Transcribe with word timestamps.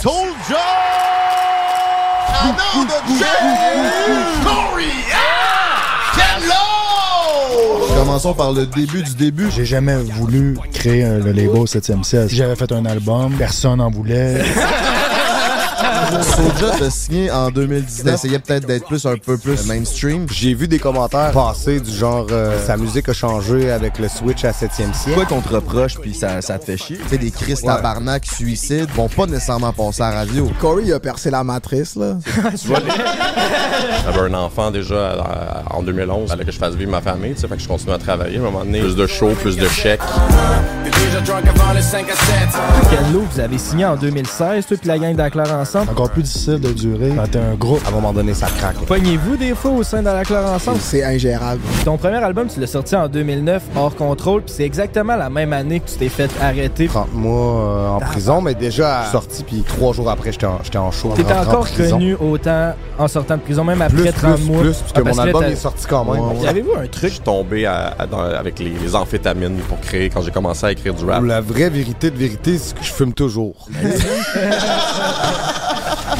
Soldier! 0.00 0.56
Commençons 7.96 8.34
par 8.34 8.52
le 8.52 8.66
début 8.66 9.02
du 9.02 9.14
début. 9.14 9.50
J'ai 9.54 9.64
jamais 9.64 9.96
voulu 9.96 10.56
créer 10.72 11.04
un- 11.04 11.18
le 11.18 11.32
label 11.32 11.66
7e 11.66 12.02
ciel. 12.04 12.28
Si 12.28 12.36
j'avais 12.36 12.56
fait 12.56 12.70
un 12.72 12.84
album, 12.86 13.32
personne 13.38 13.80
en 13.80 13.90
voulait. 13.90 14.42
Soulja 16.10 16.70
t'a 16.78 16.90
signé 16.90 17.30
en 17.30 17.50
2019. 17.50 18.14
Essayait 18.14 18.38
peut-être 18.38 18.66
d'être 18.66 18.86
plus 18.86 19.04
un 19.06 19.16
peu 19.16 19.36
plus 19.36 19.66
mainstream. 19.66 20.26
J'ai 20.30 20.54
vu 20.54 20.68
des 20.68 20.78
commentaires 20.78 21.32
passer 21.32 21.80
du 21.80 21.90
genre 21.90 22.26
euh, 22.30 22.64
sa 22.66 22.76
musique 22.76 23.08
a 23.08 23.12
changé 23.12 23.70
avec 23.70 23.98
le 23.98 24.08
switch 24.08 24.44
à 24.44 24.52
7e 24.52 24.94
siècle. 24.94 25.14
Quoi 25.14 25.26
qu'on 25.26 25.40
te 25.40 25.54
reproche 25.54 25.98
puis 25.98 26.14
ça, 26.14 26.40
ça 26.40 26.58
te 26.58 26.64
fait 26.64 26.76
chier? 26.76 26.98
Tu 26.98 27.08
sais, 27.08 27.18
des 27.18 27.30
Chris 27.30 27.56
tabarnak 27.62 28.26
suicides 28.26 28.90
vont 28.94 29.08
pas 29.08 29.26
nécessairement 29.26 29.72
passer 29.72 30.02
à 30.02 30.10
la 30.10 30.16
radio. 30.20 30.50
Corey 30.60 30.84
il 30.86 30.92
a 30.92 31.00
percé 31.00 31.30
la 31.30 31.44
matrice, 31.44 31.96
là. 31.96 32.16
J'avais 34.04 34.20
un 34.20 34.34
enfant 34.34 34.70
déjà 34.70 35.64
en 35.70 35.82
2011. 35.82 36.22
Il 36.24 36.28
fallait 36.28 36.44
que 36.44 36.52
je 36.52 36.58
fasse 36.58 36.74
vivre 36.74 36.90
ma 36.90 37.00
famille, 37.00 37.34
tu 37.34 37.40
sais, 37.40 37.48
fait 37.48 37.56
que 37.56 37.62
je 37.62 37.68
continue 37.68 37.92
à 37.92 37.98
travailler. 37.98 38.36
À 38.36 38.40
un 38.40 38.44
moment 38.44 38.64
donné, 38.64 38.80
plus 38.80 38.96
de 38.96 39.06
shows, 39.06 39.34
plus 39.40 39.56
de 39.56 39.68
chèques. 39.68 40.00
Ken 42.90 43.12
Lo, 43.12 43.20
vous 43.30 43.40
avez 43.40 43.58
signé 43.58 43.84
en 43.84 43.96
2016, 43.96 44.66
toi 44.66 44.76
puis 44.76 44.88
la 44.88 44.98
gang 44.98 45.14
d'Aclair 45.14 45.52
ensemble? 45.52 45.94
Encore 45.98 46.10
plus 46.12 46.22
difficile 46.22 46.60
de 46.60 46.70
durer 46.70 47.12
quand 47.16 47.28
t'es 47.28 47.40
un 47.40 47.54
groupe. 47.54 47.80
À 47.84 47.88
un 47.88 47.90
moment 47.90 48.12
donné, 48.12 48.32
ça 48.32 48.46
craque. 48.46 48.76
Pognez-vous 48.86 49.36
des 49.36 49.52
fois 49.56 49.72
au 49.72 49.82
sein 49.82 50.00
d'Aclair 50.00 50.44
ensemble? 50.46 50.78
C'est 50.80 51.02
ingérable. 51.02 51.60
Ton 51.84 51.96
premier 51.96 52.18
album, 52.22 52.46
tu 52.46 52.60
l'as 52.60 52.68
sorti 52.68 52.94
en 52.94 53.08
2009, 53.08 53.64
hors 53.74 53.96
contrôle, 53.96 54.42
puis 54.42 54.54
c'est 54.56 54.62
exactement 54.62 55.16
la 55.16 55.28
même 55.28 55.52
année 55.52 55.80
que 55.80 55.88
tu 55.90 55.96
t'es 55.96 56.08
fait 56.08 56.30
arrêter. 56.40 56.86
30 56.86 57.12
mois 57.14 57.62
euh, 57.62 57.88
en 57.88 57.98
prison, 57.98 58.40
mais 58.40 58.54
déjà 58.54 59.06
sorti, 59.10 59.42
puis 59.42 59.64
trois 59.66 59.92
jours 59.92 60.08
après, 60.08 60.30
j'étais 60.30 60.46
en, 60.46 60.60
j'étais 60.62 60.78
en 60.78 60.92
show. 60.92 61.12
T'étais 61.16 61.32
encore 61.32 61.66
en 61.68 61.88
connu 61.90 62.14
autant 62.14 62.74
en 62.96 63.08
sortant 63.08 63.36
de 63.36 63.42
prison, 63.42 63.64
même 63.64 63.82
après 63.82 63.96
Plus, 64.02 64.12
30 64.12 64.36
plus, 64.36 64.44
mois. 64.44 64.60
plus, 64.62 64.76
parce 64.76 64.92
que 64.92 65.00
Ah, 65.00 65.12
mon 65.12 65.18
album 65.18 65.42
est 65.46 65.56
sorti 65.56 65.84
quand 65.88 66.04
même. 66.04 66.22
Ouais. 66.38 66.46
Avez-vous 66.48 66.74
un 66.78 66.84
Je 66.84 66.90
truc? 66.90 67.10
suis 67.10 67.20
tombé 67.20 67.66
à- 67.66 67.96
à- 67.98 68.06
dans- 68.06 68.20
avec 68.20 68.60
les, 68.60 68.70
les 68.70 68.94
amphétamines 68.94 69.56
pour 69.68 69.80
créer 69.80 70.10
quand 70.10 70.22
j'ai 70.22 70.30
commencé 70.30 70.64
à 70.64 70.70
écrire 70.70 70.94
du 70.94 71.04
rap. 71.04 71.24
La 71.24 71.40
vraie 71.40 71.70
vérité 71.70 72.12
de 72.12 72.16
vérité, 72.16 72.56
c'est 72.56 72.78
que 72.78 72.84
je 72.84 72.92
fume 72.92 73.12
toujours. 73.12 73.66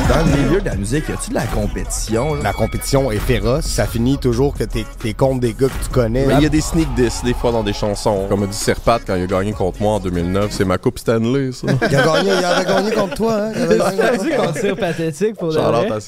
Dans 0.08 0.24
le 0.24 0.36
milieu 0.42 0.60
de 0.60 0.64
la 0.66 0.74
musique, 0.74 1.08
y 1.08 1.12
a-tu 1.12 1.30
de 1.30 1.34
la 1.34 1.44
compétition? 1.46 2.34
là? 2.34 2.42
La 2.44 2.52
compétition 2.52 3.10
est 3.12 3.18
féroce. 3.18 3.66
Ça 3.66 3.86
finit 3.86 4.16
toujours 4.18 4.54
que 4.54 4.64
t'es, 4.64 4.86
t'es 5.02 5.12
contre 5.12 5.40
des 5.40 5.52
gars 5.52 5.66
que 5.68 5.84
tu 5.84 5.90
connais. 5.92 6.24
Mais 6.26 6.34
il 6.34 6.42
y 6.42 6.46
a 6.46 6.48
des 6.48 6.60
sneak 6.62 6.92
diss 6.94 7.22
des 7.24 7.34
fois 7.34 7.52
dans 7.52 7.62
des 7.62 7.72
chansons. 7.74 8.26
Comme 8.28 8.42
a 8.44 8.46
dit 8.46 8.56
Serpat 8.56 9.00
quand 9.06 9.16
il 9.16 9.24
a 9.24 9.26
gagné 9.26 9.52
contre 9.52 9.82
moi 9.82 9.94
en 9.94 10.00
2009, 10.00 10.50
c'est 10.50 10.64
ma 10.64 10.78
coupe 10.78 10.98
Stanley, 10.98 11.52
ça. 11.52 11.66
Il 11.90 11.96
a 11.96 12.02
gagné, 12.02 12.30
il 12.38 12.44
avait 12.44 12.64
gagné 12.64 12.90
contre 12.92 13.14
toi, 13.14 13.34
hein? 13.34 13.52
Il 13.54 13.62
avait 13.62 13.78
gagné 13.78 14.36
contre 14.36 14.60
tire 14.60 14.76
pathétique 14.76 15.36
pour 15.36 15.52
Charlotte 15.52 15.88
vrai. 15.88 16.00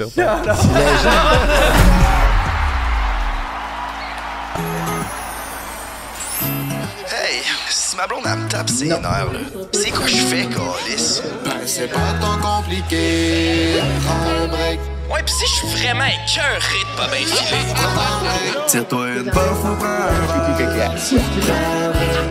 Ma 8.00 8.06
blonde 8.06 8.24
elle 8.24 8.38
me 8.38 8.48
tape 8.48 8.70
ses 8.70 8.88
nerfs, 8.88 9.02
là, 9.02 9.40
c'est 9.72 9.90
quoi 9.90 10.06
je 10.06 10.16
fais, 10.16 10.46
Calis? 10.46 11.20
Ben, 11.44 11.50
c'est 11.66 11.88
pas 11.88 12.14
tant 12.20 12.38
compliqué. 12.38 13.74
Prends 14.04 14.44
un 14.44 14.48
break. 14.48 14.80
Ouais, 15.12 15.22
pis 15.22 15.32
si 15.32 15.44
je 15.46 15.50
suis 15.50 15.66
vraiment 15.68 16.04
écœuré 16.04 16.80
de 16.80 16.96
pas 16.96 17.08
bien 17.08 17.26
filer. 17.26 17.66
Tire-toi 18.66 19.08
une 19.08 19.30
puff 19.30 19.64
ou 19.64 19.76
prends 19.76 19.86
un 19.86 20.56
verre. 20.56 20.92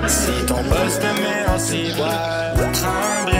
Si 0.07 0.45
ton 0.47 0.63
boss 0.63 0.99
te 0.99 1.21
met 1.21 1.45
en 1.47 1.59
ciboire, 1.59 2.53
prends 2.73 2.89
un 2.89 3.25
break. 3.25 3.38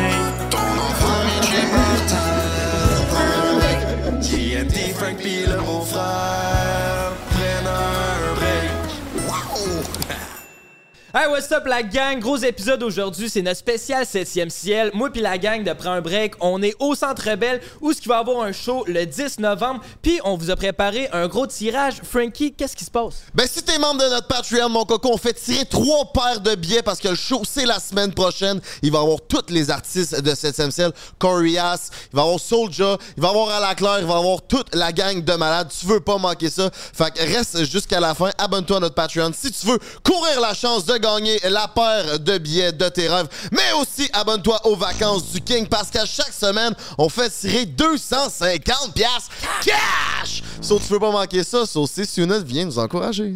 Hey, 11.11 11.27
what's 11.27 11.51
up 11.51 11.65
la 11.65 11.81
gang? 11.81 12.19
Gros 12.19 12.37
épisode 12.37 12.83
aujourd'hui, 12.83 13.31
c'est 13.31 13.41
notre 13.41 13.57
spécial 13.57 14.03
7e 14.03 14.51
ciel. 14.51 14.91
Moi 14.93 15.09
puis 15.09 15.21
la 15.21 15.39
gang 15.39 15.63
de 15.63 15.87
un 15.87 16.01
break, 16.01 16.35
on 16.39 16.61
est 16.61 16.75
au 16.79 16.93
Centre 16.93 17.35
Bell 17.35 17.61
où 17.81 17.91
ce 17.91 17.99
qui 17.99 18.07
va 18.07 18.19
avoir 18.19 18.43
un 18.43 18.51
show 18.51 18.83
le 18.85 19.07
10 19.07 19.39
novembre. 19.39 19.81
Puis 20.03 20.19
on 20.23 20.37
vous 20.37 20.51
a 20.51 20.55
préparé 20.55 21.09
un 21.11 21.27
gros 21.27 21.47
tirage. 21.47 21.95
Frankie, 22.03 22.53
qu'est-ce 22.53 22.75
qui 22.75 22.85
se 22.85 22.91
passe? 22.91 23.23
Ben, 23.33 23.47
si 23.51 23.63
t'es 23.63 23.79
membre 23.79 24.03
de 24.03 24.07
notre 24.07 24.27
Patreon, 24.27 24.69
mon 24.69 24.85
coco, 24.85 25.09
on 25.11 25.17
fait 25.17 25.33
tirer 25.33 25.65
trois 25.65 26.11
paires 26.13 26.41
de 26.41 26.53
billets 26.53 26.83
parce 26.83 26.99
que 26.99 27.07
le 27.07 27.15
show, 27.15 27.41
c'est 27.43 27.65
la 27.65 27.79
semaine 27.79 28.13
prochaine. 28.13 28.61
Il 28.83 28.91
va 28.91 28.99
y 28.99 29.01
avoir 29.01 29.17
tous 29.27 29.51
les 29.51 29.71
artistes 29.71 30.21
de 30.21 30.31
7e 30.31 30.69
ciel. 30.69 30.91
Corias, 31.17 31.89
il 32.13 32.17
va 32.17 32.21
y 32.21 32.25
avoir 32.25 32.39
Soulja, 32.39 32.97
il 33.17 33.23
va 33.23 33.29
y 33.29 33.31
avoir 33.31 33.49
Alaclair, 33.49 33.97
il 34.01 34.05
va 34.05 34.13
y 34.13 34.17
avoir 34.17 34.43
toute 34.43 34.75
la 34.75 34.91
gang 34.91 35.23
de 35.23 35.33
malades. 35.33 35.69
Tu 35.69 35.87
veux 35.87 36.01
pas 36.01 36.19
manquer 36.19 36.51
ça? 36.51 36.69
Fait 36.71 37.11
que 37.11 37.19
reste 37.19 37.63
jusqu'à 37.65 37.99
la 37.99 38.13
fin. 38.13 38.29
Abonne-toi 38.37 38.77
à 38.77 38.81
notre 38.81 38.93
Patreon 38.93 39.31
si 39.33 39.51
tu 39.51 39.65
veux 39.65 39.79
courir 40.03 40.39
la 40.39 40.53
chance 40.53 40.85
de 40.85 40.98
gagner 40.99 41.39
la 41.49 41.67
paire 41.67 42.19
de 42.19 42.37
billets 42.37 42.71
de 42.71 42.89
tes 42.89 43.07
rêves. 43.07 43.27
Mais 43.51 43.71
aussi, 43.81 44.09
abonne-toi 44.13 44.59
aux 44.67 44.75
vacances 44.75 45.31
du 45.31 45.41
King 45.41 45.67
parce 45.67 45.89
qu'à 45.89 46.05
chaque 46.05 46.33
semaine, 46.33 46.73
on 46.97 47.09
fait 47.09 47.29
tirer 47.29 47.65
250 47.65 48.93
piastres 48.93 49.31
cash! 49.63 50.43
So, 50.61 50.77
tu 50.79 50.93
veux 50.93 50.99
pas 50.99 51.11
manquer 51.11 51.43
ça. 51.43 51.65
So, 51.65 51.87
c'est 51.87 52.05
Sunut 52.05 52.43
vient 52.43 52.65
nous 52.65 52.79
encourager. 52.79 53.35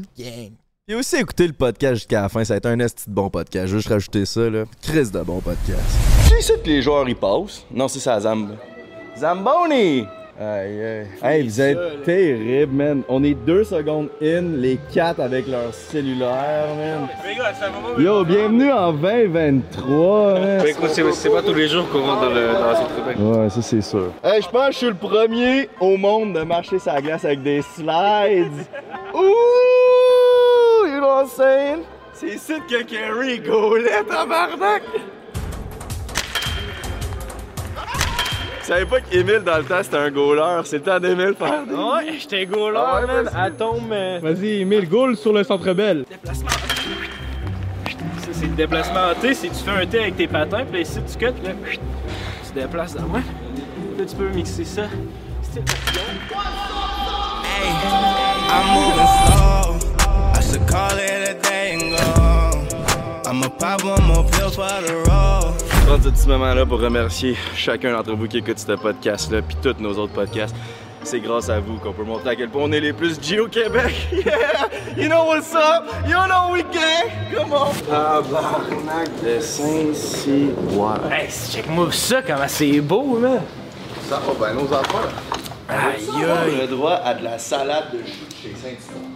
Et 0.86 0.96
aussi 0.96 1.16
écouter 1.16 1.48
le 1.48 1.54
podcast 1.54 1.96
jusqu'à 1.96 2.22
la 2.24 2.30
fin, 2.30 2.44
ça 2.44 2.56
a 2.56 2.58
été 2.58 2.68
un 2.68 2.80
esti 2.80 3.04
de 3.08 3.14
bon 3.14 3.30
podcast. 3.30 3.68
Je 3.68 3.72
veux 3.74 3.80
juste 3.80 3.90
rajouter 3.90 4.26
ça, 4.26 4.50
là. 4.50 4.66
Chris 4.82 5.10
de 5.12 5.22
bon 5.22 5.40
podcast. 5.40 5.80
C'est 6.28 6.40
ici 6.40 6.52
que 6.62 6.68
les 6.70 6.82
joueurs 6.82 7.08
ils 7.08 7.16
passent? 7.16 7.64
Non, 7.72 7.88
c'est 7.88 8.00
ça, 8.00 8.20
Zamb. 8.20 8.58
Zamboni! 9.18 10.06
Aïe, 10.40 10.84
aïe. 10.84 11.08
Hey, 11.22 11.44
vous 11.44 11.62
êtes 11.62 12.04
terrible, 12.04 12.74
man. 12.74 13.04
On 13.08 13.24
est 13.24 13.36
deux 13.36 13.64
secondes 13.64 14.10
in, 14.20 14.42
les 14.58 14.80
quatre 14.92 15.20
avec 15.20 15.48
leur 15.48 15.72
cellulaire, 15.72 16.70
man. 16.76 17.08
Yo, 18.00 18.26
bienvenue 18.26 18.72
en 18.72 18.94
2023, 18.94 20.40
man. 20.40 20.66
C'est 20.92 21.30
pas 21.30 21.42
tous 21.44 21.54
les 21.54 21.68
jours 21.68 21.88
qu'on 21.92 22.02
rentre 22.02 22.22
dans, 22.22 22.34
le, 22.34 22.48
dans 22.48 22.76
cette 22.76 22.98
rubrique. 22.98 23.18
Ouais, 23.20 23.50
ça 23.52 23.62
c'est 23.62 23.82
sûr. 23.82 24.12
Hey, 24.24 24.42
je 24.42 24.50
pense 24.50 24.68
que 24.68 24.72
je 24.72 24.78
suis 24.78 24.88
le 24.88 24.96
premier 24.96 25.70
au 25.80 25.98
monde 25.98 26.34
de 26.34 26.42
marcher 26.42 26.80
sa 26.80 27.00
glace 27.00 27.26
avec 27.26 27.44
des 27.44 27.62
slides. 27.62 28.66
Ouh! 29.14 30.88
You 30.88 30.98
know 30.98 31.10
what 31.10 31.24
I'm 31.26 31.28
saying? 31.28 31.84
C'est 32.14 32.30
ici 32.30 32.54
que 32.68 32.82
Kerry 32.84 33.40
gaulait, 33.40 34.04
tabarnak! 34.10 34.82
Savais 38.74 38.86
pas 38.86 39.02
qu'Emile, 39.02 39.40
dans 39.46 39.58
le 39.58 39.64
temps, 39.64 39.82
c'était 39.84 39.98
un 39.98 40.10
goaler. 40.12 40.62
C'est 40.66 40.78
le 40.78 40.84
temps 40.84 41.00
d'Emile 41.00 41.34
faire 41.38 41.66
des... 41.66 41.74
Ouais, 41.74 42.18
j'étais 42.20 42.46
goaler, 42.46 42.80
Ah 42.82 43.02
ouais, 43.02 43.08
man. 43.08 43.30
Elle 43.46 43.54
tombe. 43.54 43.92
euh, 43.92 44.20
Vas-y, 44.22 44.62
Emile, 44.62 44.88
goal 44.90 45.16
sur 45.18 45.34
le 45.34 45.44
centre 45.44 45.74
belle. 45.74 46.06
déplacement. 46.10 46.50
Ça, 46.50 48.28
c'est 48.32 48.46
le 48.48 48.54
déplacement 48.56 49.12
en 49.12 49.14
T. 49.20 49.34
C'est 49.34 49.50
tu 49.50 49.56
fais 49.56 49.72
un 49.72 49.86
T 49.86 50.00
avec 50.00 50.18
tes 50.18 50.28
patins, 50.28 50.64
puis 50.66 50.74
là, 50.74 50.80
ici, 50.80 51.00
tu 51.12 51.18
cut, 51.26 51.32
puis 51.34 51.48
là, 51.48 51.54
tu 52.48 52.60
déplaces 52.60 52.96
dans 52.96 53.04
moi. 53.08 53.20
Là, 53.98 54.06
tu 54.06 54.16
peux 54.16 54.30
mixer 54.30 54.66
ça. 54.66 54.84
Style 55.44 55.64
papillon. 55.64 56.04
I'm 58.50 58.66
moving 58.74 59.10
slow. 59.26 59.78
I 60.36 60.42
should 60.42 60.68
call 60.68 60.98
it 60.98 61.30
a 61.30 61.34
day 61.42 61.74
and 61.74 61.92
go. 61.92 62.43
Je 63.42 63.48
prends 65.88 66.02
ce 66.04 66.10
petit 66.10 66.28
moment-là 66.28 66.66
pour 66.66 66.80
remercier 66.80 67.36
chacun 67.56 67.92
d'entre 67.94 68.14
vous 68.16 68.28
qui 68.28 68.38
écoute 68.38 68.60
ce 68.60 68.74
podcast-là, 68.74 69.42
puis 69.42 69.58
tous 69.62 69.76
nos 69.82 69.94
autres 69.98 70.14
podcasts. 70.14 70.56
C'est 71.04 71.20
grâce 71.20 71.50
à 71.50 71.60
vous 71.60 71.78
qu'on 71.80 71.92
peut 71.94 72.04
montrer 72.04 72.30
à 72.30 72.36
quel 72.36 72.50
point 72.50 72.62
on 72.64 72.72
est 72.72 72.80
les 72.80 72.94
plus 72.94 73.20
G 73.22 73.40
au 73.40 73.48
Québec. 73.48 73.94
Yeah! 74.14 74.70
You 74.96 75.10
know 75.10 75.26
what's 75.26 75.54
up? 75.54 75.84
You 76.08 76.14
know 76.28 76.52
we 76.54 76.64
gang? 76.72 77.10
Come 77.36 77.52
on! 77.54 77.74
Tabarnak 77.90 79.10
de 79.24 79.40
Saint-Cyboire. 79.42 81.00
Hey, 81.12 81.28
check-moi 81.30 81.88
ça, 81.92 82.22
comment 82.22 82.48
c'est 82.48 82.80
beau, 82.82 83.18
man. 83.20 83.42
Ça 84.10 84.20
va 84.20 84.34
bien, 84.54 84.62
nos 84.62 84.72
enfants. 84.72 85.10
Aïe, 85.68 86.08
On 86.14 86.20
aïe. 86.22 86.60
a 86.60 86.62
le 86.62 86.68
droit 86.68 87.02
à 87.04 87.14
de 87.16 87.24
la 87.24 87.38
salade 87.40 87.86
de 87.94 87.98
chou 88.00 88.26
de 88.30 88.36
chez 88.42 88.54
Saint-Cyboire. 88.56 89.10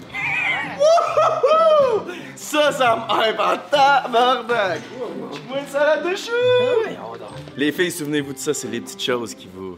Ça, 2.37 2.71
ça 2.71 2.95
me 2.95 3.29
hype 3.29 3.39
en 3.39 3.57
tabarnak! 3.71 4.81
Mange-moi 5.19 5.59
une 5.59 5.67
salade 5.67 6.03
de 6.07 6.15
chou! 6.15 6.31
Les 7.57 7.71
filles, 7.71 7.91
souvenez-vous 7.91 8.33
de 8.33 8.37
ça, 8.37 8.53
c'est 8.53 8.67
les 8.67 8.79
petites 8.79 9.01
choses 9.01 9.33
qui 9.33 9.49
vous... 9.51 9.75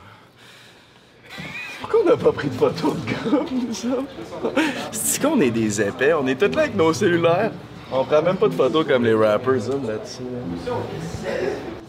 Pourquoi 1.80 2.02
on 2.02 2.10
n'a 2.10 2.18
pas 2.18 2.34
pris 2.34 2.50
de 2.50 2.54
photos 2.54 2.96
de 2.96 3.30
groupe, 3.30 3.50
nous 3.50 3.92
autres? 3.92 4.62
C'est 4.92 5.22
qu'on 5.22 5.40
est 5.40 5.52
des 5.52 5.82
épais, 5.82 6.14
on 6.14 6.28
est 6.28 6.36
tous 6.36 6.54
là 6.54 6.64
avec 6.64 6.76
nos 6.76 6.94
cellulaires. 6.94 7.52
On 7.94 8.04
prend 8.04 8.22
même 8.22 8.36
pas 8.36 8.50
de 8.50 8.54
photos 8.54 8.86
comme 8.86 9.06
les 9.06 9.14
rappers, 9.16 9.54
hein, 9.54 9.80
là-dessus. 9.88 10.24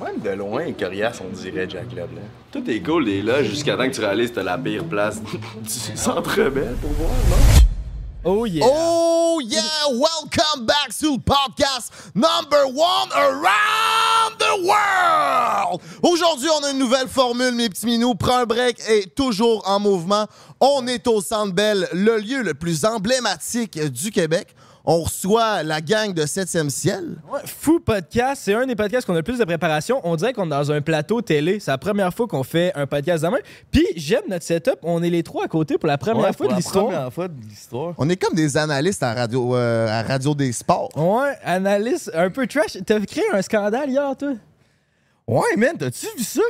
Même 0.02 0.18
de 0.20 0.30
loin, 0.30 0.72
Corias, 0.72 1.20
on 1.20 1.36
dirait 1.36 1.68
Jack 1.68 1.90
Leblanc. 1.90 2.22
Tout 2.52 2.70
est 2.70 2.80
cool, 2.80 3.06
les 3.06 3.22
loges, 3.22 3.46
jusqu'à 3.46 3.76
temps 3.76 3.88
que 3.88 3.94
tu 3.94 4.00
réalises 4.00 4.30
que 4.30 4.36
t'as 4.36 4.44
la 4.44 4.56
pire 4.56 4.84
place 4.84 5.20
du 5.22 5.96
centre-belle 5.96 6.76
pour 6.80 6.90
voir, 6.92 7.10
non? 7.28 7.60
Oh 8.22 8.44
yeah! 8.44 8.66
Oh 8.66 9.40
yeah! 9.42 9.62
Welcome 9.88 10.66
back 10.66 10.90
to 11.00 11.16
podcast 11.20 12.14
number 12.14 12.66
one 12.66 13.08
around 13.16 14.38
the 14.38 14.66
world! 14.66 15.80
Aujourd'hui, 16.02 16.50
on 16.50 16.64
a 16.64 16.70
une 16.72 16.78
nouvelle 16.78 17.08
formule, 17.08 17.54
mes 17.54 17.70
petits 17.70 17.86
minous. 17.86 18.14
Prends 18.14 18.40
un 18.40 18.44
break 18.44 18.78
et 18.90 19.06
toujours 19.06 19.66
en 19.66 19.80
mouvement. 19.80 20.26
On 20.60 20.86
est 20.86 21.06
au 21.06 21.22
Centre 21.22 21.54
Bell, 21.54 21.88
le 21.94 22.18
lieu 22.18 22.42
le 22.42 22.52
plus 22.52 22.84
emblématique 22.84 23.80
du 23.90 24.10
Québec. 24.10 24.54
On 24.84 25.02
reçoit 25.02 25.62
la 25.62 25.80
gang 25.82 26.14
de 26.14 26.22
7e 26.22 26.70
ciel. 26.70 27.16
Ouais, 27.30 27.40
Fou 27.44 27.80
podcast, 27.80 28.40
c'est 28.44 28.54
un 28.54 28.66
des 28.66 28.74
podcasts 28.74 29.06
qu'on 29.06 29.12
a 29.12 29.16
le 29.18 29.22
plus 29.22 29.38
de 29.38 29.44
préparation. 29.44 30.00
On 30.04 30.16
dirait 30.16 30.32
qu'on 30.32 30.46
est 30.46 30.50
dans 30.50 30.72
un 30.72 30.80
plateau 30.80 31.20
télé. 31.20 31.60
C'est 31.60 31.70
la 31.70 31.76
première 31.78 32.14
fois 32.14 32.26
qu'on 32.26 32.42
fait 32.42 32.72
un 32.74 32.86
podcast 32.86 33.22
demain. 33.22 33.38
Puis 33.70 33.86
j'aime 33.96 34.22
notre 34.30 34.44
setup. 34.44 34.76
On 34.82 35.02
est 35.02 35.10
les 35.10 35.22
trois 35.22 35.44
à 35.44 35.48
côté 35.48 35.76
pour 35.76 35.86
la 35.86 35.98
première 35.98 36.22
Ouais, 36.24 36.32
fois 36.32 36.36
pour 36.36 36.46
de 36.46 36.50
la 36.52 36.56
l'histoire. 36.56 36.84
première 36.86 37.12
fois 37.12 37.28
de 37.28 37.40
l'histoire. 37.48 37.94
On 37.98 38.08
est 38.08 38.16
comme 38.16 38.34
des 38.34 38.56
analystes 38.56 39.02
à 39.02 39.12
Radio, 39.12 39.54
euh, 39.54 39.86
à 39.86 40.02
radio 40.02 40.34
des 40.34 40.52
Sports. 40.52 40.88
Ouais, 40.96 41.36
analyse 41.44 42.10
un 42.14 42.30
peu 42.30 42.46
trash. 42.46 42.78
T'as 42.86 43.00
créé 43.00 43.24
un 43.34 43.42
scandale 43.42 43.90
hier, 43.90 44.16
toi? 44.18 44.32
Ouais, 45.28 45.56
man, 45.58 45.76
t'as-tu 45.78 46.06
vu 46.16 46.24
ça? 46.24 46.40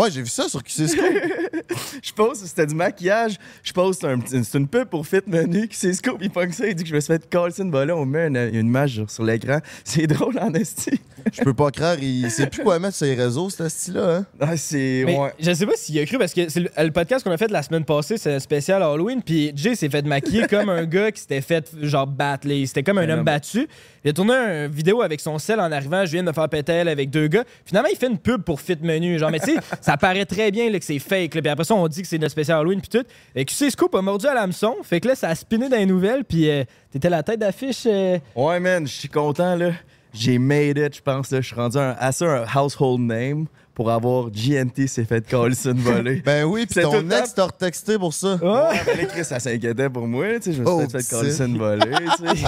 Ouais, 0.00 0.10
j'ai 0.10 0.22
vu 0.22 0.28
ça 0.28 0.48
sur 0.48 0.62
QC 0.62 0.88
Scoop. 0.88 1.04
Je 2.02 2.12
pense 2.12 2.40
que 2.40 2.46
c'était 2.48 2.66
du 2.66 2.74
maquillage. 2.74 3.36
Je 3.62 3.72
pense 3.72 3.98
que 3.98 4.06
c'est 4.26 4.36
un 4.56 4.60
une 4.60 4.68
pub 4.68 4.84
pour 4.88 5.06
Fit 5.06 5.20
Menu. 5.26 5.68
Qui 5.68 5.76
c'est 5.76 5.92
Scoop, 5.92 6.18
il 6.20 6.30
pogne 6.30 6.52
ça. 6.52 6.66
Il 6.66 6.74
dit 6.74 6.82
que 6.84 6.88
je 6.88 6.94
me 6.94 7.00
suis 7.00 7.12
fait 7.12 7.28
Carlson 7.28 7.66
Ballon. 7.66 7.98
On 8.00 8.06
met 8.06 8.26
une, 8.28 8.36
une 8.36 8.66
image 8.66 9.02
sur- 9.08 9.24
l'écran. 9.24 9.58
C'est 9.84 10.06
drôle 10.06 10.38
en 10.38 10.52
esti. 10.54 10.98
Je 11.32 11.42
peux 11.42 11.52
pas 11.52 11.70
croire, 11.70 11.96
il 12.00 12.30
sait 12.30 12.46
plus 12.46 12.62
quoi 12.62 12.78
mettre 12.78 12.96
sur 12.96 13.04
les 13.04 13.14
réseaux, 13.14 13.50
ce 13.50 13.68
style-là. 13.68 14.16
Hein? 14.16 14.26
Ah, 14.40 14.56
c'est. 14.56 15.04
Ouais. 15.04 15.32
je 15.38 15.52
sais 15.52 15.66
pas 15.66 15.74
s'il 15.76 15.98
a 15.98 16.06
cru 16.06 16.16
parce 16.18 16.32
que 16.32 16.48
c'est 16.48 16.60
le, 16.60 16.70
le 16.78 16.90
podcast 16.90 17.22
qu'on 17.24 17.30
a 17.30 17.36
fait 17.36 17.50
la 17.50 17.62
semaine 17.62 17.84
passée, 17.84 18.16
c'est 18.16 18.32
un 18.32 18.38
spécial 18.38 18.82
Halloween. 18.82 19.22
Puis 19.22 19.52
Jay 19.54 19.74
s'est 19.74 19.90
fait 19.90 20.00
maquiller 20.06 20.46
comme 20.50 20.70
un 20.70 20.84
gars 20.86 21.12
qui 21.12 21.20
s'était 21.20 21.42
fait 21.42 21.70
genre 21.82 22.06
battre. 22.06 22.48
C'était 22.66 22.82
comme 22.82 22.96
un 22.98 23.02
Un 23.02 23.10
homme 23.10 23.18
homme. 23.18 23.24
battu. 23.26 23.68
Il 24.02 24.08
a 24.10 24.12
tourné 24.14 24.32
une 24.32 24.70
vidéo 24.72 25.02
avec 25.02 25.20
son 25.20 25.38
sel 25.38 25.60
en 25.60 25.70
arrivant. 25.70 26.06
Je 26.06 26.12
viens 26.12 26.22
de 26.22 26.28
me 26.28 26.32
faire 26.32 26.48
péter 26.48 26.72
elle 26.72 26.88
avec 26.88 27.10
deux 27.10 27.28
gars. 27.28 27.44
Finalement, 27.66 27.90
il 27.92 27.98
fait 27.98 28.06
une 28.08 28.18
pub 28.18 28.40
pour 28.42 28.58
Fit 28.62 28.78
Menu. 28.80 29.18
Genre, 29.18 29.30
mais 29.30 29.40
tu 29.40 29.52
sais, 29.54 29.60
ça 29.90 29.96
paraît 29.96 30.24
très 30.24 30.52
bien 30.52 30.70
là, 30.70 30.78
que 30.78 30.84
c'est 30.84 31.00
fake. 31.00 31.34
là. 31.34 31.42
Puis 31.42 31.50
après 31.50 31.64
ça, 31.64 31.74
on 31.74 31.88
dit 31.88 32.02
que 32.02 32.06
c'est 32.06 32.18
notre 32.18 32.30
spécial 32.30 32.58
Halloween. 32.60 32.80
Puis 32.80 32.90
tout. 33.00 33.04
Et 33.34 33.44
QC 33.44 33.70
Scoop 33.70 33.92
a 33.96 34.00
mordu 34.02 34.24
à 34.26 34.34
l'hameçon. 34.34 34.76
Fait 34.84 35.00
que 35.00 35.08
là, 35.08 35.16
ça 35.16 35.28
a 35.30 35.34
spiné 35.34 35.68
dans 35.68 35.76
les 35.76 35.86
nouvelles. 35.86 36.24
Puis 36.24 36.48
euh, 36.48 36.62
t'étais 36.92 37.10
la 37.10 37.24
tête 37.24 37.40
d'affiche. 37.40 37.82
euh, 37.86 38.18
Ouais, 38.36 38.60
man, 38.60 38.86
je 38.86 38.92
suis 38.92 39.08
content, 39.08 39.56
là. 39.56 39.72
J'ai 40.12 40.38
made 40.38 40.78
it, 40.78 40.96
je 40.96 41.02
pense. 41.02 41.30
là. 41.30 41.40
Je 41.40 41.46
suis 41.46 41.56
rendu 41.56 41.78
un, 41.78 41.94
assez 41.98 42.24
un 42.26 42.44
household 42.54 43.00
name 43.00 43.46
pour 43.74 43.90
avoir 43.90 44.28
GNT 44.30 44.86
s'est 44.88 45.04
fait 45.04 45.26
Carlson 45.26 45.74
voler. 45.74 46.20
Ben 46.26 46.44
oui, 46.44 46.66
puis 46.66 46.74
C'est 46.74 46.82
ton 46.82 46.90
tout 46.90 46.96
le 46.98 47.08
temps- 47.08 47.18
ex 47.20 47.32
t'a 47.34 47.44
retexté 47.44 47.98
pour 47.98 48.12
ça. 48.12 48.34
Ouais, 48.34 48.78
mais 48.86 48.96
là, 49.02 49.04
Chris, 49.06 49.24
ça 49.24 49.38
s'inquiétait 49.40 49.88
pour 49.88 50.06
moi. 50.06 50.26
Tu 50.38 50.42
sais, 50.42 50.52
je 50.52 50.60
me 50.62 50.66
suis 50.66 50.74
Oh, 50.76 50.88
fait. 50.90 51.08
Carlson 51.08 51.54
voler. 51.56 51.96
tu 52.18 52.26
sais. 52.26 52.46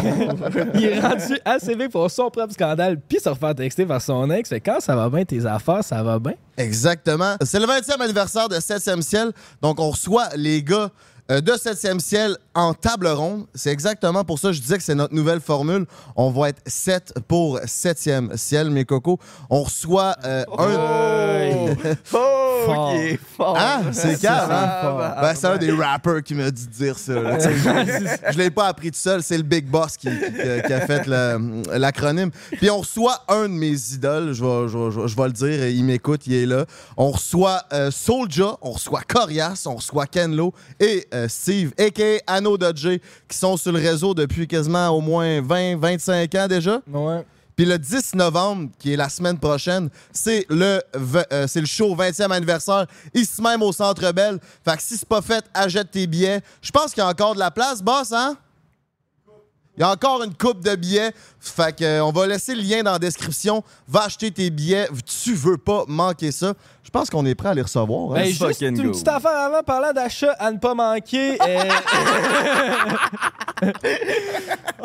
il 0.74 0.84
est 0.84 1.00
rendu 1.00 1.38
assez 1.44 1.74
vite 1.74 1.90
pour 1.92 2.10
son 2.10 2.28
propre 2.28 2.52
scandale. 2.52 2.98
Puis 3.08 3.20
se 3.20 3.28
refaire 3.30 3.54
texter 3.54 3.86
par 3.86 4.02
son 4.02 4.28
ex. 4.30 4.48
Fait 4.50 4.60
que 4.60 4.70
quand 4.70 4.80
ça 4.80 4.94
va 4.94 5.08
bien, 5.08 5.24
tes 5.24 5.46
affaires, 5.46 5.82
ça 5.84 6.02
va 6.02 6.18
bien. 6.18 6.34
Exactement. 6.58 7.36
C'est 7.42 7.60
le 7.60 7.66
20e 7.66 8.00
anniversaire 8.02 8.48
de 8.48 8.56
7e 8.56 9.00
ciel. 9.00 9.30
Donc, 9.62 9.80
on 9.80 9.90
reçoit 9.90 10.28
les 10.36 10.62
gars 10.62 10.90
de 11.40 11.52
7e 11.52 11.98
ciel 12.00 12.36
en 12.54 12.74
table 12.74 13.06
ronde. 13.08 13.46
C'est 13.54 13.70
exactement 13.70 14.24
pour 14.24 14.38
ça 14.38 14.48
que 14.48 14.54
je 14.54 14.60
disais 14.60 14.76
que 14.76 14.82
c'est 14.82 14.94
notre 14.94 15.14
nouvelle 15.14 15.40
formule. 15.40 15.86
On 16.16 16.30
va 16.30 16.50
être 16.50 16.60
7 16.66 17.14
pour 17.28 17.58
7e 17.60 18.36
ciel, 18.36 18.70
mes 18.70 18.84
cocos. 18.84 19.18
On 19.50 19.62
reçoit 19.62 20.16
euh, 20.24 20.44
un. 20.58 21.74
Oh, 22.12 22.66
Fort. 22.66 22.92
il 22.94 23.00
est 23.00 23.20
fort. 23.36 23.56
Ah, 23.58 23.80
c'est 23.92 24.20
calme, 24.20 24.50
hein? 24.50 24.68
Ah, 24.82 25.18
Ben, 25.22 25.34
c'est 25.34 25.46
un 25.46 25.56
des 25.56 25.72
rappers 25.72 26.22
qui 26.22 26.34
m'a 26.34 26.50
dit 26.50 26.66
de 26.66 26.72
dire 26.72 26.98
ça. 26.98 27.12
là. 27.14 27.38
Je 28.30 28.38
l'ai 28.38 28.50
pas 28.50 28.66
appris 28.66 28.90
tout 28.90 28.98
seul, 28.98 29.22
c'est 29.22 29.36
le 29.36 29.42
Big 29.42 29.66
Boss 29.66 29.96
qui, 29.96 30.08
qui- 30.08 30.62
qui 30.66 30.72
a 30.72 30.80
fait 30.86 31.06
l'acronyme. 31.06 32.30
Puis 32.52 32.70
on 32.70 32.78
reçoit 32.78 33.24
un 33.28 33.42
de 33.44 33.54
mes 33.54 33.72
idoles, 33.94 34.32
je 34.32 34.44
vais, 34.44 34.68
je 34.68 34.78
vais- 34.78 34.90
je 34.90 35.00
vais- 35.00 35.08
je 35.08 35.16
vais 35.16 35.26
le 35.26 35.32
dire, 35.32 35.66
il 35.68 35.84
m'écoute, 35.84 36.26
il 36.26 36.34
est 36.34 36.46
là. 36.46 36.64
On 36.96 37.10
reçoit 37.10 37.62
euh, 37.72 37.90
Soulja, 37.90 38.56
on 38.62 38.72
reçoit 38.72 39.02
Corias, 39.02 39.64
on 39.66 39.76
reçoit 39.76 40.06
Kenlo 40.06 40.52
et 40.80 41.06
euh, 41.14 41.21
Steve, 41.28 41.72
a.k.a. 41.78 42.20
Anno 42.26 42.56
Dodge, 42.56 42.98
qui 43.28 43.36
sont 43.36 43.56
sur 43.56 43.72
le 43.72 43.78
réseau 43.80 44.14
depuis 44.14 44.46
quasiment 44.46 44.88
au 44.88 45.00
moins 45.00 45.40
20-25 45.40 46.38
ans 46.38 46.48
déjà. 46.48 46.80
Ouais. 46.90 47.24
Puis 47.56 47.66
le 47.66 47.78
10 47.78 48.14
novembre, 48.14 48.70
qui 48.78 48.92
est 48.92 48.96
la 48.96 49.08
semaine 49.08 49.38
prochaine, 49.38 49.90
c'est 50.12 50.46
le, 50.48 50.80
euh, 51.32 51.46
c'est 51.46 51.60
le 51.60 51.66
show 51.66 51.94
20e 51.94 52.30
anniversaire, 52.30 52.86
ici 53.12 53.42
même 53.42 53.62
au 53.62 53.72
Centre 53.72 54.10
Bell. 54.12 54.38
Fait 54.64 54.76
que 54.76 54.82
si 54.82 54.96
c'est 54.96 55.08
pas 55.08 55.20
fait, 55.20 55.44
achète 55.52 55.90
tes 55.90 56.06
billets. 56.06 56.40
Je 56.62 56.70
pense 56.70 56.92
qu'il 56.92 57.02
y 57.02 57.06
a 57.06 57.08
encore 57.08 57.34
de 57.34 57.38
la 57.38 57.50
place, 57.50 57.82
boss, 57.82 58.12
hein? 58.12 58.36
Il 59.76 59.80
y 59.80 59.84
a 59.84 59.90
encore 59.90 60.22
une 60.22 60.34
coupe 60.34 60.60
de 60.62 60.74
billets. 60.74 61.12
Fait 61.40 61.74
que, 61.74 61.82
euh, 61.82 62.04
on 62.04 62.12
va 62.12 62.26
laisser 62.26 62.54
le 62.54 62.60
lien 62.62 62.82
dans 62.82 62.92
la 62.92 62.98
description. 62.98 63.64
Va 63.88 64.02
acheter 64.04 64.30
tes 64.30 64.50
billets. 64.50 64.86
Tu 65.24 65.32
veux 65.34 65.56
pas 65.56 65.84
manquer 65.88 66.30
ça. 66.30 66.52
Je 66.84 66.90
pense 66.90 67.08
qu'on 67.08 67.24
est 67.24 67.34
prêt 67.34 67.48
à 67.48 67.54
les 67.54 67.62
recevoir. 67.62 68.12
hein? 68.12 68.16
Ben, 68.22 68.26
juste 68.26 68.60
une 68.60 68.76
go. 68.82 68.90
petite 68.90 69.08
affaire 69.08 69.34
avant, 69.34 69.62
parlant 69.62 69.92
d'achat 69.94 70.32
à 70.38 70.50
ne 70.52 70.58
pas 70.58 70.74
manquer. 70.74 71.38
euh, 71.40 71.64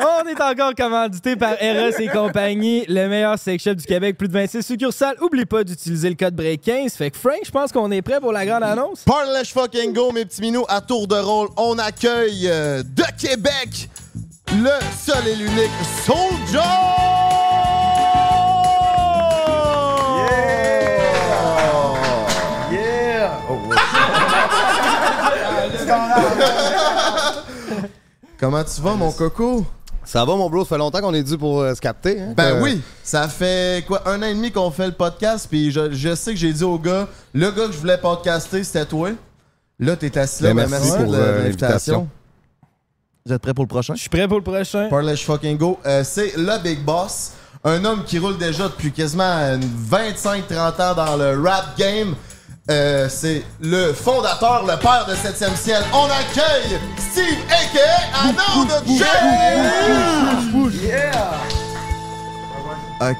On 0.00 0.26
est 0.28 0.40
encore 0.40 0.74
commandité 0.74 1.36
par 1.36 1.54
RS 1.54 2.00
et 2.00 2.08
compagnie, 2.08 2.84
le 2.88 3.08
meilleur 3.08 3.38
sex 3.38 3.62
shop 3.62 3.74
du 3.74 3.84
Québec, 3.84 4.16
plus 4.16 4.28
de 4.28 4.32
26 4.32 4.62
succursales. 4.62 5.16
Oublie 5.20 5.44
pas 5.44 5.64
d'utiliser 5.64 6.08
le 6.08 6.14
code 6.14 6.34
BREAK15. 6.40 6.90
Fait 6.96 7.10
que 7.10 7.16
Frank, 7.18 7.40
je 7.44 7.50
pense 7.50 7.72
qu'on 7.72 7.90
est 7.90 8.02
prêt 8.02 8.20
pour 8.20 8.32
la 8.32 8.46
grande 8.46 8.62
annonce. 8.62 9.02
Parlèche 9.04 9.52
fucking 9.52 9.92
go, 9.92 10.12
mes 10.12 10.24
petits 10.24 10.40
minous, 10.40 10.64
à 10.68 10.80
tour 10.80 11.08
de 11.08 11.16
rôle. 11.16 11.48
On 11.56 11.78
accueille 11.78 12.48
euh, 12.48 12.82
de 12.82 13.04
Québec 13.20 13.88
le 14.54 14.78
seul 15.04 15.26
et 15.28 15.36
l'unique 15.36 15.70
Soulja! 16.04 16.64
Yeah! 22.72 23.32
Oh, 23.50 23.54
ouais. 23.68 23.76
Comment 28.38 28.64
tu 28.64 28.80
vas, 28.80 28.94
mon 28.94 29.12
coco? 29.12 29.64
Ça 30.04 30.24
va, 30.24 30.36
mon 30.36 30.48
bro? 30.48 30.64
Ça 30.64 30.70
fait 30.70 30.78
longtemps 30.78 31.00
qu'on 31.00 31.12
est 31.12 31.22
dû 31.22 31.36
pour 31.36 31.60
euh, 31.60 31.74
se 31.74 31.80
capter. 31.80 32.18
Hein? 32.20 32.32
Ben 32.36 32.56
Euh, 32.56 32.62
oui, 32.62 32.80
ça 33.02 33.28
fait 33.28 33.84
quoi, 33.86 34.08
un 34.08 34.22
an 34.22 34.26
et 34.26 34.34
demi 34.34 34.50
qu'on 34.50 34.70
fait 34.70 34.86
le 34.86 34.92
podcast, 34.92 35.46
puis 35.50 35.70
je, 35.70 35.90
je 35.92 36.14
sais 36.14 36.32
que 36.32 36.38
j'ai 36.38 36.52
dit 36.52 36.64
au 36.64 36.78
gars, 36.78 37.08
le 37.34 37.50
gars 37.50 37.66
que 37.66 37.72
je 37.72 37.78
voulais 37.78 37.98
podcaster, 37.98 38.64
c'était 38.64 38.86
toi. 38.86 39.10
Là, 39.78 39.96
t'es 39.96 40.16
assis 40.16 40.42
là, 40.44 40.54
Ben, 40.54 40.62
ben, 40.62 40.70
merci 40.70 40.88
merci 40.92 41.02
pour, 41.04 41.12
de 41.12 41.18
euh, 41.18 41.42
l'invitation. 41.44 42.08
Vous 43.28 43.34
êtes 43.34 43.42
prêts 43.42 43.52
pour 43.52 43.64
le 43.64 43.68
prochain? 43.68 43.94
Je 43.94 44.00
suis 44.00 44.08
prêt 44.08 44.26
pour 44.26 44.38
le 44.38 44.42
prochain. 44.42 44.88
Parlèche 44.88 45.22
fucking 45.26 45.58
go. 45.58 45.78
Euh, 45.84 46.02
c'est 46.02 46.32
le 46.38 46.62
Big 46.62 46.82
Boss. 46.82 47.32
Un 47.62 47.84
homme 47.84 48.02
qui 48.04 48.18
roule 48.18 48.38
déjà 48.38 48.68
depuis 48.68 48.90
quasiment 48.90 49.58
25-30 49.90 50.80
ans 50.80 50.94
dans 50.94 51.16
le 51.18 51.38
rap 51.38 51.76
game. 51.76 52.14
Euh, 52.70 53.06
c'est 53.10 53.42
le 53.60 53.92
fondateur, 53.92 54.62
le 54.66 54.78
père 54.78 55.04
de 55.06 55.12
7e 55.14 55.54
ciel. 55.56 55.82
On 55.92 56.04
accueille 56.06 56.78
Steve 57.10 57.38
A.K.A. 57.50 58.28
Anno 58.28 58.64
de 58.64 58.72
Ok, 63.00 63.14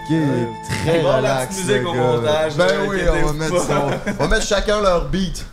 très 0.82 1.00
on 1.00 1.02
va 1.02 1.08
avoir 1.08 1.20
la 1.20 1.34
relax. 1.34 1.54
petite 1.56 1.66
musique 1.68 1.82
le 1.82 1.88
au 1.88 1.92
gars. 1.94 2.00
montage, 2.00 2.56
Ben 2.56 2.66
oui, 2.88 2.98
on 3.12 3.26
va 3.26 3.32
mettre 3.34 3.62
ça. 3.62 3.86
On 4.18 4.22
va 4.24 4.28
mettre 4.28 4.46
chacun 4.46 4.80
leur 4.80 5.04
beat. 5.10 5.44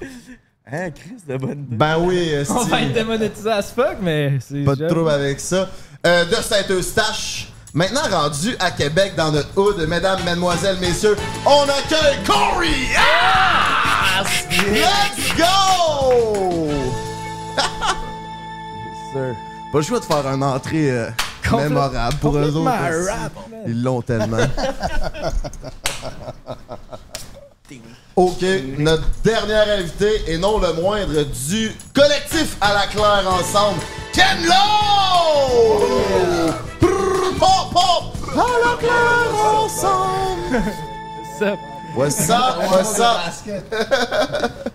Hein, 0.71 0.89
Chris, 0.89 1.17
de 1.27 1.37
bonne 1.37 1.51
idée. 1.51 1.75
Ben 1.75 1.97
oui, 1.99 2.31
On 2.49 2.63
va 2.63 2.81
être 2.81 2.93
démonétisé 2.93 3.51
à 3.51 3.61
ce 3.61 3.71
fuck, 3.73 3.97
mais 4.01 4.39
c'est. 4.39 4.63
Pas 4.63 4.75
de 4.75 4.87
trouble 4.87 5.11
avec 5.11 5.39
ça. 5.39 5.69
Euh, 6.05 6.25
de 6.25 6.35
Saint-Eustache. 6.35 7.49
Maintenant 7.73 8.01
rendu 8.09 8.55
à 8.59 8.71
Québec 8.71 9.13
dans 9.17 9.31
notre 9.31 9.55
hood, 9.57 9.85
mesdames, 9.87 10.23
mesdemoiselles, 10.23 10.77
messieurs, 10.79 11.17
on 11.45 11.63
accueille 11.63 12.23
Corey! 12.25 12.69
Yes! 12.69 14.47
Let's 14.71 15.35
go! 15.37 16.69
Sir. 19.11 19.35
Pas 19.73 19.77
le 19.77 19.81
choix 19.83 19.99
de 19.99 20.05
faire 20.05 20.25
une 20.27 20.43
entrée 20.43 20.89
euh, 20.89 21.09
mémorable 21.51 22.15
pour 22.21 22.37
eux 22.37 22.55
autres. 22.55 22.71
Rap. 22.71 23.33
Ils 23.67 23.83
l'ont 23.83 24.01
tellement. 24.01 24.37
OK, 28.15 28.45
notre 28.77 29.03
dernière 29.25 29.67
invité, 29.77 30.21
et 30.27 30.37
non 30.37 30.57
le 30.57 30.71
moindre, 30.73 31.23
du 31.49 31.75
collectif 31.93 32.55
à 32.61 32.73
la 32.73 32.87
claire 32.87 33.25
ensemble, 33.27 33.81
Ken 34.13 34.37
Lo! 34.45 35.81
Brrr, 36.79 37.37
Pop, 37.37 37.73
pop! 37.73 38.15
À 38.31 38.45
la 38.63 38.77
claire 38.77 39.35
ensemble! 39.53 40.63
Ça. 41.37 41.57
What's 41.97 42.29
up, 42.29 42.57
what's 42.71 42.99
up? 42.99 44.71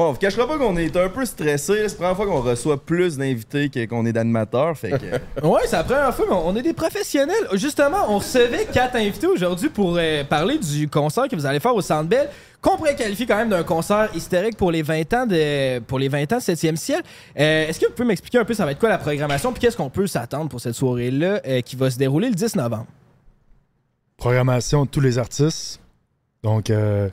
On 0.00 0.12
vous 0.12 0.18
cachera 0.18 0.46
pas 0.46 0.56
qu'on 0.58 0.76
est 0.76 0.96
un 0.96 1.08
peu 1.08 1.24
stressé. 1.24 1.88
C'est 1.88 1.98
la 2.00 2.12
première 2.12 2.16
fois 2.16 2.26
qu'on 2.26 2.40
reçoit 2.40 2.80
plus 2.80 3.16
d'invités 3.18 3.68
que- 3.68 3.84
qu'on 3.86 4.06
est 4.06 4.12
d'animateurs. 4.12 4.78
Fait 4.78 4.92
que. 4.92 5.42
Ouais, 5.44 5.62
c'est 5.66 5.74
la 5.74 5.82
première 5.82 6.14
fois, 6.14 6.24
mais 6.28 6.36
on 6.36 6.54
est 6.54 6.62
des 6.62 6.72
professionnels. 6.72 7.48
Justement, 7.54 8.04
on 8.08 8.18
recevait 8.18 8.66
quatre 8.72 8.94
invités 8.94 9.26
aujourd'hui 9.26 9.68
pour 9.70 9.96
euh, 9.98 10.22
parler 10.22 10.56
du 10.58 10.86
concert 10.88 11.26
que 11.26 11.34
vous 11.34 11.44
allez 11.46 11.58
faire 11.58 11.74
au 11.74 11.80
Centre 11.80 12.08
Bell, 12.08 12.28
qu'on 12.62 12.76
pourrait 12.76 12.94
qualifier 12.94 13.26
quand 13.26 13.38
même 13.38 13.48
d'un 13.48 13.64
concert 13.64 14.08
historique 14.14 14.56
pour 14.56 14.70
les 14.70 14.82
20 14.82 15.12
ans 15.14 15.26
de 15.26 15.80
pour 15.80 15.98
les 15.98 16.08
20 16.08 16.32
ans 16.32 16.36
de 16.36 16.42
7e 16.42 16.76
ciel. 16.76 17.02
Euh, 17.36 17.66
Est-ce 17.66 17.80
que 17.80 17.86
vous 17.86 17.92
pouvez 17.92 18.06
m'expliquer 18.06 18.38
un 18.38 18.44
peu 18.44 18.54
ça 18.54 18.64
va 18.64 18.70
être 18.70 18.78
quoi 18.78 18.90
la 18.90 18.98
programmation 18.98 19.50
puis 19.52 19.60
qu'est-ce 19.60 19.76
qu'on 19.76 19.90
peut 19.90 20.06
s'attendre 20.06 20.48
pour 20.48 20.60
cette 20.60 20.74
soirée-là 20.74 21.40
euh, 21.44 21.60
qui 21.60 21.74
va 21.74 21.90
se 21.90 21.98
dérouler 21.98 22.28
le 22.28 22.36
10 22.36 22.54
novembre? 22.54 22.86
Programmation 24.16 24.84
de 24.84 24.90
tous 24.90 25.00
les 25.00 25.18
artistes. 25.18 25.80
Donc, 26.44 26.70
euh, 26.70 27.08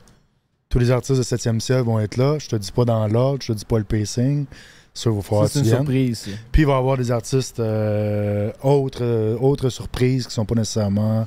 tous 0.76 0.80
les 0.80 0.90
artistes 0.90 1.16
de 1.16 1.22
7e 1.22 1.58
ciel 1.58 1.80
vont 1.80 1.98
être 2.00 2.18
là. 2.18 2.36
Je 2.38 2.48
te 2.48 2.56
dis 2.56 2.70
pas 2.70 2.84
dans 2.84 3.08
l'ordre, 3.08 3.38
je 3.40 3.50
te 3.50 3.56
dis 3.56 3.64
pas 3.64 3.78
le 3.78 3.84
pacing. 3.84 4.44
Ça, 4.92 5.08
il 5.08 5.16
va 5.16 5.22
falloir 5.22 5.46
Ça, 5.46 5.54
c'est 5.54 5.58
une 5.60 5.64
viennes. 5.64 5.76
surprise, 5.78 6.18
ça. 6.18 6.30
Puis 6.52 6.62
il 6.62 6.66
va 6.66 6.74
y 6.74 6.76
avoir 6.76 6.98
des 6.98 7.10
artistes 7.10 7.60
euh, 7.60 8.52
autres, 8.62 9.02
euh, 9.02 9.38
autres 9.38 9.70
surprises 9.70 10.26
qui 10.26 10.34
sont 10.34 10.44
pas 10.44 10.54
nécessairement 10.54 11.26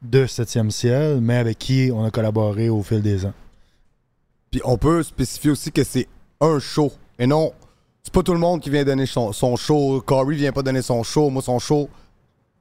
de 0.00 0.24
7e 0.24 0.70
ciel, 0.70 1.20
mais 1.20 1.36
avec 1.36 1.58
qui 1.58 1.90
on 1.92 2.02
a 2.06 2.10
collaboré 2.10 2.70
au 2.70 2.82
fil 2.82 3.02
des 3.02 3.26
ans. 3.26 3.34
Puis 4.50 4.62
on 4.64 4.78
peut 4.78 5.02
spécifier 5.02 5.50
aussi 5.50 5.70
que 5.70 5.84
c'est 5.84 6.08
un 6.40 6.58
show. 6.58 6.90
Et 7.18 7.26
non, 7.26 7.52
c'est 8.02 8.14
pas 8.14 8.22
tout 8.22 8.32
le 8.32 8.38
monde 8.38 8.62
qui 8.62 8.70
vient 8.70 8.84
donner 8.84 9.04
son, 9.04 9.34
son 9.34 9.56
show. 9.56 10.02
Corey 10.06 10.36
vient 10.36 10.52
pas 10.52 10.62
donner 10.62 10.80
son 10.80 11.02
show. 11.02 11.28
Moi, 11.28 11.42
son 11.42 11.58
show. 11.58 11.90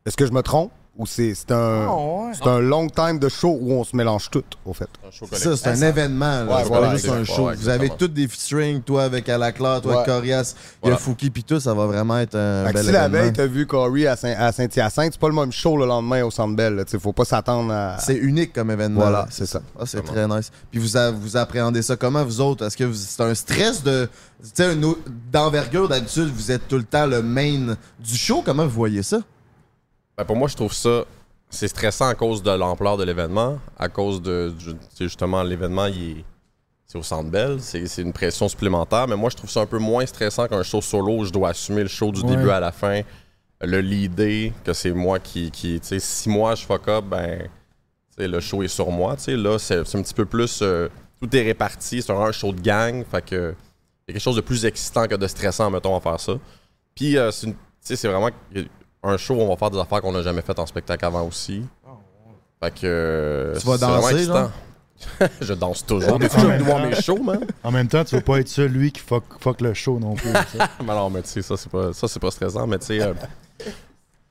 Est-ce 0.05 0.17
que 0.17 0.25
je 0.25 0.33
me 0.33 0.41
trompe? 0.41 0.73
Ou 0.99 1.05
c'est 1.05 1.33
c'est 1.33 1.51
un, 1.53 1.87
ouais. 1.87 2.33
c'est 2.33 2.45
un 2.45 2.59
long 2.59 2.87
time 2.89 3.19
de 3.19 3.29
show 3.29 3.57
où 3.61 3.71
on 3.71 3.85
se 3.85 3.95
mélange 3.95 4.29
tout, 4.29 4.43
au 4.65 4.73
fait. 4.73 4.89
Ça, 5.31 5.55
c'est 5.55 5.69
un 5.69 5.81
événement. 5.81 6.43
là. 6.43 6.45
Ouais, 6.45 6.53
c'est 6.63 6.67
voilà, 6.67 6.87
pas 6.89 6.95
juste 6.97 7.07
un 7.09 7.23
show. 7.23 7.47
Ouais, 7.47 7.55
Vous 7.55 7.69
avez 7.69 7.89
tous 7.89 8.09
des 8.09 8.27
featuring, 8.27 8.81
toi 8.81 9.03
avec 9.03 9.29
Alaclaire, 9.29 9.79
toi 9.79 9.91
Ouais. 9.91 9.97
avec 9.99 10.07
Corias, 10.09 10.53
il 10.55 10.59
y 10.59 10.79
Voilà. 10.81 10.97
a 10.97 10.99
Fouki, 10.99 11.29
puis 11.29 11.45
tout, 11.45 11.61
ça 11.61 11.73
va 11.73 11.85
vraiment 11.85 12.17
être 12.19 12.35
un 12.35 12.65
Fait 12.67 12.73
bel 12.73 12.85
si 12.85 12.91
la 12.91 13.05
événement. 13.05 13.23
veille, 13.23 13.31
t'as 13.33 13.45
vu 13.45 13.65
Corey 13.65 14.07
à 14.07 14.17
Saint- 14.17 14.35
à 14.37 14.51
Saint-Hyacinthe, 14.51 15.13
c'est 15.13 15.19
pas 15.21 15.29
le 15.29 15.35
même 15.35 15.53
show 15.53 15.77
le 15.77 15.85
lendemain 15.85 16.21
au 16.25 16.31
Centre 16.31 16.53
Bell. 16.57 16.83
T'sais, 16.85 16.99
Faut 16.99 17.13
pas 17.13 17.23
s'attendre 17.23 17.71
à. 17.71 17.97
C'est 17.99 18.17
unique 18.17 18.51
comme 18.51 18.69
événement. 18.69 18.99
Voilà, 18.99 19.19
là. 19.19 19.27
c'est 19.31 19.45
ça. 19.45 19.61
Ah, 19.79 19.85
c'est 19.85 20.03
très 20.03 20.27
nice. 20.27 20.51
Puis 20.69 20.81
vous, 20.81 20.97
a- 20.97 21.11
vous 21.11 21.37
appréhendez 21.37 21.81
ça 21.81 21.95
comment, 21.95 22.25
vous 22.25 22.41
autres? 22.41 22.65
Est-ce 22.65 22.75
que 22.75 22.83
vous- 22.83 22.93
c'est 22.93 23.23
un 23.23 23.33
stress 23.35 23.81
de. 23.83 24.09
Tu 24.43 24.49
sais, 24.53 24.75
d'envergure, 25.31 25.87
d'habitude, 25.87 26.29
vous 26.35 26.51
êtes 26.51 26.67
tout 26.67 26.77
le 26.77 26.83
temps 26.83 27.05
le 27.05 27.21
main 27.21 27.75
du 27.99 28.15
show? 28.17 28.41
Comment 28.45 28.63
vous 28.65 28.69
voyez 28.71 29.01
ça? 29.03 29.19
Ben, 30.19 30.25
pour 30.25 30.35
moi, 30.35 30.47
je 30.49 30.55
trouve 30.55 30.73
ça. 30.73 31.05
C'est 31.49 31.67
stressant 31.69 32.07
à 32.09 32.13
cause 32.13 32.43
de 32.43 32.51
l'ampleur 32.51 32.97
de 32.97 33.03
l'événement, 33.05 33.57
à 33.77 33.87
cause 33.89 34.21
de. 34.21 34.53
justement, 34.99 35.41
l'événement, 35.43 35.85
il 35.85 36.19
est. 36.19 36.25
C'est 36.85 36.97
au 36.97 37.03
centre 37.03 37.29
Bell, 37.29 37.57
c'est 37.61 37.85
c'est 37.87 38.01
une 38.01 38.11
pression 38.13 38.49
supplémentaire, 38.49 39.07
mais 39.07 39.15
moi 39.15 39.29
je 39.29 39.35
trouve 39.37 39.49
ça 39.49 39.61
un 39.61 39.65
peu 39.67 39.77
moins 39.77 40.05
stressant 40.07 40.47
qu'un 40.47 40.63
show 40.63 40.81
solo 40.81 41.19
où 41.19 41.23
je 41.25 41.31
dois 41.31 41.49
assumer 41.49 41.83
le 41.83 41.87
show 41.87 42.11
du 42.11 42.21
Ouais. 42.21 42.35
début 42.35 42.49
à 42.49 42.59
la 42.59 42.71
fin, 42.71 43.01
le 43.61 43.79
leader, 43.79 44.51
que 44.63 44.73
c'est 44.73 44.91
moi 44.91 45.19
qui. 45.19 45.51
qui 45.51 45.79
tu 45.79 45.87
sais, 45.87 45.99
si 45.99 46.29
moi 46.29 46.55
je 46.55 46.65
fuck 46.65 46.87
up, 46.87 47.05
ben. 47.05 47.47
le 48.17 48.39
show 48.39 48.61
est 48.63 48.67
sur 48.67 48.89
moi, 48.91 49.15
tu 49.15 49.23
sais. 49.23 49.37
Là, 49.37 49.57
c'est 49.59 49.85
c'est 49.87 49.97
un 49.97 50.01
petit 50.01 50.15
peu 50.15 50.25
plus. 50.25 50.59
euh, 50.63 50.89
tout 51.21 51.33
est 51.35 51.43
réparti, 51.43 52.01
c'est 52.01 52.11
un 52.11 52.31
show 52.31 52.51
de 52.51 52.59
gang, 52.61 53.03
fait 53.09 53.23
que. 53.23 53.55
Il 54.07 54.11
y 54.11 54.11
a 54.11 54.13
quelque 54.13 54.23
chose 54.23 54.35
de 54.35 54.41
plus 54.41 54.65
excitant 54.65 55.05
que 55.07 55.15
de 55.15 55.27
stressant, 55.27 55.69
mettons, 55.69 55.95
à 55.95 55.99
faire 55.99 56.19
ça. 56.19 56.33
Puis, 56.95 57.17
euh, 57.17 57.29
c'est 57.81 58.07
vraiment 58.07 58.29
un 59.03 59.17
show 59.17 59.35
où 59.35 59.41
on 59.41 59.49
va 59.49 59.55
faire 59.55 59.71
des 59.71 59.79
affaires 59.79 60.01
qu'on 60.01 60.11
n'a 60.11 60.21
jamais 60.21 60.41
faites 60.41 60.59
en 60.59 60.65
spectacle 60.65 61.05
avant 61.05 61.25
aussi. 61.27 61.63
Fait 62.61 62.71
que. 62.73 63.53
Tu 63.59 63.65
vas 63.65 63.77
c'est 63.77 63.85
vraiment 63.85 64.01
danser, 64.01 64.13
excitant. 64.15 64.51
je 65.41 65.53
danse 65.53 65.85
toujours. 65.85 66.19
Je 66.21 66.27
temps- 66.27 66.79
mes 66.85 67.01
shows, 67.01 67.23
man. 67.23 67.45
En 67.63 67.71
même 67.71 67.87
temps, 67.87 68.03
tu 68.03 68.15
veux 68.15 68.21
pas 68.21 68.39
être 68.39 68.49
celui 68.49 68.91
qui 68.91 68.99
fuck, 68.99 69.23
fuck 69.39 69.61
le 69.61 69.73
show 69.73 69.97
non 69.99 70.13
plus. 70.15 70.29
mais 70.85 70.93
non, 70.93 71.09
mais 71.09 71.21
tu 71.21 71.29
sais, 71.29 71.41
ça, 71.41 71.55
c'est 71.55 71.71
pas, 71.71 71.93
ça, 71.93 72.07
c'est 72.09 72.19
pas 72.19 72.31
stressant, 72.31 72.67
mais 72.67 72.77
tu 72.79 72.87
sais. 72.87 73.01
euh, 73.01 73.13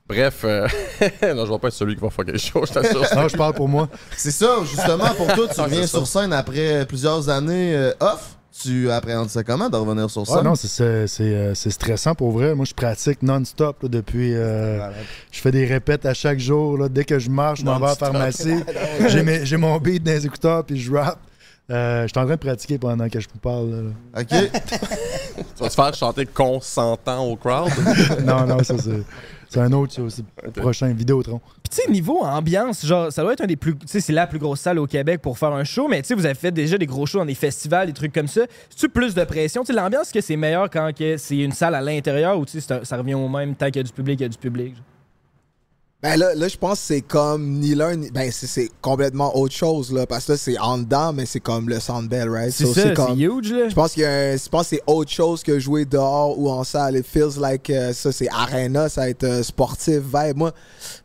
Bref, 0.07 0.41
euh, 0.43 0.67
non, 1.35 1.45
je 1.45 1.51
vais 1.51 1.59
pas 1.59 1.67
être 1.67 1.73
celui 1.75 1.95
qui 1.95 2.01
va 2.01 2.09
fucker 2.09 2.31
le 2.31 2.37
show, 2.39 2.65
je 2.65 2.73
t'assure. 2.73 3.03
non, 3.15 3.27
je 3.27 3.37
parle 3.37 3.53
pour 3.53 3.67
moi. 3.67 3.87
C'est 4.17 4.31
ça, 4.31 4.57
justement, 4.63 5.13
pour 5.15 5.27
toi, 5.33 5.47
tu 5.47 5.61
reviens 5.61 5.85
sur 5.85 6.05
scène 6.07 6.33
après 6.33 6.85
plusieurs 6.87 7.29
années 7.29 7.75
euh, 7.75 7.93
off? 7.99 8.35
Tu 8.51 8.89
appréhendes 8.91 9.29
ça 9.29 9.43
comment 9.43 9.69
de 9.69 9.75
revenir 9.75 10.09
sur 10.09 10.21
Ouais, 10.21 10.35
scène? 10.35 10.43
non, 10.43 10.55
c'est- 10.55 10.67
c'est 10.67 11.07
c'est, 11.07 11.23
euh, 11.23 11.53
c'est 11.55 11.69
stressant 11.69 12.15
pour 12.15 12.31
vrai. 12.31 12.55
Moi, 12.55 12.65
je 12.65 12.73
pratique 12.73 13.21
non-stop 13.21 13.83
là, 13.83 13.89
depuis. 13.89 14.33
euh, 14.33 14.89
je 15.31 15.39
fais 15.39 15.51
des 15.51 15.65
répètes 15.65 16.05
à 16.05 16.13
chaque 16.13 16.39
jour. 16.39 16.77
là. 16.77 16.89
Dès 16.89 17.05
que 17.05 17.19
je 17.19 17.29
marche, 17.29 17.59
je 17.59 17.65
m'en 17.65 17.77
vais 17.79 17.85
à 17.85 17.89
la 17.89 17.95
pharmacie. 17.95 18.55
J'ai 19.07 19.23
mes- 19.23 19.45
J'ai 19.45 19.57
mon 19.57 19.77
beat 19.77 20.03
dans 20.03 20.11
les 20.11 20.25
écouteurs 20.25 20.63
puis 20.65 20.79
je 20.79 20.91
rap. 20.93 21.19
Euh, 21.71 22.01
je 22.03 22.07
suis 22.07 22.19
en 22.19 22.25
train 22.25 22.33
de 22.35 22.39
pratiquer 22.39 22.79
pendant 22.79 23.07
que 23.09 23.19
je 23.19 23.27
vous 23.31 23.39
parle. 23.39 23.69
là, 23.69 23.81
là. 23.83 24.21
OK. 24.21 24.51
tu 25.55 25.63
vas 25.63 25.69
te 25.69 25.73
faire 25.75 25.93
chanter 25.93 26.25
consentant 26.25 27.23
au 27.25 27.35
crowd? 27.35 27.69
non, 28.25 28.47
non, 28.47 28.63
ça 28.63 28.73
c'est. 28.79 29.03
C'est 29.49 29.59
un 29.59 29.71
autre, 29.73 29.93
ça 29.93 30.03
aussi. 30.03 30.23
Prochain 30.55 30.93
Vidéotron. 30.93 31.39
Puis 31.63 31.69
tu 31.71 31.81
sais, 31.81 31.91
niveau 31.91 32.19
ambiance, 32.21 32.85
genre, 32.85 33.11
ça 33.11 33.23
doit 33.23 33.33
être 33.33 33.41
un 33.41 33.47
des 33.47 33.55
plus. 33.55 33.75
Tu 33.75 33.87
sais, 33.87 33.99
c'est 33.99 34.13
la 34.13 34.27
plus 34.27 34.37
grosse 34.37 34.59
salle 34.59 34.77
au 34.77 34.85
Québec 34.85 35.21
pour 35.21 35.39
faire 35.39 35.51
un 35.51 35.63
show, 35.63 35.87
mais 35.87 36.01
tu 36.03 36.09
sais, 36.09 36.13
vous 36.13 36.25
avez 36.25 36.35
fait 36.35 36.51
déjà 36.51 36.77
des 36.77 36.85
gros 36.85 37.07
shows 37.07 37.17
dans 37.17 37.25
des 37.25 37.33
festivals, 37.33 37.87
des 37.87 37.93
trucs 37.93 38.13
comme 38.13 38.27
ça. 38.27 38.41
C'est-tu 38.69 38.89
plus 38.89 39.15
de 39.15 39.23
pression? 39.23 39.63
Tu 39.63 39.67
sais, 39.67 39.73
l'ambiance, 39.73 40.03
est-ce 40.03 40.13
que 40.13 40.21
c'est 40.21 40.35
meilleur 40.35 40.69
quand 40.69 40.91
que 40.95 41.17
c'est 41.17 41.39
une 41.39 41.51
salle 41.51 41.73
à 41.73 41.81
l'intérieur 41.81 42.37
ou 42.37 42.45
tu 42.45 42.59
sais, 42.59 42.61
c'est 42.61 42.85
ça 42.85 42.97
revient 42.97 43.15
au 43.15 43.27
même 43.27 43.55
tant 43.55 43.65
qu'il 43.67 43.77
y 43.77 43.79
a 43.79 43.83
du 43.83 43.91
public, 43.91 44.19
il 44.19 44.23
y 44.23 44.25
a 44.25 44.29
du 44.29 44.37
public? 44.37 44.75
genre? 44.75 44.85
Ben 46.01 46.15
là, 46.17 46.33
là 46.33 46.47
je 46.47 46.55
pense 46.55 46.79
que 46.79 46.85
c'est 46.85 47.01
comme 47.01 47.59
ni 47.59 47.75
l'un 47.75 47.97
ni. 47.97 48.09
Ben, 48.09 48.31
c'est- 48.31 48.47
c'est 48.47 48.69
complètement 48.81 49.35
autre 49.35 49.53
chose, 49.53 49.91
là. 49.91 50.07
Parce 50.07 50.25
que 50.27 50.31
là, 50.31 50.37
c'est 50.37 50.57
en 50.57 50.77
dedans, 50.77 51.11
mais 51.11 51.25
c'est 51.25 51.41
comme 51.41 51.67
le 51.67 51.81
Sandbell, 51.81 52.29
right? 52.29 52.51
C'est 52.53 52.65
So, 52.67 52.73
ça, 52.73 52.81
c'est 52.83 52.93
comme- 52.93 53.19
huge, 53.19 53.51
là. 53.51 53.67
Je 53.67 53.75
pense 53.75 53.91
qu'il 53.91 54.03
je 54.03 54.49
que 54.49 54.63
c'est 54.63 54.81
autre 54.87 55.11
chose 55.11 55.43
que 55.43 55.59
jouer 55.59 55.83
dehors 55.83 56.39
ou 56.39 56.49
en 56.49 56.63
salle. 56.63 56.95
It 56.95 57.05
feels 57.05 57.37
like 57.37 57.69
euh, 57.69 57.91
ça, 57.91 58.13
c'est 58.13 58.29
arena, 58.29 58.87
ça 58.87 59.01
va 59.01 59.09
être 59.09 59.25
euh, 59.25 59.43
sportif, 59.43 59.99
vibe. 59.99 60.37
Moi, 60.37 60.53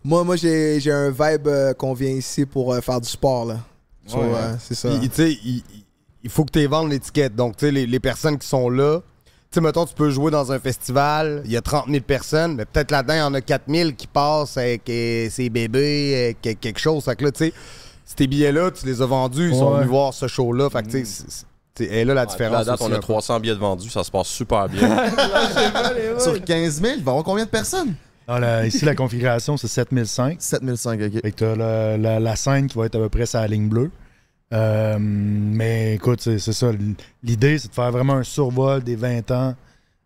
moi, 0.05 0.23
moi 0.23 0.37
j'ai 0.37 0.79
j'ai 0.79 0.93
un 0.93 1.11
vibe 1.11 1.49
euh, 1.49 1.75
qu'on 1.75 1.93
vient 1.95 2.11
ici 2.13 2.47
pour 2.47 2.73
euh, 2.73 2.81
faire 2.81 3.01
du 3.01 3.09
sport, 3.09 3.47
là. 3.47 3.59
So, 4.07 4.19
Ouais. 4.19 4.25
euh, 4.33 4.55
c'est 4.61 4.75
ça. 4.77 4.91
Puis, 4.91 5.09
tu 5.09 5.17
sais, 5.17 5.33
il, 5.45 5.57
il- 5.57 5.85
il 6.23 6.31
faut 6.31 6.45
que 6.45 6.53
tu 6.53 6.65
vendes 6.67 6.91
l'étiquette. 6.93 7.35
Donc, 7.35 7.57
tu 7.57 7.67
sais, 7.67 7.73
les, 7.73 7.87
les 7.87 8.01
personnes 8.01 8.39
qui 8.39 8.47
sont 8.47 8.69
là, 8.69 9.01
sais, 9.55 9.61
mettons, 9.61 9.87
tu 9.87 9.95
peux 9.95 10.11
jouer 10.11 10.31
dans 10.31 10.53
un 10.53 10.59
festival, 10.59 11.43
il 11.45 11.53
y 11.53 11.57
a 11.57 11.63
30 11.63 11.87
000 11.89 12.01
personnes, 12.03 12.55
mais 12.57 12.65
peut-être 12.65 12.91
là-dedans, 12.91 13.15
il 13.15 13.19
y 13.19 13.23
en 13.23 13.35
a 13.35 13.41
4 13.41 13.63
000 13.69 13.93
qui 13.93 14.07
passent 14.07 14.57
avec 14.57 14.89
euh, 14.91 15.29
ses 15.31 15.49
bébés, 15.51 16.35
avec 16.43 16.47
euh, 16.47 16.59
quelque 16.61 16.79
chose. 16.81 17.05
Fait 17.05 17.17
que 17.17 17.25
là, 17.25 17.33
tu 17.33 17.47
sais, 17.47 17.53
ces 18.05 18.27
billets-là, 18.27 18.71
tu 18.71 18.87
les 18.87 19.01
as 19.03 19.07
vendus, 19.07 19.49
ils 19.51 19.55
sont 19.57 19.71
Ouais. 19.71 19.77
venus 19.79 19.91
voir 19.91 20.13
ce 20.15 20.27
show-là. 20.29 20.69
Fait 20.71 20.83
que, 20.83 20.89
tu 20.91 21.05
sais, 21.05 21.25
elle 21.81 21.93
est 21.93 22.05
là 22.05 22.15
la 22.15 22.21
À 22.23 22.27
différence. 22.27 22.67
date, 22.67 22.81
on 22.81 22.87
a 22.87 22.93
un 22.93 22.97
peu. 22.97 23.01
300 23.01 23.41
billets 23.41 23.55
de 23.55 23.59
vendus, 23.61 23.91
ça 23.91 24.05
se 24.05 24.11
passe 24.11 24.29
super 24.29 24.69
bien. 24.69 24.89
Sur 26.19 26.43
15 26.45 26.81
000, 26.81 26.95
il 26.99 27.03
va 27.03 27.11
y 27.11 27.11
avoir 27.11 27.25
combien 27.25 27.45
de 27.45 27.51
personnes? 27.51 27.95
Non, 28.29 28.39
la- 28.39 28.67
ici, 28.67 28.85
la 28.85 28.95
configuration, 28.95 29.57
c'est 29.57 29.69
7005. 29.69 30.37
7005, 30.41 31.01
OK. 31.03 31.13
Fait 31.23 31.31
que 31.33 31.37
t'as 31.37 31.57
la, 31.57 31.97
la- 31.99 32.21
la 32.21 32.37
scène 32.37 32.67
qui 32.69 32.79
va 32.79 32.87
être 32.87 32.95
à 32.95 32.99
peu 32.99 33.09
près 33.09 33.25
la 33.35 33.47
ligne 33.47 33.69
bleue. 33.69 33.91
Euh, 34.53 34.97
mais 35.01 35.95
écoute, 35.95 36.21
c'est 36.21 36.39
ça. 36.39 36.71
L'idée, 37.23 37.59
c'est 37.59 37.69
de 37.69 37.75
faire 37.75 37.91
vraiment 37.91 38.15
un 38.15 38.23
survol 38.23 38.83
des 38.83 38.97
20 38.97 39.31
ans. 39.31 39.55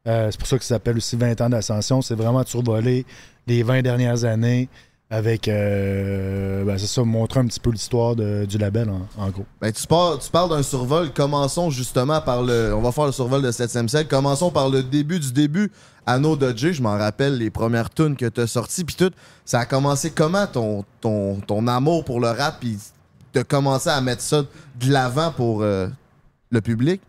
Euh, 0.06 0.28
c'est 0.30 0.38
pour 0.38 0.48
ça 0.48 0.56
que 0.58 0.64
ça 0.64 0.76
s'appelle 0.76 0.96
aussi 0.96 1.16
20 1.16 1.40
ans 1.40 1.50
d'ascension. 1.50 2.00
C'est 2.02 2.14
vraiment 2.14 2.42
de 2.42 2.48
survoler 2.48 3.04
les 3.46 3.62
20 3.62 3.82
dernières 3.82 4.24
années 4.24 4.68
avec, 5.10 5.48
euh, 5.48 6.64
ben, 6.64 6.76
c'est 6.78 6.86
ça, 6.86 7.02
montrer 7.02 7.40
un 7.40 7.46
petit 7.46 7.60
peu 7.60 7.70
l'histoire 7.70 8.14
du 8.14 8.58
label, 8.58 8.90
en, 9.16 9.30
gros. 9.30 9.46
Ben, 9.60 9.72
tu, 9.72 9.86
parles, 9.86 10.18
tu 10.18 10.30
parles 10.30 10.50
d'un 10.50 10.62
survol. 10.62 11.12
Commençons 11.12 11.70
justement 11.70 12.20
par 12.20 12.42
le. 12.42 12.74
On 12.74 12.80
va 12.80 12.92
faire 12.92 13.06
le 13.06 13.12
survol 13.12 13.42
de 13.42 13.50
7e 13.50 13.88
siècle. 13.88 14.08
Commençons 14.08 14.50
par 14.50 14.68
le 14.68 14.82
début 14.82 15.18
du 15.18 15.32
début. 15.32 15.70
Anno 16.06 16.36
Dodger, 16.36 16.72
je 16.72 16.82
m'en 16.82 16.96
rappelle 16.96 17.36
les 17.36 17.50
premières 17.50 17.90
tunes 17.90 18.16
que 18.16 18.26
tu 18.26 18.40
as 18.40 18.46
sorties. 18.46 18.84
Puis 18.84 18.96
tout, 18.96 19.10
ça 19.44 19.60
a 19.60 19.66
commencé 19.66 20.10
comment 20.10 20.46
ton, 20.46 20.84
ton, 21.02 21.36
ton 21.40 21.66
amour 21.66 22.04
pour 22.04 22.18
le 22.18 22.28
rap? 22.28 22.60
Puis 22.60 22.78
de 23.34 23.42
commencer 23.42 23.90
à 23.90 24.00
mettre 24.00 24.22
ça 24.22 24.42
de 24.42 24.90
l'avant 24.92 25.30
pour 25.32 25.62
euh, 25.62 25.88
le 26.50 26.60
public? 26.60 27.00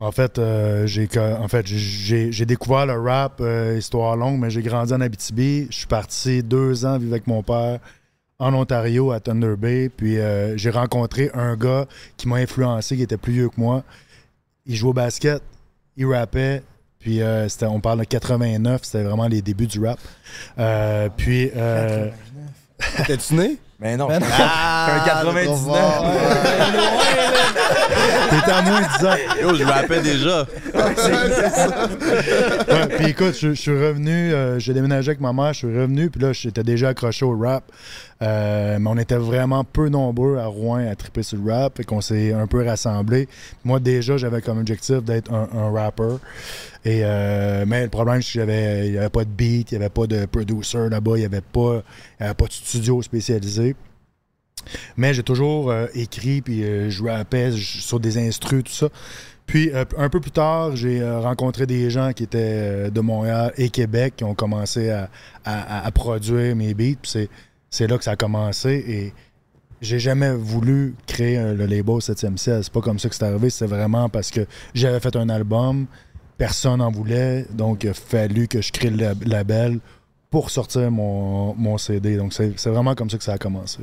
En 0.00 0.10
fait, 0.10 0.38
euh, 0.38 0.84
j'ai 0.86 1.08
en 1.16 1.46
fait 1.46 1.64
j'ai 1.66 2.44
découvert 2.44 2.86
le 2.86 2.98
rap, 3.00 3.34
euh, 3.40 3.76
histoire 3.78 4.16
longue, 4.16 4.40
mais 4.40 4.50
j'ai 4.50 4.62
grandi 4.62 4.92
en 4.92 5.00
Abitibi. 5.00 5.68
Je 5.70 5.76
suis 5.76 5.86
parti 5.86 6.42
deux 6.42 6.84
ans 6.84 6.98
vivre 6.98 7.12
avec 7.12 7.28
mon 7.28 7.42
père 7.44 7.78
en 8.40 8.52
Ontario, 8.54 9.12
à 9.12 9.20
Thunder 9.20 9.54
Bay. 9.56 9.88
Puis 9.96 10.18
euh, 10.18 10.56
j'ai 10.56 10.70
rencontré 10.70 11.30
un 11.34 11.54
gars 11.56 11.86
qui 12.16 12.26
m'a 12.26 12.36
influencé, 12.36 12.96
qui 12.96 13.02
était 13.02 13.16
plus 13.16 13.32
vieux 13.32 13.48
que 13.48 13.60
moi. 13.60 13.84
Il 14.66 14.74
jouait 14.74 14.90
au 14.90 14.92
basket, 14.94 15.40
il 15.96 16.06
rappait. 16.06 16.64
Puis 16.98 17.22
euh, 17.22 17.48
c'était- 17.48 17.66
on 17.66 17.78
parle 17.80 18.00
de 18.00 18.04
89, 18.04 18.80
c'était 18.82 19.04
vraiment 19.04 19.28
les 19.28 19.40
débuts 19.42 19.66
du 19.68 19.84
rap. 19.84 20.00
Euh, 20.58 21.08
puis... 21.16 21.50
Euh, 21.54 22.08
T'es-tu 23.06 23.34
né? 23.34 23.56
Mais 23.82 23.96
non. 23.96 24.08
Ah, 24.38 25.04
un 25.20 25.24
99. 25.24 25.62
T'étais 28.30 28.50
à 28.52 28.62
moins 28.62 28.80
de 28.80 28.86
10 28.98 29.06
ans. 29.06 29.16
Yo, 29.42 29.54
je 29.54 29.64
rappais 29.64 30.00
déjà. 30.02 30.46
Ouais, 32.72 32.86
puis 32.96 33.06
écoute, 33.08 33.34
je, 33.38 33.48
je 33.50 33.60
suis 33.60 33.70
revenu, 33.70 34.32
euh, 34.32 34.58
j'ai 34.58 34.72
déménagé 34.74 35.10
avec 35.10 35.20
ma 35.20 35.32
mère, 35.32 35.52
je 35.52 35.58
suis 35.58 35.66
revenu, 35.66 36.10
puis 36.10 36.20
là, 36.20 36.32
j'étais 36.32 36.62
déjà 36.62 36.88
accroché 36.88 37.24
au 37.24 37.36
rap. 37.38 37.64
Euh, 38.22 38.78
mais 38.80 38.88
on 38.88 38.96
était 38.98 39.16
vraiment 39.16 39.64
peu 39.64 39.88
nombreux 39.88 40.38
à 40.38 40.46
Rouen 40.46 40.86
à 40.88 40.94
triper 40.94 41.22
sur 41.24 41.38
le 41.38 41.52
rap, 41.52 41.80
et 41.80 41.84
qu'on 41.84 42.00
s'est 42.00 42.32
un 42.32 42.46
peu 42.46 42.64
rassemblés. 42.64 43.28
Moi, 43.64 43.80
déjà, 43.80 44.16
j'avais 44.16 44.40
comme 44.40 44.58
objectif 44.58 45.02
d'être 45.02 45.32
un, 45.32 45.48
un 45.58 45.70
rapper. 45.72 46.16
Et, 46.84 47.00
euh, 47.04 47.64
mais 47.66 47.82
le 47.84 47.88
problème, 47.90 48.22
c'est 48.22 48.32
qu'il 48.32 48.46
n'y 48.92 48.98
avait 48.98 49.08
pas 49.10 49.24
de 49.24 49.30
beat, 49.30 49.72
il 49.72 49.78
n'y 49.78 49.84
avait 49.84 49.90
pas 49.92 50.06
de 50.06 50.26
producer 50.26 50.88
là-bas, 50.88 51.12
il 51.16 51.20
n'y 51.20 51.24
avait, 51.24 51.40
pas- 51.40 51.82
il 52.20 52.22
y 52.22 52.26
avait 52.26 52.34
pas 52.34 52.46
de 52.46 52.52
studio 52.52 53.02
spécialisé. 53.02 53.74
Mais 54.96 55.14
j'ai 55.14 55.22
toujours 55.22 55.70
euh, 55.70 55.86
écrit, 55.94 56.40
puis 56.42 56.62
euh, 56.64 56.90
je 56.90 57.02
rappais 57.04 57.52
je- 57.52 57.80
sur 57.80 58.00
des 58.00 58.18
instrus, 58.18 58.64
tout 58.64 58.72
ça. 58.72 58.88
Puis 59.46 59.70
euh, 59.74 59.84
un 59.98 60.08
peu 60.08 60.20
plus 60.20 60.30
tard, 60.30 60.76
j'ai 60.76 61.02
rencontré 61.08 61.66
des 61.66 61.90
gens 61.90 62.12
qui 62.12 62.22
étaient 62.22 62.90
de 62.90 63.00
Montréal 63.00 63.52
et 63.56 63.68
Québec 63.70 64.14
qui 64.16 64.24
ont 64.24 64.34
commencé 64.34 64.90
à, 64.90 65.10
à- 65.44 65.78
à- 65.80 65.86
à 65.86 65.90
produire 65.90 66.54
mes 66.56 66.74
beats. 66.74 66.94
C'est, 67.70 67.86
là 67.88 67.98
que 67.98 68.04
ça 68.04 68.12
a 68.12 68.16
commencé 68.16 68.70
et 68.86 69.12
j'ai 69.80 69.98
jamais 69.98 70.32
voulu 70.32 70.94
créer 71.06 71.38
le 71.54 71.66
label 71.66 71.96
7e 72.00 72.36
ciel. 72.36 72.62
C'est 72.62 72.72
pas 72.72 72.80
comme 72.80 72.98
ça 73.00 73.08
que 73.08 73.14
c'est 73.16 73.24
arrivé. 73.24 73.50
C'est 73.50 73.66
vraiment 73.66 74.08
parce 74.08 74.30
que 74.30 74.46
j'avais 74.74 75.00
fait 75.00 75.16
un 75.16 75.28
album, 75.28 75.86
personne 76.38 76.78
n'en 76.78 76.90
voulait, 76.92 77.46
donc 77.50 77.82
il 77.84 77.90
a 77.90 77.94
fallu 77.94 78.46
que 78.46 78.60
je 78.62 78.70
crée 78.70 78.90
le 78.90 78.96
lab- 78.98 79.24
label 79.26 79.80
pour 80.30 80.50
sortir 80.50 80.90
mon, 80.90 81.54
mon 81.56 81.78
CD. 81.78 82.16
Donc 82.16 82.32
c'est 82.32 82.66
vraiment 82.70 82.94
comme 82.94 83.10
ça 83.10 83.18
que 83.18 83.24
ça 83.24 83.32
a 83.32 83.38
commencé. 83.38 83.80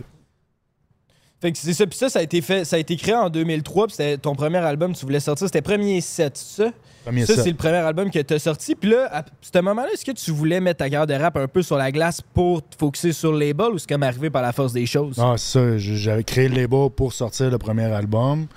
Fait 1.41 1.51
que 1.51 1.57
c'est 1.57 1.73
ça. 1.73 1.87
Puis 1.87 1.97
ça, 1.97 2.09
ça 2.09 2.19
a 2.19 2.21
été 2.21 2.41
fait, 2.41 2.65
ça 2.65 2.75
a 2.75 2.79
été 2.79 2.95
créé 2.97 3.15
en 3.15 3.29
2003. 3.29 3.87
Puis 3.87 3.95
c'était 3.95 4.17
ton 4.17 4.35
premier 4.35 4.57
album, 4.57 4.93
tu 4.93 5.05
voulais 5.05 5.19
sortir. 5.19 5.47
C'était 5.47 5.61
premier 5.61 6.01
set, 6.01 6.37
ça? 6.37 6.71
Premier 7.05 7.25
ça, 7.25 7.35
set. 7.35 7.43
c'est 7.43 7.49
le 7.51 7.55
premier 7.55 7.77
album 7.77 8.11
que 8.11 8.19
tu 8.19 8.33
as 8.33 8.39
sorti. 8.39 8.75
Puis 8.75 8.89
là, 8.89 9.09
à 9.11 9.23
ce 9.41 9.59
moment-là, 9.59 9.87
est-ce 9.93 10.03
que 10.03 10.11
tu 10.11 10.31
voulais 10.31 10.59
mettre 10.59 10.79
ta 10.79 10.89
carrière 10.89 11.07
de 11.07 11.13
rap 11.13 11.37
un 11.37 11.47
peu 11.47 11.61
sur 11.61 11.77
la 11.77 11.91
glace 11.91 12.21
pour 12.21 12.61
te 12.61 12.75
focuser 12.77 13.13
sur 13.13 13.31
le 13.31 13.39
label 13.39 13.67
ou 13.67 13.77
c'est 13.77 13.87
comme 13.87 14.03
arrivé 14.03 14.29
par 14.29 14.41
la 14.41 14.51
force 14.51 14.73
des 14.73 14.85
choses? 14.85 15.15
C'est 15.15 15.37
ça. 15.37 15.77
J'avais 15.77 16.23
créé 16.23 16.49
le 16.49 16.55
label 16.55 16.89
pour 16.89 17.13
sortir 17.13 17.49
le 17.49 17.57
premier 17.57 17.85
album. 17.85 18.47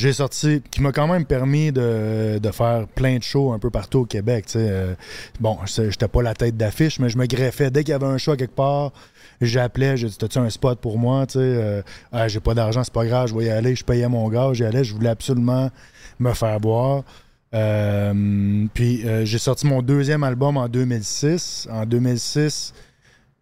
J'ai 0.00 0.14
sorti, 0.14 0.62
qui 0.70 0.80
m'a 0.80 0.92
quand 0.92 1.06
même 1.06 1.26
permis 1.26 1.72
de, 1.72 2.38
de 2.38 2.50
faire 2.52 2.86
plein 2.94 3.18
de 3.18 3.22
shows 3.22 3.52
un 3.52 3.58
peu 3.58 3.68
partout 3.68 3.98
au 3.98 4.04
Québec. 4.06 4.46
Euh, 4.56 4.94
bon, 5.40 5.58
j'étais 5.66 6.08
pas 6.08 6.22
la 6.22 6.32
tête 6.32 6.56
d'affiche, 6.56 6.98
mais 6.98 7.10
je 7.10 7.18
me 7.18 7.26
greffais. 7.26 7.70
Dès 7.70 7.84
qu'il 7.84 7.92
y 7.92 7.94
avait 7.94 8.06
un 8.06 8.16
show 8.16 8.34
quelque 8.34 8.54
part, 8.54 8.92
j'appelais, 9.42 9.98
j'ai 9.98 10.08
dit 10.08 10.16
T'as-tu 10.16 10.38
un 10.38 10.48
spot 10.48 10.80
pour 10.80 10.98
moi? 10.98 11.26
Euh, 11.36 11.82
Ah, 12.12 12.28
J'ai 12.28 12.40
pas 12.40 12.54
d'argent, 12.54 12.82
c'est 12.82 12.94
pas 12.94 13.04
grave, 13.04 13.28
je 13.28 13.34
vais 13.34 13.44
y 13.44 13.50
aller. 13.50 13.74
Je 13.76 13.84
payais 13.84 14.08
mon 14.08 14.26
gaz, 14.30 14.54
j'y 14.54 14.64
allais. 14.64 14.84
Je 14.84 14.94
voulais 14.94 15.10
absolument 15.10 15.68
me 16.18 16.32
faire 16.32 16.58
boire. 16.60 17.02
Euh, 17.52 18.64
puis 18.72 19.02
euh, 19.04 19.26
j'ai 19.26 19.38
sorti 19.38 19.66
mon 19.66 19.82
deuxième 19.82 20.22
album 20.24 20.56
en 20.56 20.66
2006. 20.68 21.68
En 21.70 21.84
2006, 21.84 22.72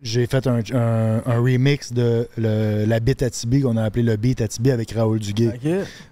j'ai 0.00 0.26
fait 0.26 0.46
un, 0.46 0.60
un- 0.74 1.22
un 1.26 1.38
remix 1.40 1.92
de 1.92 2.28
le- 2.38 2.84
la 2.86 3.00
Beat 3.00 3.22
à 3.22 3.30
Tibi 3.30 3.62
qu'on 3.62 3.76
a 3.76 3.82
appelé 3.82 4.04
le 4.04 4.16
Beat 4.16 4.40
à 4.40 4.46
Tibi 4.48 4.70
avec 4.70 4.92
Raoul 4.92 5.18
Duguay. 5.18 5.58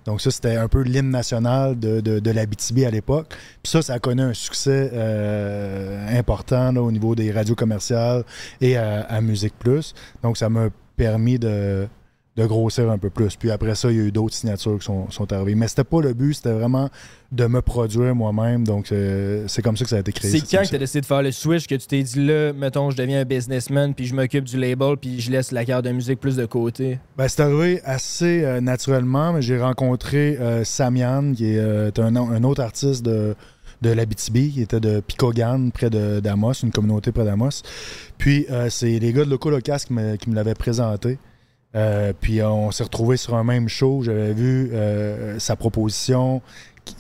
Donc 0.05 0.21
ça, 0.21 0.31
c'était 0.33 0.57
un 0.57 0.67
peu 0.67 0.83
l'hymne 0.83 1.11
national 1.11 1.79
de, 1.79 2.01
de, 2.01 2.19
de 2.19 2.31
la 2.33 2.47
BTB 2.47 2.85
à 2.85 2.91
l'époque. 2.91 3.29
Puis 3.63 3.71
ça, 3.71 3.83
ça 3.83 3.95
a 3.95 3.99
connu 4.01 4.23
un 4.23 4.35
succès 4.35 4.91
euh, 4.93 6.19
important 6.19 6.73
là, 6.73 6.83
au 6.83 6.91
niveau 6.91 7.15
des 7.15 7.31
radios 7.31 7.55
commerciales 7.55 8.25
et 8.61 8.77
à, 8.77 9.03
à 9.03 9.21
Musique 9.21 9.55
Plus. 9.59 9.95
Donc 10.23 10.37
ça 10.37 10.49
m'a 10.49 10.69
permis 10.97 11.39
de, 11.39 11.87
de 12.37 12.45
grossir 12.45 12.91
un 12.91 12.99
peu 12.99 13.11
plus. 13.11 13.37
Puis 13.37 13.51
après 13.51 13.75
ça, 13.75 13.91
il 13.91 13.97
y 13.97 14.01
a 14.01 14.05
eu 14.05 14.13
d'autres 14.13 14.35
signatures 14.35 14.79
qui 14.79 14.85
sont, 14.85 15.11
sont 15.11 15.33
arrivées. 15.33 15.55
Mais 15.55 15.69
c'était 15.69 15.85
pas 15.85 16.03
le 16.03 16.13
but, 16.13 16.35
c'était 16.35 16.53
vraiment 16.53 16.91
de 17.33 17.47
me 17.47 17.63
produire 17.63 18.15
moi-même. 18.15 18.65
Donc 18.65 18.89
c'est 18.89 19.63
comme 19.63 19.77
ça 19.77 19.85
que 19.85 19.91
ça 19.91 19.97
a 19.97 20.01
été 20.01 20.13
créé. 20.13 20.31
C'est 20.31 20.41
quand 20.41 20.63
que 20.63 20.69
tu 20.69 20.75
as 20.75 20.79
décidé 20.79 21.01
de 21.01 21.07
faire 21.07 21.23
le 21.23 21.33
switch 21.33 21.67
que 21.67 21.75
tu 21.75 21.87
t'es 21.87 22.03
dit 22.03 22.27
là, 22.27 22.53
mettons, 22.53 22.91
je 22.91 22.97
deviens 22.97 23.21
un 23.21 23.25
businessman, 23.25 23.95
puis 23.95 24.07
je 24.07 24.15
m'occupe 24.15 24.45
du 24.45 24.59
label, 24.59 24.97
puis 24.97 25.21
je 25.21 25.31
laisse 25.31 25.51
la 25.51 25.65
carrière 25.65 25.83
de 25.83 25.91
musique 25.91 26.21
plus 26.21 26.37
de 26.37 26.47
côté? 26.47 26.99
Ben, 27.17 27.27
c'est 27.29 27.41
arrivé 27.41 27.81
assez 27.85 28.45
euh, 28.45 28.61
naturellement, 28.61 29.33
mais 29.33 29.43
j'ai 29.43 29.59
rencontré 29.59 30.37
euh, 30.39 30.65
Samian, 30.65 31.33
qui 31.33 31.53
est 31.55 31.59
euh, 31.59 31.91
un, 31.99 32.17
un 32.17 32.45
autre 32.45 32.63
artiste 32.63 33.05
de, 33.05 33.35
de 33.83 33.91
l'Abitibi, 33.91 34.53
qui 34.53 34.63
était 34.63 34.81
de 34.81 35.01
Picogan, 35.01 35.71
près 35.73 35.91
de 35.91 36.21
d'Amos, 36.21 36.53
une 36.63 36.71
communauté 36.71 37.13
près 37.13 37.25
d'Amos. 37.25 37.63
Puis, 38.19 38.47
c'est 38.71 38.99
les 38.99 39.13
gars 39.13 39.25
de 39.25 39.31
Loco 39.31 39.51
Locas 39.51 39.85
qui 39.87 39.93
me, 39.93 40.17
qui 40.17 40.31
me 40.31 40.35
l'avaient 40.35 40.55
présenté. 40.55 41.19
Euh, 41.75 42.13
puis, 42.19 42.43
on 42.43 42.71
s'est 42.71 42.85
retrouvés 42.85 43.17
sur 43.17 43.35
un 43.35 43.45
même 43.45 43.69
show. 43.69 44.03
J'avais 44.03 44.33
vu 44.33 44.71
euh, 44.73 45.39
sa 45.39 45.57
proposition. 45.57 46.41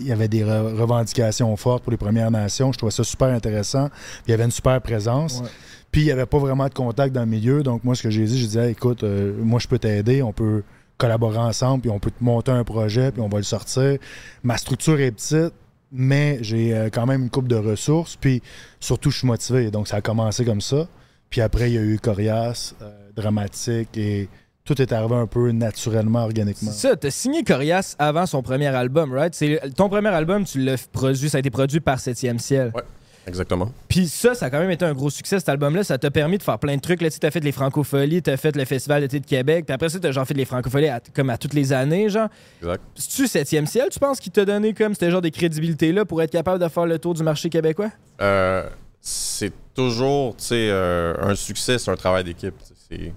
Il 0.00 0.06
y 0.06 0.12
avait 0.12 0.28
des 0.28 0.42
re- 0.42 0.75
revendications 0.75 1.54
fortes 1.56 1.82
pour 1.85 1.92
les 1.92 1.96
Premières 1.96 2.30
Nations. 2.30 2.73
Je 2.73 2.78
trouvais 2.78 2.92
ça 2.92 3.04
super 3.04 3.28
intéressant. 3.28 3.88
Puis, 3.88 4.23
il 4.28 4.30
y 4.32 4.35
avait 4.35 4.44
une 4.44 4.50
super 4.50 4.80
présence. 4.82 5.40
Ouais. 5.40 5.49
Puis 5.92 6.02
il 6.02 6.04
n'y 6.06 6.11
avait 6.11 6.26
pas 6.26 6.38
vraiment 6.38 6.68
de 6.68 6.75
contact 6.75 7.14
dans 7.14 7.20
le 7.23 7.26
milieu. 7.28 7.62
Donc 7.62 7.85
moi, 7.85 7.94
ce 7.94 8.02
que 8.02 8.11
j'ai 8.11 8.25
dit, 8.25 8.38
j'ai 8.38 8.49
dit, 8.49 8.58
Hey, 8.58 8.73
écoute, 8.73 9.02
euh, 9.02 9.32
moi, 9.42 9.58
je 9.61 9.68
peux 9.68 9.78
t'aider. 9.78 10.20
On 10.20 10.32
peut 10.32 10.62
collaborer 10.99 11.38
ensemble, 11.38 11.82
puis 11.82 11.90
on 11.90 11.99
peut 12.00 12.11
te 12.11 12.23
monter 12.23 12.50
un 12.50 12.64
projet, 12.64 13.12
puis 13.12 13.23
on 13.23 13.28
va 13.28 13.38
le 13.38 13.44
sortir. 13.44 13.96
Ma 14.42 14.58
structure 14.58 14.99
est 15.00 15.12
petite, 15.12 15.52
mais 15.92 16.38
j'ai 16.42 16.88
quand 16.92 17.07
même 17.07 17.22
une 17.22 17.31
coupe 17.31 17.48
de 17.48 17.57
ressources. 17.57 18.16
Puis 18.16 18.42
surtout, 18.81 19.11
je 19.11 19.18
suis 19.18 19.26
motivé. 19.26 19.70
Donc 19.70 19.88
ça 19.88 19.96
a 19.96 20.00
commencé 20.02 20.44
comme 20.44 20.61
ça. 20.61 20.87
Puis 21.31 21.40
après, 21.40 21.70
il 21.70 21.74
y 21.74 21.79
a 21.79 21.83
eu 21.83 21.98
Corias, 21.98 22.74
euh, 22.83 22.90
Dramatique, 23.14 23.96
et 23.96 24.29
tout 24.66 24.83
est 24.83 24.92
arrivé 24.92 25.14
un 25.14 25.26
peu 25.26 25.50
naturellement, 25.52 26.24
organiquement. 26.24 26.70
C'est 26.72 26.88
ça, 26.88 26.96
t'as 26.96 27.11
signé 27.11 27.42
Corias 27.44 27.94
avant 27.98 28.26
son 28.26 28.42
premier 28.42 28.66
album, 28.66 29.12
right? 29.14 29.35
C'est 29.35 29.61
ton 29.74 29.88
premier 29.88 30.09
album, 30.11 30.44
tu 30.44 30.59
l'as 30.62 30.87
produit, 30.92 31.31
ça 31.31 31.37
a 31.37 31.40
été 31.40 31.50
produit 31.50 31.81
par 31.81 31.98
Septième 32.00 32.38
Ciel. 32.38 32.72
Ouais, 32.74 32.83
exactement. 33.26 33.72
Puis 33.88 34.09
ça, 34.09 34.35
ça 34.35 34.46
a 34.46 34.50
quand 34.50 34.59
même 34.59 34.70
été 34.70 34.85
un 34.85 34.92
gros 34.92 35.09
succès, 35.09 35.38
cet 35.38 35.48
album-là. 35.48 35.85
Ça 35.85 35.96
t'a 35.98 36.11
permis 36.11 36.37
de 36.38 36.42
faire 36.42 36.59
plein 36.59 36.74
de 36.76 36.81
trucs. 36.81 37.00
Là, 37.00 37.09
tu 37.09 37.14
sais, 37.14 37.20
t'as 37.20 37.31
fait 37.31 37.40
les 37.40 37.52
Francopholies, 37.52 38.22
t'as 38.22 38.37
fait 38.37 38.55
le 38.57 38.64
Festival 38.64 39.02
d'été 39.02 39.20
de 39.20 39.26
Québec, 39.26 39.64
puis 39.66 39.72
après 39.74 39.88
ça, 39.88 39.98
t'as 40.00 40.11
genre 40.11 40.26
fait 40.26 40.35
les 40.35 40.44
Francopholies 40.44 40.88
à- 40.88 41.00
comme 41.14 41.31
à 41.31 41.38
toutes 41.38 41.55
les 41.55 41.72
années, 41.72 42.09
genre. 42.09 42.29
Exact. 42.61 42.83
C'est-tu 42.96 43.29
Septième 43.29 43.66
Ciel, 43.66 43.88
tu 43.90 43.98
penses, 44.00 44.18
qui 44.20 44.31
t'a 44.31 44.44
donné 44.44 44.74
comme 44.74 44.94
ce 44.94 45.09
genre 45.11 45.22
de 45.22 45.29
crédibilité-là 45.29 46.05
pour 46.05 46.20
être 46.22 46.33
capable 46.33 46.62
de 46.62 46.68
faire 46.68 46.87
le 46.87 46.98
tour 46.98 47.14
du 47.14 47.22
marché 47.22 47.48
québécois? 47.48 47.90
Euh, 48.20 48.68
c'est 49.00 49.52
toujours, 49.74 50.35
tu 50.37 50.44
sais, 50.46 50.68
euh, 50.70 51.14
un 51.22 51.35
succès, 51.37 51.79
c'est 51.79 51.90
un 51.90 51.96
travail 51.96 52.24
d'équipe. 52.24 52.55
tu 52.59 52.66
sais, 52.66 52.74
C'est, 52.88 53.12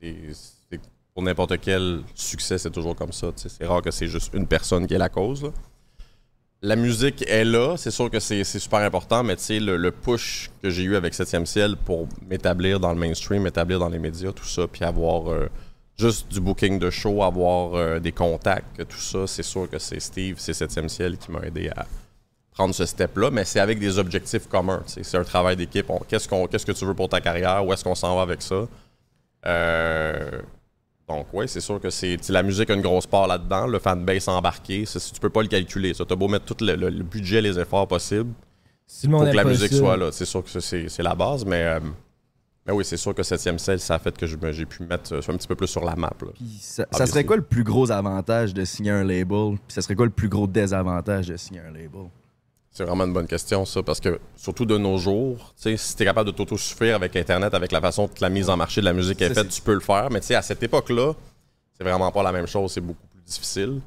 c'est- 0.00 0.34
c'est- 0.34 0.57
pour 1.18 1.24
n'importe 1.24 1.58
quel 1.60 2.02
succès, 2.14 2.58
c'est 2.58 2.70
toujours 2.70 2.94
comme 2.94 3.10
ça. 3.10 3.32
C'est 3.34 3.66
rare 3.66 3.82
que 3.82 3.90
c'est 3.90 4.06
juste 4.06 4.32
une 4.34 4.46
personne 4.46 4.86
qui 4.86 4.94
est 4.94 4.98
la 4.98 5.08
cause. 5.08 5.50
La 6.62 6.76
musique 6.76 7.28
est 7.28 7.44
là, 7.44 7.76
c'est 7.76 7.90
sûr 7.90 8.08
que 8.08 8.20
c'est, 8.20 8.44
super 8.44 8.78
important, 8.78 9.24
mais 9.24 9.34
le, 9.58 9.76
le 9.76 9.90
push 9.90 10.48
que 10.62 10.70
j'ai 10.70 10.84
eu 10.84 10.94
avec 10.94 11.14
7e 11.14 11.44
ciel 11.44 11.74
pour 11.76 12.06
m'établir 12.30 12.78
dans 12.78 12.92
le 12.92 12.98
mainstream, 13.00 13.42
m'établir 13.42 13.80
dans 13.80 13.88
les 13.88 13.98
médias, 13.98 14.30
tout 14.30 14.44
ça, 14.44 14.68
puis 14.68 14.84
avoir 14.84 15.32
euh, 15.32 15.48
juste 15.98 16.28
du 16.28 16.40
booking 16.40 16.78
de 16.78 16.88
show, 16.88 17.24
avoir 17.24 17.74
euh, 17.74 17.98
des 17.98 18.12
contacts, 18.12 18.86
tout 18.86 19.00
ça, 19.00 19.26
c'est 19.26 19.42
sûr 19.42 19.68
que 19.68 19.80
c'est 19.80 19.98
Steve, 19.98 20.36
c'est 20.38 20.52
7e 20.52 20.86
ciel 20.86 21.18
qui 21.18 21.32
m'a 21.32 21.40
aidé 21.40 21.68
à, 21.70 21.84
prendre 22.52 22.72
ce 22.72 22.86
step-là, 22.86 23.32
mais 23.32 23.44
c'est 23.44 23.58
avec 23.58 23.80
des 23.80 23.98
objectifs 23.98 24.46
communs. 24.46 24.84
C'est 24.86 25.16
un 25.16 25.24
travail 25.24 25.56
d'équipe. 25.56 25.90
Qu'est-ce 26.06 26.28
que 26.28 26.72
tu 26.72 26.84
veux 26.84 26.94
pour 26.94 27.08
ta 27.08 27.20
carrière? 27.20 27.66
Où 27.66 27.72
est-ce 27.72 27.82
qu'on 27.82 27.96
s'en 27.96 28.14
va 28.14 28.22
avec 28.22 28.40
ça? 28.40 28.68
Euh, 29.46 30.42
donc, 31.08 31.26
oui, 31.32 31.48
c'est 31.48 31.60
sûr 31.60 31.80
que 31.80 31.90
c'est, 31.90 32.16
la 32.28 32.42
musique 32.42 32.68
a 32.70 32.74
une 32.74 32.82
grosse 32.82 33.06
part 33.06 33.26
là-dedans. 33.26 33.66
Le 33.66 33.78
fanbase 33.78 34.28
embarqué, 34.28 34.84
ça, 34.84 35.00
si 35.00 35.12
tu 35.12 35.20
peux 35.20 35.30
pas 35.30 35.42
le 35.42 35.48
calculer. 35.48 35.92
Tu 35.94 36.02
as 36.02 36.16
beau 36.16 36.28
mettre 36.28 36.44
tout 36.44 36.62
le, 36.64 36.76
le- 36.76 36.90
le 36.90 37.02
budget, 37.02 37.40
les 37.40 37.58
efforts 37.58 37.88
possibles 37.88 38.32
Si 38.86 39.06
le 39.06 39.12
monde 39.12 39.22
pour 39.22 39.30
que 39.32 39.36
la 39.36 39.44
musique 39.44 39.72
ça. 39.72 39.78
soit 39.78 39.96
là. 39.96 40.12
C'est 40.12 40.24
sûr 40.26 40.44
que 40.44 40.50
ça, 40.50 40.60
c'est, 40.60 41.02
la 41.02 41.14
base, 41.14 41.44
mais, 41.46 41.62
euh, 41.64 41.80
mais 42.66 42.72
oui, 42.74 42.84
c'est 42.84 42.96
sûr 42.98 43.14
que 43.14 43.22
7e 43.22 43.56
ciel, 43.58 43.80
ça 43.80 43.94
a 43.94 43.98
fait 43.98 44.14
que 44.16 44.26
j'ai 44.26 44.66
pu 44.66 44.82
me 44.82 44.88
mettre 44.88 45.14
euh, 45.14 45.20
un 45.28 45.36
petit 45.36 45.48
peu 45.48 45.54
plus 45.54 45.66
sur 45.68 45.82
la 45.84 45.96
map. 45.96 46.12
là. 46.20 46.28
Ça, 46.60 46.86
ça 46.92 47.06
serait 47.06 47.24
quoi 47.24 47.36
le 47.36 47.42
plus 47.42 47.64
gros 47.64 47.90
avantage 47.90 48.52
de 48.52 48.64
signer 48.66 48.90
un 48.90 49.02
label? 49.04 49.56
Puis 49.66 49.74
ça 49.74 49.80
serait 49.82 49.94
quoi 49.94 50.04
le 50.06 50.12
plus 50.12 50.28
gros 50.28 50.46
désavantage 50.46 51.28
de 51.28 51.36
signer 51.38 51.60
un 51.60 51.70
label? 51.70 52.08
C'est 52.78 52.84
vraiment 52.84 53.06
une 53.06 53.12
bonne 53.12 53.26
question, 53.26 53.64
ça, 53.64 53.82
parce 53.82 53.98
que 53.98 54.20
surtout 54.36 54.64
de 54.64 54.78
nos 54.78 54.98
jours, 54.98 55.52
si 55.56 55.76
tu 55.96 56.02
es 56.04 56.06
capable 56.06 56.30
de 56.30 56.36
t'autosuffire 56.36 56.94
avec 56.94 57.16
Internet, 57.16 57.52
avec 57.52 57.72
la 57.72 57.80
façon 57.80 58.06
que 58.06 58.20
la 58.20 58.28
mise 58.28 58.48
en 58.48 58.56
marché 58.56 58.80
de 58.80 58.84
la 58.84 58.92
musique 58.92 59.20
est 59.20 59.34
faite, 59.34 59.48
tu 59.48 59.60
peux 59.60 59.74
le 59.74 59.80
faire. 59.80 60.08
Mais 60.12 60.20
tu 60.20 60.26
sais, 60.26 60.36
à 60.36 60.42
cette 60.42 60.62
époque-là, 60.62 61.12
c'est 61.76 61.82
vraiment 61.82 62.12
pas 62.12 62.22
la 62.22 62.30
même 62.30 62.46
chose, 62.46 62.70
c'est 62.70 62.80
beaucoup 62.80 63.08
plus 63.08 63.20
difficile. 63.22 63.80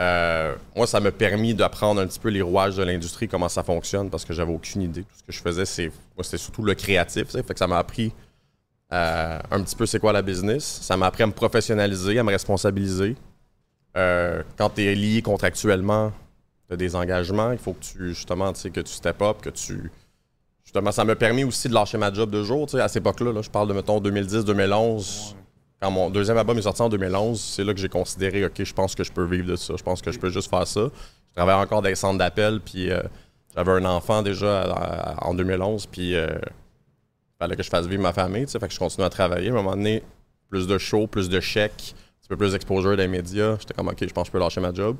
Euh, 0.00 0.56
moi, 0.74 0.88
ça 0.88 0.98
m'a 0.98 1.12
permis 1.12 1.54
d'apprendre 1.54 2.00
un 2.00 2.06
petit 2.08 2.18
peu 2.18 2.30
les 2.30 2.42
rouages 2.42 2.74
de 2.74 2.82
l'industrie, 2.82 3.28
comment 3.28 3.48
ça 3.48 3.62
fonctionne, 3.62 4.10
parce 4.10 4.24
que 4.24 4.32
j'avais 4.32 4.52
aucune 4.52 4.82
idée. 4.82 5.02
Tout 5.02 5.18
ce 5.18 5.22
que 5.22 5.30
je 5.30 5.40
faisais, 5.40 5.64
c'est 5.64 5.92
moi, 6.16 6.24
c'était 6.24 6.38
surtout 6.38 6.64
le 6.64 6.74
créatif. 6.74 7.28
Fait 7.28 7.44
que 7.44 7.58
ça 7.60 7.68
m'a 7.68 7.78
appris 7.78 8.12
euh, 8.92 9.38
un 9.52 9.62
petit 9.62 9.76
peu 9.76 9.86
c'est 9.86 10.00
quoi 10.00 10.12
la 10.12 10.22
business. 10.22 10.80
Ça 10.82 10.96
m'a 10.96 11.06
appris 11.06 11.22
à 11.22 11.28
me 11.28 11.32
professionnaliser, 11.32 12.18
à 12.18 12.24
me 12.24 12.32
responsabiliser. 12.32 13.14
Euh, 13.96 14.42
quand 14.58 14.70
tu 14.70 14.82
es 14.82 14.96
lié 14.96 15.22
contractuellement, 15.22 16.10
tu 16.68 16.74
as 16.74 16.76
des 16.76 16.96
engagements, 16.96 17.52
il 17.52 17.58
faut 17.58 17.72
que 17.72 17.84
tu, 17.84 18.08
justement, 18.14 18.52
tu 18.52 18.60
sais, 18.60 18.70
que 18.70 18.80
tu 18.80 18.92
step 18.92 19.20
up, 19.22 19.38
que 19.42 19.50
tu. 19.50 19.90
Justement, 20.64 20.90
ça 20.90 21.04
m'a 21.04 21.14
permis 21.14 21.44
aussi 21.44 21.68
de 21.68 21.74
lâcher 21.74 21.96
ma 21.96 22.12
job 22.12 22.30
de 22.30 22.42
jour, 22.42 22.66
tu 22.66 22.72
sais, 22.76 22.80
à 22.82 22.88
cette 22.88 23.02
époque-là. 23.02 23.32
là, 23.32 23.40
je 23.42 23.50
parle 23.50 23.68
de, 23.68 23.72
mettons, 23.72 24.00
2010-2011. 24.00 25.34
Quand 25.80 25.90
mon 25.90 26.10
deuxième 26.10 26.38
album 26.38 26.56
est 26.58 26.62
sorti 26.62 26.82
en 26.82 26.88
2011, 26.88 27.40
c'est 27.40 27.62
là 27.62 27.72
que 27.74 27.78
j'ai 27.80 27.88
considéré, 27.88 28.44
OK, 28.46 28.62
je 28.64 28.72
pense 28.74 28.94
que 28.94 29.04
je 29.04 29.12
peux 29.12 29.24
vivre 29.24 29.46
de 29.46 29.56
ça. 29.56 29.74
Je 29.76 29.82
pense 29.82 30.00
que 30.02 30.10
je 30.10 30.18
peux 30.18 30.30
juste 30.30 30.48
faire 30.50 30.66
ça. 30.66 30.88
Je 31.28 31.34
travaillais 31.34 31.60
encore 31.62 31.82
dans 31.82 31.88
les 31.88 31.94
centres 31.94 32.18
d'appel, 32.18 32.60
puis 32.60 32.90
euh, 32.90 33.02
j'avais 33.54 33.72
un 33.72 33.84
enfant 33.84 34.22
déjà 34.22 34.62
à- 34.62 35.12
à- 35.20 35.26
en 35.26 35.34
2011, 35.34 35.86
puis 35.86 36.14
euh, 36.16 36.26
il 36.38 37.38
fallait 37.38 37.56
que 37.56 37.62
je 37.62 37.68
fasse 37.68 37.86
vivre 37.86 38.02
ma 38.02 38.12
famille, 38.14 38.46
tu 38.46 38.52
sais, 38.52 38.58
fait 38.58 38.68
que 38.68 38.74
je 38.74 38.78
continue 38.78 39.04
à 39.04 39.10
travailler. 39.10 39.48
À 39.48 39.52
un 39.52 39.56
moment 39.56 39.76
donné, 39.76 40.02
plus 40.48 40.66
de 40.66 40.78
shows, 40.78 41.06
plus 41.06 41.28
de 41.28 41.38
chèques, 41.40 41.94
un 41.94 42.20
petit 42.22 42.28
peu 42.28 42.36
plus 42.38 42.52
d'exposure 42.52 42.90
dans 42.92 42.96
les 42.96 43.08
médias. 43.08 43.56
J'étais 43.60 43.74
comme, 43.74 43.88
OK, 43.88 43.98
je 44.00 44.06
pense 44.06 44.24
que 44.24 44.28
je 44.28 44.32
peux 44.32 44.38
lâcher 44.38 44.60
ma 44.62 44.72
job. 44.72 44.96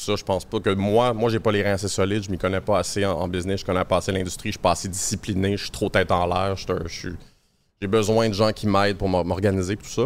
Ça, 0.00 0.14
je 0.14 0.22
pense 0.22 0.44
pas 0.44 0.60
que 0.60 0.70
moi, 0.70 1.12
moi, 1.12 1.28
j'ai 1.28 1.40
pas 1.40 1.50
les 1.50 1.62
reins 1.62 1.72
assez 1.72 1.88
solides, 1.88 2.22
je 2.22 2.30
m'y 2.30 2.38
connais 2.38 2.60
pas 2.60 2.78
assez 2.78 3.04
en, 3.04 3.26
business, 3.26 3.60
je 3.60 3.66
connais 3.66 3.84
pas 3.84 3.96
assez 3.96 4.12
l'industrie, 4.12 4.50
je 4.50 4.52
suis 4.52 4.62
pas 4.62 4.70
assez 4.70 4.88
discipliné, 4.88 5.56
je 5.56 5.62
suis 5.64 5.70
trop 5.72 5.88
tête 5.88 6.12
en 6.12 6.24
l'air, 6.26 6.54
j'ai 7.80 7.86
besoin 7.88 8.28
de 8.28 8.34
gens 8.34 8.52
qui 8.52 8.66
m'aident 8.68 8.96
pour 8.96 9.08
m'or- 9.08 9.24
m'organiser 9.24 9.76
tout 9.76 9.84
ça. 9.88 10.04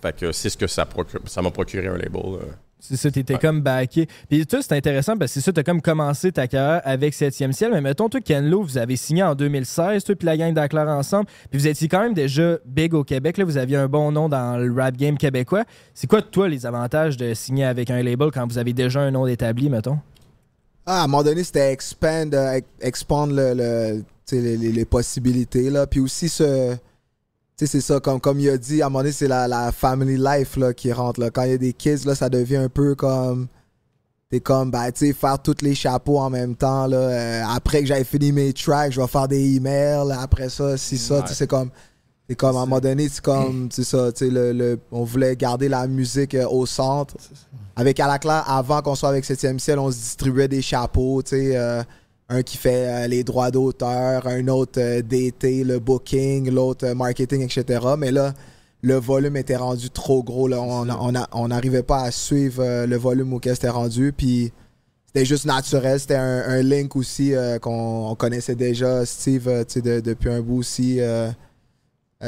Fait 0.00 0.16
que 0.16 0.32
c'est 0.32 0.48
ce 0.50 0.56
que 0.56 0.66
ça 0.66 0.86
procure- 0.86 1.20
ça 1.26 1.42
m'a 1.42 1.50
procuré 1.50 1.86
un 1.88 1.96
label. 1.98 2.22
euh. 2.24 2.40
C'est 2.88 2.96
ça, 2.96 3.10
t'étais 3.10 3.38
comme 3.38 3.60
backé. 3.62 4.06
Puis 4.28 4.46
toi, 4.46 4.60
c'est 4.62 4.74
intéressant 4.74 5.16
parce 5.16 5.32
que 5.32 5.40
c'est 5.40 5.44
ça, 5.44 5.52
t'as 5.52 5.62
comme 5.62 5.80
commencé 5.82 6.30
ta 6.32 6.46
carrière 6.46 6.80
avec 6.84 7.14
7e 7.14 7.52
ciel. 7.52 7.70
Mais 7.72 7.80
mettons, 7.80 8.08
toi, 8.08 8.20
Ken 8.20 8.48
Lo, 8.48 8.62
vous 8.62 8.78
avez 8.78 8.96
signé 8.96 9.22
en 9.22 9.34
2016, 9.34 10.04
toi, 10.04 10.14
puis 10.14 10.26
la 10.26 10.36
gang 10.36 10.54
d'Aclair 10.54 10.86
ensemble. 10.88 11.26
Puis 11.50 11.58
vous 11.58 11.66
étiez 11.66 11.88
quand 11.88 12.00
même 12.00 12.14
déjà 12.14 12.58
big 12.64 12.94
au 12.94 13.02
Québec. 13.04 13.38
Là, 13.38 13.44
vous 13.44 13.56
aviez 13.56 13.76
un 13.76 13.88
bon 13.88 14.12
nom 14.12 14.28
dans 14.28 14.56
le 14.56 14.72
rap 14.72 14.96
game 14.96 15.18
québécois. 15.18 15.64
C'est 15.94 16.06
quoi, 16.06 16.22
toi, 16.22 16.48
les 16.48 16.64
avantages 16.66 17.16
de 17.16 17.34
signer 17.34 17.64
avec 17.64 17.90
un 17.90 18.02
label 18.02 18.30
quand 18.32 18.46
vous 18.46 18.58
avez 18.58 18.72
déjà 18.72 19.00
un 19.00 19.10
nom 19.10 19.26
établi, 19.26 19.68
mettons? 19.68 19.98
Ah, 20.86 21.00
à 21.00 21.04
un 21.04 21.06
moment 21.08 21.24
donné, 21.24 21.42
c'était 21.42 21.72
expand, 21.72 22.32
euh, 22.32 22.60
expand 22.80 23.30
le, 23.32 24.02
les, 24.32 24.56
les- 24.56 24.72
les 24.72 24.84
possibilités. 24.84 25.68
Là. 25.70 25.86
Puis 25.88 25.98
aussi, 25.98 26.28
ce, 26.28 26.76
sais, 27.64 27.66
c'est 27.66 27.80
ça, 27.80 28.00
comme, 28.00 28.20
comme 28.20 28.38
il 28.40 28.48
a 28.50 28.58
dit, 28.58 28.82
à 28.82 28.86
un 28.86 28.88
moment 28.88 29.00
donné, 29.00 29.12
c'est 29.12 29.28
la, 29.28 29.48
la 29.48 29.72
family 29.72 30.16
life 30.18 30.56
là, 30.56 30.74
qui 30.74 30.92
rentre. 30.92 31.20
Là. 31.20 31.30
Quand 31.30 31.44
il 31.44 31.50
y 31.52 31.54
a 31.54 31.58
des 31.58 31.72
kids, 31.72 32.04
là, 32.04 32.14
ça 32.14 32.28
devient 32.28 32.56
un 32.56 32.68
peu 32.68 32.94
comme. 32.94 33.46
T'es 34.28 34.40
comme, 34.40 34.72
ben, 34.72 34.90
tu 34.90 35.06
sais, 35.06 35.12
faire 35.12 35.40
tous 35.40 35.62
les 35.62 35.74
chapeaux 35.76 36.18
en 36.18 36.28
même 36.30 36.56
temps. 36.56 36.86
Là. 36.88 36.96
Euh, 36.96 37.42
après 37.48 37.80
que 37.80 37.86
j'avais 37.86 38.02
fini 38.02 38.32
mes 38.32 38.52
tracks, 38.52 38.90
je 38.92 39.00
vais 39.00 39.06
faire 39.06 39.28
des 39.28 39.54
emails. 39.54 40.10
Après 40.20 40.48
ça, 40.48 40.76
si 40.76 40.98
ça, 40.98 41.22
tu 41.22 41.28
sais, 41.28 41.34
c'est 41.34 41.46
comme. 41.46 41.70
C'est 42.28 42.34
comme, 42.34 42.56
à 42.56 42.62
un 42.62 42.66
moment 42.66 42.80
donné, 42.80 43.08
c'est 43.08 43.20
comme, 43.22 43.68
c'est 43.72 43.84
ça, 43.84 44.10
tu 44.10 44.24
sais, 44.26 44.30
le, 44.32 44.52
le- 44.52 44.80
on 44.90 45.04
voulait 45.04 45.36
garder 45.36 45.68
la 45.68 45.86
musique 45.86 46.34
euh, 46.34 46.44
au 46.48 46.66
centre. 46.66 47.14
Avec 47.76 48.00
Alacla, 48.00 48.40
avant 48.40 48.82
qu'on 48.82 48.96
soit 48.96 49.10
avec 49.10 49.24
7e 49.24 49.60
ciel, 49.60 49.78
on 49.78 49.92
se 49.92 49.96
distribuait 49.96 50.48
des 50.48 50.60
chapeaux, 50.62 51.22
tu 51.22 51.36
sais, 51.36 51.56
euh, 51.56 51.84
un 52.28 52.42
qui 52.42 52.56
fait 52.56 52.88
euh, 52.88 53.06
les 53.06 53.22
droits 53.24 53.50
d'auteur, 53.50 54.26
un 54.26 54.48
autre 54.48 54.80
euh, 54.80 55.02
DT, 55.02 55.62
le 55.64 55.78
booking, 55.78 56.50
l'autre 56.50 56.86
euh, 56.86 56.94
marketing, 56.94 57.42
etc. 57.42 57.80
Mais 57.98 58.10
là, 58.10 58.34
le 58.82 58.96
volume 58.96 59.36
était 59.36 59.56
rendu 59.56 59.90
trop 59.90 60.22
gros, 60.22 60.48
là. 60.48 60.60
On 60.60 60.88
on 60.88 61.14
a- 61.14 61.28
on 61.32 61.48
n'arrivait 61.48 61.82
pas 61.84 62.02
à 62.02 62.10
suivre 62.10 62.62
euh, 62.62 62.86
le 62.86 62.96
volume 62.96 63.32
auquel 63.32 63.54
c'était 63.54 63.68
rendu, 63.68 64.12
puis 64.16 64.52
c'était 65.06 65.24
juste 65.24 65.44
naturel. 65.46 66.00
C'était 66.00 66.16
un, 66.16 66.42
un 66.48 66.62
link 66.62 66.96
aussi 66.96 67.32
euh, 67.34 67.58
qu'on 67.60 68.08
on 68.10 68.14
connaissait 68.16 68.56
déjà, 68.56 69.06
Steve, 69.06 69.48
tu 69.66 69.74
sais, 69.74 69.80
de- 69.80 70.00
depuis 70.00 70.28
un 70.30 70.40
bout 70.40 70.58
aussi. 70.58 70.98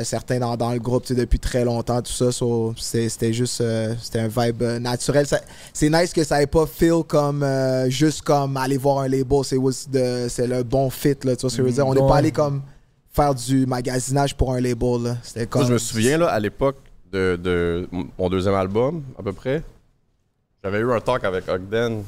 Certains 0.02 0.38
dans, 0.38 0.56
dans 0.56 0.72
le 0.72 0.78
groupe 0.78 1.04
tu 1.04 1.14
sais, 1.14 1.20
depuis 1.20 1.38
très 1.38 1.64
longtemps, 1.64 2.02
tout 2.02 2.12
ça. 2.12 2.30
so, 2.30 2.74
c'était 2.76 3.32
juste 3.32 3.60
euh, 3.60 3.94
c'était 4.00 4.20
un 4.20 4.28
vibe 4.28 4.62
euh, 4.62 4.78
naturel. 4.78 5.26
C'est 5.72 5.88
nice 5.90 6.12
que 6.12 6.24
ça 6.24 6.42
ait 6.42 6.46
pas 6.46 6.66
feel 6.66 7.02
comme 7.06 7.42
euh, 7.42 7.88
juste 7.88 8.22
comme 8.22 8.56
aller 8.56 8.76
voir 8.76 8.98
un 9.00 9.08
label. 9.08 9.44
C'est 9.44 10.46
le 10.46 10.62
bon 10.62 10.90
fit. 10.90 11.16
Là, 11.24 11.36
tu 11.36 11.42
vois 11.42 11.50
ce 11.50 11.56
que 11.56 11.62
je 11.62 11.62
veux 11.62 11.72
dire? 11.72 11.86
On 11.86 11.94
n'est 11.94 12.06
pas 12.06 12.16
allé 12.16 12.32
comme 12.32 12.62
faire 13.10 13.34
du 13.34 13.66
magasinage 13.66 14.36
pour 14.36 14.52
un 14.52 14.60
label. 14.60 15.02
là. 15.02 15.16
C'était 15.22 15.46
comme. 15.46 15.62
Moi, 15.62 15.68
je 15.68 15.72
me 15.74 15.78
souviens, 15.78 16.18
là, 16.18 16.28
à 16.28 16.38
l'époque 16.38 16.76
de, 17.10 17.38
de 17.42 17.88
mon 18.18 18.28
deuxième 18.28 18.54
album, 18.54 19.02
à 19.18 19.22
peu 19.22 19.32
près, 19.32 19.62
j'avais 20.62 20.80
eu 20.80 20.92
un 20.92 21.00
talk 21.00 21.24
avec 21.24 21.48
Ogden. 21.48 22.02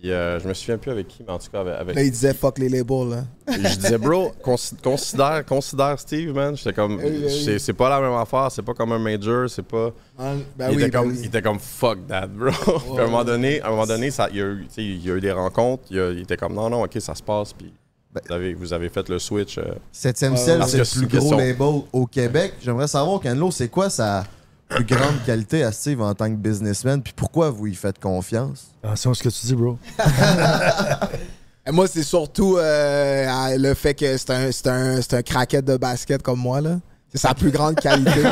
Puis 0.00 0.12
euh, 0.12 0.38
je 0.38 0.46
me 0.46 0.54
souviens 0.54 0.78
plus 0.78 0.92
avec 0.92 1.08
qui, 1.08 1.24
mais 1.26 1.32
en 1.32 1.38
tout 1.38 1.48
cas 1.50 1.60
avec. 1.60 1.74
avec- 1.74 1.96
Là, 1.96 2.02
il 2.04 2.10
disait 2.12 2.32
fuck 2.32 2.56
les 2.58 2.68
labels. 2.68 3.08
Là. 3.08 3.24
Puis 3.46 3.66
je 3.66 3.76
disais, 3.78 3.98
bro, 3.98 4.30
consi- 4.44 4.76
considère, 4.80 5.44
considère 5.44 5.98
Steve, 5.98 6.32
man. 6.32 6.56
J'étais 6.56 6.72
comme, 6.72 6.96
Oui, 6.98 7.02
oui, 7.04 7.24
oui. 7.26 7.58
c'est- 7.58 7.72
pas 7.72 7.88
la 7.88 8.00
même 8.00 8.12
affaire, 8.12 8.48
c'est 8.52 8.62
pas 8.62 8.74
comme 8.74 8.92
un 8.92 8.98
major, 9.00 9.50
c'est 9.50 9.64
pas. 9.66 9.90
Ben 10.16 10.36
il, 10.70 10.76
oui, 10.76 10.82
était 10.82 10.90
ben 10.90 11.00
comme, 11.00 11.10
oui. 11.10 11.16
il 11.20 11.26
était 11.26 11.42
comme 11.42 11.58
fuck 11.58 12.06
that, 12.06 12.28
bro. 12.28 12.50
Puis 12.94 12.98
à 12.98 13.02
un 13.02 13.06
moment 13.06 13.24
donné, 13.24 13.60
à 13.60 13.66
un 13.66 13.70
moment 13.70 13.86
donné, 13.86 14.12
ça, 14.12 14.28
il, 14.30 14.36
y 14.36 14.40
a 14.40 14.46
eu, 14.46 14.66
tu 14.68 14.74
sais, 14.74 14.84
il 14.84 15.04
y 15.04 15.10
a 15.10 15.14
eu 15.16 15.20
des 15.20 15.32
rencontres, 15.32 15.82
il, 15.90 15.96
y 15.96 16.00
a- 16.00 16.10
il 16.10 16.20
était 16.20 16.36
comme 16.36 16.54
non, 16.54 16.70
non, 16.70 16.84
ok, 16.84 16.96
ça 17.00 17.16
se 17.16 17.22
passe, 17.22 17.52
puis 17.52 17.72
vous, 18.14 18.32
avez, 18.32 18.54
vous 18.54 18.72
avez 18.72 18.88
fait 18.90 19.08
le 19.08 19.18
switch. 19.18 19.58
euh, 19.58 19.64
Septième 19.90 20.36
ciel, 20.36 20.62
c'est 20.68 20.78
le 20.78 20.84
plus 20.84 21.06
gros 21.08 21.18
question- 21.18 21.36
label 21.38 21.82
au 21.92 22.06
Québec. 22.06 22.54
J'aimerais 22.62 22.86
savoir, 22.88 23.20
Canlo, 23.20 23.50
c'est 23.50 23.68
quoi 23.68 23.90
sa 23.90 24.24
plus 24.68 24.84
grande 24.84 25.22
qualité 25.24 25.62
à 25.64 25.72
Steve 25.72 26.00
en 26.02 26.14
tant 26.14 26.28
que 26.30 26.36
businessman, 26.36 27.02
puis 27.02 27.12
pourquoi 27.16 27.50
vous 27.50 27.66
y 27.66 27.74
faites 27.74 27.98
confiance? 27.98 28.66
Attention 28.82 29.10
à 29.12 29.14
ce 29.14 29.22
que 29.22 29.28
tu 29.28 29.46
dis, 29.46 29.54
bro. 29.54 29.78
Et 31.66 31.70
moi, 31.70 31.86
c'est 31.86 32.02
surtout 32.02 32.56
euh, 32.56 33.56
le 33.58 33.74
fait 33.74 33.94
que 33.94 34.16
c'est 34.16 34.30
un, 34.30 34.50
c'est 34.52 34.66
un, 34.68 35.02
c'est 35.02 35.14
un 35.14 35.22
craquette 35.22 35.64
de 35.66 35.76
basket 35.76 36.22
comme 36.22 36.38
moi. 36.40 36.60
là. 36.60 36.78
C'est 37.12 37.18
sa 37.18 37.34
plus 37.34 37.50
grande 37.50 37.76
qualité. 37.76 38.10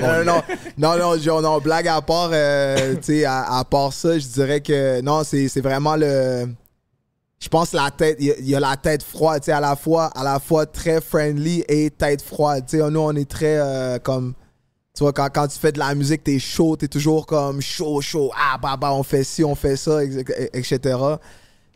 Non, 0.00 0.22
non, 0.24 0.42
non, 0.76 1.16
non, 1.26 1.40
non, 1.42 1.58
blague 1.58 1.88
à 1.88 2.00
part, 2.02 2.30
euh, 2.32 2.94
tu 2.96 3.02
sais, 3.20 3.24
à, 3.24 3.58
à 3.58 3.64
part 3.64 3.92
ça, 3.92 4.18
je 4.18 4.26
dirais 4.26 4.60
que 4.60 5.00
non, 5.00 5.24
c'est 5.24 5.48
c'est 5.48 5.62
vraiment 5.62 5.96
le. 5.96 6.46
Je 7.42 7.48
pense 7.48 7.72
la 7.72 7.90
tête, 7.90 8.18
il 8.20 8.26
y 8.26 8.30
a- 8.30 8.38
il 8.38 8.48
y, 8.48 8.54
a 8.54 8.60
la 8.60 8.76
tête 8.76 9.02
froide, 9.02 9.42
tu 9.42 9.46
sais, 9.46 9.52
à 9.52 9.58
la 9.58 9.74
fois, 9.74 10.06
à 10.14 10.22
la 10.22 10.38
fois 10.38 10.64
très 10.64 11.00
friendly 11.00 11.64
et 11.68 11.90
tête 11.90 12.22
froide. 12.22 12.64
Tu 12.68 12.78
sais, 12.78 12.88
nous, 12.90 13.00
on 13.00 13.16
est 13.16 13.28
très 13.28 13.58
euh, 13.58 13.98
comme. 13.98 14.34
Tu 14.94 15.02
vois, 15.02 15.12
quand, 15.12 15.28
quand 15.34 15.48
tu 15.48 15.58
fais 15.58 15.72
de 15.72 15.78
la 15.80 15.92
musique, 15.96 16.22
t'es 16.22 16.38
chaud, 16.38 16.76
t'es 16.76 16.86
toujours 16.86 17.26
comme 17.26 17.60
chaud, 17.60 18.00
chaud, 18.00 18.30
ah, 18.36 18.58
bah, 18.62 18.76
bah, 18.76 18.92
on 18.92 19.02
fait 19.02 19.24
ci, 19.24 19.42
on 19.42 19.56
fait 19.56 19.74
ça, 19.74 20.04
etc. 20.04 20.78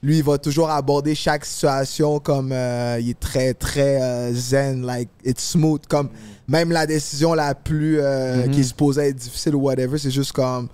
Lui, 0.02 0.18
il 0.18 0.22
va 0.22 0.38
toujours 0.38 0.70
aborder 0.70 1.14
chaque 1.16 1.44
situation 1.44 2.20
comme 2.20 2.52
euh, 2.52 2.98
il 3.00 3.10
est 3.10 3.18
très, 3.18 3.52
très 3.54 4.00
euh, 4.00 4.32
zen, 4.34 4.82
like, 4.86 5.08
it's 5.24 5.42
smooth. 5.42 5.80
Comme 5.88 6.10
même 6.46 6.70
la 6.70 6.86
décision 6.86 7.34
la 7.34 7.56
plus 7.56 8.00
Mhm. 8.00 8.50
qui 8.52 8.60
est 8.60 8.64
supposée 8.64 9.08
être 9.08 9.16
difficile 9.16 9.56
ou 9.56 9.62
whatever, 9.62 9.98
c'est 9.98 10.12
juste 10.12 10.30
comme 10.32 10.68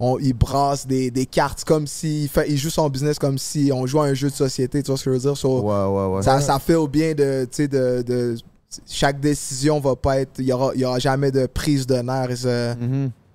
on, 0.00 0.18
il 0.18 0.32
brasse 0.32 0.86
des, 0.86 1.10
des 1.10 1.26
cartes 1.26 1.64
comme 1.64 1.86
si 1.86 2.24
il, 2.24 2.28
fait, 2.28 2.48
il 2.48 2.56
joue 2.56 2.70
son 2.70 2.88
business 2.88 3.18
comme 3.18 3.36
si 3.38 3.70
on 3.74 3.86
joue 3.86 4.00
à 4.00 4.04
un 4.06 4.14
jeu 4.14 4.28
de 4.30 4.34
société, 4.34 4.82
tu 4.82 4.88
vois 4.90 4.96
ce 4.98 5.04
que 5.04 5.10
je 5.10 5.14
veux 5.16 5.20
dire? 5.22 5.36
So, 5.36 5.60
Ça, 6.22 6.40
ça 6.40 6.58
fait 6.58 6.74
au 6.76 6.86
bien 6.88 7.14
de, 7.14 7.44
tu 7.50 7.56
sais, 7.64 7.68
de, 7.68 8.02
de- 8.06 8.36
chaque 8.86 9.18
décision 9.18 9.80
va 9.80 9.96
pas 9.96 10.20
être, 10.20 10.32
il 10.38 10.44
y 10.44 10.52
aura, 10.52 10.72
il 10.74 10.80
y 10.82 10.84
aura 10.84 10.98
jamais 10.98 11.30
de 11.30 11.46
prise 11.46 11.86
de 11.86 11.96
nerfs. 11.96 12.36
C'est 12.36 12.76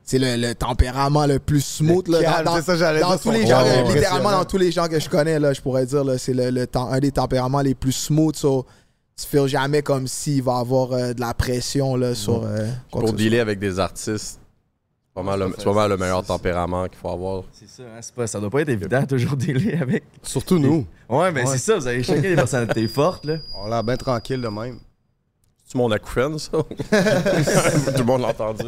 c'est 0.05 0.19
le, 0.19 0.35
le 0.35 0.53
tempérament 0.53 1.25
le 1.25 1.39
plus 1.39 1.61
smooth. 1.63 2.07
Le 2.09 2.19
là, 2.19 2.23
calme, 2.23 2.45
dans, 2.45 2.55
c'est 2.61 2.77
ça, 2.77 2.99
dans 2.99 3.17
tous 3.17 3.31
les 3.31 3.47
gens, 3.47 3.63
Ouais, 3.63 3.83
ouais, 3.83 3.93
littéralement 3.95 4.31
dans 4.31 4.43
tous 4.43 4.57
les 4.57 4.69
gens 4.69 4.87
que 4.89 4.99
je 4.99 5.09
connais, 5.09 5.39
là, 5.39 5.53
je 5.53 5.61
pourrais 5.61 5.85
dire, 5.85 6.03
c'est 6.17 6.33
le, 6.33 6.49
le 6.49 6.67
temps- 6.67 6.89
un 6.91 6.99
des 6.99 7.11
tempéraments 7.11 7.61
les 7.61 7.73
plus 7.73 7.93
smooth. 7.93 8.35
so, 8.35 8.65
tu 9.17 9.25
fais 9.25 9.47
jamais 9.47 9.81
comme 9.81 10.05
s'il 10.07 10.43
va 10.43 10.57
avoir 10.57 10.91
euh, 10.91 11.13
de 11.13 11.21
la 11.21 11.33
pression 11.33 11.95
là, 11.95 12.15
sur. 12.15 12.43
euh, 12.43 12.67
pour 12.91 13.13
dealer 13.13 13.39
avec 13.39 13.59
des 13.59 13.79
artistes, 13.79 14.39
c'est 15.15 15.21
pas 15.21 15.29
mal 15.29 15.39
le, 15.39 15.53
c'est 15.55 15.63
pas 15.63 15.73
mal 15.73 15.89
le 15.91 15.97
meilleur 15.97 16.23
tempérament 16.25 16.87
qu'il 16.87 16.97
faut 16.97 17.09
avoir. 17.09 17.43
C'est 17.51 17.69
ça, 17.69 17.83
hein, 17.83 17.99
c'est 18.01 18.15
pas, 18.15 18.25
ça 18.25 18.39
doit 18.39 18.49
pas 18.49 18.61
être 18.61 18.69
évident 18.69 19.05
toujours 19.05 19.37
dealer 19.37 19.79
avec. 19.79 20.03
Surtout 20.23 20.57
nous. 20.57 20.87
Ouais, 21.07 21.31
mais 21.31 21.45
c'est 21.45 21.59
ça, 21.59 21.77
vous 21.77 21.85
avez 21.85 22.01
chacun 22.01 22.21
des 22.21 22.35
personnalités 22.35 22.87
fortes, 22.87 23.23
là. 23.25 23.37
On 23.55 23.67
l'a 23.67 23.83
bien 23.83 23.95
tranquille 23.95 24.41
de 24.41 24.47
même. 24.47 24.79
C'est 25.65 25.77
mon 25.77 25.91
acouphène, 25.91 26.39
ça? 26.39 26.51
Tout 26.51 26.65
le 27.99 28.03
monde 28.03 28.21
l'a 28.21 28.29
entendu. 28.29 28.65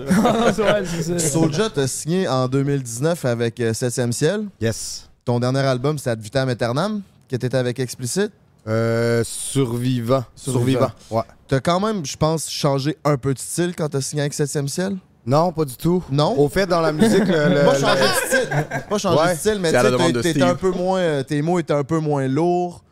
Soulja 1.19 1.69
t'a 1.71 1.87
signé 1.87 2.27
en 2.27 2.47
2019 2.47 3.25
avec 3.25 3.59
euh, 3.59 3.73
7e 3.73 4.11
ciel. 4.11 4.45
Yes. 4.61 5.09
Ton 5.23 5.39
dernier 5.39 5.59
album, 5.61 5.97
c'est 5.97 6.11
Ad 6.11 6.21
Vitam 6.21 6.47
Aeternam, 6.49 7.01
que 7.27 7.35
t'étais 7.37 7.57
avec 7.57 7.79
Explicit. 7.79 8.31
Euh, 8.67 9.23
survivant. 9.23 10.23
Survivant, 10.35 10.91
ouais. 11.09 11.23
T'as 11.47 11.59
quand 11.59 11.79
même, 11.79 12.05
je 12.05 12.17
pense, 12.17 12.49
changé 12.49 12.95
un 13.03 13.17
peu 13.17 13.33
de 13.33 13.39
style 13.39 13.75
quand 13.75 13.89
t'as 13.89 14.01
signé 14.01 14.21
avec 14.21 14.33
7e 14.33 14.67
ciel? 14.67 14.97
Non, 15.25 15.51
pas 15.51 15.65
du 15.65 15.75
tout. 15.75 16.03
Non? 16.11 16.37
Au 16.37 16.47
fait, 16.49 16.67
dans 16.67 16.81
la 16.81 16.91
musique, 16.91 17.27
le- 17.27 17.49
le- 17.55 17.65
pas 17.65 17.73
changer 17.79 18.01
le- 18.01 18.07
de 18.07 18.27
style. 18.27 18.83
Pas 18.89 18.97
changer 18.97 19.19
Ouais. 19.21 19.33
de 19.33 19.37
style, 19.39 19.59
mais 19.59 19.71
tu 19.71 20.21
sais, 20.33 20.41
un 20.43 20.55
peu 20.55 20.71
moins. 20.71 20.99
euh, 20.99 21.23
Tes 21.23 21.41
mots 21.41 21.57
étaient 21.59 21.73
un 21.73 21.83
peu 21.83 21.99
moins 21.99 22.27
lourds. 22.27 22.83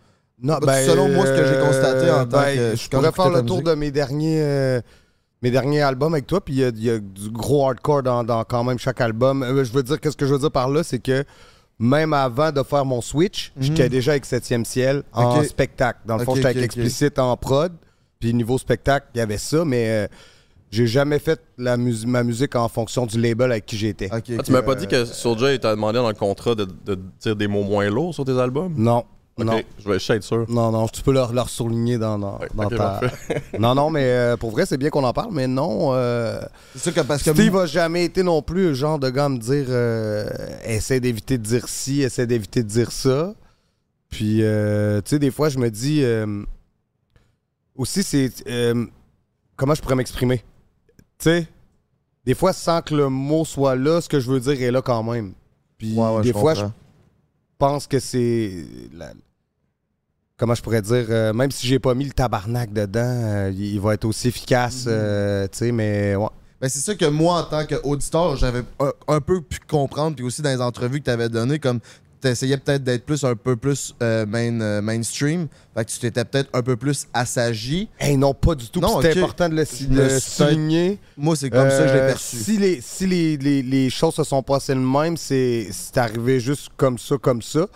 Non, 0.42 0.58
ben, 0.58 0.86
selon 0.86 1.10
moi, 1.10 1.26
ce 1.28 1.32
que 1.32 1.46
j'ai 1.48 1.60
constaté 1.60 2.10
en 2.12 2.22
euh, 2.22 2.26
tant 2.26 2.42
ben, 2.42 2.58
que. 2.58 2.76
Je 2.76 2.90
pourrais 2.90 3.12
faire 3.12 3.30
le 3.30 3.44
tour 3.46 3.58
musique. 3.58 3.68
de 3.68 3.76
mes 3.76 3.92
derniers, 3.92 4.42
euh, 4.42 4.82
mes 5.42 5.52
derniers 5.52 5.82
albums 5.82 6.14
avec 6.14 6.26
toi, 6.28 6.44
puis 6.44 6.56
il 6.56 6.60
y 6.60 6.64
a, 6.66 6.70
il 6.70 6.84
y 6.84 6.90
a 6.90 6.98
du 7.00 7.30
gros 7.30 7.68
hardcore 7.68 8.02
dans, 8.04 8.24
dans 8.24 8.44
quand 8.44 8.64
même 8.64 8.80
chaque 8.80 9.00
album. 9.00 9.44
Euh, 9.44 9.64
je 9.64 9.72
veux 9.72 9.84
dire, 9.84 10.00
qu'est-ce 10.02 10.18
que 10.18 10.26
je 10.26 10.34
veux 10.34 10.40
dire 10.40 10.52
par 10.52 10.70
là, 10.70 10.84
c'est 10.84 11.00
que 11.00 11.24
même 11.80 12.14
avant 12.14 12.52
de 12.52 12.62
faire 12.64 12.84
mon 12.84 13.00
switch, 13.02 13.52
Mhm. 13.56 13.64
j'étais 13.64 13.90
déjà 13.90 14.12
avec 14.12 14.26
7e 14.26 14.66
ciel 14.66 15.04
en 15.14 15.38
Ok. 15.40 15.46
spectacle. 15.46 16.00
Dans 16.06 16.18
le 16.18 16.26
fond, 16.26 16.32
Ok, 16.32 16.38
j'étais 16.38 16.48
avec 16.50 16.58
ok. 16.58 16.64
Explicit 16.66 17.20
en 17.20 17.38
prod, 17.38 17.72
puis 18.20 18.34
niveau 18.34 18.58
spectacle, 18.58 19.06
il 19.16 19.20
y 19.20 19.22
avait 19.22 19.38
ça, 19.38 19.64
mais 19.64 19.86
euh, 19.88 20.08
j'ai 20.74 20.88
jamais 20.88 21.20
fait 21.20 21.40
la 21.58 21.78
mus- 21.78 22.06
ma 22.08 22.24
musique 22.24 22.56
en 22.56 22.68
fonction 22.68 23.06
du 23.06 23.22
label 23.22 23.52
avec 23.52 23.66
qui 23.66 23.78
j'étais. 23.78 24.10
Ah, 24.12 24.22
tu 24.22 24.36
m'as 24.52 24.62
pas 24.64 24.74
dit 24.76 24.88
que 24.88 25.06
Soulja 25.06 25.58
t'a 25.60 25.76
demandé 25.76 26.00
dans 26.00 26.08
le 26.08 26.16
contrat 26.16 26.56
de, 26.56 26.66
de 26.86 26.98
dire 27.22 27.36
des 27.36 27.48
mots 27.48 27.64
moins 27.64 27.90
lourds 27.90 28.14
sur 28.14 28.26
tes 28.26 28.38
albums? 28.40 28.74
Non. 28.78 29.04
Ok, 29.38 29.46
Non. 29.46 29.62
Je 29.80 29.88
vais 29.90 29.94
juste 29.96 30.10
être 30.12 30.24
sûr. 30.24 30.46
Non, 30.50 30.72
non, 30.72 30.88
tu 30.88 31.02
peux 31.02 31.12
leur, 31.12 31.34
leur 31.34 31.50
souligner 31.50 31.98
dans, 31.98 32.20
dans, 32.20 32.40
dans 32.54 32.66
ok, 32.66 32.76
ta... 32.76 33.02
non, 33.60 33.74
non, 33.74 33.90
mais 33.90 34.04
euh, 34.06 34.38
pour 34.38 34.52
vrai, 34.52 34.66
c'est 34.68 34.78
bien 34.78 34.90
qu'on 34.92 35.04
en 35.04 35.14
parle, 35.14 35.32
mais 35.32 35.48
non... 35.48 35.90
euh, 35.94 36.40
C'est 36.74 36.84
sûr 36.84 36.94
que 36.94 37.02
parce 37.02 37.24
que. 37.24 37.34
Steve 37.34 37.56
a 37.58 37.66
jamais 37.66 38.06
été 38.06 38.22
non 38.24 38.42
plus 38.44 38.70
le 38.70 38.74
genre 38.76 39.00
de 39.00 39.10
gars 39.10 39.26
à 39.26 39.30
me 39.30 39.38
dire 39.40 39.66
euh, 39.70 40.28
essaie 40.66 41.00
d'éviter 41.00 41.38
de 41.40 41.44
dire 41.44 41.68
ci, 41.68 42.02
essaie 42.04 42.28
d'éviter 42.28 42.62
de 42.64 42.68
dire 42.68 42.92
ça. 42.92 43.34
Puis, 44.10 44.44
euh, 44.44 45.02
tu 45.02 45.10
sais, 45.12 45.20
des 45.20 45.32
fois, 45.32 45.50
je 45.50 45.58
me 45.58 45.72
dis 45.72 46.04
euh, 46.04 46.44
aussi, 47.76 48.04
c'est 48.04 48.32
euh, 48.48 48.86
comment 49.56 49.74
je 49.74 49.82
pourrais 49.82 49.96
m'exprimer? 49.96 50.44
Tu 51.24 51.30
sais, 51.30 51.48
des 52.26 52.36
fois, 52.36 52.52
sans 52.52 52.82
que 52.82 52.94
le 52.94 53.08
mot 53.08 53.46
soit 53.46 53.76
là, 53.78 54.02
ce 54.02 54.10
que 54.10 54.20
je 54.20 54.30
veux 54.30 54.42
dire 54.42 54.62
est 54.62 54.72
là 54.72 54.82
quand 54.82 55.04
même. 55.04 55.32
Puis, 55.78 55.94
Ouais, 55.96 56.10
ouais, 56.16 56.22
des 56.22 56.28
je 56.30 56.34
fois, 56.34 56.54
je 56.54 56.66
pense 57.58 57.88
que 57.88 58.00
c'est. 58.00 58.66
la- 58.94 59.14
Comment 60.36 60.56
je 60.56 60.62
pourrais 60.62 60.82
dire, 60.82 61.06
euh, 61.10 61.32
même 61.32 61.52
si 61.52 61.66
j'ai 61.68 61.80
pas 61.80 61.94
mis 61.94 62.04
le 62.06 62.12
tabarnak 62.12 62.74
dedans, 62.74 63.00
euh, 63.04 63.52
il 63.56 63.80
va 63.80 63.94
être 63.94 64.04
aussi 64.04 64.28
efficace, 64.28 64.84
euh, 64.88 65.48
tu 65.50 65.60
sais, 65.60 65.72
mais 65.72 66.16
ouais. 66.18 66.28
Ben, 66.60 66.68
c'est 66.70 66.80
ça 66.80 66.96
que 66.96 67.06
moi, 67.06 67.40
en 67.42 67.44
tant 67.44 67.66
qu'auditeur, 67.66 68.36
j'avais 68.36 68.64
un, 68.80 68.92
un 69.08 69.22
peu 69.22 69.42
pu 69.42 69.60
comprendre, 69.66 70.16
puis 70.16 70.26
aussi 70.26 70.42
dans 70.42 70.50
les 70.50 70.60
entrevues 70.62 71.00
que 71.00 71.06
tu 71.06 71.12
avais 71.12 71.30
données, 71.30 71.60
comme 71.60 71.80
tu 72.24 72.30
essayais 72.30 72.58
peut-être 72.58 72.84
d'être 72.84 73.06
plus 73.06 73.24
un 73.24 73.36
peu 73.36 73.56
plus 73.56 73.94
euh, 74.02 74.26
main, 74.26 74.60
euh, 74.62 74.82
mainstream. 74.82 75.48
Fait 75.76 75.86
que 75.86 75.92
tu 75.92 76.00
t'étais 76.00 76.24
peut-être 76.26 76.50
un 76.54 76.62
peu 76.62 76.76
plus 76.76 77.06
assagi. 77.14 77.90
Hey, 78.00 78.16
non, 78.18 78.34
pas 78.34 78.56
du 78.56 78.68
tout. 78.70 78.80
Non, 78.80 79.02
C'était 79.02 79.20
important 79.20 79.50
de 79.50 79.56
le, 79.56 79.66
suis- 79.66 79.88
souligner. 80.22 81.00
Moi, 81.18 81.36
c'est 81.36 81.50
comme 81.50 81.70
ça 81.70 81.84
que 81.84 81.88
je 81.90 81.94
l'ai 81.94 82.00
Euh, 82.00 82.08
perçu. 82.08 82.38
Si 82.38 82.58
les, 82.58 82.82
si 82.82 83.08
les, 83.08 83.38
les, 83.38 83.62
les 83.62 83.90
choses 83.90 84.16
se 84.16 84.24
sont 84.24 84.42
passées 84.44 84.74
de 84.76 84.80
même, 84.80 85.18
c'est 85.18 85.68
c'est 85.72 85.98
arrivé 85.98 86.40
juste 86.40 86.70
comme 86.78 86.98
ça, 86.98 87.16
comme 87.22 87.42
ça. 87.42 87.68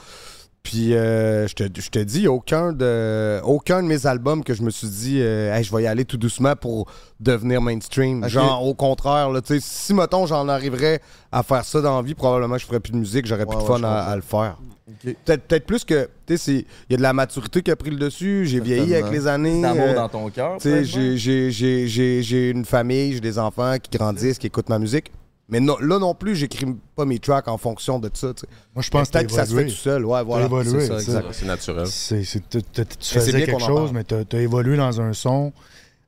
Puis 0.67 0.93
euh, 0.93 1.47
je 1.47 1.53
te, 1.53 1.63
je 1.79 1.89
te 1.89 1.99
dis, 1.99 2.27
aucun 2.27 2.73
de, 2.73 3.39
aucun 3.45 3.81
de 3.81 3.87
mes 3.87 4.05
albums 4.05 4.43
que 4.43 4.53
je 4.53 4.61
me 4.63 4.69
suis 4.69 4.89
dit, 4.89 5.19
euh, 5.21 5.55
Hey, 5.55 5.63
je 5.63 5.73
vais 5.73 5.83
y 5.83 5.87
aller 5.87 6.03
tout 6.03 6.17
doucement 6.17 6.57
pour 6.57 6.91
devenir 7.21 7.61
mainstream. 7.61 8.27
Genre, 8.27 8.67
au 8.67 8.73
contraire, 8.73 9.29
là, 9.29 9.39
si, 9.61 9.93
mettons, 9.93 10.25
j'en 10.25 10.49
arriverais 10.49 10.99
à 11.31 11.41
faire 11.41 11.63
ça 11.63 11.79
dans 11.79 11.95
la 11.95 12.01
vie, 12.01 12.15
probablement 12.15 12.57
je 12.57 12.65
ferais 12.65 12.81
plus 12.81 12.91
de 12.91 12.97
musique, 12.97 13.27
j'aurais 13.27 13.45
plus 13.45 13.55
de 13.55 13.61
ouais, 13.61 13.79
fun 13.79 13.81
à, 13.81 14.13
le 14.13 14.21
faire. 14.21 14.57
Peut-être 15.03 15.43
peut-être 15.43 15.65
plus 15.65 15.85
que, 15.85 16.09
tu 16.25 16.37
sais, 16.37 16.65
il 16.89 16.91
y 16.91 16.95
a 16.95 16.97
de 16.97 17.01
la 17.01 17.13
maturité 17.13 17.61
qui 17.61 17.71
a 17.71 17.77
pris 17.77 17.91
le 17.91 17.97
dessus, 17.97 18.45
j'ai 18.45 18.59
vieilli 18.59 18.93
avec 18.93 19.09
les 19.09 19.25
années. 19.25 19.61
D'amour 19.61 19.87
euh, 19.87 19.95
dans 19.95 20.09
ton 20.09 20.29
cœur. 20.29 20.57
j'ai 20.59 22.49
une 22.49 22.65
famille, 22.65 23.13
j'ai 23.13 23.21
des 23.21 23.39
enfants 23.39 23.75
qui 23.81 23.97
grandissent, 23.97 24.37
qui 24.37 24.47
écoutent 24.47 24.67
ma 24.67 24.79
musique. 24.79 25.13
Mais 25.49 25.59
non- 25.61 25.77
là 25.79 25.97
non 25.97 26.13
plus, 26.13 26.35
j'écris 26.35 26.65
pas 26.95 27.05
mes 27.05 27.19
tracks 27.19 27.47
en 27.47 27.57
fonction 27.57 27.99
de 27.99 28.09
ça. 28.13 28.33
tu. 28.33 28.45
Moi, 28.75 28.81
je 28.83 28.89
pense 28.89 29.07
que 29.07 29.13
Peut-être 29.13 29.27
que 29.27 29.33
ça 29.33 29.45
se 29.45 29.55
fait 29.55 29.65
tout 29.65 29.71
seul. 29.71 30.05
Ouais, 30.05 30.23
voilà. 30.23 30.49
C'est 30.63 30.69
ça, 30.87 30.97
tu 30.97 31.03
sais. 31.03 31.11
exact. 31.11 31.27
C'est 31.31 31.45
naturel. 31.45 31.87
C'est, 31.87 32.23
c'est- 32.25 32.49
t'as- 32.49 32.61
t'as- 32.61 32.85
tu 32.85 33.13
faisais 33.13 33.31
quelque 33.45 33.59
chose, 33.61 33.91
mais 33.93 34.03
t'as, 34.03 34.25
t'as 34.25 34.39
évolué 34.39 34.75
dans 34.77 34.99
un 34.99 35.13
son. 35.13 35.53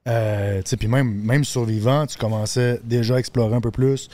Euh, 0.08 0.62
tu 0.64 0.70
sais, 0.72 0.78
puis 0.78 0.88
même, 0.88 1.10
même 1.24 1.44
survivant, 1.44 2.06
tu 2.06 2.18
commençais 2.18 2.80
déjà 2.84 3.16
à 3.16 3.20
explorer 3.20 3.56
un 3.56 3.62
peu 3.62 3.72
plus 3.72 4.10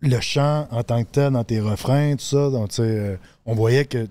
le 0.00 0.20
chant 0.20 0.68
en 0.70 0.82
tant 0.82 1.02
que 1.02 1.08
tel 1.10 1.32
dans 1.32 1.44
tes 1.44 1.60
refrains, 1.60 2.14
tout 2.16 2.24
ça. 2.24 2.50
Donc, 2.50 2.68
tu 2.70 2.76
sais, 2.76 2.82
euh, 2.82 3.16
on 3.46 3.54
voyait 3.54 3.86
que 3.86 4.06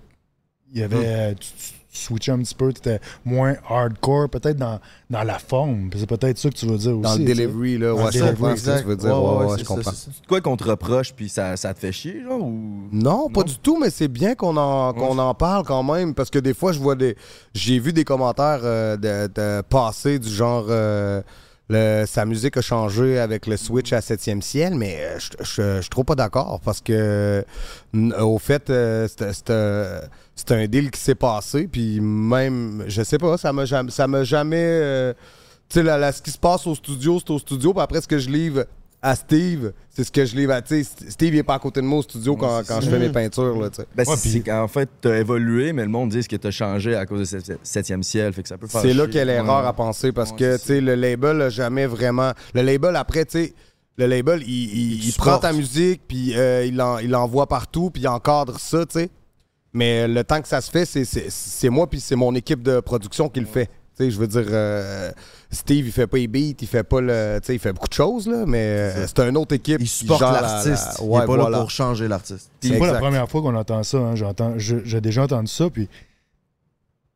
il 0.74 0.80
y 0.80 0.84
avait, 0.84 0.96
Hmm. 0.98 1.04
euh, 1.06 1.34
tu, 1.36 1.48
tu 1.58 1.74
switchais 2.00 2.32
un 2.32 2.40
petit 2.40 2.56
peu, 2.56 2.72
tu 2.74 2.80
étais 2.80 3.00
moins 3.26 3.56
hardcore, 3.70 4.30
peut-être 4.30 4.58
dans, 4.58 4.80
dans 5.10 5.24
la 5.24 5.40
forme. 5.40 5.90
C'est 5.96 6.08
peut-être 6.10 6.38
ça 6.38 6.50
que 6.50 6.56
tu 6.56 6.66
veux 6.66 6.78
dire 6.78 6.96
Dans 6.98 7.10
aussi. 7.12 7.20
le 7.20 7.26
tu 7.26 7.36
sais. 7.36 7.42
delivery, 7.48 7.78
là, 7.78 7.90
Dans 7.90 7.96
ouais, 7.98 8.04
le 8.06 8.12
je 8.12 8.18
delivery, 8.20 8.36
comprends 8.36 8.56
ce 8.58 8.64
que 8.70 8.80
tu 8.82 8.86
veux 8.88 8.96
dire. 8.96 9.10
Ouais, 9.10 9.14
ouais, 9.14 9.20
Ouais, 9.20 9.38
ouais, 9.38 9.46
ouais, 9.46 9.52
c'est 9.58 9.60
je 9.64 9.68
ça, 9.68 9.76
comprends. 9.76 9.92
c'est 9.94 10.28
quoi 10.28 10.42
qu'on 10.42 10.58
te 10.58 10.64
reproche, 10.64 11.14
puis 11.14 11.30
ça, 11.30 11.56
ça 11.58 11.74
te 11.74 11.80
fait 11.80 11.92
chier, 11.92 12.22
genre, 12.24 12.42
ou... 12.42 12.88
Non, 12.92 13.30
pas 13.30 13.42
Non? 13.42 13.46
du 13.46 13.58
tout, 13.60 13.78
mais 13.80 13.90
c'est 13.90 14.08
bien 14.08 14.36
qu'on 14.36 14.58
en, 14.58 14.94
qu'on 14.94 15.18
en 15.20 15.34
parle 15.34 15.66
quand 15.66 15.84
même, 15.84 16.14
parce 16.14 16.30
que 16.30 16.40
des 16.40 16.54
fois, 16.54 16.72
je 16.72 16.80
vois 16.80 16.96
des. 16.96 17.16
J'ai 17.54 17.80
vu 17.80 17.94
des 17.94 18.04
commentaires 18.04 18.62
euh, 18.64 18.98
de, 18.98 19.28
de 19.34 19.62
passer 19.62 20.20
du 20.20 20.30
genre. 20.30 20.66
euh, 20.70 21.22
le- 21.70 22.06
sa 22.06 22.26
musique 22.26 22.58
a 22.58 22.62
changé 22.62 23.20
avec 23.20 23.48
le 23.48 23.58
switch 23.58 23.94
à 23.94 24.02
7e 24.02 24.42
ciel, 24.42 24.76
mais 24.76 24.98
euh, 25.02 25.20
je 25.20 25.30
je- 25.44 25.82
suis 25.82 25.90
trop 25.90 26.04
pas 26.04 26.16
d'accord 26.16 26.60
parce 26.64 26.82
que, 26.82 27.44
au 28.20 28.38
fait, 28.40 28.70
euh, 28.70 29.08
c'était 29.08 30.02
c'était 30.36 30.56
un 30.56 30.68
deal 30.68 30.92
qui 30.92 31.00
s'est 31.00 31.16
passé, 31.16 31.68
puis 31.72 32.00
même, 32.02 32.84
je 32.88 33.04
sais 33.04 33.18
pas, 33.18 33.38
ça 33.38 33.54
m'a 33.54 33.66
jamais. 33.66 33.92
Ça 33.92 34.08
m'a 34.08 34.24
jamais 34.24 34.58
euh, 34.60 35.14
tu 35.70 35.82
sais, 35.84 36.12
ce 36.12 36.22
qui 36.22 36.32
se 36.32 36.38
passe 36.38 36.68
au 36.68 36.76
studio, 36.76 37.20
c'est 37.20 37.32
au 37.32 37.40
studio, 37.40 37.74
puis 37.74 37.82
après, 37.82 38.02
ce 38.02 38.08
que 38.08 38.18
je 38.20 38.30
livre 38.30 38.66
à 39.04 39.16
Steve, 39.16 39.74
c'est 39.90 40.04
ce 40.06 40.12
que 40.12 40.26
je 40.26 40.36
livre 40.36 40.54
à. 40.54 40.62
Steve, 40.66 41.34
il 41.34 41.38
est 41.38 41.44
pas 41.44 41.56
à 41.56 41.60
côté 41.60 41.82
de 41.82 41.86
moi 41.86 42.00
au 42.00 42.02
studio 42.04 42.36
quand, 42.36 42.62
quand 42.68 42.80
je 42.82 42.86
ça. 42.86 42.92
fais 42.92 43.00
mes 43.00 43.10
peintures, 43.10 43.60
là. 43.62 43.70
Ben, 43.96 44.04
Ouais, 44.08 44.16
c'est 44.16 44.22
puis- 44.22 44.32
C'est 48.82 48.94
là 48.94 49.04
chier. 49.04 49.10
qu'il 49.12 49.18
y 49.18 49.22
a 49.22 49.26
l'erreur 49.26 49.62
Ouais. 49.62 49.68
à 49.68 49.74
penser 49.74 50.12
parce 50.14 50.32
Ouais, 50.32 50.38
que 50.38 50.52
c'est 50.54 50.60
tu 50.62 50.66
sais, 50.68 50.82
le 50.82 50.96
label 50.96 51.42
a 51.42 51.50
jamais 51.50 51.86
vraiment. 51.86 52.32
Le 52.56 52.62
label, 52.62 52.96
après, 52.96 53.26
tu 53.26 53.32
sais, 53.46 53.54
le 53.98 54.08
label, 54.08 54.42
il, 54.48 55.04
il- 55.10 55.14
prend 55.14 55.38
ta 55.38 55.52
musique, 55.54 56.02
puis 56.08 56.34
euh, 56.36 56.66
il, 56.66 56.82
en- 56.82 56.98
il 56.98 57.10
l'envoie 57.12 57.46
partout, 57.48 57.90
puis 57.92 58.02
il 58.04 58.08
encadre 58.08 58.60
ça, 58.60 58.86
tu 58.86 59.00
sais. 59.00 59.10
Mais 59.74 60.08
le 60.08 60.24
temps 60.24 60.42
que 60.42 60.48
ça 60.48 60.62
se 60.62 60.72
fait, 60.72 60.86
c'est- 60.86 61.04
c'est 61.06 61.30
c'est 61.30 61.70
moi, 61.70 61.88
puis 61.90 62.00
c'est 62.00 62.16
mon 62.16 62.34
équipe 62.36 62.62
de 62.64 62.80
production 62.80 63.28
qui 63.28 63.40
le 63.42 63.46
fait. 63.48 63.70
Tu 63.98 64.06
sais, 64.06 64.12
je 64.12 64.18
veux 64.18 64.28
dire, 64.28 64.46
euh, 64.50 65.12
Steve, 65.52 65.86
il 65.86 65.92
fait 65.92 66.08
pas 66.08 66.18
les 66.18 66.28
beats, 66.28 66.56
il 66.60 66.68
fait 66.68 66.84
pas 66.84 67.00
le. 67.00 67.38
Tu 67.42 67.48
sais, 67.48 67.56
il 67.56 67.60
fait 67.60 67.74
beaucoup 67.74 67.88
de 67.88 67.94
choses, 67.94 68.28
là, 68.28 68.44
mais 68.48 68.58
euh, 68.60 69.06
c'est 69.08 69.20
une 69.20 69.38
autre 69.38 69.54
équipe. 69.54 69.80
Il 69.80 69.84
qui 69.86 69.90
supporte 69.94 70.20
gère 70.22 70.32
la- 70.32 70.42
l'artiste. 70.42 70.98
la- 71.00 71.06
il 71.06 71.10
Ouais, 71.10 71.18
est 71.18 71.20
pas 71.20 71.26
voilà. 71.28 71.50
là 71.52 71.60
pour 71.60 71.70
changer 71.70 72.08
l'artiste. 72.08 72.50
C'est 72.62 72.80
pas 72.80 72.92
la 72.92 73.00
première 73.00 73.30
fois 73.30 73.42
qu'on 73.44 73.56
entend 73.56 73.84
ça. 73.84 73.98
hein. 74.00 74.16
J'ai 74.58 75.00
déjà 75.02 75.24
entendu 75.24 75.52
ça. 75.52 75.70
Puis, 75.70 75.88
tu 75.88 75.92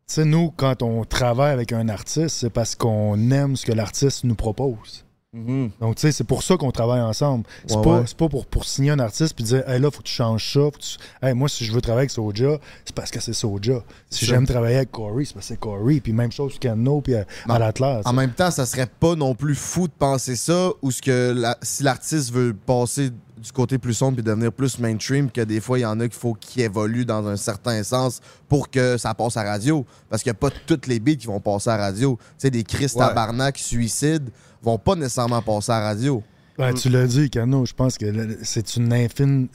sais, 0.06 0.24
nous, 0.26 0.52
quand 0.56 0.84
on 0.84 1.04
travaille 1.04 1.52
avec 1.52 1.74
un 1.74 1.90
artiste, 1.90 2.38
c'est 2.38 2.52
parce 2.52 2.76
qu'on 2.76 3.32
aime 3.32 3.56
ce 3.56 3.66
que 3.66 3.72
l'artiste 3.74 4.24
nous 4.24 4.36
propose. 4.36 5.04
Mhm. 5.34 5.72
Donc, 5.82 5.96
tu 5.96 6.02
sais, 6.02 6.14
c'est 6.14 6.24
pour 6.24 6.42
ça 6.42 6.56
qu'on 6.56 6.72
travaille 6.72 7.02
ensemble. 7.02 7.44
C'est 7.68 7.76
Ouais, 7.76 7.84
pas, 7.84 8.00
ouais. 8.00 8.06
pas 8.18 8.30
pour, 8.30 8.46
pour 8.46 8.64
signer 8.64 8.92
un 8.92 9.00
artiste 9.00 9.36
puis 9.36 9.44
dire, 9.44 9.68
hey, 9.70 9.80
là, 9.80 9.92
faut 9.92 10.00
que 10.02 10.08
tu 10.08 10.14
changes 10.14 10.54
ça. 10.54 10.62
faut 10.62 10.72
que 10.72 10.78
tu- 10.78 10.98
Hey, 11.22 11.34
moi, 11.34 11.50
si 11.50 11.66
je 11.66 11.74
veux 11.74 11.82
travailler 11.82 12.04
avec 12.04 12.12
Soja, 12.12 12.58
c'est 12.86 12.96
parce 12.96 13.12
que 13.12 13.20
c'est 13.20 13.34
Soja. 13.34 13.84
Si 14.10 14.26
j'aime 14.26 14.48
travailler 14.48 14.78
avec 14.78 14.92
Corey, 14.92 15.26
c'est 15.26 15.34
parce 15.34 15.48
que 15.48 15.54
c'est 15.56 15.60
Corey. 15.60 16.00
Puis 16.00 16.14
même 16.14 16.32
chose 16.32 16.52
avec 16.54 16.62
Kano 16.62 17.02
puis 17.02 17.16
à, 17.16 17.26
Non. 17.46 17.56
à 17.56 17.60
l'Atlas. 17.60 18.04
En 18.06 18.14
même 18.14 18.32
temps, 18.32 18.52
ça 18.52 18.66
serait 18.66 18.88
pas 18.88 19.16
non 19.16 19.36
plus 19.36 19.56
fou 19.56 19.88
de 19.90 19.94
penser 19.94 20.38
ça, 20.38 20.70
ou 20.82 20.92
ce 20.92 21.02
que 21.02 21.34
la- 21.36 21.58
si 21.62 21.84
l'artiste 21.84 22.32
veut 22.32 22.54
passer 22.54 23.10
du 23.38 23.52
côté 23.52 23.78
plus 23.78 23.94
sombre 23.94 24.18
et 24.20 24.24
devenir 24.24 24.52
plus 24.52 24.80
mainstream, 24.80 25.30
que 25.30 25.42
des 25.42 25.60
fois, 25.62 25.78
il 25.78 25.82
y 25.84 25.86
en 25.86 26.00
a 26.00 26.06
qu'il 26.08 26.18
faut 26.18 26.34
qu'il 26.34 26.64
évolue 26.64 27.06
dans 27.06 27.28
un 27.28 27.36
certain 27.36 27.84
sens 27.84 28.20
pour 28.50 28.72
que 28.72 28.98
ça 28.98 29.14
passe 29.14 29.38
à 29.38 29.44
radio. 29.44 29.86
Parce 30.10 30.24
qu'il 30.24 30.32
n'y 30.32 30.38
a 30.38 30.40
pas 30.40 30.50
toutes 30.66 30.88
les 30.88 31.00
beats 31.00 31.16
qui 31.18 31.28
vont 31.28 31.40
passer 31.40 31.70
à 31.70 31.78
radio. 31.78 32.18
Tu 32.18 32.34
sais, 32.40 32.50
des 32.50 32.64
Chris 32.64 32.92
Ouais. 32.96 33.06
tabarnak 33.06 33.58
suicides 33.60 34.30
vont 34.62 34.78
pas 34.78 34.96
nécessairement 34.96 35.42
passer 35.42 35.72
à 35.72 35.80
radio. 35.82 36.24
Ben, 36.58 36.74
tu 36.74 36.90
l'as 36.90 37.06
dit, 37.08 37.30
Kano, 37.30 37.66
je 37.66 37.74
pense 37.74 37.98
que 37.98 38.06
c'est 38.44 38.76
une 38.78 38.92
infime 38.92 39.48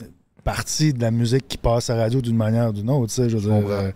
partie 0.43 0.93
de 0.93 1.01
la 1.01 1.11
musique 1.11 1.47
qui 1.47 1.57
passe 1.57 1.89
à 1.89 1.95
la 1.95 2.03
radio 2.03 2.21
d'une 2.21 2.35
manière 2.37 2.69
ou 2.69 2.73
d'une 2.73 2.89
autre. 2.89 3.13
Je 3.15 3.23
veux 3.37 3.41
dire, 3.61 3.69
euh, 3.69 3.91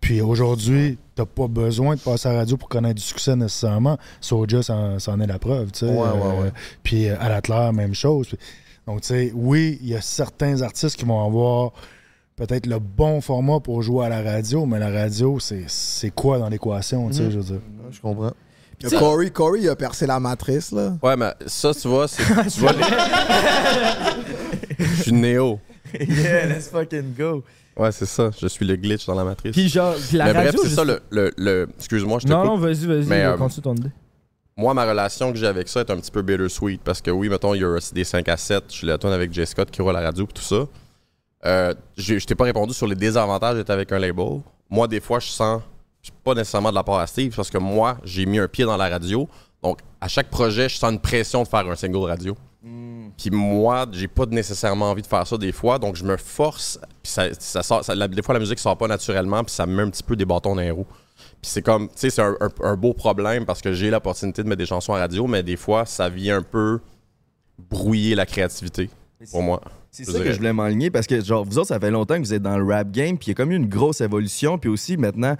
puis 0.00 0.20
aujourd'hui, 0.20 0.98
t'as 1.14 1.24
pas 1.24 1.48
besoin 1.48 1.94
de 1.96 2.00
passer 2.00 2.28
à 2.28 2.32
la 2.32 2.38
radio 2.40 2.56
pour 2.56 2.68
connaître 2.68 2.96
du 2.96 3.02
succès 3.02 3.34
nécessairement. 3.36 3.98
Soja, 4.20 4.62
c'en 4.62 5.20
est 5.20 5.26
la 5.26 5.38
preuve. 5.38 5.70
Ouais, 5.82 5.88
ouais, 5.88 5.96
Euh, 5.98 6.42
ouais. 6.42 6.52
Puis 6.82 7.08
euh, 7.08 7.16
à 7.20 7.28
l'Atlas, 7.28 7.72
même 7.72 7.94
chose. 7.94 8.28
Donc, 8.86 9.00
tu 9.00 9.08
sais, 9.08 9.32
oui, 9.34 9.78
il 9.82 9.88
y 9.88 9.94
a 9.96 10.00
certains 10.00 10.60
artistes 10.62 10.96
qui 10.96 11.04
vont 11.04 11.24
avoir 11.24 11.72
peut-être 12.36 12.66
le 12.66 12.78
bon 12.80 13.20
format 13.20 13.60
pour 13.60 13.80
jouer 13.82 14.06
à 14.06 14.08
la 14.08 14.22
radio, 14.22 14.66
mais 14.66 14.78
la 14.78 14.90
radio, 14.90 15.38
c'est 15.40 16.10
quoi 16.14 16.38
dans 16.38 16.48
l'équation, 16.48 17.08
tu 17.08 17.14
sais, 17.14 17.22
Mhm. 17.24 17.30
je 17.30 17.36
veux 17.38 17.44
dire? 17.44 17.60
Je 17.90 18.00
comprends. 18.00 18.32
Corey, 18.90 19.30
Corey, 19.30 19.60
il 19.62 19.68
a 19.68 19.76
percé 19.76 20.06
la 20.06 20.18
matrice, 20.20 20.72
là. 20.72 20.92
Ouais, 21.02 21.16
mais 21.16 21.32
ça, 21.46 21.72
tu 21.74 21.88
vois, 21.88 22.08
c'est. 22.08 22.22
tu 22.50 22.60
vois, 22.60 22.72
les- 22.72 22.82
Je 24.78 25.02
suis 25.02 25.12
néo. 25.12 25.58
yeah, 25.98 26.46
let's 26.46 26.68
fucking 26.68 27.14
go. 27.16 27.42
Ouais, 27.76 27.90
c'est 27.92 28.06
ça. 28.06 28.30
Je 28.40 28.46
suis 28.46 28.64
le 28.64 28.76
glitch 28.76 29.06
dans 29.06 29.14
la 29.14 29.24
matrice. 29.24 29.52
Puis 29.52 29.68
genre, 29.68 29.94
la 30.12 30.24
mais 30.26 30.32
radio. 30.32 30.50
bref, 30.52 30.54
c'est 30.62 30.62
juste- 30.68 30.76
ça 30.76 30.84
le. 30.84 31.00
le, 31.10 31.32
le- 31.36 31.68
Excuse-moi, 31.78 32.18
je 32.20 32.26
te 32.26 32.30
Non, 32.32 32.42
coupe. 32.42 32.50
non, 32.50 32.56
vas-y, 32.58 32.86
vas-y, 32.86 33.06
Mais, 33.06 33.24
euh, 33.24 33.36
continue 33.36 33.62
ton 33.62 33.74
idée. 33.74 33.90
Moi, 34.56 34.72
ma 34.74 34.84
relation 34.88 35.32
que 35.32 35.38
j'ai 35.38 35.48
avec 35.48 35.66
ça 35.68 35.80
est 35.80 35.90
un 35.90 35.96
petit 35.96 36.12
peu 36.12 36.22
bittersweet 36.22 36.80
parce 36.84 37.00
que 37.00 37.10
oui, 37.10 37.28
mettons, 37.28 37.54
il 37.54 37.62
y 37.62 37.64
a 37.64 37.76
des 37.92 38.04
5 38.04 38.28
à 38.28 38.36
7, 38.36 38.64
je 38.68 38.72
suis 38.74 38.86
la 38.86 38.98
tourne 38.98 39.12
avec 39.12 39.32
Jay 39.32 39.44
Scott 39.46 39.68
qui 39.70 39.82
roule 39.82 39.96
à 39.96 40.00
la 40.00 40.06
radio 40.06 40.24
et 40.24 40.32
tout 40.32 40.42
ça. 40.42 40.66
Euh, 41.44 41.74
je 41.96 42.24
t'ai 42.24 42.36
pas 42.36 42.44
répondu 42.44 42.72
sur 42.72 42.86
les 42.86 42.94
désavantages 42.94 43.56
d'être 43.56 43.70
avec 43.70 43.90
un 43.90 43.98
label. 43.98 44.40
Moi, 44.70 44.86
des 44.86 45.00
fois, 45.00 45.18
je 45.18 45.26
sens, 45.26 45.60
pas 46.12 46.34
nécessairement 46.34 46.70
de 46.70 46.74
la 46.74 46.82
part 46.84 46.98
à 46.98 47.06
Steve 47.06 47.34
parce 47.34 47.50
que 47.50 47.58
moi, 47.58 47.98
j'ai 48.04 48.26
mis 48.26 48.38
un 48.38 48.48
pied 48.48 48.64
dans 48.64 48.76
la 48.76 48.88
radio. 48.88 49.28
Donc, 49.62 49.78
à 50.00 50.08
chaque 50.08 50.28
projet, 50.28 50.68
je 50.68 50.76
sens 50.76 50.92
une 50.92 51.00
pression 51.00 51.42
de 51.42 51.48
faire 51.48 51.66
un 51.68 51.74
single 51.76 52.08
radio. 52.08 52.36
Puis 53.16 53.30
moi, 53.30 53.86
j'ai 53.92 54.08
pas 54.08 54.26
nécessairement 54.26 54.90
envie 54.90 55.02
de 55.02 55.06
faire 55.06 55.26
ça 55.26 55.36
des 55.38 55.52
fois, 55.52 55.78
donc 55.78 55.96
je 55.96 56.04
me 56.04 56.16
force. 56.16 56.78
Puis 57.02 57.12
ça, 57.12 57.26
ça 57.38 57.62
sort, 57.62 57.84
ça- 57.84 57.94
la- 57.94 58.08
des 58.08 58.22
fois, 58.22 58.34
la 58.34 58.40
musique 58.40 58.58
sort 58.58 58.76
pas 58.76 58.88
naturellement, 58.88 59.44
puis 59.44 59.54
ça 59.54 59.66
me 59.66 59.74
met 59.74 59.82
un 59.82 59.90
petit 59.90 60.02
peu 60.02 60.16
des 60.16 60.24
bâtons 60.24 60.54
dans 60.54 60.60
les 60.62 60.70
roues. 60.70 60.86
Puis 61.40 61.50
c'est 61.50 61.62
comme, 61.62 61.88
tu 61.88 61.94
sais, 61.96 62.10
c'est 62.10 62.22
un, 62.22 62.36
un- 62.40 62.50
un 62.66 62.76
beau 62.76 62.92
problème 62.94 63.44
parce 63.46 63.60
que 63.62 63.72
j'ai 63.72 63.90
l'opportunité 63.90 64.42
de 64.42 64.48
mettre 64.48 64.58
des 64.58 64.66
chansons 64.66 64.94
à 64.94 64.98
radio, 64.98 65.26
mais 65.26 65.42
des 65.42 65.56
fois, 65.56 65.84
ça 65.86 66.08
vient 66.08 66.38
un 66.38 66.42
peu 66.42 66.80
brouiller 67.58 68.14
la 68.14 68.26
créativité 68.26 68.90
pour 69.30 69.42
moi. 69.42 69.60
C'est 69.90 70.04
ça 70.04 70.18
que 70.18 70.32
je 70.32 70.36
voulais 70.38 70.52
m'enligner 70.52 70.90
parce 70.90 71.06
que, 71.06 71.22
genre, 71.22 71.44
vous 71.44 71.58
autres, 71.58 71.68
ça 71.68 71.78
fait 71.78 71.90
longtemps 71.90 72.16
que 72.16 72.20
vous 72.26 72.34
êtes 72.34 72.42
dans 72.42 72.58
le 72.58 72.64
rap 72.64 72.90
game, 72.90 73.16
puis 73.16 73.26
il 73.26 73.30
y 73.30 73.32
a 73.32 73.34
comme 73.34 73.52
eu 73.52 73.56
une 73.56 73.68
grosse 73.68 74.00
évolution, 74.00 74.58
puis 74.58 74.68
aussi 74.68 74.96
maintenant, 74.96 75.36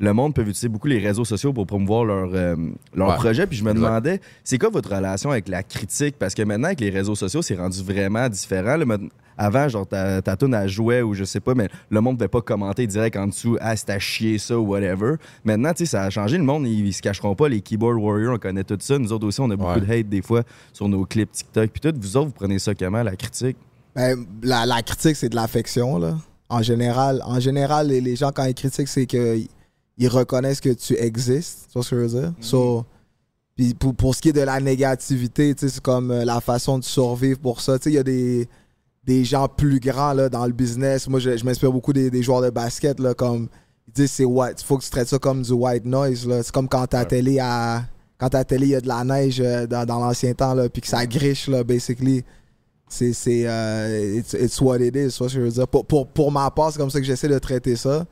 le 0.00 0.12
monde 0.12 0.34
peut 0.34 0.42
utiliser 0.42 0.68
beaucoup 0.68 0.86
les 0.86 0.98
réseaux 0.98 1.24
sociaux 1.24 1.52
pour 1.52 1.66
promouvoir 1.66 2.04
leur, 2.04 2.30
euh, 2.32 2.54
leur 2.94 3.08
Ouais. 3.08 3.14
projet. 3.16 3.46
Puis 3.46 3.56
je 3.58 3.64
me 3.64 3.74
demandais, 3.74 4.20
c'est 4.44 4.58
quoi 4.58 4.70
votre 4.70 4.94
relation 4.94 5.30
avec 5.30 5.48
la 5.48 5.62
critique? 5.62 6.16
Parce 6.18 6.34
que 6.34 6.42
maintenant, 6.42 6.66
avec 6.68 6.80
les 6.80 6.90
réseaux 6.90 7.14
sociaux, 7.16 7.42
c'est 7.42 7.56
rendu 7.56 7.82
vraiment 7.82 8.28
différent. 8.28 8.76
là. 8.76 8.96
Avant, 9.40 9.68
genre, 9.68 9.86
ta, 9.86 10.20
ta 10.20 10.36
tune, 10.36 10.52
elle 10.52 10.68
jouait 10.68 11.00
ou 11.00 11.14
je 11.14 11.22
sais 11.22 11.38
pas, 11.38 11.54
mais 11.54 11.68
le 11.90 12.00
monde 12.00 12.14
ne 12.14 12.18
pouvait 12.18 12.28
pas 12.28 12.40
commenter 12.40 12.88
direct 12.88 13.16
en 13.16 13.28
dessous, 13.28 13.56
ah, 13.60 13.76
c'est 13.76 13.90
à 13.90 13.98
chier 14.00 14.36
ça 14.38 14.58
ou 14.58 14.66
whatever. 14.66 15.14
Maintenant, 15.44 15.70
tu 15.72 15.78
sais, 15.78 15.86
ça 15.92 16.02
a 16.02 16.10
changé. 16.10 16.38
Le 16.38 16.42
monde, 16.44 16.66
ils, 16.66 16.86
ils 16.88 16.92
se 16.92 17.00
cacheront 17.00 17.36
pas. 17.36 17.48
Les 17.48 17.60
keyboard 17.60 17.98
warriors, 18.02 18.34
on 18.34 18.38
connaît 18.38 18.64
tout 18.64 18.76
ça. 18.80 18.98
Nous 18.98 19.12
autres 19.12 19.26
aussi, 19.28 19.40
on 19.40 19.48
a 19.50 19.54
beaucoup 19.56 19.70
Ouais. 19.78 19.80
de 19.80 19.92
hate 19.92 20.08
des 20.08 20.22
fois 20.22 20.42
sur 20.72 20.88
nos 20.88 21.04
clips 21.04 21.30
TikTok. 21.30 21.70
Puis 21.70 21.80
tout, 21.80 21.96
vous 22.00 22.16
autres, 22.16 22.26
vous 22.28 22.32
prenez 22.34 22.58
ça 22.58 22.74
comment, 22.74 23.02
la 23.04 23.14
critique? 23.14 23.56
Ben, 23.94 24.26
la, 24.42 24.66
la 24.66 24.82
critique, 24.82 25.14
c'est 25.14 25.28
de 25.28 25.36
l'affection, 25.36 25.98
là. 25.98 26.16
En 26.48 26.62
général, 26.62 27.22
en 27.24 27.38
général 27.38 27.88
les, 27.88 28.00
les 28.00 28.16
gens, 28.16 28.32
quand 28.32 28.44
ils 28.44 28.54
critiquent, 28.54 28.88
c'est 28.88 29.06
qu'ils 29.06 29.46
ils 29.98 30.08
reconnaissent 30.08 30.60
que 30.60 30.72
tu 30.72 30.94
existes. 30.94 31.66
Tu 31.66 31.72
vois 31.74 31.82
ce 31.82 31.90
que 31.90 31.96
je 31.96 32.00
veux 32.02 32.20
dire? 32.20 32.32
So, 32.40 32.86
Puis 33.56 33.74
pour, 33.74 33.94
pour 33.94 34.14
ce 34.14 34.22
qui 34.22 34.28
est 34.28 34.32
de 34.32 34.40
la 34.40 34.60
négativité, 34.60 35.54
c'est 35.56 35.80
comme 35.80 36.12
euh, 36.12 36.24
la 36.24 36.40
façon 36.40 36.78
de 36.78 36.84
survivre 36.84 37.40
pour 37.40 37.60
ça. 37.60 37.76
Il 37.86 37.92
y 37.92 37.98
a 37.98 38.04
des, 38.04 38.48
des 39.04 39.24
gens 39.24 39.48
plus 39.48 39.80
grands 39.80 40.12
là, 40.12 40.28
dans 40.28 40.46
le 40.46 40.52
business. 40.52 41.08
Moi, 41.08 41.18
je, 41.18 41.36
je 41.36 41.44
m'inspire 41.44 41.72
beaucoup 41.72 41.92
des, 41.92 42.10
des 42.10 42.22
joueurs 42.22 42.42
de 42.42 42.50
basket, 42.50 43.00
là, 43.00 43.14
comme 43.14 43.48
ils 43.88 43.92
disent 43.92 44.12
c'est 44.12 44.24
white. 44.24 44.60
Il 44.60 44.64
faut 44.64 44.78
que 44.78 44.84
tu 44.84 44.90
traites 44.90 45.08
ça 45.08 45.18
comme 45.18 45.42
du 45.42 45.52
white 45.52 45.84
noise. 45.84 46.28
C'est 46.42 46.52
comme 46.52 46.68
quand 46.68 46.86
ta 46.86 47.04
télé 47.04 47.40
à. 47.40 47.84
Quand 48.18 48.28
ta 48.28 48.44
télé, 48.44 48.66
il 48.66 48.70
y 48.70 48.74
a 48.74 48.80
de 48.80 48.88
la 48.88 49.04
neige 49.04 49.40
euh, 49.40 49.66
dans, 49.66 49.84
dans 49.84 50.00
l'ancien 50.00 50.34
temps, 50.34 50.52
là, 50.52 50.68
puis 50.68 50.82
que 50.82 50.88
ça 50.88 51.06
griche, 51.06 51.48
là, 51.48 51.64
basically. 51.64 52.24
C'est. 52.88 53.12
c'est 53.12 53.42
euh, 53.46 54.16
it's, 54.18 54.32
it's 54.32 54.60
what 54.60 54.78
it 54.78 54.94
is, 54.94 55.10
tu 55.12 55.18
vois 55.18 55.28
ce 55.28 55.34
que 55.34 55.40
je 55.40 55.40
veux 55.40 55.50
dire. 55.50 55.66
Pour, 55.68 55.84
pour, 55.86 56.06
pour 56.06 56.30
ma 56.30 56.50
part, 56.50 56.72
c'est 56.72 56.78
comme 56.78 56.90
ça 56.90 57.00
que 57.00 57.06
j'essaie 57.06 57.28
de 57.28 57.38
traiter 57.38 57.74
ça. 57.76 58.06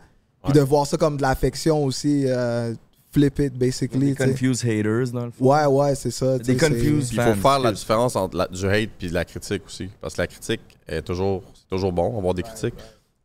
Puis 0.47 0.53
de 0.55 0.61
voir 0.65 0.87
ça 0.87 0.97
comme 0.97 1.17
de 1.17 1.23
l'affection 1.23 1.85
aussi. 1.85 2.25
euh, 2.27 2.75
flip 3.13 3.39
it, 3.39 3.55
basically. 3.55 4.11
Des 4.11 4.15
tu 4.15 4.23
sais. 4.23 4.29
confused 4.31 4.65
haters, 4.69 5.11
dans 5.13 5.25
le 5.25 5.31
fond. 5.31 5.45
Ouais, 5.47 5.65
ouais, 5.65 5.95
c'est 5.95 6.11
ça. 6.11 6.39
Des 6.39 6.55
confused 6.57 7.13
il 7.15 7.21
faut 7.21 7.35
faire 7.35 7.59
la 7.61 7.73
différence 7.73 8.15
entre 8.15 8.37
la- 8.37 8.49
du 8.49 8.67
hate 8.69 8.91
puis 8.99 9.09
de 9.09 9.15
la 9.15 9.25
critique 9.25 9.63
aussi. 9.67 9.89
Parce 10.03 10.15
que 10.17 10.21
la 10.21 10.27
critique 10.27 10.61
est 10.87 11.01
toujours, 11.01 11.43
c'est 11.55 11.67
toujours 11.75 11.93
bon, 11.93 12.19
avoir 12.19 12.35
des 12.35 12.43
critiques. 12.43 12.75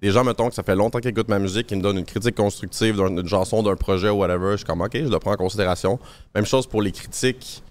Des 0.01 0.12
gens, 0.12 0.23
mettons, 0.23 0.47
que 0.49 0.55
ça 0.55 0.63
fait 0.63 0.75
longtemps 0.75 0.99
qu'ils 0.99 1.12
écoutent 1.12 1.27
ma 1.27 1.39
musique, 1.39 1.67
qui 1.67 1.75
me 1.75 1.81
donnent 1.81 1.97
une 1.99 2.05
critique 2.05 2.36
constructive 2.36 2.95
d'une 2.95 3.27
chanson, 3.27 3.62
d'un 3.63 3.75
projet 3.75 4.10
ou 4.10 4.19
whatever. 4.19 4.51
Je 4.53 4.57
suis 4.57 4.65
comme, 4.65 4.81
OK, 4.81 4.91
je 4.93 4.99
le 5.10 5.19
prends 5.19 5.34
en 5.34 5.38
considération. 5.38 5.99
Même 6.34 6.45
chose 6.45 6.65
pour 6.65 6.81
les 6.81 6.91
critiques, 6.93 7.62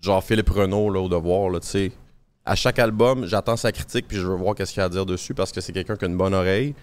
genre 0.00 0.24
Philippe 0.24 0.48
Renault, 0.50 0.88
là, 0.90 1.00
au 1.00 1.08
devoir, 1.08 1.50
là, 1.50 1.60
tu 1.60 1.66
sais. 1.68 1.92
À 2.44 2.54
chaque 2.54 2.78
album, 2.78 3.26
j'attends 3.26 3.56
sa 3.56 3.70
critique 3.70 4.06
puis 4.08 4.16
je 4.16 4.26
veux 4.26 4.34
voir 4.36 4.54
qu'est-ce 4.54 4.72
qu'il 4.72 4.80
a 4.80 4.86
à 4.86 4.88
dire 4.88 5.04
dessus 5.04 5.34
parce 5.34 5.52
que 5.52 5.60
c'est 5.60 5.72
quelqu'un 5.72 5.96
qui 5.96 6.04
a 6.06 6.08
une 6.08 6.16
bonne 6.16 6.32
oreille. 6.34 6.74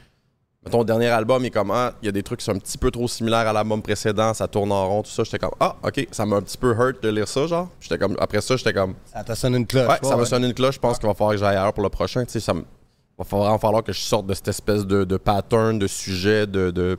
Le 0.65 0.83
dernier 0.85 1.07
album, 1.07 1.43
il 1.43 1.47
est 1.47 1.51
comme, 1.51 1.71
ah, 1.71 1.93
il 2.01 2.05
y 2.05 2.09
a 2.09 2.11
des 2.11 2.23
trucs 2.23 2.39
qui 2.39 2.45
sont 2.45 2.53
un 2.53 2.57
petit 2.59 2.77
peu 2.77 2.89
trop 2.89 3.07
similaires 3.07 3.47
à 3.47 3.53
l'album 3.53 3.81
précédent, 3.81 4.33
ça 4.33 4.47
tourne 4.47 4.71
en 4.71 4.87
rond, 4.87 5.03
tout 5.03 5.11
ça. 5.11 5.23
J'étais 5.23 5.39
comme, 5.39 5.51
ah, 5.59 5.75
OK, 5.83 6.07
ça 6.11 6.25
m'a 6.25 6.37
un 6.37 6.41
petit 6.41 6.57
peu 6.57 6.73
hurt 6.73 7.03
de 7.03 7.09
lire 7.09 7.27
ça, 7.27 7.45
genre. 7.47 7.69
J'étais 7.81 7.97
comme, 7.97 8.15
après 8.19 8.39
ça, 8.41 8.55
j'étais 8.55 8.73
comme, 8.73 8.95
Ça 9.13 9.23
t'a 9.23 9.35
sonné 9.35 9.57
une 9.57 9.67
cloche. 9.67 9.87
Ouais, 9.89 9.97
ça 10.01 10.09
ouais. 10.09 10.15
va 10.15 10.25
sonner 10.25 10.47
une 10.47 10.53
cloche. 10.53 10.75
Je 10.75 10.79
pense 10.79 10.97
qu'il 10.97 11.07
va 11.07 11.13
falloir 11.13 11.33
que 11.33 11.39
j'aille 11.39 11.57
ailleurs 11.57 11.73
pour 11.73 11.83
le 11.83 11.89
prochain. 11.89 12.23
Tu 12.23 12.31
sais, 12.31 12.39
ça 12.39 12.53
me- 12.53 12.63
va 13.17 13.25
vraiment 13.37 13.59
falloir 13.59 13.83
que 13.83 13.91
je 13.91 13.99
sorte 13.99 14.25
de 14.25 14.33
cette 14.33 14.47
espèce 14.47 14.85
de, 14.85 15.03
de 15.03 15.17
pattern, 15.17 15.77
de 15.77 15.87
sujet, 15.87 16.47
de. 16.47 16.71
de... 16.71 16.97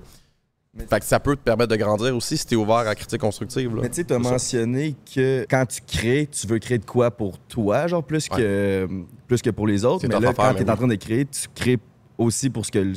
Fait 0.90 0.98
que 0.98 1.06
ça 1.06 1.20
peut 1.20 1.36
te 1.36 1.40
permettre 1.40 1.70
de 1.70 1.76
grandir 1.76 2.14
aussi 2.16 2.36
si 2.36 2.46
t'es 2.46 2.56
ouvert 2.56 2.78
à 2.78 2.84
la 2.84 2.94
critique 2.96 3.20
constructive. 3.20 3.74
Là. 3.76 3.82
Mais 3.82 3.88
tu 3.88 3.94
sais, 3.96 4.04
t'as 4.04 4.20
ça. 4.22 4.30
mentionné 4.30 4.96
que 5.14 5.46
quand 5.48 5.64
tu 5.66 5.80
crées, 5.86 6.28
tu 6.30 6.48
veux 6.48 6.58
créer 6.58 6.78
de 6.78 6.84
quoi 6.84 7.12
pour 7.12 7.38
toi, 7.38 7.86
genre 7.86 8.02
plus 8.02 8.28
que, 8.28 8.88
plus 9.28 9.40
que 9.40 9.50
pour 9.50 9.68
les 9.68 9.84
autres. 9.84 10.04
Mais 10.06 10.14
ton 10.14 10.20
là, 10.20 10.30
affaire, 10.30 10.52
quand 10.52 10.64
t'es 10.64 10.70
en 10.70 10.76
train 10.76 10.88
de 10.88 10.94
créer, 10.96 11.24
tu 11.26 11.48
crées 11.54 11.78
aussi 12.18 12.50
pour 12.50 12.66
ce 12.66 12.72
que 12.72 12.80
le, 12.80 12.92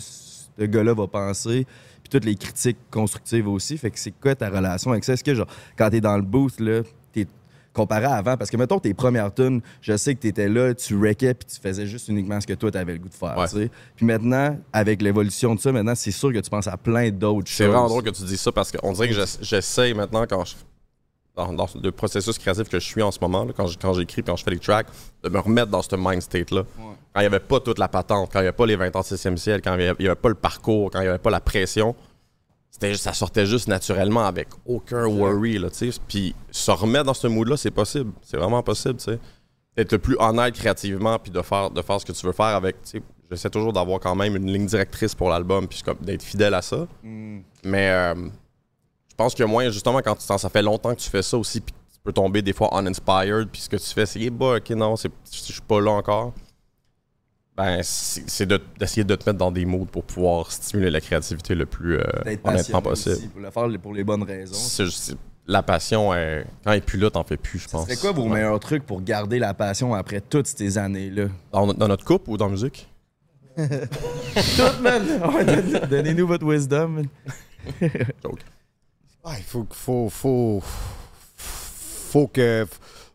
ce 0.59 0.65
gars-là 0.65 0.93
va 0.93 1.07
penser. 1.07 1.65
Puis 2.03 2.09
toutes 2.09 2.25
les 2.25 2.35
critiques 2.35 2.77
constructives 2.91 3.47
aussi. 3.47 3.77
Fait 3.77 3.91
que 3.91 3.99
c'est 3.99 4.11
quoi 4.19 4.33
ta 4.35 4.49
relation 4.49 4.91
avec 4.91 5.03
ça? 5.03 5.13
Est-ce 5.13 5.23
que, 5.23 5.33
genre, 5.35 5.47
quand 5.77 5.89
t'es 5.89 6.01
dans 6.01 6.15
le 6.15 6.21
booth, 6.23 6.59
là, 6.59 6.81
t'es 7.11 7.27
comparé 7.73 8.05
à 8.05 8.13
avant? 8.15 8.37
Parce 8.37 8.49
que, 8.49 8.57
mettons, 8.57 8.79
tes 8.79 8.93
premières 8.93 9.33
tunes, 9.33 9.61
je 9.81 9.95
sais 9.97 10.15
que 10.15 10.19
t'étais 10.21 10.47
là, 10.47 10.73
tu 10.73 10.95
wreckais, 10.95 11.33
puis 11.33 11.47
tu 11.53 11.59
faisais 11.59 11.85
juste 11.85 12.07
uniquement 12.07 12.39
ce 12.39 12.47
que 12.47 12.53
toi, 12.53 12.71
t'avais 12.71 12.93
le 12.93 12.99
goût 12.99 13.09
de 13.09 13.13
faire, 13.13 13.37
Ouais. 13.37 13.47
tu 13.47 13.55
sais. 13.57 13.71
Puis 13.95 14.05
maintenant, 14.05 14.57
avec 14.71 15.01
l'évolution 15.01 15.53
de 15.53 15.59
ça, 15.59 15.71
maintenant, 15.71 15.95
c'est 15.95 16.11
sûr 16.11 16.31
que 16.31 16.39
tu 16.39 16.49
penses 16.49 16.67
à 16.67 16.77
plein 16.77 17.09
d'autres 17.11 17.47
choses. 17.49 17.57
C'est 17.57 17.67
vraiment 17.67 17.87
drôle 17.89 18.03
que 18.03 18.09
tu 18.11 18.23
dis 18.23 18.37
ça 18.37 18.51
parce 18.51 18.71
qu'on 18.71 18.93
dirait 18.93 19.09
que 19.09 19.13
j'ess- 19.15 19.39
j'essaye 19.41 19.93
maintenant 19.93 20.25
quand 20.29 20.45
je. 20.45 20.55
Dans, 21.37 21.53
dans 21.53 21.67
le 21.81 21.91
processus 21.91 22.37
créatif 22.39 22.67
que 22.67 22.79
je 22.79 22.85
suis 22.85 23.01
en 23.03 23.11
ce 23.11 23.19
moment, 23.21 23.45
là, 23.45 23.53
quand 23.55 23.67
je- 23.67 23.77
quand 23.77 23.93
j'écris 23.93 24.23
quand 24.23 24.35
je 24.35 24.43
fais 24.43 24.49
les 24.51 24.59
tracks, 24.59 24.87
de 25.23 25.29
me 25.29 25.37
remettre 25.39 25.69
dans 25.69 25.81
ce 25.83 25.95
mind 25.95 26.21
state-là. 26.21 26.63
Quand 27.13 27.19
il 27.21 27.21
n'y 27.21 27.25
avait 27.27 27.39
pas 27.39 27.59
toute 27.59 27.77
la 27.79 27.87
patente, 27.87 28.29
quand 28.33 28.39
il 28.39 28.43
n'y 28.43 28.47
avait 28.47 28.57
pas 28.57 28.65
les 28.65 28.75
20 28.75 28.95
ans 28.95 29.01
de 29.01 29.05
6e 29.05 29.37
ciel, 29.37 29.61
quand 29.61 29.75
il 29.75 29.93
n'y 29.99 30.07
avait, 30.07 30.15
pas 30.15 30.29
le 30.29 30.35
parcours, 30.35 30.89
quand 30.91 30.99
il 30.99 31.03
n'y 31.03 31.09
avait 31.09 31.19
pas 31.19 31.29
la 31.29 31.39
pression, 31.39 31.95
c'était 32.71 32.95
ça 32.95 33.13
sortait 33.13 33.45
juste 33.45 33.67
naturellement 33.67 34.25
avec 34.25 34.47
aucun 34.65 35.05
worry. 35.05 35.57
Là. 35.59 35.69
Puis 36.07 36.35
se 36.51 36.71
remettre 36.71 37.05
dans 37.05 37.13
ce 37.13 37.27
mood-là, 37.27 37.55
c'est 37.55 37.71
possible. 37.71 38.11
C'est 38.23 38.37
vraiment 38.37 38.61
possible. 38.63 38.95
tu 38.97 39.05
sais. 39.05 39.19
D'être 39.75 39.91
le 39.91 39.99
plus 39.99 40.15
honnête 40.19 40.55
créativement, 40.55 41.19
puis 41.19 41.31
de 41.31 41.41
faire, 41.43 41.69
de 41.69 41.81
faire 41.83 42.01
ce 42.01 42.05
que 42.05 42.11
tu 42.13 42.25
veux 42.25 42.33
faire 42.33 42.45
avec. 42.55 42.77
J'essaie 43.29 43.49
toujours 43.51 43.73
d'avoir 43.73 43.99
quand 43.99 44.15
même 44.15 44.35
une 44.35 44.51
ligne 44.51 44.65
directrice 44.65 45.13
pour 45.13 45.29
l'album, 45.29 45.67
puis 45.67 45.83
d'être 46.01 46.23
fidèle 46.23 46.53
à 46.55 46.61
ça. 46.63 46.87
Mais 47.63 47.89
euh, 47.91 48.15
pense 49.17 49.35
que 49.35 49.43
moi, 49.43 49.69
justement, 49.69 49.99
quand 50.01 50.15
tu 50.15 50.21
sens- 50.23 50.41
ça 50.41 50.49
fait 50.49 50.61
longtemps 50.61 50.93
que 50.95 50.99
tu 50.99 51.09
fais 51.09 51.21
ça 51.23 51.37
aussi, 51.37 51.59
puis 51.61 51.73
tu 51.91 51.99
peux 52.03 52.13
tomber 52.13 52.41
des 52.41 52.53
fois 52.53 52.69
uninspired, 52.79 53.47
puis 53.51 53.61
ce 53.61 53.69
que 53.69 53.75
tu 53.77 53.89
fais, 53.93 54.05
c'est, 54.05 54.29
bah, 54.29 54.57
ok, 54.57 54.69
non, 54.71 54.95
je 54.95 55.07
suis 55.31 55.61
pas 55.61 55.81
là 55.81 55.91
encore. 55.91 56.33
Ben, 57.55 57.79
c'est 57.81 58.29
c'est 58.29 58.45
de- 58.45 58.61
d'essayer 58.79 59.03
de, 59.03 59.15
te 59.15 59.27
mettre 59.27 59.39
dans 59.39 59.51
des 59.51 59.65
moods 59.65 59.85
pour 59.91 60.03
pouvoir 60.03 60.51
stimuler 60.51 60.91
la 60.91 61.01
créativité 61.01 61.55
le 61.55 61.65
plus 61.65 61.97
euh, 61.97 62.03
honnêtement 62.45 62.81
possible. 62.83 63.15
aussi, 63.15 63.27
pour 63.29 63.41
le 63.41 63.49
faire 63.49 63.81
pour 63.81 63.93
les 63.95 64.03
bonnes 64.03 64.21
raisons. 64.21 64.85
La 65.47 65.63
passion, 65.63 66.13
est- 66.13 66.45
quand 66.63 66.71
elle 66.73 66.77
est 66.77 66.81
plus 66.81 66.99
là, 66.99 67.09
t'en 67.09 67.23
fais 67.23 67.37
plus, 67.37 67.57
je 67.57 67.67
pense. 67.67 67.87
C'est 67.87 67.99
quoi 67.99 68.11
vos 68.11 68.23
Ouais. 68.23 68.35
meilleurs 68.35 68.59
trucs 68.59 68.85
pour 68.85 69.01
garder 69.01 69.39
la 69.39 69.53
passion 69.55 69.95
après 69.95 70.21
toutes 70.21 70.45
ces 70.45 70.77
années-là? 70.77 71.29
Dans, 71.51 71.73
dans 71.73 71.87
notre 71.87 72.03
couple 72.05 72.29
ou 72.29 72.37
dans 72.37 72.45
la 72.45 72.51
musique? 72.51 72.87
Tout, 73.57 74.81
man! 74.83 75.01
Donnez-nous 75.89 76.27
votre 76.27 76.45
wisdom. 76.45 76.89
man. 77.81 77.87
Ah, 79.29 79.33
il 79.37 79.43
faut, 79.43 79.67
faut, 79.69 80.07
faut, 80.09 80.61
faut 81.35 82.27
que, 82.27 82.65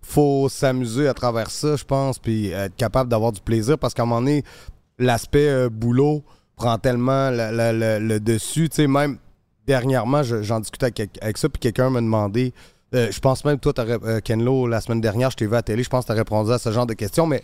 faut 0.02 0.46
s'amuser 0.50 1.08
à 1.08 1.14
travers 1.14 1.50
ça, 1.50 1.74
je 1.76 1.84
pense, 1.84 2.18
puis 2.18 2.48
être 2.50 2.76
capable 2.76 3.08
d'avoir 3.08 3.32
du 3.32 3.40
plaisir, 3.40 3.78
parce 3.78 3.94
qu'à 3.94 4.02
un 4.02 4.06
moment 4.06 4.20
donné, 4.20 4.44
l'aspect 4.98 5.48
euh, 5.48 5.70
boulot 5.70 6.22
prend 6.56 6.76
tellement 6.76 7.30
le, 7.32 8.18
dessus, 8.18 8.68
tu 8.68 8.76
sais, 8.76 8.86
même 8.86 9.16
dernièrement, 9.66 10.22
je- 10.22 10.42
j'en 10.42 10.60
discutais 10.60 10.92
avec, 11.22 11.38
ça, 11.38 11.48
puis 11.48 11.60
quelqu'un 11.60 11.88
m'a 11.88 12.02
demandé, 12.02 12.52
euh, 12.94 13.10
je 13.10 13.18
pense 13.18 13.42
même, 13.46 13.58
toi, 13.58 13.72
euh, 13.78 14.20
Kenlo, 14.20 14.66
la 14.66 14.82
semaine 14.82 15.00
dernière, 15.00 15.30
je 15.30 15.36
t'ai 15.38 15.46
vu 15.46 15.52
à 15.52 15.56
la 15.56 15.62
télé, 15.62 15.82
je 15.82 15.88
pense 15.88 16.04
que 16.04 16.08
t'as 16.08 16.14
répondu 16.14 16.52
à 16.52 16.58
ce 16.58 16.70
genre 16.72 16.84
de 16.86 16.92
questions, 16.92 17.26
mais 17.26 17.42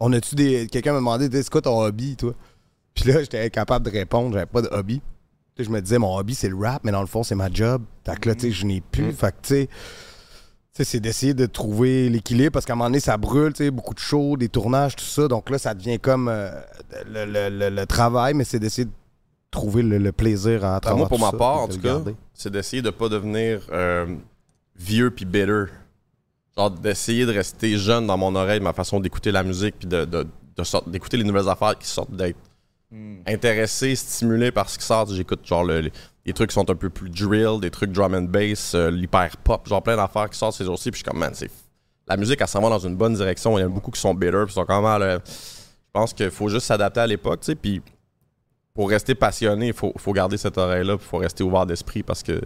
on 0.00 0.10
a-tu 0.14 0.36
des, 0.36 0.68
quelqu'un 0.68 0.92
m'a 0.92 1.00
demandé, 1.00 1.28
c'est 1.30 1.50
quoi 1.50 1.60
ton 1.60 1.78
hobby, 1.82 2.16
toi? 2.16 2.32
Puis 2.94 3.12
là, 3.12 3.20
j'étais 3.20 3.44
incapable 3.44 3.84
de 3.84 3.90
répondre, 3.90 4.32
j'avais 4.32 4.46
pas 4.46 4.62
de 4.62 4.68
hobby. 4.72 5.02
Je 5.58 5.70
me 5.70 5.80
disais, 5.80 5.98
mon 5.98 6.14
hobby, 6.16 6.34
c'est 6.34 6.48
le 6.48 6.56
rap, 6.56 6.82
mais 6.84 6.92
dans 6.92 7.00
le 7.00 7.06
fond, 7.06 7.22
c'est 7.22 7.34
ma 7.34 7.50
job. 7.50 7.82
Fait 8.04 8.18
que 8.20 8.28
là, 8.28 8.34
tu 8.34 8.42
sais, 8.42 8.50
je 8.50 8.66
n'ai 8.66 8.80
plus. 8.82 9.12
Fait 9.12 9.32
que, 9.32 9.46
tu 9.46 9.68
sais, 10.72 10.84
c'est 10.84 11.00
d'essayer 11.00 11.32
de 11.32 11.46
trouver 11.46 12.08
l'équilibre 12.10 12.52
parce 12.52 12.66
qu'à 12.66 12.74
un 12.74 12.76
moment 12.76 12.90
donné, 12.90 13.00
ça 13.00 13.16
brûle, 13.16 13.54
beaucoup 13.72 13.94
de 13.94 13.98
shows, 13.98 14.36
des 14.36 14.48
tournages, 14.50 14.96
tout 14.96 15.04
ça. 15.04 15.28
Donc 15.28 15.48
là, 15.48 15.56
ça 15.58 15.72
devient 15.74 15.98
comme 15.98 16.28
euh, 16.28 16.50
le, 17.06 17.24
le- 17.24 17.48
le- 17.48 17.70
le 17.74 17.86
travail, 17.86 18.34
mais 18.34 18.44
c'est 18.44 18.58
d'essayer 18.58 18.84
de 18.84 18.90
trouver 19.50 19.82
le, 19.82 20.12
plaisir 20.12 20.64
à 20.66 20.78
travers 20.80 20.98
moi, 20.98 21.08
pour 21.08 21.16
tout 21.18 21.24
ma 21.24 21.30
ça, 21.30 21.36
part, 21.38 21.60
en 21.62 21.68
tout 21.68 21.80
cas, 21.80 22.00
c'est 22.34 22.50
d'essayer 22.52 22.82
de 22.82 22.90
pas 22.90 23.08
devenir 23.08 23.66
euh, 23.72 24.14
vieux 24.78 25.10
puis 25.10 25.24
bitter. 25.24 25.64
Genre 26.58 26.70
d'essayer 26.70 27.24
de 27.24 27.32
rester 27.32 27.78
jeune 27.78 28.06
dans 28.06 28.18
mon 28.18 28.34
oreille, 28.34 28.60
ma 28.60 28.74
façon 28.74 29.00
d'écouter 29.00 29.32
la 29.32 29.42
musique, 29.42 29.76
puis 29.78 29.88
de, 29.88 30.04
de- 30.04 30.24
de 30.24 30.90
d'écouter 30.90 31.16
les 31.16 31.24
nouvelles 31.24 31.48
affaires 31.48 31.78
qui 31.78 31.86
sortent 31.86 32.14
d'être 32.14 32.36
intéressé, 33.26 33.94
stimulé 33.96 34.50
par 34.52 34.68
ce 34.68 34.78
qui 34.78 34.84
sort. 34.84 35.06
J'écoute 35.08 35.46
genre 35.46 35.64
le- 35.64 35.90
les, 36.24 36.32
trucs 36.32 36.50
qui 36.50 36.54
sont 36.54 36.68
un 36.70 36.74
peu 36.74 36.88
plus 36.90 37.10
drill, 37.10 37.60
des 37.60 37.70
trucs 37.70 37.90
drum 37.92 38.14
and 38.14 38.22
bass, 38.22 38.74
euh, 38.74 38.90
l'hyper 38.90 39.36
pop, 39.38 39.66
genre 39.68 39.82
plein 39.82 39.96
d'affaires 39.96 40.30
qui 40.30 40.38
sortent 40.38 40.56
ces 40.56 40.64
jours-ci, 40.64 40.90
puis 40.90 40.98
je 41.00 41.04
suis 41.04 41.10
comme 41.10 41.18
man, 41.18 41.32
la 42.08 42.16
musique 42.16 42.40
elle 42.40 42.46
s'en 42.48 42.60
va 42.60 42.68
dans 42.68 42.78
une 42.78 42.96
bonne 42.96 43.14
direction. 43.14 43.58
Il 43.58 43.62
y 43.62 43.64
en 43.64 43.66
a 43.66 43.70
beaucoup 43.70 43.90
qui 43.90 44.00
sont 44.00 44.14
bitter, 44.14 44.44
puis 44.44 44.54
sont 44.54 44.64
quand 44.64 44.80
même. 44.82 45.02
euh, 45.02 45.18
je 45.26 46.00
pense 46.00 46.12
qu'il 46.12 46.30
faut 46.30 46.48
juste 46.48 46.66
s'adapter 46.66 47.00
à 47.00 47.06
l'époque, 47.06 47.40
tu 47.40 47.46
sais, 47.46 47.54
puis 47.54 47.82
pour 48.74 48.90
rester 48.90 49.14
passionné, 49.14 49.68
il 49.68 49.72
faut, 49.72 49.92
faut 49.96 50.12
garder 50.12 50.36
cette 50.36 50.58
oreille-là, 50.58 50.94
il 50.94 50.98
faut 50.98 51.16
rester 51.16 51.42
ouvert 51.42 51.64
d'esprit 51.64 52.02
parce 52.02 52.22
que 52.22 52.40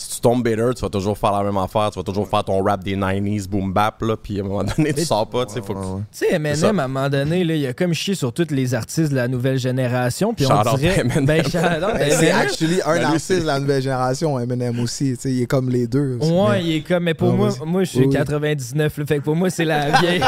si 0.00 0.14
tu 0.16 0.20
tombes 0.20 0.42
bitter, 0.42 0.70
tu 0.74 0.80
vas 0.82 0.88
toujours 0.88 1.18
faire 1.18 1.32
la 1.32 1.42
même 1.42 1.56
affaire, 1.58 1.90
tu 1.92 1.98
vas 1.98 2.02
toujours 2.02 2.28
faire 2.28 2.42
ton 2.44 2.62
rap 2.62 2.82
des 2.82 2.96
90s 2.96 3.48
boom 3.48 3.72
bap, 3.72 4.00
là, 4.02 4.16
puis 4.16 4.38
à 4.40 4.44
un 4.44 4.46
moment 4.46 4.64
donné, 4.64 4.94
tu 4.94 5.04
sors 5.04 5.28
pas, 5.28 5.44
tu 5.46 5.54
sais, 5.54 5.60
faut 5.62 5.74
que- 5.74 5.80
Tu 5.80 6.18
sais. 6.26 6.34
Eminem, 6.34 6.80
à 6.80 6.84
un 6.84 6.88
moment 6.88 7.08
donné, 7.08 7.44
là, 7.44 7.54
il 7.54 7.66
a 7.66 7.72
comme 7.72 7.92
chié 7.92 8.14
sur 8.14 8.32
tous 8.32 8.46
les 8.50 8.74
artistes 8.74 9.10
de 9.10 9.16
la 9.16 9.28
nouvelle 9.28 9.58
génération. 9.58 10.32
Puis 10.34 10.46
on 10.46 10.76
dirait. 10.76 11.00
Eminem. 11.00 11.26
Ben, 11.26 11.42
Ben, 11.42 12.10
c'est 12.10 12.30
actually 12.30 12.80
un 12.84 12.94
Ben, 12.94 13.04
artiste 13.04 13.42
de 13.42 13.46
la 13.46 13.60
nouvelle 13.60 13.82
génération, 13.82 14.38
Eminem 14.38 14.80
aussi. 14.80 15.12
tu 15.16 15.20
sais, 15.20 15.32
Il 15.32 15.42
est 15.42 15.46
comme 15.46 15.68
les 15.68 15.86
deux. 15.86 16.18
aussi. 16.20 16.30
Ouais, 16.30 16.48
Mais- 16.52 16.64
il 16.64 16.76
est 16.76 16.80
comme. 16.80 17.04
Mais 17.04 17.14
pour 17.14 17.28
Ouais, 17.30 17.34
moi, 17.36 17.50
moi, 17.66 17.84
je 17.84 17.90
suis 17.90 17.98
Oui, 18.00 18.06
oui. 18.08 18.14
99. 18.14 18.96
là, 18.98 19.06
fait 19.06 19.18
que 19.18 19.22
pour 19.24 19.36
moi, 19.36 19.50
c'est 19.50 19.64
la 19.64 19.90
vieille. 20.00 20.22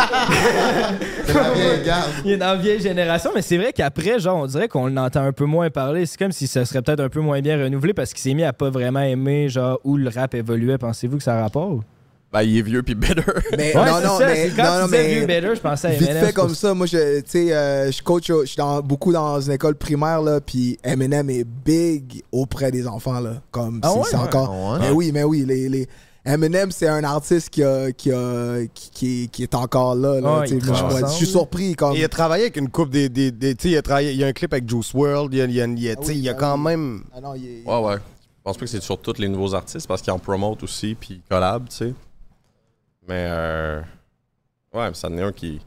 C'est 1.25 1.35
la 1.35 1.51
vieille 1.53 1.85
garde. 1.85 2.11
il 2.25 2.33
est 2.33 2.37
dans 2.37 2.47
la 2.47 2.57
vieille 2.57 2.81
génération. 2.81 3.31
Mais 3.35 3.43
c'est 3.43 3.57
vrai 3.57 3.73
qu'après, 3.73 4.19
genre, 4.19 4.39
on 4.39 4.47
dirait 4.47 4.69
qu'on 4.69 4.87
l'entend 4.87 5.23
un 5.25 5.33
peu 5.33 5.45
moins 5.45 5.71
parler. 5.71 6.07
C'est 6.07 6.19
comme 6.19 6.33
si 6.33 6.47
ça 6.47 6.65
serait 6.65 6.83
peut-être 6.83 7.01
un 7.01 7.09
peu 7.09 7.21
moins 7.21 7.41
bien 7.41 7.57
renouvelé 7.63 7.95
parce 7.95 8.13
qu'il 8.13 8.21
s'est 8.23 8.35
mis 8.35 8.45
à 8.45 8.53
pas 8.53 8.71
vraiment 8.71 9.01
aimer, 9.01 9.49
genre, 9.49 9.62
où 9.85 9.97
le 9.97 10.09
rap 10.09 10.35
évoluait. 10.35 10.79
Pensez-vous 10.79 11.19
que 11.19 11.23
ça 11.23 11.39
a 11.39 11.43
rapport? 11.43 11.81
Ben, 12.33 12.43
il 12.43 12.57
est 12.57 12.63
vieux 12.63 12.83
puis 12.83 12.95
bitter. 12.95 13.21
Mais 13.59 13.77
Ouais, 13.77 13.85
non, 13.85 13.97
c'est 14.01 14.07
non, 14.07 14.19
ça, 14.19 14.27
mais, 14.27 14.51
quand 14.57 14.63
non, 14.63 14.71
tu 14.77 14.81
non, 14.81 14.89
mais 14.89 15.15
vieux 15.15 15.27
better, 15.27 15.55
je 15.55 15.61
pensais 15.61 15.89
à 15.89 15.91
vite 15.91 16.09
Eminem. 16.09 16.25
fait 16.27 16.33
comme 16.33 16.55
ça, 16.55 16.73
moi, 16.73 16.87
je, 16.87 17.21
tu 17.21 17.25
sais, 17.27 17.53
euh, 17.53 17.93
je 17.93 18.03
coach, 18.03 18.29
je 18.29 18.47
suis 18.47 18.57
dans- 18.57 18.81
beaucoup 18.81 19.13
dans 19.13 19.39
une 19.39 19.53
école 19.53 19.75
primaire, 19.75 20.23
là, 20.23 20.41
puis 20.41 20.79
Eminem 20.83 21.29
est 21.29 21.45
big 21.45 22.23
auprès 22.33 22.71
des 22.71 22.87
enfants, 22.87 23.21
là. 23.21 23.43
Comme, 23.51 23.81
Ah 23.83 23.91
c'est 23.93 23.99
ouais? 23.99 24.05
c'est 24.13 24.17
encore... 24.17 24.51
Ah 24.51 24.73
ouais? 24.73 24.79
Mais 24.81 24.91
oui, 24.93 25.11
mais 25.13 25.25
oui, 25.25 25.45
les... 25.47 25.69
les 25.69 25.87
Eminem, 26.25 26.71
c'est 26.71 26.87
un 26.87 27.03
artiste 27.03 27.51
qui, 27.51 27.65
a, 27.65 27.91
qui, 27.91 28.13
a, 28.13 28.65
qui, 28.73 28.91
qui 28.93 29.25
est, 29.25 29.27
qui 29.27 29.43
est 29.43 29.55
encore 29.57 29.97
là. 29.97 30.21
là 30.21 30.45
Ah, 30.45 30.55
moi, 30.89 31.01
je, 31.09 31.15
suis 31.15 31.27
surpris. 31.27 31.75
Comme... 31.75 31.97
Il 31.97 32.05
a 32.05 32.09
travaillé 32.09 32.45
avec 32.45 32.57
une 32.57 32.69
coupe 32.69 32.91
des. 32.91 33.09
des, 33.09 33.33
des- 33.33 33.57
tu 33.57 33.65
sais, 33.65 33.71
il 33.75 33.77
a 33.77 33.83
travaillé. 33.83 34.13
Il 34.13 34.19
y 34.19 34.23
a 34.23 34.29
un 34.29 34.33
clip 34.33 34.53
avec 34.53 34.69
Juice 34.71 34.95
World. 34.95 35.35
Il 35.35 35.39
y 35.39 35.43
a, 35.43 35.47
il 35.47 35.53
y 35.53 35.61
a- 35.61 35.67
il 35.67 35.83
y 35.83 35.91
a- 35.91 35.97
tu 35.97 36.03
sais, 36.05 36.13
oui, 36.13 36.19
il 36.19 36.23
y 36.25 36.29
a 36.29 36.33
ah 36.33 36.35
quand 36.39 36.57
oui. 36.59 36.63
même. 36.65 37.03
Ah 37.13 37.21
non, 37.21 37.35
il 37.35 37.45
est- 37.45 37.69
Ouais, 37.69 37.77
ouais. 37.89 37.97
Je 38.43 38.51
pense 38.51 38.57
pas 38.57 38.65
que 38.65 38.71
c'est 38.71 38.83
sur 38.83 38.99
tous 38.99 39.19
les 39.19 39.29
nouveaux 39.29 39.55
artistes 39.55 39.87
parce 39.87 40.03
qu'ils 40.03 40.13
en 40.13 40.19
promotent 40.19 40.65
aussi 40.65 40.97
puis 40.97 41.15
ils 41.25 41.29
collabent, 41.31 41.69
tu 41.69 41.77
sais. 41.77 41.95
Mais, 43.07 43.27
euh, 43.31 43.81
ouais, 44.75 44.91
ça 44.95 45.09
en 45.09 45.17
est 45.17 45.23
un 45.23 45.31
qui. 45.33 45.61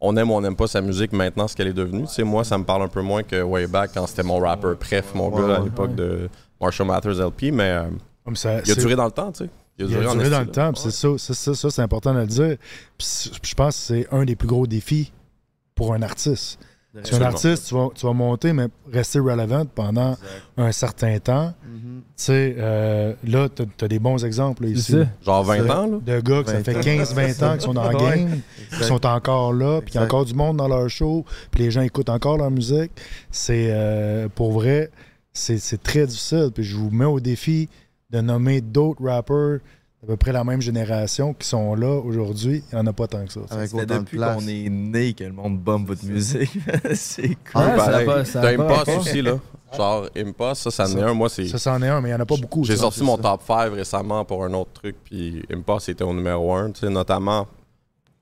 On 0.00 0.16
aime 0.16 0.30
ou 0.30 0.34
on 0.34 0.40
n'aime 0.40 0.54
pas 0.56 0.68
sa 0.68 0.80
musique 0.80 1.12
maintenant, 1.12 1.46
ce 1.48 1.56
qu'elle 1.56 1.66
est 1.66 1.72
devenue. 1.72 2.04
Tu 2.06 2.14
sais, 2.14 2.22
moi, 2.22 2.44
ça 2.44 2.56
me 2.56 2.64
parle 2.64 2.82
un 2.82 2.88
peu 2.88 3.02
moins 3.02 3.22
que 3.24 3.42
way 3.42 3.66
back 3.66 3.90
quand 3.94 4.06
c'était 4.06 4.22
mon 4.22 4.38
rapper 4.38 4.74
préf, 4.78 5.12
mon 5.14 5.28
Ouais, 5.28 5.40
gars, 5.46 5.56
à 5.56 5.58
ouais. 5.58 5.64
l'époque 5.64 5.94
de 5.96 6.28
Marshall 6.60 6.86
Mathers 6.86 7.18
LP. 7.20 7.50
Mais 7.52 7.70
euh, 7.70 7.88
Comme 8.24 8.36
ça, 8.36 8.54
il 8.60 8.70
a 8.70 8.74
c'est- 8.74 8.80
duré 8.80 8.94
dans 8.96 9.04
le 9.06 9.10
temps, 9.10 9.32
tu 9.32 9.44
sais. 9.44 9.50
Il 9.78 9.84
a 9.86 9.88
duré 9.88 10.30
dans 10.30 10.40
le 10.40 10.46
temps, 10.50 10.72
puis 10.72 10.82
c'est 10.82 10.90
ça, 10.90 11.08
c'est 11.18 11.34
ça, 11.34 11.54
ça, 11.54 11.70
c'est 11.70 11.82
important 11.82 12.12
de 12.14 12.20
le 12.20 12.26
dire. 12.26 12.56
Puis 12.98 13.30
je 13.42 13.54
pense 13.54 13.74
que 13.76 13.82
c'est 13.82 14.08
un 14.14 14.24
des 14.24 14.36
plus 14.36 14.46
gros 14.48 14.66
défis 14.66 15.10
pour 15.74 15.94
un 15.94 16.02
artiste. 16.02 16.58
Tu 17.04 17.14
es 17.14 17.18
un 17.18 17.22
artiste, 17.22 17.68
tu 17.68 17.74
vas, 17.74 17.88
tu 17.94 18.04
vas 18.04 18.12
monter, 18.12 18.52
mais 18.52 18.66
rester 18.92 19.20
relevant 19.20 19.64
pendant 19.64 20.16
un 20.56 20.72
certain 20.72 21.18
temps. 21.20 21.54
Tu 21.62 22.02
sais, 22.16 22.56
euh, 22.58 23.14
là, 23.24 23.48
tu 23.48 23.62
as, 23.84 23.88
des 23.88 23.98
bons 24.00 24.24
exemples 24.24 24.64
là, 24.64 24.70
ici. 24.70 24.96
Genre 25.24 25.44
20 25.44 25.54
C'est- 25.64 25.70
ans, 25.70 25.86
là? 25.86 25.98
De 26.04 26.20
gars 26.20 26.42
que 26.42 26.50
ça 26.50 26.56
20 26.60 26.64
fait 26.64 26.76
ans. 26.76 26.80
15-20 27.04 27.42
ans 27.44 27.52
qu'ils 27.52 27.60
sont 27.60 27.74
dans 27.74 27.88
le 27.90 27.96
game, 28.10 28.40
qui 28.76 28.84
sont 28.84 29.06
encore 29.06 29.52
là, 29.52 29.80
puis 29.80 29.92
qu'il 29.92 30.00
y 30.00 30.02
a 30.02 30.06
encore 30.06 30.24
du 30.24 30.34
monde 30.34 30.56
dans 30.56 30.66
leur 30.68 30.88
show, 30.90 31.24
puis 31.52 31.62
les 31.62 31.70
gens 31.70 31.82
écoutent 31.82 32.08
encore 32.10 32.36
leur 32.38 32.50
musique. 32.50 32.90
C'est, 33.30 33.68
euh, 33.70 34.28
pour 34.34 34.50
vrai, 34.52 34.90
c'est 35.32 35.58
c'est 35.58 35.80
très 35.82 36.06
difficile. 36.06 36.50
Puis 36.52 36.64
je 36.64 36.76
vous 36.76 36.90
mets 36.90 37.04
au 37.04 37.20
défi 37.20 37.68
de 38.10 38.20
nommer 38.20 38.60
d'autres 38.60 39.04
rappers 39.04 39.60
d'à 40.02 40.06
peu 40.06 40.16
près 40.16 40.32
la 40.32 40.44
même 40.44 40.60
génération 40.60 41.34
qui 41.34 41.46
sont 41.46 41.74
là 41.74 41.88
aujourd'hui. 41.98 42.62
Il 42.72 42.74
n'y 42.74 42.80
en 42.80 42.86
a 42.86 42.92
pas 42.92 43.06
tant 43.06 43.24
que 43.24 43.32
ça. 43.32 43.40
Avec 43.50 43.70
C'est 43.70 43.84
de 43.86 43.98
depuis 43.98 44.18
qu'on 44.18 44.46
est 44.48 44.68
né 44.70 45.12
que 45.12 45.24
le 45.24 45.32
monde 45.32 45.58
bombe 45.58 45.86
votre 45.86 46.04
musique. 46.04 46.50
c'est 46.94 47.36
Ah, 47.54 47.76
cool. 47.76 48.04
pas, 48.06 48.24
ça 48.24 48.40
T'as. 48.40 48.52
Impost 48.52 48.88
aussi, 48.98 49.22
là. 49.22 49.38
Genre, 49.76 50.08
Impost, 50.16 50.62
ça, 50.62 50.70
ça 50.70 50.84
en 50.92 50.98
est 50.98 51.02
un. 51.02 51.14
Moi, 51.14 51.28
c'est. 51.28 51.46
Ça, 51.46 51.58
c'en 51.58 51.80
est 51.82 51.88
un, 51.88 52.00
mais 52.00 52.08
il 52.08 52.12
n'y 52.12 52.16
en 52.18 52.22
a 52.22 52.26
pas 52.26 52.36
beaucoup. 52.36 52.64
J'ai 52.64 52.76
sorti 52.76 53.02
mon 53.04 53.16
ça. 53.16 53.22
top 53.22 53.42
5 53.46 53.72
récemment 53.74 54.24
pour 54.24 54.44
un 54.44 54.52
autre 54.54 54.72
truc, 54.72 54.96
puis 55.04 55.42
Impost 55.52 55.88
était 55.90 56.02
au 56.02 56.12
numéro 56.12 56.52
1, 56.54 56.72
tu 56.72 56.80
sais, 56.80 56.90
notamment 56.90 57.46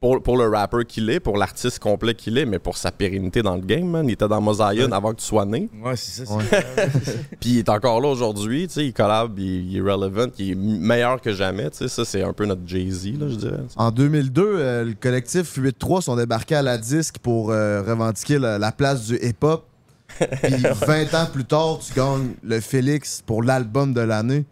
pour, 0.01 0.23
pour 0.23 0.37
le 0.37 0.47
rapper 0.49 0.85
qu'il 0.87 1.11
est, 1.11 1.19
pour 1.19 1.37
l'artiste 1.37 1.81
complet 1.81 2.15
qu'il 2.15 2.39
est, 2.39 2.45
mais 2.47 2.59
pour 2.61 2.77
sa 2.77 2.93
pérennité 2.93 3.43
dans 3.43 3.57
le 3.57 3.63
game, 3.63 3.87
man. 3.89 4.07
Il 4.09 4.13
était 4.13 4.29
dans 4.29 4.41
Mosaïon 4.41 4.93
avant 4.93 5.13
que 5.13 5.21
tu 5.21 5.27
sois 5.27 5.45
né. 5.45 5.69
Ouais, 5.83 5.97
c'est 5.97 6.25
ça. 6.25 6.35
c'est- 6.51 7.19
Puis 7.41 7.51
il 7.51 7.59
est 7.59 7.69
encore 7.69 8.01
là 8.01 8.09
aujourd'hui, 8.09 8.69
tu 8.69 8.75
sais, 8.75 8.87
il 8.87 8.93
collab, 8.93 9.37
il, 9.39 9.73
il 9.73 9.77
est 9.77 9.81
relevant, 9.81 10.27
il 10.39 10.51
est 10.53 10.55
meilleur 10.55 11.21
que 11.21 11.33
jamais, 11.33 11.69
tu 11.71 11.79
sais, 11.79 11.89
ça 11.89 12.05
c'est 12.05 12.23
un 12.23 12.33
peu 12.33 12.47
notre 12.47 12.63
Jay-Z, 12.67 13.19
là, 13.19 13.29
je 13.29 13.35
dirais. 13.35 13.59
En 13.77 13.91
2002, 13.91 14.43
euh, 14.47 14.85
le 14.85 14.95
collectif 14.95 15.59
8-3 15.59 16.03
sont 16.03 16.15
débarqués 16.17 16.55
à 16.55 16.63
la 16.63 16.79
disque 16.79 17.19
pour 17.19 17.51
euh, 17.51 17.83
revendiquer 17.83 18.39
la, 18.39 18.59
la 18.59 18.71
place 18.73 19.07
du 19.07 19.17
hip-hop. 19.17 19.65
Puis 20.43 20.55
20 20.87 21.15
ans 21.15 21.27
plus 21.33 21.45
tard, 21.45 21.81
tu 21.85 21.93
gagnes 21.93 22.35
le 22.43 22.61
Félix 22.61 23.23
pour 23.27 23.43
l'album 23.43 23.93
de 23.93 24.01
l'année. 24.01 24.45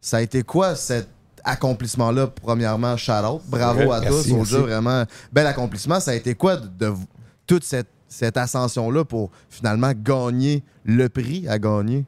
Ça 0.00 0.18
a 0.18 0.20
été 0.20 0.42
quoi 0.42 0.74
cet 0.74 1.08
accomplissement-là, 1.44 2.26
premièrement, 2.28 2.96
shout 2.96 3.12
out. 3.12 3.40
Bravo 3.48 3.80
Ouais, 3.80 3.96
à 3.96 4.00
merci, 4.00 4.28
tous. 4.30 4.34
merci. 4.36 4.50
Soulja, 4.52 4.58
vraiment 4.66 5.04
bel 5.32 5.46
accomplissement. 5.46 6.00
Ça 6.00 6.10
a 6.12 6.14
été 6.14 6.34
quoi 6.34 6.56
de, 6.56 6.66
de- 6.66 6.94
toute 7.46 7.64
cette, 7.64 7.88
cette 8.08 8.36
ascension-là 8.36 9.04
pour 9.04 9.30
finalement 9.48 9.92
gagner 9.94 10.62
le 10.84 11.08
prix 11.08 11.46
à 11.48 11.58
gagner? 11.58 12.04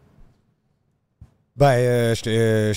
Ben, 1.57 1.72
euh, 1.76 2.14
j'étais- 2.14 2.30
euh, 2.39 2.72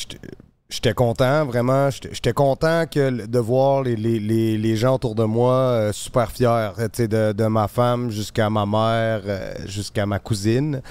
j'étais 0.70 0.94
content, 0.94 1.46
vraiment. 1.46 1.90
J'étais 1.90 2.34
content 2.34 2.86
que, 2.92 3.26
de 3.26 3.40
voir 3.40 3.84
les, 3.84 3.96
les- 3.96 4.20
les- 4.20 4.58
les 4.58 4.76
gens 4.76 4.96
autour 4.96 5.16
de 5.16 5.24
moi 5.24 5.54
euh, 5.54 5.92
super 5.94 6.32
fiers, 6.32 6.72
tu 6.78 6.84
sais, 6.94 7.08
de, 7.08 7.32
de 7.32 7.46
ma 7.46 7.68
femme 7.68 8.10
jusqu'à 8.10 8.50
ma 8.50 8.66
mère, 8.66 9.22
jusqu'à 9.66 10.06
ma 10.06 10.20
cousine. 10.20 10.82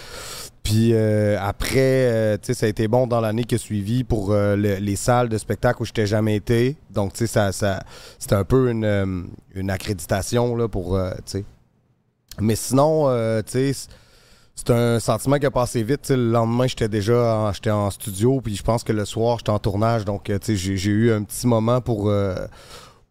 Puis 0.65 0.95
euh, 0.95 1.37
après, 1.41 1.77
euh, 1.77 2.37
tu 2.39 2.47
sais, 2.47 2.55
ça 2.55 2.67
a 2.67 2.69
été 2.71 2.89
bon 2.89 3.07
dans 3.07 3.21
l'année 3.21 3.45
qui 3.45 3.55
a 3.55 3.59
suivi 3.59 4.03
pour 4.03 4.33
euh, 4.33 4.57
le- 4.57 4.77
les 4.77 4.97
salles 4.97 5.29
de 5.29 5.37
spectacle 5.39 5.83
où 5.83 5.85
je 5.85 5.91
n'étais 5.91 6.07
jamais 6.07 6.35
été. 6.37 6.77
Donc, 6.91 7.13
tu 7.13 7.19
sais, 7.19 7.27
ça, 7.27 7.53
ça, 7.53 7.85
c'était 8.19 8.35
un 8.35 8.45
peu 8.45 8.71
une, 8.71 8.85
euh, 8.85 9.23
une 9.55 9.71
accréditation 9.71 10.57
là, 10.57 10.67
pour, 10.67 10.97
euh, 10.97 11.11
tu 11.27 11.33
sais. 11.33 11.45
Mais 12.41 12.57
sinon, 12.57 13.09
euh, 13.09 13.43
tu 13.43 13.73
sais, 13.73 13.89
c'est 14.57 14.71
un 14.71 14.99
sentiment 15.01 15.39
qui 15.39 15.47
a 15.47 15.51
passé 15.51 15.83
vite. 15.83 16.09
Le 16.09 16.31
lendemain, 16.31 16.67
j'étais 16.67 16.89
déjà 16.89 17.37
en, 17.37 17.53
j'étais 17.53 17.71
en 17.71 17.91
studio, 17.91 18.41
puis 18.41 18.57
je 18.57 18.63
pense 18.63 18.83
que 18.85 18.93
le 18.93 19.05
soir, 19.05 19.39
j'étais 19.39 19.51
en 19.51 19.59
tournage. 19.59 20.07
Donc, 20.07 20.25
tu 20.25 20.39
sais, 20.41 20.57
j'ai, 20.57 20.91
eu 20.91 21.13
un 21.13 21.25
petit 21.25 21.47
moment 21.47 21.83
pour, 21.83 22.11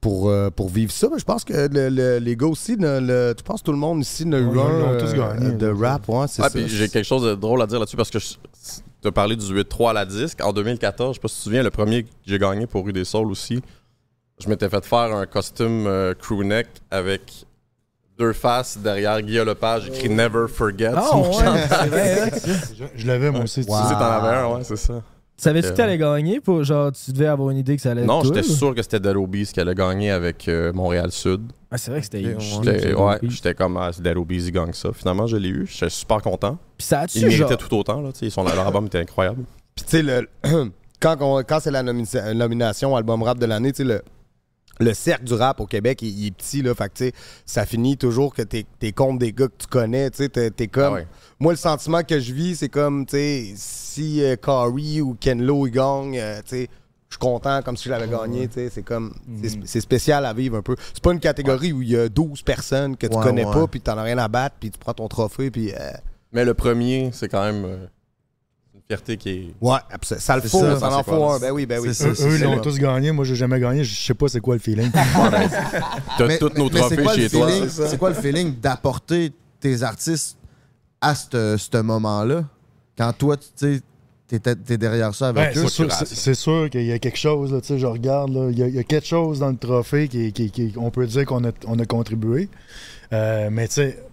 pour, 0.04 0.30
euh, 0.30 0.50
pour 0.52 0.70
vivre 0.70 0.92
ça. 0.92 1.08
Mais 1.12 1.18
je 1.18 1.24
pense 1.26 1.44
que 1.46 1.54
le- 1.54 1.90
le- 1.90 2.18
les 2.20 2.36
gars 2.36 2.48
aussi, 2.48 2.76
le- 2.78 3.34
tu 3.36 3.44
penses 3.44 3.62
que 3.62 3.66
tout 3.68 3.72
le 3.72 3.78
monde 3.78 4.02
ici 4.02 4.26
n'a 4.26 4.38
eu 4.38 4.42
un 4.42 4.54
l'ont 4.54 4.98
tous 5.00 5.14
gagné, 5.14 5.54
de 5.54 5.68
là. 5.68 5.92
rap. 5.94 6.08
Ouais, 6.10 6.26
c'est 6.28 6.44
Ah, 6.44 6.50
j'ai 6.54 6.90
quelque 6.90 7.06
chose 7.06 7.24
de 7.24 7.34
drôle 7.36 7.62
à 7.62 7.66
dire 7.68 7.80
là-dessus 7.80 7.96
parce 7.96 8.12
que 8.12 8.18
tu 8.20 9.08
as 9.08 9.12
parlé 9.12 9.36
du 9.36 9.46
8-3 9.46 9.92
à 9.92 9.94
la 9.94 10.06
disque. 10.06 10.44
En 10.44 10.52
2014, 10.54 11.16
je 11.16 11.20
sais 11.20 11.22
pas 11.22 11.28
si 11.30 11.36
tu 11.36 11.40
te 11.40 11.44
souviens, 11.46 11.64
le 11.64 11.72
premier 11.72 12.04
que 12.04 12.10
j'ai 12.26 12.38
gagné 12.38 12.68
pour 12.68 12.86
Rue 12.86 12.94
des 12.94 13.06
Saules 13.06 13.32
aussi, 13.32 13.62
je 14.40 14.50
m'étais 14.50 14.68
fait 14.70 14.86
faire 14.86 15.16
un 15.16 15.26
costume 15.26 15.88
euh, 15.88 16.14
crew 16.14 16.44
neck 16.44 16.68
avec 16.92 17.46
deux 18.20 18.34
faces 18.34 18.78
derrière 18.78 19.22
Guillaume 19.22 19.48
Lepage 19.48 19.88
écrit 19.88 20.10
Never 20.10 20.46
Forget. 20.48 20.92
Ah, 20.96 21.18
ouais, 21.18 21.88
vrai, 21.88 22.22
hein. 22.22 22.30
Je, 22.78 22.84
je 22.96 23.08
l'avais, 23.08 23.32
moi 23.32 23.44
aussi. 23.44 23.62
tu 23.62 23.68
Tu 23.68 23.72
sais. 23.72 23.84
sais, 23.88 23.94
t'en 23.96 24.02
avais 24.02 24.38
un, 24.38 24.48
ouais, 24.50 24.64
c'est 24.64 24.76
ça. 24.76 25.02
Savais-tu 25.36 25.68
Euh, 25.68 25.72
que 25.72 25.76
t'allais 25.78 25.98
gagner 25.98 26.40
pour 26.40 26.64
genre 26.64 26.92
tu 26.92 27.12
devais 27.12 27.26
avoir 27.26 27.50
une 27.50 27.58
idée 27.58 27.76
que 27.76 27.82
ça 27.82 27.92
allait 27.92 28.06
Non, 28.06 28.22
j'étais 28.24 28.44
sûr 28.44 28.74
que 28.76 28.82
c'était 28.82 29.00
Dead 29.00 29.16
Obies 29.18 29.50
qui 29.54 29.60
allait 29.60 29.74
gagner 29.76 30.12
avec 30.12 30.48
euh, 30.48 30.72
Montréal 30.74 31.12
Sud. 31.12 31.42
Ah, 31.72 31.78
c'est 31.78 31.90
vrai 31.92 32.00
que 32.02 32.06
c'était. 32.06 32.36
J'étais 32.40 32.94
ouais, 32.94 33.18
j'étais 33.24 33.54
comme 33.56 33.78
ah, 33.78 33.90
ils 34.00 34.52
gagnent 34.52 34.74
ça. 34.74 34.90
Finalement, 34.94 35.26
je 35.26 35.38
l'ai 35.38 35.50
eu. 35.50 35.66
J'étais 35.68 35.90
super 35.90 36.22
content. 36.22 36.58
Puis 36.78 36.86
ça 36.88 37.02
a-tu 37.02 37.18
Ils 37.18 37.26
méritaient 37.26 37.48
genre- 37.50 37.58
tout 37.58 37.76
autant. 37.76 38.00
Là, 38.02 38.12
tu 38.14 38.20
sais, 38.20 38.26
ils 38.28 38.32
sont, 38.32 38.44
leur 38.44 38.60
album 38.68 38.86
était 38.86 39.00
incroyable. 39.00 39.44
Puis 39.76 39.86
tu 39.86 39.92
sais, 39.98 40.04
le- 40.04 40.30
quand, 41.00 41.18
quand 41.44 41.60
c'est 41.60 41.72
la 41.72 41.82
nomina- 41.82 42.34
nomination 42.34 42.96
album 42.96 43.24
rap 43.24 43.40
de 43.40 43.46
l'année, 43.48 43.72
tu 43.72 43.78
sais, 43.78 43.84
le, 43.86 44.02
le 44.80 44.94
cercle 44.94 45.24
du 45.26 45.34
rap 45.34 45.60
au 45.60 45.66
Québec, 45.68 46.02
il, 46.02 46.08
il 46.20 46.28
est 46.28 46.32
petit, 46.32 46.62
là. 46.62 46.74
Fait 46.74 46.90
que, 46.90 46.94
tu 46.96 47.06
sais, 47.06 47.12
ça 47.46 47.66
finit 47.66 47.98
toujours 47.98 48.34
que 48.34 48.42
t'es 48.42 48.66
es 48.82 48.92
contre 48.92 49.20
des 49.20 49.32
gars 49.34 49.48
que 49.48 49.54
tu 49.58 49.68
connais, 49.68 50.10
tu 50.10 50.18
sais, 50.26 50.30
t'es 50.52 50.68
comme... 50.68 50.84
Ah 50.84 50.92
ouais. 50.94 51.08
Moi, 51.40 51.54
le 51.54 51.58
sentiment 51.58 52.02
que 52.04 52.20
je 52.20 52.34
vis, 52.34 52.56
c'est 52.58 52.70
comme, 52.70 53.06
tu 53.06 53.12
sais, 53.18 53.54
si 53.56 54.24
euh, 54.24 54.36
Kari 54.36 55.02
ou 55.02 55.16
Ken 55.20 55.42
Lo, 55.44 55.68
ils 55.68 55.72
gagnent, 55.72 56.18
euh, 56.18 56.38
tu 56.42 56.50
sais, 56.56 56.70
je 57.10 57.16
suis 57.16 57.20
content 57.20 57.62
comme 57.62 57.78
si 57.78 57.86
je 57.86 57.90
l'avais 57.92 58.08
gagné, 58.08 58.48
tu 58.48 58.56
sais, 58.56 58.70
c'est 58.72 58.82
comme... 58.82 59.14
c'est 59.44 59.60
C'est 59.66 59.82
spécial 59.82 60.26
à 60.26 60.34
vivre 60.34 60.58
un 60.58 60.62
peu. 60.64 60.76
C'est 60.94 61.04
pas 61.04 61.12
une 61.14 61.20
catégorie 61.20 61.72
où 61.72 61.82
il 61.84 61.90
y 61.92 61.98
a 61.98 62.10
12 62.10 62.42
personnes 62.42 62.98
que 62.98 63.06
tu 63.06 63.16
Ouais, 63.16 63.24
connais 63.24 63.44
pas, 63.44 63.68
puis 63.68 63.80
t'en 63.82 63.98
as 63.98 64.04
rien 64.04 64.18
à 64.18 64.28
battre, 64.28 64.56
puis 64.60 64.72
tu 64.72 64.80
prends 64.80 64.94
ton 64.96 65.08
trophée, 65.08 65.52
puis... 65.52 65.72
euh, 65.72 65.92
Mais 66.32 66.44
le 66.46 66.56
premier, 66.56 67.12
c'est 67.14 67.28
quand 67.30 67.44
même 67.44 67.66
euh, 67.66 67.86
fierté 68.88 69.18
qui 69.18 69.30
est. 69.30 69.54
Ouais, 69.62 69.78
ça 70.02 70.36
le 70.36 70.42
C'est 70.44 70.50
faut, 70.50 70.60
ça, 70.60 70.80
ça 70.80 70.90
en 70.90 70.98
c'est 71.04 71.10
faut 71.10 71.30
un. 71.30 71.40
Ben 71.40 71.52
oui, 71.52 71.66
ben 71.66 71.80
oui. 71.80 71.90
Eux, 71.90 72.08
eux, 72.28 72.36
ils 72.38 72.44
l'ont 72.44 72.60
tous 72.60 72.78
gagné. 72.78 73.12
Moi, 73.12 73.26
j'ai 73.26 73.36
jamais 73.36 73.60
gagné. 73.60 73.84
Je 73.84 73.96
sais 74.06 74.14
pas 74.14 74.28
c'est 74.28 74.40
quoi 74.42 74.56
le 74.56 74.60
feeling. 74.60 74.92
T'as 76.18 76.38
tous 76.38 76.52
nos 76.58 76.70
trophées 76.70 77.06
chez 77.16 77.30
toi. 77.30 77.50
C'est 77.70 77.98
quoi 77.98 78.10
le 78.10 78.16
feeling 78.16 78.56
d'apporter 78.60 79.32
tes 79.60 79.84
artistes 79.84 80.38
à 81.02 81.16
ce 81.16 81.56
ce 81.58 81.78
moment-là? 81.82 82.44
Quand 82.98 83.12
toi, 83.14 83.38
tu 83.38 83.44
sais, 84.28 84.40
t'es 84.40 84.78
derrière 84.78 85.14
ça 85.16 85.30
avec 85.30 85.44
Ouais, 85.56 85.58
eux? 85.58 85.64
c'est 85.64 85.70
sûr, 85.70 85.92
c'est- 85.92 86.06
c'est 86.16 86.34
sûr 86.36 86.70
qu'il 86.70 86.84
y 86.86 86.92
a 86.92 87.00
quelque 87.00 87.18
chose, 87.18 87.52
là, 87.54 87.62
tu 87.62 87.68
sais, 87.68 87.80
je 87.80 87.86
regarde, 87.86 88.32
là, 88.34 88.50
il 88.52 88.58
y, 88.58 88.64
a- 88.64 88.68
il 88.68 88.76
y 88.76 88.80
a 88.80 88.84
quelque 88.84 89.06
chose 89.08 89.40
dans 89.40 89.50
le 89.50 89.58
trophée 89.58 90.08
qui, 90.08 90.32
qui- 90.34 90.50
qui- 90.52 90.74
on 90.78 90.90
peut 90.92 91.06
dire 91.08 91.26
qu'on 91.26 91.44
a, 91.44 91.52
on 91.68 91.78
a 91.80 91.86
contribué. 91.86 92.50
Euh, 93.12 93.50
mais 93.52 93.68
tu 93.68 93.76
sais, 93.76 94.04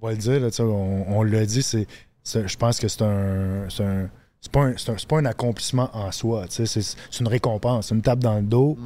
on 0.00 0.06
va 0.06 0.12
le 0.12 0.18
dire, 0.18 0.40
là, 0.40 0.50
tu 0.50 0.56
sais, 0.56 0.62
on, 0.62 1.18
on 1.18 1.22
l'a 1.22 1.44
dit, 1.46 1.62
c'est- 1.62 1.86
je 2.24 2.56
pense 2.56 2.78
que 2.78 2.88
c'est 2.88 3.02
un. 3.02 3.68
C'est 3.68 3.84
un 3.84 4.10
c'est 4.44 4.50
pas, 4.50 4.62
un, 4.64 4.74
c'est 4.76 4.90
un- 4.90 4.98
c'est 4.98 5.06
pas 5.08 5.18
un 5.18 5.24
accomplissement 5.24 5.88
en 5.92 6.10
soi, 6.10 6.46
tu 6.48 6.54
sais, 6.54 6.66
c'est, 6.66 6.82
c'est 6.82 7.20
une 7.20 7.28
récompense, 7.28 7.86
c'est 7.88 7.94
une 7.94 8.02
tape 8.02 8.18
dans 8.18 8.34
le 8.34 8.42
dos, 8.42 8.76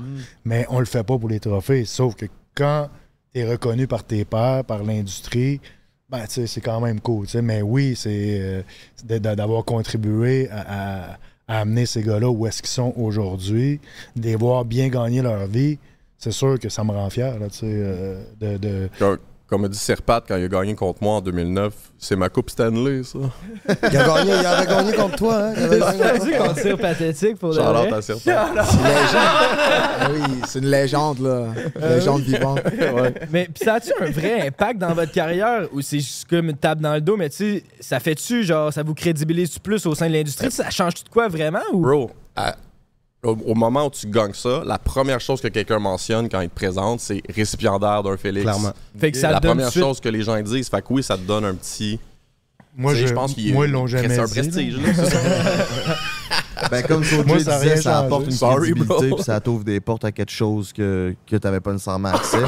mais 0.44 0.66
on 0.68 0.80
le 0.80 0.84
fait 0.84 1.02
pas 1.02 1.18
pour 1.18 1.30
les 1.30 1.40
trophées. 1.40 1.86
Sauf 1.86 2.14
que 2.14 2.26
quand 2.54 2.90
tu 3.32 3.40
es 3.40 3.50
reconnu 3.50 3.86
par 3.86 4.04
tes 4.04 4.26
pairs, 4.26 4.64
par 4.66 4.82
l'industrie, 4.84 5.62
ben, 6.10 6.20
tu 6.26 6.32
sais, 6.32 6.46
c'est 6.46 6.60
quand 6.60 6.78
même 6.82 7.00
cool. 7.00 7.24
tu 7.24 7.32
sais. 7.32 7.42
Mais 7.42 7.62
oui, 7.62 7.94
c'est 7.96 8.38
euh, 8.38 9.18
d'avoir 9.18 9.64
contribué 9.64 10.48
à, 10.50 11.12
à- 11.12 11.18
à 11.48 11.60
amener 11.60 11.86
ces 11.86 12.02
gars-là 12.02 12.28
où 12.28 12.46
est-ce 12.46 12.60
qu'ils 12.60 12.68
sont 12.70 12.92
aujourd'hui, 12.96 13.80
de 14.14 14.22
les 14.24 14.36
voir 14.36 14.64
bien 14.66 14.88
gagner 14.88 15.22
leur 15.22 15.46
vie. 15.46 15.78
C'est 16.18 16.32
sûr 16.32 16.58
que 16.58 16.68
ça 16.68 16.84
me 16.84 16.90
rend 16.92 17.08
fier, 17.08 17.38
là, 17.38 17.48
tu 17.48 17.58
sais, 17.60 17.66
euh, 17.66 18.22
de, 18.38 18.58
de- 18.58 18.88
Comme, 19.48 19.64
a 19.64 19.68
dit 19.68 19.78
Serpat 19.78 20.24
quand 20.26 20.36
il 20.36 20.44
a 20.44 20.48
gagné 20.48 20.74
contre 20.74 21.00
moi 21.04 21.14
en 21.14 21.20
2009, 21.20 21.72
c'est 21.98 22.16
ma 22.16 22.28
coupe 22.28 22.50
Stanley, 22.50 23.02
ça. 23.04 23.18
Il 23.68 23.96
a 23.96 24.04
gagné, 24.04 24.32
il 24.40 24.46
avait 24.46 24.66
gagné 24.66 24.92
contre 24.92 25.16
toi, 25.16 25.36
hein? 25.36 25.52
Il 25.56 26.02
avait 26.02 26.36
contre 26.36 26.76
pathétique 26.80 27.38
pour 27.38 27.56
à 27.56 28.02
Serpat. 28.02 28.02
C'est 28.02 28.76
une 28.76 28.82
légende. 28.82 30.10
Oui, 30.10 30.40
c'est 30.48 30.58
une 30.58 30.66
légende, 30.70 31.18
là. 31.20 31.46
Légende 31.94 32.22
vivante. 32.22 32.60
Mais 33.30 33.46
pis 33.46 33.64
ça 33.64 33.74
a-tu 33.74 33.92
un 34.00 34.10
vrai 34.10 34.48
impact 34.48 34.78
dans 34.80 34.94
votre 34.94 35.12
carrière 35.12 35.68
ou 35.72 35.80
c'est 35.80 36.00
juste 36.00 36.26
comme 36.28 36.50
une 36.50 36.56
tape 36.56 36.80
dans 36.80 36.94
le 36.94 37.00
dos, 37.00 37.16
mais 37.16 37.28
tu 37.30 37.36
sais, 37.36 37.64
ça 37.78 38.00
fait-tu, 38.00 38.42
genre, 38.42 38.72
ça 38.72 38.82
vous 38.82 38.94
crédibilise 38.94 39.60
plus 39.60 39.86
au 39.86 39.94
sein 39.94 40.08
de 40.08 40.12
l'industrie? 40.14 40.50
Ça 40.50 40.70
change-tu 40.70 41.04
de 41.04 41.08
quoi 41.08 41.28
vraiment 41.28 41.62
ou? 41.72 41.82
Bro, 41.82 42.10
à- 42.34 42.56
au, 43.26 43.54
moment 43.54 43.86
où 43.86 43.90
tu 43.90 44.06
gagnes 44.06 44.32
ça, 44.34 44.62
la 44.64 44.78
première 44.78 45.20
chose 45.20 45.40
que 45.40 45.48
quelqu'un 45.48 45.78
mentionne 45.78 46.28
quand 46.28 46.40
il 46.40 46.48
te 46.48 46.54
présente, 46.54 47.00
c'est 47.00 47.22
récipiendaire 47.34 48.02
d'un 48.02 48.16
Félix. 48.16 48.44
Clairement. 48.44 48.72
Fait 48.98 49.12
que 49.12 49.18
ça 49.18 49.30
la 49.30 49.40
première 49.40 49.70
suite- 49.70 49.82
chose 49.82 50.00
que 50.00 50.08
les 50.08 50.22
gens 50.22 50.40
disent, 50.40 50.68
fait 50.68 50.80
que 50.82 50.86
oui, 50.90 51.02
ça 51.02 51.16
te 51.16 51.22
donne 51.22 51.44
un 51.44 51.54
petit. 51.54 51.98
Moi, 52.78 52.92
Tu 52.94 53.06
je, 53.06 53.14
pense 53.14 53.32
qu'il 53.34 53.54
moi, 53.54 53.66
ils 53.66 53.72
l'ont 53.72 53.86
c'est 53.86 53.96
jamais 54.02 54.18
un 54.18 54.24
dit, 54.26 54.32
prestige, 54.32 54.76
là. 54.76 54.86
là, 54.86 54.92
c'est 54.94 55.06
ça. 55.10 55.18
Ben, 56.70 56.82
comme 56.82 57.04
Soulja 57.04 57.24
Moi, 57.24 57.38
ça 57.40 57.56
a 57.56 57.60
disait, 57.62 57.76
ça 57.76 57.98
apporte 57.98 58.24
une 58.26 58.30
Sorry, 58.30 58.72
crédibilité 58.72 59.10
puis 59.14 59.22
ça 59.22 59.40
t'ouvre 59.40 59.62
des 59.62 59.78
portes 59.78 60.04
à 60.06 60.10
quelque 60.12 60.32
chose 60.32 60.72
que, 60.72 61.14
que 61.26 61.36
t'avais 61.36 61.60
pas 61.60 61.72
nécessairement 61.72 62.08
accès. 62.08 62.38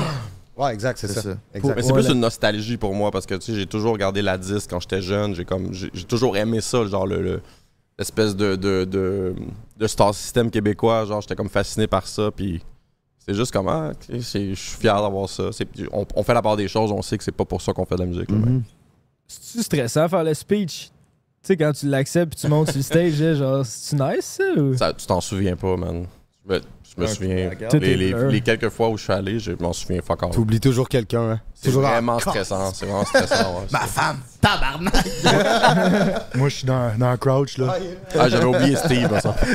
Ouais, 0.57 0.75
exact, 0.75 0.99
c'est 0.99 1.07
C'est 1.07 1.15
ça. 1.15 1.23
ça. 1.23 1.37
Exact. 1.55 1.77
Mais 1.77 1.83
c'est 1.83 1.93
Ouais, 1.93 2.03
plus 2.03 2.11
une 2.13 2.19
nostalgie 2.19 2.77
pour 2.79 2.93
moi 2.93 3.13
parce 3.13 3.27
que 3.27 3.37
tu 3.37 3.53
sais, 3.53 3.55
j'ai 3.61 3.67
toujours 3.67 3.93
regardé 3.93 4.23
la 4.23 4.37
disque 4.37 4.71
quand 4.71 4.81
j'étais 4.81 5.01
jeune. 5.01 5.33
J'ai 5.37 5.45
comme 5.45 5.73
j'ai 5.73 5.89
j'ai 5.95 6.03
toujours 6.03 6.37
aimé 6.37 6.61
ça, 6.61 6.85
genre 6.87 7.07
le, 7.07 7.23
le- 7.23 7.41
l'espèce 7.99 8.37
de, 8.37 8.57
de, 8.57 8.85
de, 8.85 9.35
de 9.77 9.87
star 9.87 10.15
system 10.15 10.51
québécois. 10.51 11.05
Genre, 11.05 11.21
j'étais 11.21 11.35
comme 11.37 11.49
fasciné 11.49 11.87
par 11.87 12.07
ça. 12.07 12.31
Puis 12.31 12.63
c'est 13.19 13.35
juste 13.35 13.53
comme, 13.53 13.69
ah, 13.69 13.93
je 14.09 14.19
suis 14.21 14.55
fier 14.55 15.01
d'avoir 15.03 15.29
ça. 15.29 15.51
C'est- 15.53 15.69
On, 15.93 16.07
on 16.15 16.23
fait 16.23 16.35
la 16.35 16.43
part 16.43 16.57
des 16.57 16.69
choses, 16.69 16.93
on 16.93 17.03
sait 17.03 17.19
que 17.19 17.25
c'est 17.25 17.33
pas 17.33 17.45
pour 17.45 17.61
ça 17.61 17.73
qu'on 17.73 17.85
fait 17.85 17.97
de 17.97 18.01
la 18.01 18.07
musique. 18.07 18.31
là, 18.31 18.37
mais- 18.39 18.51
Mhm. 18.53 18.63
C'est-tu 19.27 19.63
stressant 19.63 20.09
faire 20.09 20.25
le 20.25 20.33
speech? 20.33 20.87
Tu 20.87 21.49
sais, 21.49 21.57
quand 21.57 21.73
tu 21.73 21.87
l'acceptes 21.87 22.33
puis 22.33 22.41
tu 22.41 22.49
montes 22.49 22.69
sur 22.69 22.79
le 22.79 22.83
stage, 22.83 23.35
genre, 23.37 23.65
c'est-tu 23.67 24.03
nice, 24.03 24.25
ça? 24.25 24.45
Ou... 24.61 24.75
Ça, 24.77 24.93
tu 24.95 25.07
t'en 25.07 25.21
souviens 25.21 25.55
pas, 25.57 25.77
man. 25.77 26.07
Je 26.99 27.03
me, 27.03 27.07
Ouais, 27.09 27.15
souviens. 27.15 28.29
Les, 28.29 28.41
quelques 28.41 28.69
fois 28.71 28.89
où 28.89 28.97
je 28.99 29.05
suis 29.05 29.13
allé, 29.13 29.39
je 29.39 29.53
m'en 29.61 29.73
souviens 29.73 30.01
fuck 30.05 30.23
all. 30.25 30.31
T'oublies 30.31 30.59
toujours 30.61 30.89
quelqu'un, 30.89 31.31
hein. 31.31 31.41
C'est 31.55 31.69
Toujours 31.69 31.83
vraiment 31.83 32.17
en- 32.17 32.19
stressant. 32.19 32.73
C'est 32.75 32.87
vraiment 32.87 33.05
stressant. 33.05 33.61
ouais. 33.61 33.67
Ma 33.73 33.81
femme, 33.81 34.19
tabarnak! 34.41 34.95
Moi, 36.35 36.49
je 36.49 36.55
suis 36.55 36.67
dans, 36.67 36.97
dans 36.99 37.17
Crouch, 37.17 37.57
là. 37.59 37.77
Ah, 38.19 38.29
j'avais 38.29 38.45
oublié 38.45 38.77
Steve. 38.77 39.09
Ça. 39.21 39.35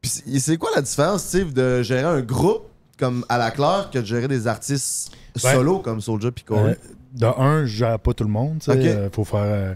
Puis 0.00 0.40
c'est- 0.40 0.56
quoi 0.56 0.70
la 0.74 0.82
différence, 0.82 1.22
Steve, 1.24 1.52
de 1.52 1.82
gérer 1.82 2.02
un 2.04 2.20
groupe 2.20 2.68
comme 2.98 3.24
à 3.28 3.38
la 3.38 3.50
Claire 3.50 3.90
que 3.92 3.98
de 3.98 4.04
gérer 4.06 4.28
des 4.28 4.46
artistes 4.46 5.12
Ouais. 5.44 5.52
solo 5.52 5.80
comme 5.80 6.00
Soulja 6.00 6.30
puis 6.30 6.44
Corey? 6.44 6.70
Euh, 6.70 6.74
de 7.12 7.26
un, 7.26 7.66
je 7.66 7.76
gère 7.76 7.98
pas 7.98 8.14
tout 8.14 8.24
le 8.24 8.30
monde. 8.30 8.58
tu 8.60 8.70
sais, 8.70 8.78
Ok. 8.78 8.84
euh, 8.86 9.08
faut 9.12 9.24
faire. 9.24 9.40
euh, 9.42 9.74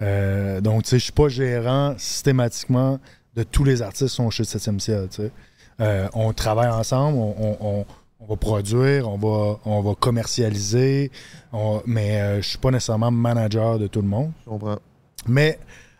euh, 0.00 0.60
donc, 0.62 0.84
tu 0.84 0.90
sais, 0.90 0.98
je 0.98 1.04
suis 1.04 1.12
pas 1.12 1.28
gérant 1.28 1.94
systématiquement 1.98 2.98
de 3.36 3.42
tous 3.42 3.64
les 3.64 3.82
artistes 3.82 4.08
sont 4.14 4.30
chez 4.30 4.44
7e 4.44 4.78
ciel. 4.78 5.08
tu 5.10 5.22
sais. 5.22 5.30
Euh, 5.80 6.08
on 6.14 6.32
travaille 6.32 6.68
ensemble, 6.70 7.18
on, 7.18 7.56
on- 7.60 7.86
va 8.28 8.36
produire, 8.36 9.08
on 9.08 9.16
va, 9.18 9.58
on 9.64 9.80
va 9.80 9.94
commercialiser, 9.96 11.10
on- 11.52 11.82
mais 11.86 12.20
euh, 12.20 12.40
je 12.40 12.50
suis 12.50 12.58
pas 12.58 12.70
nécessairement 12.70 13.10
manager 13.10 13.80
de 13.80 13.88
tout 13.88 14.00
le 14.00 14.06
monde. 14.06 14.30
Je 14.44 14.50
comprends. 14.50 14.78
Mais 15.26 15.58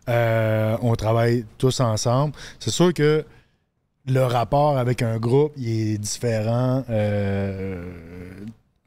euh, 0.09 0.77
on 0.83 0.95
travaille 0.95 1.45
tous 1.59 1.81
ensemble. 1.81 2.33
C'est 2.61 2.71
sûr 2.71 2.95
que 2.95 3.25
le 4.07 4.21
rapport 4.25 4.79
avec 4.79 5.03
un 5.03 5.19
groupe 5.19 5.53
il 5.57 5.95
est 5.95 5.99
différent 5.99 6.85
euh, 6.91 7.83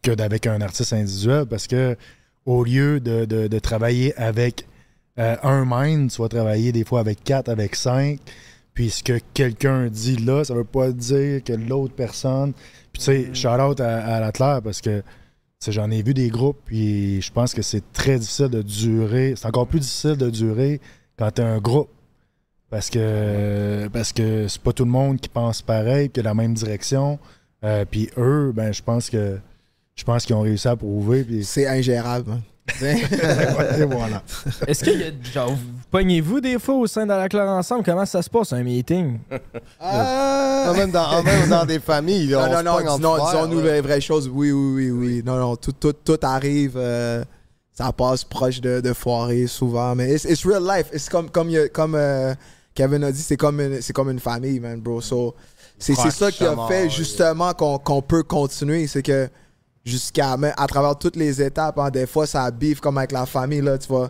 que 0.01 0.11
d'avec 0.11 0.47
un 0.47 0.61
artiste 0.61 0.93
individuel 0.93 1.45
parce 1.45 1.67
que 1.67 1.97
au 2.45 2.63
lieu 2.63 2.99
de, 3.01 3.25
de- 3.25 3.47
de 3.47 3.59
travailler 3.59 4.15
avec 4.17 4.65
euh, 5.19 5.35
un 5.43 5.65
mind, 5.67 6.11
tu 6.11 6.21
vas 6.21 6.27
travailler 6.29 6.71
des 6.71 6.83
fois 6.83 6.99
avec 6.99 7.23
quatre, 7.23 7.49
avec 7.49 7.75
cinq. 7.75 8.19
Puis 8.73 8.89
ce 8.89 9.03
que 9.03 9.19
quelqu'un 9.33 9.87
dit 9.87 10.17
là, 10.17 10.43
ça 10.43 10.53
veut 10.53 10.65
pas 10.65 10.91
dire 10.91 11.43
que 11.43 11.53
l'autre 11.53 11.93
personne. 11.93 12.53
Puis 12.91 13.01
tu 13.01 13.05
sais, 13.05 13.33
shout 13.33 13.47
out 13.61 13.79
à, 13.79 14.05
à 14.17 14.19
la 14.19 14.31
Claire 14.31 14.61
parce 14.61 14.81
que 14.81 15.01
j'en 15.67 15.89
ai 15.89 16.01
vu 16.03 16.13
des 16.13 16.29
groupes, 16.29 16.59
puis 16.65 17.21
je 17.21 17.31
pense 17.31 17.53
que 17.53 17.61
c'est 17.61 17.91
très 17.91 18.19
difficile 18.19 18.49
de 18.49 18.61
durer. 18.61 19.33
C'est 19.35 19.47
encore 19.47 19.67
plus 19.67 19.79
difficile 19.79 20.17
de 20.17 20.29
durer 20.29 20.79
quand 21.17 21.31
tu 21.31 21.41
un 21.41 21.59
groupe. 21.59 21.89
Parce 22.69 22.89
que 22.89 23.87
parce 23.93 24.11
que 24.11 24.47
c'est 24.47 24.61
pas 24.61 24.73
tout 24.73 24.85
le 24.85 24.91
monde 24.91 25.19
qui 25.19 25.29
pense 25.29 25.61
pareil, 25.61 26.09
qui 26.09 26.19
a 26.19 26.23
la 26.23 26.33
même 26.33 26.53
direction. 26.53 27.19
Euh, 27.63 27.85
puis 27.89 28.09
eux, 28.17 28.51
ben 28.53 28.73
je 28.73 28.81
pense 28.81 29.09
que 29.09 29.39
je 29.95 30.03
pense 30.03 30.25
qu'ils 30.25 30.35
ont 30.35 30.41
réussi 30.41 30.67
à 30.67 30.75
prouver. 30.75 31.43
C'est 31.43 31.67
ingérable. 31.67 32.31
hein. 32.31 32.41
et 32.81 33.83
voilà. 33.85 34.23
Est-ce 34.67 34.83
qu'il 34.83 34.99
y 34.99 35.03
a, 35.03 35.11
genre, 35.33 35.51
vous 35.51 35.57
pognez-vous 35.91 36.41
des 36.41 36.57
fois 36.57 36.75
au 36.75 36.87
sein 36.87 37.03
de 37.05 37.11
la 37.11 37.29
Claire 37.29 37.47
ensemble? 37.47 37.83
Comment 37.83 38.05
ça 38.05 38.21
se 38.23 38.29
passe, 38.29 38.53
un 38.53 38.63
meeting? 38.63 39.19
Ah! 39.79 40.73
même, 40.75 40.91
dans, 40.91 41.21
même 41.23 41.47
dans 41.47 41.65
des 41.65 41.79
familles, 41.79 42.27
là, 42.27 42.47
Non, 42.47 42.47
on 42.47 42.49
non, 42.49 42.57
se 42.57 42.63
non, 42.63 42.73
pogne 42.77 42.87
entre 42.87 42.97
disons, 42.97 43.15
frères, 43.15 43.47
disons-nous 43.47 43.61
les 43.61 43.81
vraies 43.81 44.01
choses. 44.01 44.27
Oui, 44.33 44.51
oui, 44.51 44.89
oui, 44.89 44.91
oui. 44.91 45.23
Non, 45.25 45.37
non, 45.37 45.55
tout, 45.55 45.73
tout, 45.73 45.93
tout 45.93 46.17
arrive. 46.23 46.73
euh, 46.75 47.23
ça 47.77 47.91
passe 47.91 48.23
proche 48.23 48.61
de, 48.61 48.79
de 48.81 48.93
foirer 48.93 49.47
souvent. 49.47 49.93
Mais 49.95 50.13
it's, 50.13 50.23
it's 50.25 50.45
real 50.45 50.63
life. 50.63 50.87
C'est 50.91 51.09
comme, 51.09 51.29
comme, 51.29 51.49
euh, 51.95 52.33
Kevin 52.73 53.03
a 53.03 53.11
dit, 53.11 53.21
c'est 53.21 53.37
comme, 53.37 53.59
une- 53.61 53.81
c'est 53.81 53.93
comme 53.93 54.09
une 54.09 54.19
famille, 54.19 54.59
man, 54.59 54.79
bro. 54.79 55.01
So, 55.01 55.35
c'est 55.77 55.93
c'est 55.93 56.09
ça 56.11 56.31
qui 56.31 56.45
a 56.45 56.55
fait 56.67 56.83
ouais. 56.83 56.89
justement 56.89 57.53
qu'on 57.53 57.77
qu'on 57.77 58.01
peut 58.01 58.23
continuer. 58.23 58.87
C'est 58.87 59.03
que 59.03 59.29
jusqu'à 59.85 60.35
à 60.57 60.67
travers 60.67 60.97
toutes 60.97 61.15
les 61.15 61.41
étapes, 61.41 61.77
hein, 61.79 61.89
des 61.91 62.07
fois, 62.07 62.25
ça 62.27 62.49
biffe 62.51 62.79
comme 62.81 62.97
avec 62.97 63.11
la 63.11 63.25
famille. 63.25 63.61
Là, 63.61 63.77
tu 63.77 63.87
vas, 63.91 64.09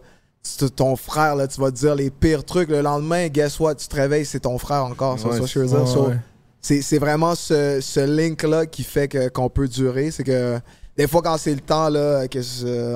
ton 0.76 0.96
frère, 0.96 1.36
là, 1.36 1.48
tu 1.48 1.60
vas 1.60 1.70
te 1.72 1.76
dire 1.78 1.94
les 1.96 2.10
pires 2.10 2.44
trucs. 2.46 2.70
Le 2.70 2.82
lendemain, 2.82 3.28
guess 3.28 3.60
what? 3.60 3.76
Tu 3.76 3.88
te 3.88 3.96
réveilles, 3.96 4.26
c'est 4.26 4.40
ton 4.40 4.58
frère 4.58 4.86
encore. 4.86 5.20
C'est 5.20 5.28
Ouais, 5.28 5.40
ça 5.40 5.46
je 5.46 5.60
veux 5.60 5.66
dire. 5.68 5.82
Ouais, 5.82 5.86
So, 5.88 6.08
ouais. 6.08 6.82
c'est 6.82 6.98
vraiment 7.00 7.36
ce, 7.36 7.80
ce 7.82 8.00
link-là 8.00 8.66
qui 8.66 8.84
fait 8.84 9.08
que- 9.08 9.28
qu'on 9.30 9.50
peut 9.50 9.68
durer. 9.68 10.12
C'est 10.12 10.24
que 10.24 10.60
des 10.98 11.08
fois, 11.08 11.22
quand 11.22 11.38
c'est 11.38 11.54
le 11.54 11.60
temps, 11.62 11.90
là, 11.90 12.28
que 12.28 12.40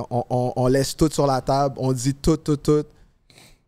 on, 0.10 0.24
on- 0.30 0.54
on 0.56 0.68
laisse 0.68 0.96
tout 0.96 1.10
sur 1.12 1.28
la 1.28 1.42
table, 1.42 1.76
on 1.78 1.92
dit 1.92 2.14
tout, 2.14 2.38
tout, 2.38 2.56
tout. 2.58 2.84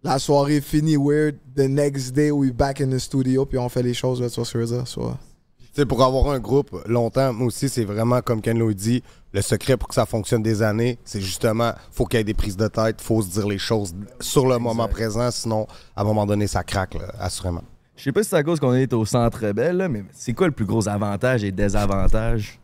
La 0.04 0.18
soirée 0.20 0.62
finit 0.62 0.96
weird. 0.98 1.36
The 1.56 1.68
next 1.68 2.14
day, 2.14 2.32
we 2.32 2.52
back 2.52 2.82
in 2.82 2.90
the 2.90 2.98
studio, 2.98 3.46
puis 3.46 3.58
on 3.60 3.68
fait 3.70 3.84
les 3.84 3.94
choses, 3.94 4.22
là, 4.22 4.30
tu 4.30 4.36
vois 4.36 4.46
ce 4.46 4.54
que 4.54 4.60
je 4.60 4.66
veux 4.66 4.78
dire. 4.78 4.88
So, 4.88 5.02
Tu 5.02 5.31
sais, 5.74 5.86
pour 5.86 6.04
avoir 6.04 6.30
un 6.32 6.40
groupe 6.40 6.70
longtemps, 6.86 7.34
moi 7.34 7.48
aussi, 7.48 7.70
c'est 7.70 7.86
vraiment, 7.86 8.22
comme 8.22 8.42
Ken 8.42 8.58
l'a 8.58 8.74
dit, 8.74 9.04
le 9.34 9.42
secret 9.42 9.78
pour 9.78 9.88
que 9.88 9.96
ça 9.96 10.06
fonctionne 10.06 10.44
des 10.44 10.62
années, 10.62 10.98
c'est 11.06 11.22
justement, 11.22 11.74
faut 11.92 12.06
qu'il 12.06 12.20
y 12.20 12.22
ait 12.22 12.26
des 12.26 12.34
prises 12.34 12.58
de 12.58 12.68
tête, 12.68 13.02
faut 13.02 13.22
se 13.22 13.30
dire 13.30 13.48
les 13.48 13.58
choses 13.58 13.94
sur 14.20 14.48
le 14.48 14.58
moment 14.58 14.88
présent, 14.88 15.32
sinon, 15.32 15.68
à 15.96 16.02
un 16.02 16.04
moment 16.04 16.26
donné, 16.26 16.48
ça 16.48 16.64
craque, 16.64 16.96
là, 16.96 17.14
assurément. 17.20 17.64
Je 17.96 18.04
sais 18.04 18.12
pas 18.12 18.24
si 18.24 18.30
c'est 18.30 18.36
à 18.36 18.44
cause 18.44 18.60
qu'on 18.60 18.74
est 18.74 18.92
au 18.94 19.06
centre 19.06 19.52
belle, 19.52 19.88
mais 19.90 20.04
c'est 20.12 20.34
quoi 20.34 20.48
le 20.48 20.54
plus 20.54 20.66
gros 20.66 20.88
avantage 20.90 21.44
et 21.44 21.52
désavantage? 21.52 22.60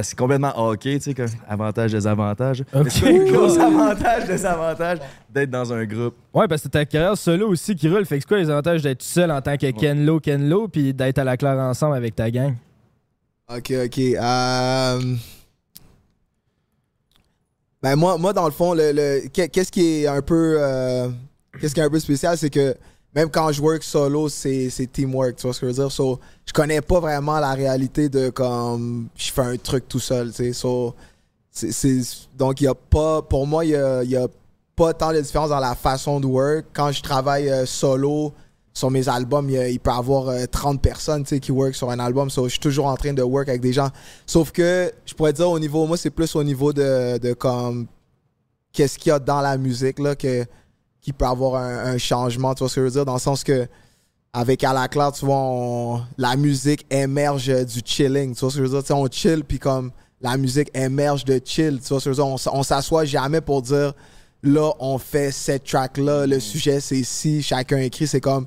Parce 0.00 0.06
que 0.08 0.10
c'est 0.12 0.18
complètement 0.18 0.52
hockey, 0.58 0.98
tu 0.98 1.04
sais, 1.04 1.14
comme 1.14 1.26
avantage, 1.46 1.92
désavantage. 1.92 2.64
Mais 2.74 2.88
C'est 2.88 3.30
gros 3.30 3.58
avantage, 3.58 4.26
désavantage 4.26 4.98
d'être 5.28 5.50
dans 5.50 5.70
un 5.72 5.84
groupe? 5.84 6.14
Ouais, 6.32 6.48
parce 6.48 6.62
que 6.62 6.68
ta 6.68 6.86
carrière 6.86 7.18
solo 7.18 7.48
aussi 7.50 7.76
qui 7.76 7.86
roule. 7.88 8.06
Fait 8.06 8.16
que 8.16 8.22
c'est 8.22 8.28
quoi 8.28 8.38
les 8.38 8.48
avantages 8.48 8.80
d'être 8.82 9.02
seul 9.02 9.30
en 9.30 9.42
tant 9.42 9.58
que 9.58 9.70
Ken 9.72 10.06
Lo, 10.06 10.18
Ken 10.18 10.48
Lo, 10.48 10.68
puis 10.68 10.94
d'être 10.94 11.18
à 11.18 11.24
la 11.24 11.36
Claire 11.36 11.58
ensemble 11.58 11.96
avec 11.96 12.16
ta 12.16 12.30
gang? 12.30 12.54
Ok, 13.54 13.72
ok. 13.84 13.98
euh, 13.98 15.00
Ben 17.82 17.96
moi, 17.96 18.16
moi, 18.18 18.32
dans 18.32 18.44
le 18.46 18.50
fond, 18.52 18.74
le, 18.74 18.92
le- 18.92 19.28
qu'est- 19.28 19.48
qu'est-ce 19.48 19.72
qui 19.72 20.02
est 20.02 20.06
un 20.06 20.22
peu 20.22 20.56
euh, 20.58 21.08
qu'est-ce 21.60 21.74
qui 21.74 21.80
est 21.80 21.84
un 21.84 21.90
peu 21.90 21.98
spécial, 22.00 22.36
c'est 22.38 22.50
que 22.50 22.74
même 23.14 23.30
quand 23.30 23.50
je 23.52 23.60
work 23.60 23.82
solo, 23.82 24.28
c'est 24.28 24.70
teamwork, 24.92 25.36
tu 25.36 25.42
vois 25.42 25.52
ce 25.54 25.60
que 25.60 25.66
je 25.66 25.72
veux 25.72 25.82
dire? 25.82 25.92
So, 25.92 26.20
je 26.46 26.52
connais 26.52 26.80
pas 26.80 27.00
vraiment 27.00 27.38
la 27.40 27.52
réalité 27.52 28.08
de 28.08 28.30
comme 28.30 29.08
je 29.16 29.32
fais 29.32 29.42
un 29.42 29.56
truc 29.56 29.88
tout 29.88 29.98
seul, 29.98 30.28
tu 30.28 30.44
sais. 30.44 30.52
So, 30.52 30.94
c'est- 31.50 32.28
donc 32.38 32.60
il 32.60 32.64
y 32.64 32.68
a 32.68 32.74
pas 32.74 33.22
pour 33.22 33.46
moi 33.46 33.64
il 33.64 33.72
y 33.72 33.76
a, 33.76 34.04
y 34.04 34.16
a 34.16 34.28
pas 34.76 34.94
tant 34.94 35.12
de 35.12 35.20
différence 35.20 35.50
dans 35.50 35.58
la 35.60 35.74
façon 35.74 36.20
de 36.20 36.26
work. 36.26 36.66
Quand 36.72 36.92
je 36.92 37.02
travaille 37.02 37.50
euh, 37.50 37.66
solo 37.66 38.32
sur 38.72 38.90
mes 38.90 39.08
albums, 39.08 39.50
il, 39.50 39.80
peut 39.80 39.90
y 39.90 39.92
avoir 39.92 40.28
euh, 40.28 40.46
30 40.46 40.80
personnes 40.80 41.24
qui 41.24 41.52
work 41.52 41.74
sur 41.74 41.90
un 41.90 41.98
album. 41.98 42.30
So, 42.30 42.44
je 42.44 42.50
suis 42.50 42.60
toujours 42.60 42.86
en 42.86 42.96
train 42.96 43.12
de 43.12 43.22
work 43.22 43.48
avec 43.48 43.60
des 43.60 43.72
gens. 43.72 43.88
Sauf 44.24 44.52
que 44.52 44.92
je 45.04 45.12
pourrais 45.14 45.32
dire 45.32 45.50
au 45.50 45.58
niveau, 45.58 45.84
moi, 45.86 45.96
c'est 45.96 46.10
plus 46.10 46.34
au 46.36 46.44
niveau 46.44 46.72
de, 46.72 47.18
de 47.18 47.32
comme 47.34 47.88
qu'est-ce 48.72 48.98
qu'il 48.98 49.10
y 49.10 49.12
a 49.12 49.18
dans 49.18 49.40
la 49.40 49.58
musique 49.58 49.98
là, 49.98 50.14
que, 50.14 50.46
qui 51.00 51.12
peut 51.12 51.24
avoir 51.26 51.62
un, 51.62 51.92
un 51.92 51.98
changement. 51.98 52.54
Tu 52.54 52.60
vois 52.60 52.68
ce 52.68 52.74
que 52.76 52.80
je 52.82 52.84
veux 52.86 52.90
dire? 52.90 53.04
Dans 53.04 53.14
le 53.14 53.20
sens 53.20 53.44
que 53.44 53.66
avec 54.32 54.62
À 54.62 54.72
la 54.72 54.86
Claire, 54.88 55.12
tu 55.12 55.24
vois, 55.24 55.36
on- 55.38 56.02
la 56.16 56.36
musique 56.36 56.86
émerge 56.90 57.48
du 57.64 57.80
chilling. 57.84 58.34
Tu 58.34 58.40
vois 58.40 58.50
ce 58.50 58.56
que 58.56 58.62
je 58.64 58.68
veux 58.68 58.68
dire? 58.68 58.82
Tu 58.82 58.86
sais, 58.88 58.92
on 58.92 59.06
chill, 59.10 59.44
puis 59.44 59.58
comme 59.58 59.90
la 60.20 60.36
musique 60.36 60.70
émerge 60.74 61.24
de 61.24 61.40
chill. 61.44 61.80
Tu 61.82 61.88
vois 61.88 62.00
ce 62.00 62.04
que 62.08 62.12
je 62.14 62.20
veux 62.20 62.24
dire? 62.36 62.52
On, 62.52 62.62
s'assoit 62.62 63.04
jamais 63.04 63.40
pour 63.40 63.62
dire 63.62 63.92
là, 64.42 64.70
on 64.78 64.98
fait 64.98 65.32
cette 65.32 65.64
track-là, 65.64 66.26
le 66.26 66.38
sujet 66.40 66.80
c'est 66.80 67.02
ci, 67.02 67.42
chacun 67.42 67.78
écrit. 67.78 68.06
C'est 68.06 68.20
comme 68.20 68.46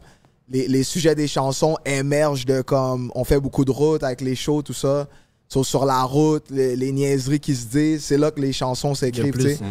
les, 0.50 0.68
les 0.68 0.84
sujets 0.84 1.16
des 1.16 1.28
chansons 1.28 1.78
émergent 1.86 2.46
de 2.46 2.62
comme 2.62 3.12
on 3.16 3.24
fait 3.24 3.40
beaucoup 3.40 3.66
de 3.66 3.72
routes 3.72 4.04
avec 4.04 4.22
les 4.22 4.36
shows, 4.36 4.62
tout 4.62 4.74
ça. 4.74 5.08
So, 5.50 5.64
sur 5.64 5.86
la 5.86 6.02
route, 6.04 6.46
les, 6.50 6.76
les 6.76 6.92
niaiseries 6.92 7.40
qui 7.40 7.56
se 7.56 7.68
disent, 7.68 8.06
c'est 8.06 8.18
là 8.18 8.32
que 8.32 8.40
les 8.40 8.54
chansons 8.54 8.96
s'écrivent. 8.96 9.34
tu 9.34 9.42
sais. 9.58 9.64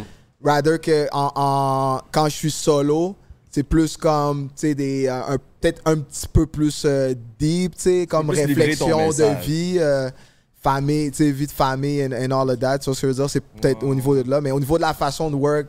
Rather 0.43 0.79
que 0.79 1.07
en, 1.11 1.31
en- 1.35 2.01
quand 2.11 2.25
je 2.25 2.35
suis 2.35 2.51
solo, 2.51 3.15
c'est 3.51 3.63
plus 3.63 3.95
comme 3.97 4.47
tu 4.47 4.53
sais 4.67 4.75
des 4.75 5.07
euh, 5.07 5.21
un- 5.33 5.37
peut-être 5.61 5.81
un 5.85 5.97
petit 5.97 6.27
peu 6.27 6.45
plus 6.45 6.83
euh, 6.85 7.13
deep, 7.39 7.75
tu 7.75 7.81
sais, 7.83 8.07
comme 8.07 8.27
réflexion 8.47 8.87
de 9.19 9.23
vie, 9.45 9.77
euh, 9.79 10.09
famille, 10.61 11.11
tu 11.11 11.17
sais, 11.17 11.31
vie 11.31 11.47
de 11.47 11.51
famille 11.51 12.03
and, 12.05 12.11
and 12.11 12.31
all 12.41 12.49
of 12.49 12.59
that. 12.59 12.79
Tu 12.79 12.85
vois 12.85 12.95
ce 12.95 13.01
que 13.01 13.07
je 13.07 13.13
veux 13.13 13.17
dire, 13.19 13.29
c'est 13.29 13.43
peut-être 13.43 13.83
au 13.83 13.95
niveau 13.95 14.21
de 14.21 14.29
là, 14.29 14.41
mais 14.41 14.51
au 14.51 14.59
niveau 14.59 14.77
de 14.77 14.81
la 14.81 14.93
façon 14.93 15.29
de 15.31 15.35
work, 15.35 15.67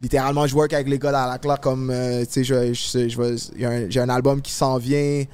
littéralement, 0.00 0.46
je 0.46 0.54
work 0.54 0.72
avec 0.72 0.88
les 0.88 0.98
gars 0.98 1.12
dans 1.12 1.26
la 1.26 1.38
classe 1.38 1.58
comme 1.60 1.90
euh, 1.90 2.24
tu 2.24 2.44
sais, 2.44 2.72
je, 2.74 3.64
un- 3.66 3.90
j'ai 3.90 4.00
un 4.00 4.08
album 4.08 4.40
qui 4.40 4.52
s'en 4.52 4.78
vient. 4.78 5.24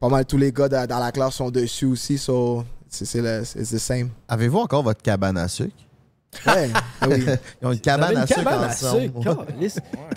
Pas 0.00 0.08
mal 0.08 0.24
tous 0.26 0.36
les 0.38 0.50
gars 0.50 0.68
dans, 0.68 0.84
dans 0.86 0.98
la 0.98 1.12
classe 1.12 1.34
sont 1.34 1.50
dessus 1.50 1.84
aussi, 1.86 2.18
so 2.18 2.64
c'est 2.88 3.04
c'est 3.04 3.20
le 3.22 3.42
c'est 3.44 3.62
the 3.62 3.78
same. 3.78 4.08
Avez-vous 4.26 4.58
encore 4.58 4.82
votre 4.82 5.00
cabane 5.00 5.36
à 5.38 5.46
sucre? 5.46 5.76
Ouais, 6.46 6.70
ah 7.00 7.06
oui. 7.08 7.24
Ils 7.60 7.66
ont 7.68 7.72
une 7.72 7.80
cabane 7.80 8.16
à 8.16 8.26
sucre 8.26 8.40
ensemble. 8.52 9.12
tu 9.60 9.68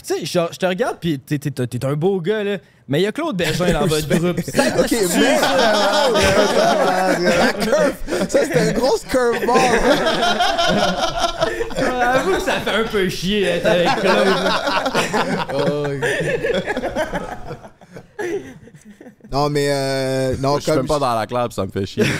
sais, 0.01 0.25
je 0.25 0.57
te 0.57 0.65
regarde, 0.65 0.97
puis 0.99 1.19
t'es- 1.19 1.37
t'es 1.37 1.51
t'es 1.51 1.85
un 1.85 1.93
beau 1.93 2.19
gars, 2.21 2.43
là. 2.43 2.57
Mais 2.87 2.99
il 3.01 3.03
y 3.03 3.07
a 3.07 3.11
Claude 3.11 3.35
Bergin 3.35 3.73
dans 3.73 3.85
votre 3.87 4.07
groupe. 4.07 4.39
Ça 4.41 4.63
Ok, 4.79 4.91
mais. 4.91 5.37
La 7.37 7.53
curve! 7.53 7.93
Ça, 8.29 8.43
c'était 8.45 8.69
une 8.69 8.77
grosse 8.77 9.03
curveball! 9.03 9.59
Avoue 12.01 12.35
que 12.35 12.41
ça 12.41 12.59
fait 12.61 12.75
un 12.75 12.83
peu 12.85 13.09
chier 13.09 13.41
d'être 13.41 13.65
avec 13.65 13.89
Claude. 13.99 14.27
Non, 19.31 19.49
mais. 19.49 19.67
Euh, 19.69 20.35
non, 20.39 20.55
Je 20.57 20.61
suis 20.61 20.71
comme. 20.71 20.79
même 20.81 20.87
pas 20.87 20.99
dans 20.99 21.15
la 21.15 21.25
clap, 21.27 21.51
ça 21.53 21.65
me 21.65 21.71
fait 21.71 21.85
chier. 21.85 22.03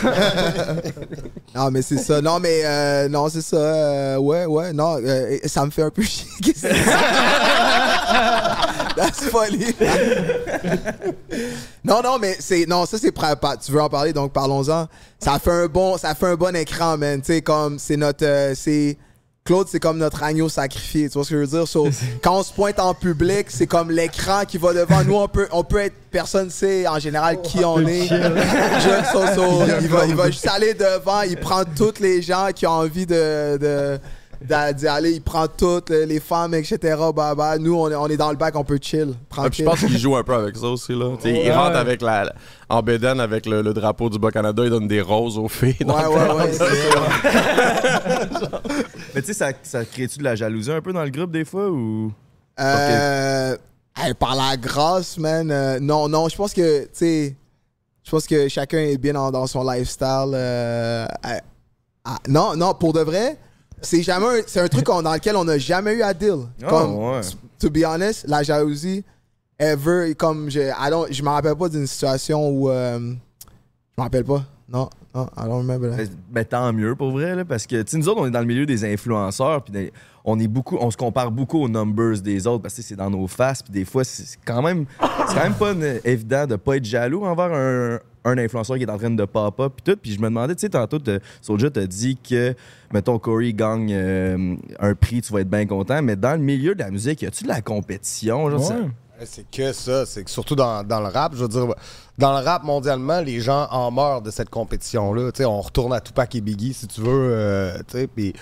Non, 1.55 1.71
mais 1.71 1.81
c'est 1.81 1.97
ça. 1.99 2.21
Non, 2.21 2.39
mais. 2.39 2.61
euh, 2.65 3.07
non, 3.07 3.29
c'est 3.29 3.41
ça. 3.41 3.55
euh, 3.55 4.17
ouais, 4.17 4.45
ouais. 4.45 4.73
Non, 4.73 4.97
euh, 5.01 5.37
ça 5.45 5.63
me 5.65 5.71
fait 5.71 5.83
un 5.83 5.89
peu 5.89 6.01
chier. 6.01 6.27
Qu'est-ce 6.43 6.63
que 6.63 6.67
c'est? 6.67 6.85
That's 8.97 9.29
funny. 9.29 9.65
non, 11.83 12.01
non, 12.03 12.17
mais 12.19 12.35
c'est. 12.39 12.65
Non, 12.65 12.85
ça, 12.85 12.97
c'est. 12.97 13.13
Tu 13.63 13.71
veux 13.71 13.81
en 13.81 13.89
parler, 13.89 14.11
donc 14.13 14.33
parlons-en. 14.33 14.87
Ça 15.19 15.39
fait 15.39 15.51
un 15.51 15.67
bon, 15.67 15.97
ça 15.97 16.13
fait 16.15 16.27
un 16.27 16.35
bon 16.35 16.53
écran, 16.55 16.97
man. 16.97 17.21
Tu 17.21 17.27
sais, 17.33 17.41
comme. 17.41 17.79
C'est 17.79 17.97
notre. 17.97 18.25
euh, 18.25 18.53
c'est. 18.55 18.97
Claude, 19.47 19.67
c'est 19.69 19.79
comme 19.79 19.99
notre 19.99 20.23
agneau 20.23 20.49
sacrifié. 20.49 21.07
Tu 21.07 21.13
vois 21.13 21.23
ce 21.23 21.29
que 21.29 21.35
je 21.35 21.41
veux 21.41 21.45
dire? 21.59 21.67
So, 21.67 21.87
quand 22.23 22.39
on 22.39 22.41
se 22.41 22.51
pointe 22.51 22.79
en 22.79 22.95
public, 22.95 23.45
c'est 23.49 23.67
comme 23.67 23.91
l'écran 23.91 24.43
qui 24.43 24.57
va 24.57 24.73
devant 24.73 25.03
nous. 25.03 25.13
On 25.17 25.27
peut, 25.27 25.47
on 25.51 25.63
peut 25.63 25.77
être. 25.81 25.93
Personne 26.09 26.49
sait 26.49 26.87
en 26.87 26.97
général 26.97 27.39
qui 27.43 27.63
on 27.63 27.79
est. 27.85 28.07
Je- 28.07 29.05
so- 29.11 29.27
so, 29.35 29.61
il, 29.81 29.87
va, 29.87 30.07
il 30.07 30.15
va 30.15 30.31
juste 30.31 30.47
aller 30.47 30.73
devant. 30.73 31.21
Il 31.21 31.37
prend 31.37 31.61
toutes 31.63 31.99
les 31.99 32.23
gens 32.23 32.47
qui 32.55 32.65
ont 32.65 32.71
envie 32.71 33.05
de. 33.05 33.57
de 33.61 33.99
d'y 34.41 34.87
aller, 34.87 35.11
il 35.11 35.21
prend 35.21 35.47
toutes 35.47 35.91
euh, 35.91 36.05
les 36.05 36.19
femmes, 36.19 36.53
etc. 36.53 36.77
Bah, 37.15 37.35
bah, 37.35 37.57
nous, 37.57 37.75
on 37.75 37.89
est, 37.89 37.95
on 37.95 38.07
est 38.07 38.17
dans 38.17 38.31
le 38.31 38.37
bac, 38.37 38.55
on 38.55 38.63
peut 38.63 38.79
chill. 38.81 39.13
Ah, 39.37 39.47
je 39.51 39.63
pense 39.63 39.79
qu'il 39.79 39.97
joue 39.97 40.15
un 40.15 40.23
peu 40.23 40.33
avec 40.33 40.55
ça 40.55 40.67
aussi. 40.67 40.93
Là. 40.93 41.15
T'sais, 41.17 41.43
Il 41.45 41.51
rentre 41.51 41.77
avec 41.77 42.01
la, 42.01 42.33
en 42.69 42.81
bédaine 42.81 43.19
avec 43.19 43.45
le, 43.45 43.61
le 43.61 43.73
drapeau 43.73 44.09
du 44.09 44.19
Bas-Canada, 44.19 44.63
il 44.63 44.69
donne 44.69 44.87
des 44.87 45.01
roses 45.01 45.37
aux 45.37 45.47
filles. 45.47 45.75
Ouais, 45.85 46.05
ouais, 46.05 46.31
ouais. 46.33 46.51
c'est 46.51 46.57
ça. 46.59 46.65
Mais 49.15 49.21
tu 49.21 49.27
sais, 49.27 49.33
ça, 49.33 49.51
ça 49.63 49.85
crée-tu 49.85 50.19
de 50.19 50.23
la 50.23 50.35
jalousie 50.35 50.71
un 50.71 50.81
peu 50.81 50.93
dans 50.93 51.03
le 51.03 51.09
groupe 51.09 51.31
des 51.31 51.45
fois 51.45 51.69
ou? 51.69 52.11
Euh, 52.59 53.55
hey, 53.97 54.13
par 54.13 54.35
la 54.35 54.55
grâce, 54.57 55.17
man. 55.17 55.49
euh, 55.51 55.79
non, 55.79 56.07
non, 56.07 56.29
je 56.29 56.35
pense 56.35 56.53
que, 56.53 56.83
tu 56.83 56.89
sais, 56.93 57.35
je 58.03 58.11
pense 58.11 58.27
que 58.27 58.47
chacun 58.47 58.79
est 58.79 58.97
bien 58.97 59.13
dans, 59.13 59.31
dans 59.31 59.47
son 59.47 59.63
lifestyle. 59.69 60.31
euh, 60.33 61.05
ah, 61.23 61.39
ah, 62.05 62.17
non, 62.27 62.55
non, 62.55 62.73
pour 62.73 62.93
de 62.93 63.01
vrai, 63.01 63.37
c'est 63.81 64.01
jamais 64.03 64.25
un, 64.25 64.41
c'est 64.47 64.59
un 64.61 64.67
truc 64.67 64.85
qu'on- 64.85 65.01
dans 65.01 65.13
lequel 65.13 65.35
on 65.35 65.43
n'a 65.45 65.57
jamais 65.57 65.93
eu 65.93 66.01
à 66.01 66.13
deal. 66.13 66.39
Ah, 66.63 66.67
comme, 66.69 66.95
ouais. 66.95 67.21
to 67.59 67.69
be 67.69 67.83
honest, 67.85 68.25
la 68.27 68.43
jalousie, 68.43 69.03
ever, 69.59 70.15
comme 70.15 70.49
je, 70.49 70.59
I 70.59 70.89
don't- 70.89 71.11
je 71.11 71.21
me 71.23 71.29
rappelle 71.29 71.55
pas 71.55 71.69
d'une 71.69 71.87
situation 71.87 72.49
où, 72.49 72.69
euh, 72.69 72.99
je 72.99 73.05
me 73.97 74.03
rappelle 74.03 74.23
pas. 74.25 74.43
Non, 74.67 74.89
non, 75.13 75.27
I 75.37 75.43
don't 75.45 75.57
remember 75.59 75.91
that. 75.91 75.97
Ben, 75.97 76.09
ben, 76.31 76.45
tant 76.45 76.73
mieux 76.73 76.95
pour 76.95 77.11
vrai, 77.11 77.35
là, 77.35 77.45
parce 77.45 77.67
que 77.67 77.81
tu 77.83 77.91
sais, 77.91 77.97
nous 77.97 78.09
autres, 78.09 78.21
on 78.21 78.25
est 78.27 78.31
dans 78.31 78.39
le 78.39 78.45
milieu 78.47 78.65
des 78.65 78.83
influenceurs, 78.91 79.63
puis 79.63 79.71
des- 79.71 79.93
on 80.23 80.39
est 80.39 80.47
beaucoup, 80.47 80.75
on 80.81 80.89
se 80.89 80.97
compare 80.97 81.29
beaucoup 81.29 81.59
aux 81.61 81.69
numbers 81.69 82.19
des 82.19 82.47
autres, 82.47 82.63
parce 82.63 82.73
que 82.73 82.81
c'est 82.81 82.95
dans 82.95 83.11
nos 83.11 83.27
faces, 83.27 83.61
puis 83.61 83.71
des 83.71 83.85
fois, 83.85 84.03
c'est 84.03 84.23
c'est 84.23 84.39
quand 84.43 84.63
même, 84.63 84.85
c'est 85.29 85.35
quand 85.35 85.43
même 85.43 85.53
pas 85.53 85.73
évident 86.03 86.47
de 86.47 86.55
pas 86.55 86.77
être 86.77 86.85
jaloux 86.85 87.23
envers 87.25 87.53
un, 87.53 87.99
un 88.25 88.37
influenceur 88.37 88.77
qui 88.77 88.83
est 88.83 88.89
en 88.89 88.97
train 88.97 89.11
de 89.11 89.23
pop-up, 89.25 89.73
puis 89.77 89.93
tout. 89.93 89.99
Puis 90.01 90.11
je 90.13 90.19
me 90.19 90.25
demandais, 90.25 90.55
tu 90.55 90.61
sais, 90.61 90.69
tantôt, 90.69 90.97
Soulja 91.41 91.69
t'a 91.69 91.85
dit 91.87 92.17
que, 92.17 92.53
mettons, 92.91 93.17
Corey 93.19 93.53
gagne 93.53 93.91
euh, 93.93 94.55
un 94.79 94.95
prix, 94.95 95.21
tu 95.21 95.31
vas 95.31 95.41
être 95.41 95.49
bien 95.49 95.65
content, 95.65 96.01
mais 96.01 96.15
dans 96.15 96.33
le 96.33 96.39
milieu 96.43 96.75
de 96.75 96.79
la 96.79 96.91
musique, 96.91 97.21
y 97.21 97.25
a-tu 97.27 97.43
de 97.43 97.49
la 97.49 97.61
compétition? 97.61 98.49
Genre, 98.49 98.59
Ouais. 98.71 98.75
Ouais, 99.17 99.25
C'est 99.25 99.49
que 99.49 99.71
ça, 99.71 100.05
c'est 100.05 100.25
que 100.25 100.29
surtout 100.29 100.55
dans, 100.57 100.83
dans 100.83 100.99
le 100.99 101.07
rap, 101.07 101.33
je 101.35 101.41
veux 101.43 101.47
dire, 101.47 101.67
dans 102.17 102.37
le 102.37 102.43
rap 102.43 102.63
mondialement, 102.63 103.21
les 103.21 103.39
gens 103.39 103.65
en 103.71 103.89
meurent 103.89 104.21
de 104.21 104.29
cette 104.29 104.49
compétition-là. 104.49 105.31
Tu 105.31 105.37
sais, 105.37 105.45
on 105.45 105.61
retourne 105.61 105.93
à 105.93 106.01
Tupac 106.01 106.35
et 106.35 106.41
Biggie, 106.41 106.73
si 106.73 106.85
tu 106.87 106.99
veux. 106.99 107.07
euh, 107.31 107.77
tu 107.87 107.97
sais, 107.99 108.07
puis, 108.07 108.33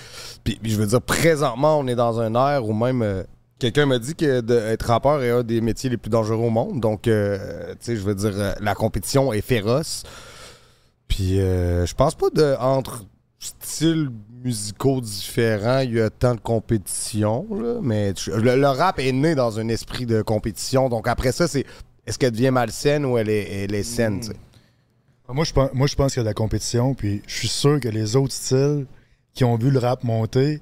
puis, 0.44 0.58
puis 0.60 0.72
je 0.72 0.78
veux 0.78 0.88
dire, 0.88 1.00
présentement, 1.00 1.78
on 1.78 1.86
est 1.86 1.94
dans 1.94 2.20
un 2.20 2.34
air 2.34 2.66
où 2.68 2.74
même 2.74 3.04
euh, 3.04 3.22
quelqu'un 3.64 3.86
m'a 3.86 4.00
dit 4.00 4.14
que 4.14 4.42
d'être 4.42 4.88
rappeur 4.88 5.24
est 5.24 5.30
un 5.30 5.42
des 5.42 5.62
métiers 5.62 5.90
les 5.90 5.96
plus 5.96 6.10
dangereux 6.10 6.46
au 6.48 6.50
monde. 6.50 6.82
Donc, 6.82 7.08
euh, 7.08 7.72
tu 7.76 7.78
sais, 7.80 7.96
je 7.96 8.02
veux 8.02 8.14
dire, 8.14 8.34
euh, 8.36 8.54
la 8.60 8.76
compétition 8.76 9.32
est 9.32 9.40
féroce. 9.40 10.04
Puis, 11.08 11.40
euh, 11.40 11.86
je 11.86 11.96
pense 11.96 12.16
pas 12.16 12.30
de 12.30 12.58
entre 12.60 13.06
styles 13.40 14.10
musicaux 14.44 15.00
différents, 15.00 15.80
il 15.80 15.94
y 15.94 16.02
a 16.02 16.10
tant 16.10 16.36
de 16.36 16.42
compétition, 16.42 17.48
mais 17.82 18.14
le, 18.28 18.66
rap 18.68 19.00
est 19.00 19.14
né 19.14 19.36
dans 19.36 19.60
un 19.60 19.70
esprit 19.70 20.06
de 20.06 20.22
compétition. 20.22 20.90
Donc 20.90 21.08
après 21.08 21.32
ça, 21.32 21.48
c'est 21.48 21.66
est-ce 22.06 22.20
qu'elle 22.20 22.32
devient 22.32 22.52
malsaine 22.52 23.06
ou 23.06 23.18
elle 23.18 23.30
est, 23.30 23.64
elle 23.64 23.86
saine? 23.86 24.22
Moi, 25.30 25.46
moi, 25.74 25.88
je 25.88 25.96
pense 25.96 26.14
qu'il 26.14 26.20
y 26.20 26.22
a 26.22 26.24
de 26.24 26.30
la 26.30 26.34
compétition, 26.34 26.94
puis 26.94 27.22
je 27.28 27.34
suis 27.34 27.48
sûr 27.48 27.80
que 27.80 27.88
les 27.88 28.18
autres 28.18 28.34
styles 28.34 28.86
qui 29.34 29.46
ont 29.46 29.56
vu 29.56 29.72
le 29.72 29.80
rap 29.80 30.04
monter, 30.04 30.62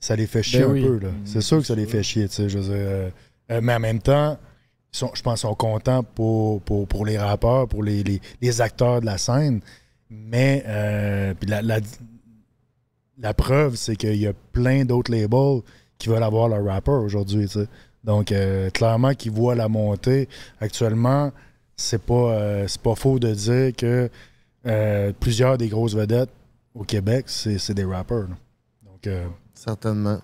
ça 0.00 0.16
les 0.16 0.26
fait 0.26 0.42
chier 0.42 0.60
Ben 0.60 0.70
un 0.70 0.72
oui. 0.72 0.82
peu. 0.82 0.98
là. 0.98 1.08
C'est 1.24 1.40
sûr 1.42 1.58
que 1.58 1.64
ça 1.64 1.74
les 1.74 1.86
fait 1.86 2.02
chier, 2.02 2.26
tu 2.28 2.34
sais. 2.36 2.48
Je 2.48 2.58
veux 2.58 2.64
dire, 2.64 2.72
euh, 2.74 3.10
euh, 3.52 3.60
mais 3.62 3.74
en 3.74 3.80
même 3.80 4.00
temps, 4.00 4.38
ils 4.92 4.96
sont, 4.96 5.10
je 5.14 5.22
pense 5.22 5.40
qu'ils 5.40 5.48
sont 5.48 5.54
contents 5.54 6.02
pour, 6.02 6.62
pour, 6.62 6.88
pour 6.88 7.04
les 7.06 7.18
rappeurs, 7.18 7.68
pour 7.68 7.82
les, 7.82 8.02
les, 8.02 8.20
les 8.40 8.60
acteurs 8.60 9.00
de 9.00 9.06
la 9.06 9.18
scène. 9.18 9.60
Mais 10.08 10.64
euh, 10.66 11.34
la, 11.46 11.62
la, 11.62 11.78
la 13.18 13.34
preuve, 13.34 13.76
c'est 13.76 13.96
qu'il 13.96 14.16
y 14.16 14.26
a 14.26 14.32
plein 14.52 14.84
d'autres 14.84 15.12
labels 15.12 15.60
qui 15.98 16.08
veulent 16.08 16.22
avoir 16.22 16.48
leur 16.48 16.64
rappeur 16.64 17.02
aujourd'hui. 17.02 17.42
tu 17.46 17.60
sais. 17.60 17.66
Donc, 18.02 18.32
euh, 18.32 18.70
clairement, 18.70 19.12
qu'ils 19.14 19.32
voient 19.32 19.54
la 19.54 19.68
montée. 19.68 20.28
Actuellement, 20.60 21.30
c'est 21.76 22.00
pas, 22.02 22.66
c'est 22.66 22.80
pas 22.80 22.94
faux 22.94 23.18
de 23.18 23.32
dire 23.34 23.76
que 23.76 24.08
plusieurs 25.20 25.58
des 25.58 25.68
grosses 25.68 25.94
vedettes 25.94 26.30
au 26.74 26.84
Québec, 26.84 27.24
c'est 27.28 27.58
c'est 27.58 27.74
des 27.74 27.84
rappeurs. 27.84 28.28
là. 28.28 28.36
Donc, 28.84 29.08
Certainement. 29.64 30.20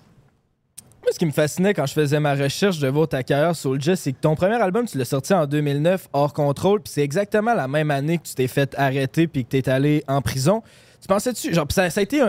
Moi, 1.02 1.12
ce 1.12 1.18
qui 1.18 1.26
me 1.26 1.30
fascinait 1.30 1.74
quand 1.74 1.84
je 1.84 1.92
faisais 1.92 2.18
ma 2.18 2.34
recherche 2.34 2.78
de 2.78 2.88
voir 2.88 3.06
ta 3.06 3.22
carrière 3.22 3.54
Soulja, 3.54 3.94
c'est 3.94 4.12
que 4.12 4.18
ton 4.18 4.34
premier 4.34 4.54
album, 4.54 4.86
tu 4.86 4.96
l'as 4.96 5.04
sorti 5.04 5.34
en 5.34 5.46
2009, 5.46 6.08
hors 6.14 6.32
contrôle, 6.32 6.80
puis 6.80 6.90
c'est 6.94 7.02
exactement 7.02 7.52
la 7.52 7.68
même 7.68 7.90
année 7.90 8.16
que 8.16 8.22
tu 8.22 8.34
t'es 8.34 8.48
fait 8.48 8.74
arrêter 8.78 9.26
puis 9.26 9.44
que 9.44 9.50
t'es 9.50 9.68
allé 9.68 10.02
en 10.08 10.22
prison. 10.22 10.62
Tu 11.02 11.06
pensais-tu, 11.06 11.52
genre, 11.52 11.66
ça, 11.68 11.82
a 11.82 12.00
été 12.00 12.24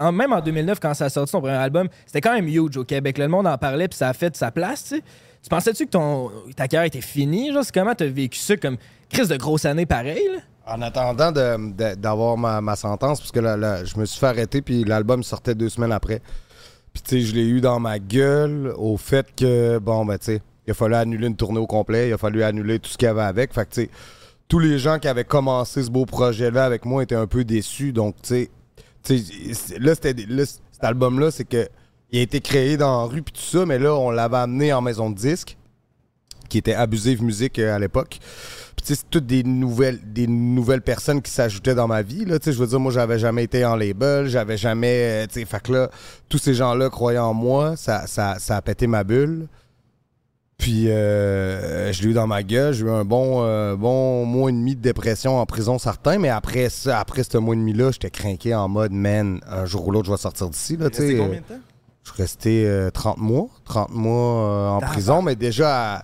même 0.00 0.32
en 0.32 0.40
2009, 0.40 0.80
quand 0.80 0.94
ça 0.94 1.04
a 1.04 1.10
sorti 1.10 1.30
ton 1.30 1.40
premier 1.40 1.54
album, 1.54 1.88
c'était 2.06 2.20
quand 2.20 2.34
même 2.34 2.48
huge 2.48 2.76
au 2.76 2.84
Québec. 2.84 3.18
Le 3.18 3.28
monde 3.28 3.46
en 3.46 3.56
parlait, 3.56 3.86
puis 3.86 3.96
ça 3.96 4.08
a 4.08 4.12
fait 4.12 4.34
sa 4.34 4.50
place, 4.50 4.82
tu 4.82 4.96
sais. 4.96 5.02
Tu 5.44 5.48
pensais-tu 5.48 5.86
que 5.86 5.90
ton, 5.90 6.32
ta 6.56 6.66
carrière 6.66 6.88
était 6.88 7.00
finie? 7.00 7.52
Genre, 7.52 7.62
comment 7.72 7.94
t'as 7.94 8.06
vécu 8.06 8.38
ça 8.38 8.56
comme 8.56 8.78
crise 9.08 9.28
de 9.28 9.36
grosse 9.36 9.64
année 9.64 9.86
pareil, 9.86 10.28
là? 10.32 10.40
En 10.66 10.80
attendant 10.80 11.32
d'avoir 11.32 12.36
ma, 12.36 12.76
sentence, 12.76 13.20
parce 13.20 13.32
que 13.32 13.40
là, 13.40 13.84
je 13.84 13.98
me 13.98 14.04
suis 14.04 14.20
fait 14.20 14.26
arrêter, 14.26 14.62
puis 14.62 14.84
l'album 14.84 15.22
sortait 15.22 15.54
deux 15.54 15.68
semaines 15.68 15.92
après. 15.92 16.22
Puis, 16.92 17.02
tu 17.02 17.10
sais, 17.10 17.20
je 17.22 17.34
l'ai 17.34 17.46
eu 17.46 17.60
dans 17.60 17.80
ma 17.80 17.98
gueule 17.98 18.72
au 18.76 18.96
fait 18.96 19.26
que, 19.34 19.78
bon, 19.78 20.04
ben, 20.04 20.18
tu 20.18 20.26
sais, 20.26 20.42
il 20.66 20.70
a 20.70 20.74
fallu 20.74 20.94
annuler 20.94 21.26
une 21.26 21.36
tournée 21.36 21.58
au 21.58 21.66
complet, 21.66 22.08
il 22.08 22.12
a 22.12 22.18
fallu 22.18 22.42
annuler 22.42 22.78
tout 22.78 22.90
ce 22.90 22.98
qu'il 22.98 23.06
y 23.06 23.08
avait 23.08 23.22
avec. 23.22 23.52
Fait 23.52 23.64
que, 23.64 23.74
tu 23.74 23.82
sais, 23.82 23.90
tous 24.46 24.58
les 24.58 24.78
gens 24.78 24.98
qui 24.98 25.08
avaient 25.08 25.24
commencé 25.24 25.82
ce 25.82 25.90
beau 25.90 26.04
projet-là 26.04 26.64
avec 26.64 26.84
moi 26.84 27.02
étaient 27.02 27.14
un 27.14 27.26
peu 27.26 27.44
déçus. 27.44 27.92
Donc, 27.92 28.16
tu 28.22 28.48
sais, 29.02 29.78
là, 29.78 29.94
c'était, 29.94 30.14
cet 30.38 30.84
album-là, 30.84 31.30
c'est 31.30 31.44
que 31.44 31.68
il 32.12 32.18
a 32.18 32.22
été 32.22 32.40
créé 32.42 32.76
dans 32.76 33.00
la 33.00 33.06
rue, 33.06 33.22
puis 33.22 33.32
tout 33.32 33.40
ça, 33.40 33.64
mais 33.64 33.78
là, 33.78 33.94
on 33.94 34.10
l'avait 34.10 34.36
amené 34.36 34.72
en 34.72 34.82
maison 34.82 35.08
de 35.08 35.16
disque, 35.16 35.56
qui 36.50 36.58
était 36.58 36.74
Abusive 36.74 37.22
Musique 37.22 37.58
euh, 37.58 37.74
à 37.74 37.78
l'époque. 37.78 38.18
Puis, 38.82 38.86
tu 38.88 38.94
sais, 38.94 39.00
c'est 39.04 39.10
toutes 39.10 39.26
des 39.26 39.44
nouvelles, 39.44 40.00
des 40.02 40.26
nouvelles 40.26 40.82
personnes 40.82 41.22
qui 41.22 41.30
s'ajoutaient 41.30 41.74
dans 41.76 41.86
ma 41.86 42.02
vie. 42.02 42.24
Là, 42.24 42.38
tu 42.40 42.46
sais, 42.46 42.52
je 42.52 42.58
veux 42.58 42.66
dire, 42.66 42.80
moi, 42.80 42.90
j'avais 42.90 43.18
jamais 43.18 43.44
été 43.44 43.64
en 43.64 43.76
label, 43.76 44.26
j'avais 44.26 44.56
jamais. 44.56 45.22
euh, 45.22 45.26
tu 45.26 45.40
sais, 45.40 45.44
fait 45.46 45.62
que 45.62 45.72
là, 45.72 45.90
tous 46.28 46.38
ces 46.38 46.54
gens-là 46.54 46.90
croyaient 46.90 47.18
en 47.18 47.32
moi, 47.34 47.76
ça, 47.76 48.06
ça, 48.06 48.36
ça 48.40 48.56
a 48.56 48.62
pété 48.62 48.86
ma 48.88 49.04
bulle. 49.04 49.46
Puis, 50.58 50.88
euh, 50.90 51.92
je 51.92 52.02
l'ai 52.02 52.10
eu 52.10 52.12
dans 52.12 52.26
ma 52.28 52.42
gueule. 52.44 52.72
J'ai 52.72 52.84
eu 52.84 52.90
un 52.90 53.04
bon, 53.04 53.42
euh, 53.44 53.74
bon 53.74 54.24
mois 54.24 54.48
et 54.48 54.52
demi 54.52 54.76
de 54.76 54.80
dépression 54.80 55.38
en 55.38 55.46
prison, 55.46 55.78
certain. 55.78 56.18
Mais 56.18 56.28
après 56.28 56.68
ça, 56.68 57.00
après 57.00 57.24
ce 57.24 57.36
mois 57.38 57.54
et 57.54 57.58
demi-là, 57.58 57.90
j'étais 57.90 58.10
craqué 58.10 58.54
en 58.54 58.68
mode, 58.68 58.92
man, 58.92 59.40
un 59.48 59.64
jour 59.64 59.88
ou 59.88 59.90
l'autre, 59.90 60.06
je 60.06 60.12
vais 60.12 60.18
sortir 60.18 60.48
d'ici. 60.48 60.76
Là, 60.76 60.88
combien 61.18 61.40
de 61.40 61.44
temps? 61.44 61.60
je 62.04 62.10
suis 62.12 62.20
resté 62.22 62.64
euh, 62.66 62.90
30 62.90 63.18
mois. 63.18 63.46
30 63.64 63.90
mois 63.90 64.70
en 64.72 64.80
prison, 64.80 65.22
mais 65.22 65.34
déjà, 65.36 65.94
à- 65.98 66.02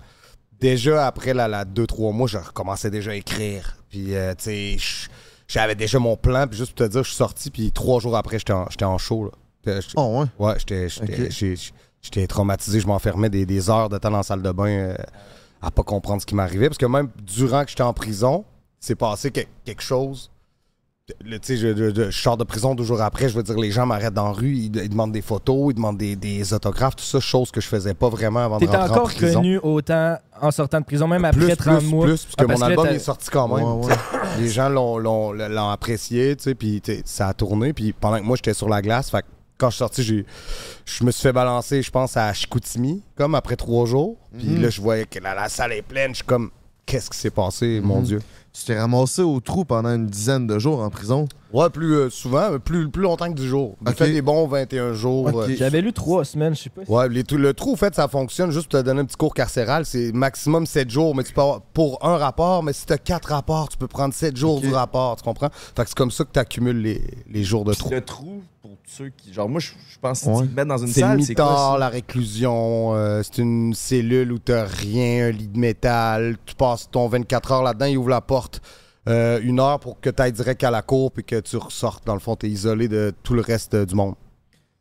déjà 0.61 1.07
après 1.07 1.35
la, 1.35 1.49
la 1.49 1.65
2-3 1.65 2.13
mois, 2.13 2.27
je 2.29 2.39
recommençais 2.39 2.91
déjà 2.91 3.13
à 3.13 3.15
écrire. 3.15 3.77
Puis, 3.91 4.15
euh, 4.15 4.35
tu 4.35 4.45
sais, 4.45 4.77
j'avais 5.47 5.75
déjà 5.75 5.99
mon 5.99 6.17
plan. 6.17 6.47
Puis, 6.47 6.59
juste 6.59 6.73
pour 6.77 6.87
te 6.87 6.91
dire, 6.93 7.03
je 7.03 7.09
suis 7.09 7.17
sorti. 7.17 7.51
Puis, 7.51 7.73
trois 7.73 8.01
jours 8.01 8.17
après, 8.17 8.39
j'étais 8.39 8.53
en, 8.53 8.67
en 8.83 8.99
show. 8.99 9.25
Là. 9.67 9.81
Oh, 9.97 10.21
ouais? 10.23 10.47
Ouais, 10.47 10.55
j'étais 10.59 10.89
j'étais- 10.89 11.23
Ok. 11.25 11.31
j'ai- 11.31 11.55
j'étais 12.03 12.27
traumatisé. 12.27 12.81
Je 12.81 12.87
m'enfermais 12.87 13.29
des, 13.31 13.45
des 13.47 13.69
heures 13.71 13.89
de 13.89 13.99
temps 13.99 14.11
dans 14.11 14.19
la 14.19 14.23
salle 14.23 14.43
de 14.43 14.51
bain 14.53 14.69
euh, 14.69 14.97
à 15.61 15.71
pas 15.71 15.83
comprendre 15.83 16.21
ce 16.23 16.27
qui 16.27 16.35
m'arrivait. 16.35 16.69
Parce 16.69 16.79
que 16.79 16.87
même 16.87 17.11
durant 17.23 17.65
que 17.65 17.71
j'étais 17.71 17.83
en 17.83 17.93
prison, 17.93 18.45
c'est 18.81 18.95
passé 18.95 19.31
que- 19.31 19.41
quelque 19.65 19.83
chose 19.83 20.31
tu 21.09 21.39
sais, 21.43 21.57
je, 21.57 21.75
je- 21.95 22.11
je 22.11 22.19
sors 22.23 22.37
de 22.37 22.45
prison 22.45 22.75
deux 22.75 22.85
jours 22.85 23.01
après, 23.01 23.29
je 23.29 23.35
veux 23.37 23.43
dire, 23.43 23.57
les 23.59 23.71
gens 23.71 23.87
m'arrêtent 23.87 24.15
dans 24.15 24.27
la 24.27 24.33
rue, 24.33 24.53
ils, 24.55 24.77
ils 24.77 24.89
demandent 24.89 25.13
des 25.13 25.23
photos, 25.23 25.71
ils 25.71 25.75
demandent 25.75 25.97
des, 25.97 26.17
des 26.17 26.53
autographes, 26.53 26.97
tout 26.97 27.05
ça, 27.05 27.19
chose 27.21 27.51
que 27.51 27.61
je 27.61 27.67
faisais 27.67 27.95
pas 27.95 28.09
vraiment 28.09 28.45
avant 28.45 28.59
de 28.59 28.67
T'es 28.67 28.71
rentrer 28.77 28.91
en 28.91 28.95
encore 28.95 29.09
prison. 29.09 29.41
connu 29.41 29.59
autant 29.59 30.19
en 30.41 30.51
sortant 30.51 30.81
de 30.81 30.85
prison, 30.85 31.09
même 31.09 31.25
après 31.25 31.41
plus, 31.47 31.57
30 31.57 31.79
plus, 31.81 31.87
mois? 31.89 32.07
plus, 32.07 32.25
parce 32.25 32.37
que 32.37 32.43
Ah, 32.43 32.47
parce 32.47 32.61
mon 32.61 32.67
que 32.67 32.71
album 32.71 32.87
est 32.89 32.99
sorti 32.99 33.31
quand 33.31 33.49
même. 33.49 33.67
Ouais, 33.81 33.87
ouais. 33.87 33.95
Les 34.39 34.49
gens 34.49 34.69
l'ont, 34.69 34.99
l'ont, 34.99 35.33
l'ont 35.33 35.69
apprécié, 35.71 36.37
tu 36.37 36.45
sais, 36.45 36.55
puis 36.55 36.83
ça 37.05 37.29
a 37.29 37.35
tourné. 37.35 37.73
Puis 37.73 37.93
pendant 37.93 38.19
que 38.19 38.25
moi, 38.25 38.37
j'étais 38.37 38.55
sur 38.55 38.69
la 38.69 38.83
glace, 38.83 39.11
fait 39.11 39.25
quand 39.57 39.71
je 39.71 39.75
suis 39.75 39.79
sorti, 39.79 40.03
j'ai, 40.05 40.25
je 40.85 41.03
me 41.05 41.11
suis 41.11 41.23
fait 41.23 41.33
balancer, 41.33 41.83
je 41.83 41.91
pense, 41.91 42.17
à 42.17 42.33
Chicoutimi, 42.33 43.03
comme 43.17 43.35
après 43.35 43.57
trois 43.57 43.87
jours. 43.87 44.17
Puis 44.39 44.47
Mhm. 44.47 44.63
là, 44.63 44.71
je 44.71 44.81
voyais 44.81 45.07
que 45.07 45.19
la, 45.19 45.35
la 45.35 45.49
salle 45.49 45.73
est 45.73 45.83
pleine. 45.83 46.11
Je 46.11 46.17
suis 46.19 46.25
comme, 46.25 46.51
qu'est-ce 46.89 47.11
qui 47.11 47.19
s'est 47.19 47.31
passé, 47.31 47.81
mon 47.83 47.99
Mhm. 47.99 48.05
Dieu? 48.05 48.21
Tu 48.53 48.65
t'es 48.65 48.79
ramassé 48.81 49.23
au 49.23 49.39
trou 49.41 49.65
pendant 49.65 49.91
une 49.95 50.07
dizaine 50.07 50.47
de 50.47 50.59
jours 50.59 50.81
en 50.81 50.89
prison? 50.91 51.29
Ouais, 51.53 51.69
plus 51.71 51.95
euh, 51.95 52.11
souvent, 52.11 52.59
plus, 52.59 52.89
plus 52.89 53.03
longtemps 53.03 53.29
que 53.29 53.35
10 53.37 53.47
jours. 53.47 53.77
J'ai 53.87 53.93
Ok. 53.93 53.99
fait 53.99 54.11
des 54.13 54.23
bons 54.23 54.47
21 54.49 54.95
jours. 54.95 55.27
Ok. 55.27 55.35
euh, 55.37 55.55
J'avais 55.57 55.81
lu 55.83 55.93
trois 55.93 56.25
semaines, 56.25 56.57
je 56.57 56.63
sais 56.63 56.71
pas. 56.71 56.85
si- 56.85 56.91
Ouais, 56.91 57.09
les 57.09 57.23
le 57.31 57.55
trou, 57.55 57.75
en 57.75 57.77
fait, 57.77 57.95
ça 57.95 58.09
fonctionne 58.09 58.51
juste 58.51 58.69
pour 58.71 58.81
te 58.81 58.85
donner 58.85 59.01
un 59.03 59.05
petit 59.05 59.17
cours 59.17 59.35
carcéral. 59.35 59.85
C'est 59.85 60.13
maximum 60.13 60.67
7 60.67 60.91
jours, 60.91 61.15
mais 61.15 61.23
tu 61.25 61.33
peux 61.33 61.43
avoir 61.43 61.61
pour 61.61 62.05
un 62.05 62.17
rapport, 62.17 62.63
mais 62.63 62.73
si 62.73 62.85
tu 62.87 62.93
as 62.93 62.99
4 62.99 63.29
rapports, 63.29 63.69
tu 63.69 63.77
peux 63.77 63.87
prendre 63.87 64.13
7 64.15 64.37
jours 64.37 64.61
du 64.61 64.73
rapport, 64.73 65.15
tu 65.17 65.23
comprends? 65.23 65.51
Fait 65.77 65.83
que 65.85 65.89
c'est 65.91 65.97
comme 65.97 66.11
ça 66.11 66.25
que 66.25 66.33
tu 66.33 66.39
accumules 66.41 66.81
les, 66.81 67.03
les 67.31 67.45
jours 67.45 67.65
de 67.65 67.75
trou. 67.75 67.91
Le 67.91 68.01
trou, 68.01 68.43
ceux 68.89 69.11
qui. 69.11 69.33
Genre, 69.33 69.49
moi, 69.49 69.61
je 69.61 69.69
je 69.91 69.99
pense 70.01 70.23
que 70.23 70.29
Ouais. 70.29 70.43
tu 70.43 70.49
te 70.49 70.55
mettre 70.57 70.69
dans 70.69 70.79
une 70.79 70.89
C'est 70.89 71.01
salle, 71.01 71.23
c'est 71.23 71.35
quoi 71.35 71.77
la 71.79 71.89
réclusion, 71.89 72.95
euh, 72.95 73.23
c'est 73.25 73.43
une 73.43 73.75
cellule 73.75 74.31
où 74.33 74.39
t'as 74.39 74.65
rien, 74.65 75.27
un 75.27 75.31
lit 75.31 75.49
de 75.49 75.59
métal, 75.59 76.37
tu 76.47 76.55
passes 76.55 76.89
ton 76.91 77.09
24 77.09 77.53
heures 77.53 77.63
là-dedans, 77.63 77.87
il 77.87 77.99
ouvre 77.99 78.11
la 78.11 78.21
porte 78.21 78.61
euh, 79.09 79.41
une 79.43 79.59
heure 79.59 79.81
pour 79.81 80.01
que 80.01 80.11
tu 80.11 80.23
ailles 80.23 80.33
direct 80.33 80.63
à 80.65 80.71
la 80.71 80.83
cour 80.83 81.11
puis 81.11 81.25
que 81.25 81.41
tu 81.41 81.57
ressortes. 81.57 82.07
Dans 82.07 82.15
le 82.15 82.21
fond, 82.21 82.37
t'es 82.37 82.49
isolé 82.49 82.89
de 82.89 83.13
tout 83.23 83.35
le 83.35 83.41
reste 83.41 83.75
euh, 83.75 83.87
du 83.87 83.95
monde. 83.95 84.15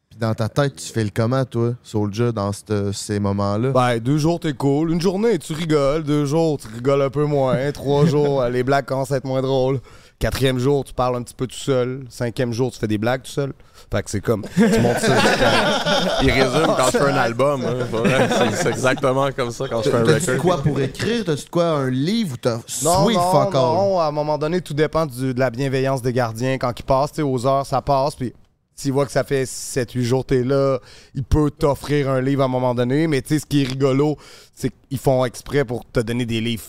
Puis 0.10 0.20
dans 0.20 0.34
ta 0.34 0.50
tête, 0.50 0.76
tu 0.76 0.92
fais 0.92 1.04
le 1.04 1.12
comment, 1.14 1.46
toi, 1.46 1.74
Soulja, 1.82 2.32
dans 2.32 2.52
cette- 2.52 2.92
ces 2.92 3.20
moments-là? 3.20 3.72
Ben, 3.72 4.00
deux 4.00 4.18
jours, 4.18 4.40
t'es 4.40 4.54
cool. 4.54 4.92
Une 4.92 5.00
journée, 5.02 5.38
tu 5.40 5.54
rigoles. 5.54 6.04
Deux 6.04 6.26
jours, 6.26 6.58
tu 6.58 6.68
rigoles 6.68 7.02
un 7.02 7.10
peu 7.10 7.26
moins. 7.26 7.72
Trois 7.72 8.06
jours, 8.42 8.44
les 8.46 8.64
blagues 8.64 8.86
commencent 8.86 9.12
à 9.12 9.18
être 9.18 9.26
moins 9.26 9.42
drôles. 9.42 9.80
Quatrième 10.20 10.58
jour, 10.58 10.84
tu 10.84 10.94
parles 10.96 11.16
un 11.16 11.22
petit 11.22 11.36
peu 11.36 11.46
tout 11.46 11.56
seul. 11.56 12.04
Cinquième 12.10 12.52
jour, 12.52 12.72
tu 12.72 12.80
fais 12.80 12.88
des 12.88 12.98
blagues 12.98 13.22
tout 13.22 13.30
seul. 13.32 13.54
Fait 13.92 14.02
que 14.02 14.10
c'est 14.10 14.20
comme, 14.20 14.44
tu 14.56 14.80
montes 14.80 14.98
ça 14.98 15.16
Il 16.24 16.32
résume 16.32 16.66
quand 16.76 16.86
je 16.88 16.98
fais 16.98 17.12
un 17.12 17.16
album. 17.18 17.64
hein. 17.64 18.28
C'est- 18.56 18.70
exactement 18.70 19.30
comme 19.32 19.52
ça 19.52 19.68
quand 19.70 19.84
je 19.84 19.92
fais 19.92 19.98
un 19.98 20.04
T'as-tu 20.04 20.32
record. 20.32 20.42
quoi 20.44 20.58
pour 20.64 20.80
écrire? 20.80 21.24
T'as-tu 21.24 21.46
de 21.46 21.50
quoi, 21.50 21.66
un 21.66 21.92
livre 21.92 22.34
ou 22.34 22.38
t'as 22.38 22.56
Non, 22.84 23.06
sweet 23.06 23.18
non, 23.18 23.32
fuck 23.32 23.54
all? 23.54 23.62
non, 23.62 24.00
à 24.00 24.06
un 24.06 24.12
moment 24.12 24.40
donné, 24.40 24.60
tout 24.62 24.74
dépend 24.74 25.06
du- 25.06 25.36
de 25.36 25.40
la 25.40 25.52
bienveillance 25.52 26.02
des 26.02 26.14
gardiens. 26.14 26.58
Quand 26.58 26.74
ils 26.80 26.84
passent, 26.84 27.12
tu 27.12 27.18
sais, 27.18 27.22
aux 27.22 27.46
heures, 27.46 27.68
ça 27.68 27.84
passe. 27.84 28.16
Puis 28.16 28.34
s'il 28.74 28.94
voit 28.94 29.06
que 29.06 29.12
ça 29.12 29.24
fait 29.24 29.46
7-8 29.46 30.02
jours 30.04 30.26
que 30.26 30.34
t'es 30.36 30.44
là, 30.44 30.80
il 31.14 31.24
peut 31.24 31.52
t'offrir 31.52 32.10
un 32.10 32.22
livre 32.22 32.42
à 32.42 32.46
un 32.46 32.50
moment 32.50 32.74
donné. 32.74 33.06
Mais 33.06 33.22
tu 33.22 33.36
sais, 33.36 33.40
ce 33.40 33.46
qui 33.46 33.62
est 33.62 33.68
rigolo, 33.68 34.18
c'est 34.56 34.72
qu'ils 34.90 34.98
font 34.98 35.24
exprès 35.26 35.64
pour 35.64 35.86
te 35.86 36.00
donner 36.00 36.26
des 36.26 36.42
livres 36.42 36.64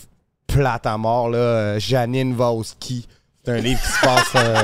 plates 0.47 0.87
à 0.87 0.99
mort. 0.99 1.31
Là. 1.31 1.39
Euh, 1.39 1.79
Janine 1.81 2.35
va 2.35 2.51
au 2.51 2.63
ski. 2.63 3.09
C'est 3.49 3.55
un 3.55 3.61
livre 3.61 3.81
qui 3.81 3.89
se 3.89 4.01
passe 4.03 4.33
euh, 4.37 4.63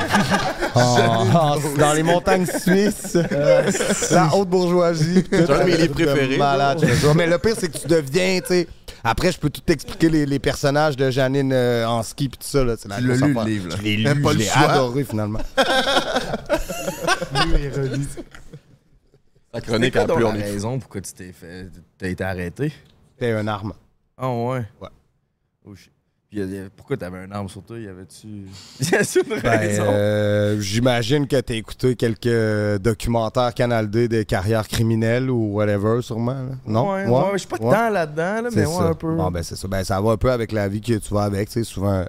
en- 0.74 1.54
en- 1.56 1.76
dans 1.78 1.92
les 1.94 2.02
montagnes 2.02 2.44
suisses. 2.44 3.16
Euh, 3.16 3.70
la 4.10 4.34
haute 4.34 4.48
bourgeoisie. 4.50 5.24
C'est 5.30 5.48
un 5.50 5.60
de 5.60 5.64
mes 5.64 5.76
livres 5.78 5.94
préférés. 5.94 6.36
Malade, 6.36 6.80
je 6.82 6.86
te 6.88 6.92
jure. 6.92 7.14
Mais 7.14 7.26
le 7.26 7.38
pire, 7.38 7.54
c'est 7.58 7.68
que 7.72 7.78
tu 7.78 7.86
deviens, 7.88 8.40
tu 8.42 8.48
sais. 8.48 8.68
Après, 9.02 9.32
je 9.32 9.38
peux 9.38 9.48
tout 9.48 9.62
t'expliquer 9.62 10.10
les, 10.10 10.26
les 10.26 10.38
personnages 10.38 10.96
de 10.96 11.10
Janine 11.10 11.52
euh, 11.54 11.86
en 11.86 12.02
ski 12.02 12.28
puis 12.28 12.36
tout 12.38 12.46
ça. 12.46 12.62
Là. 12.62 12.74
C'est 12.78 12.88
la 12.88 12.96
Tu 12.98 13.06
l'as 13.06 13.16
grosse 13.16 13.28
lu, 13.28 13.32
le 13.34 13.38
affaire. 13.40 13.48
livre, 13.48 13.68
là. 13.70 13.76
Je 13.78 13.82
l'ai 13.82 13.96
lu, 13.96 14.04
pas 14.22 14.28
je 14.32 14.34
le 14.34 14.38
l'ai 14.40 14.44
choix. 14.46 14.62
adoré 14.70 15.04
finalement. 15.04 15.40
La 19.52 19.60
chronique 19.60 19.94
quoi 19.94 20.04
plus 20.14 20.24
on 20.24 20.32
la 20.32 20.38
est. 20.40 20.42
raison 20.42 20.78
pourquoi 20.78 21.00
tu 21.00 21.12
t'es 21.12 21.32
fait. 21.32 21.68
T'as 21.96 22.08
été 22.08 22.24
arrêté? 22.24 22.72
C'était 23.12 23.32
un 23.32 23.46
arme. 23.46 23.72
Ah 24.18 24.28
ouais? 24.28 24.64
Ouais. 24.80 24.88
Oh, 25.64 25.74
shit. 25.74 25.92
Pourquoi 26.76 26.96
t'avais 26.96 27.18
un 27.18 27.30
arme 27.30 27.48
sur 27.48 27.62
toi? 27.62 27.78
Y 27.78 27.88
avait-tu. 27.88 28.46
Ben, 29.42 29.60
euh, 29.80 30.60
J'imagine 30.60 31.26
que 31.26 31.40
t'as 31.40 31.54
écouté 31.54 31.94
quelques 31.96 32.80
documentaires 32.82 33.54
Canal 33.54 33.88
D 33.90 34.08
de 34.08 34.22
carrières 34.22 34.66
criminelles 34.68 35.30
ou 35.30 35.54
whatever, 35.54 36.02
sûrement. 36.02 36.32
là. 36.32 36.56
Non? 36.66 36.92
Ouais, 36.92 37.06
ouais, 37.06 37.30
je 37.34 37.38
suis 37.38 37.48
pas 37.48 37.58
tant 37.58 37.90
là-dedans, 37.90 38.42
là, 38.42 38.48
mais 38.54 38.66
ouais, 38.66 38.72
ça. 38.72 38.82
un 38.88 38.94
peu. 38.94 39.14
Bon, 39.14 39.30
ben, 39.30 39.42
c'est 39.42 39.56
ça. 39.56 39.68
Ben, 39.68 39.84
ça 39.84 40.00
va 40.00 40.12
un 40.12 40.16
peu 40.16 40.30
avec 40.30 40.52
la 40.52 40.68
vie 40.68 40.80
que 40.80 40.94
tu 40.98 41.14
vas 41.14 41.24
avec. 41.24 41.48
tu 41.48 41.54
sais. 41.54 41.64
Souvent, 41.64 42.04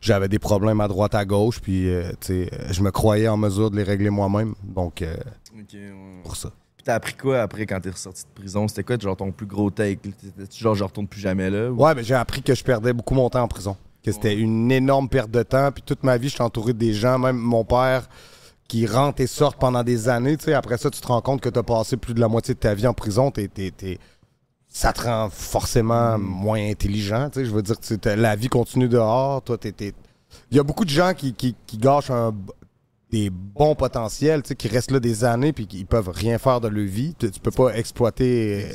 j'avais 0.00 0.28
des 0.28 0.38
problèmes 0.38 0.80
à 0.80 0.88
droite, 0.88 1.14
à 1.14 1.24
gauche, 1.24 1.60
puis 1.60 1.88
euh, 1.88 2.10
je 2.28 2.82
me 2.82 2.90
croyais 2.90 3.28
en 3.28 3.36
mesure 3.36 3.70
de 3.70 3.76
les 3.76 3.82
régler 3.82 4.10
moi-même. 4.10 4.54
Donc, 4.62 5.02
euh, 5.02 5.16
pour 6.22 6.36
ça. 6.36 6.50
Puis 6.78 6.84
t'as 6.84 6.94
appris 6.94 7.14
quoi 7.14 7.42
après 7.42 7.66
quand 7.66 7.80
t'es 7.80 7.90
ressorti 7.90 8.22
de 8.24 8.40
prison? 8.40 8.66
C'était 8.68 8.84
quoi, 8.84 8.96
genre, 8.98 9.16
ton 9.16 9.32
plus 9.32 9.46
gros 9.46 9.68
take? 9.70 9.96
T'étais-tu 9.96 10.62
genre, 10.62 10.74
je 10.76 10.84
retourne 10.84 11.08
plus 11.08 11.20
jamais 11.20 11.50
là? 11.50 11.70
ou- 11.70 11.82
Ouais, 11.84 11.94
mais 11.94 12.04
j'ai 12.04 12.14
appris 12.14 12.40
que 12.40 12.54
je 12.54 12.62
perdais 12.64 12.92
beaucoup 12.92 13.14
mon 13.14 13.28
temps 13.28 13.42
en 13.42 13.48
prison. 13.48 13.76
Que 14.02 14.12
c'était 14.12 14.36
une 14.36 14.70
énorme 14.70 15.08
perte 15.08 15.30
de 15.30 15.42
temps. 15.42 15.70
Puis 15.72 15.82
toute 15.84 16.04
ma 16.04 16.16
vie, 16.16 16.28
je 16.28 16.34
suis 16.34 16.42
entouré 16.42 16.72
de 16.72 16.78
des 16.78 16.94
gens, 16.94 17.18
même 17.18 17.36
mon 17.36 17.64
père, 17.64 18.08
qui 18.68 18.86
rentrent 18.86 19.20
et 19.20 19.26
sortent 19.26 19.58
pendant 19.58 19.82
des 19.82 20.08
années. 20.08 20.36
Tu 20.36 20.44
sais, 20.44 20.54
après 20.54 20.78
ça, 20.78 20.88
tu 20.88 21.00
te 21.00 21.06
rends 21.08 21.20
compte 21.20 21.40
que 21.40 21.48
tu 21.48 21.58
as 21.58 21.62
passé 21.64 21.96
plus 21.96 22.14
de 22.14 22.20
la 22.20 22.28
moitié 22.28 22.54
de 22.54 22.60
ta 22.60 22.74
vie 22.74 22.86
en 22.86 22.94
prison. 22.94 23.30
T'es- 23.32 23.48
t'es- 23.48 23.72
t'es- 23.72 23.98
Ça 24.70 24.92
te 24.92 25.00
rend 25.02 25.28
forcément 25.30 26.16
moins 26.18 26.60
intelligent. 26.70 27.28
Tu 27.30 27.40
sais, 27.40 27.44
je 27.46 27.50
veux 27.50 27.62
dire, 27.62 27.76
t'as- 28.00 28.16
la 28.16 28.36
vie 28.36 28.48
continue 28.48 28.88
dehors. 28.88 29.42
Toi, 29.42 29.58
t'es- 29.58 29.72
t'es- 29.72 29.94
Il 30.50 30.56
y 30.58 30.60
a 30.60 30.62
beaucoup 30.62 30.84
de 30.84 30.90
gens 30.90 31.14
qui, 31.14 31.32
qui, 31.32 31.56
qui 31.66 31.78
gâchent 31.78 32.10
un- 32.10 32.34
des 33.10 33.30
bons 33.30 33.74
potentiels, 33.74 34.42
tu 34.42 34.48
sais, 34.48 34.54
qui 34.54 34.68
restent 34.68 34.90
là 34.90 35.00
des 35.00 35.24
années 35.24 35.52
puis 35.52 35.66
qui 35.66 35.84
peuvent 35.84 36.10
rien 36.10 36.38
faire 36.38 36.60
de 36.60 36.68
leur 36.68 36.84
vie. 36.86 37.14
Tu, 37.18 37.30
tu 37.30 37.40
peux 37.40 37.50
pas 37.50 37.74
exploiter. 37.74 38.66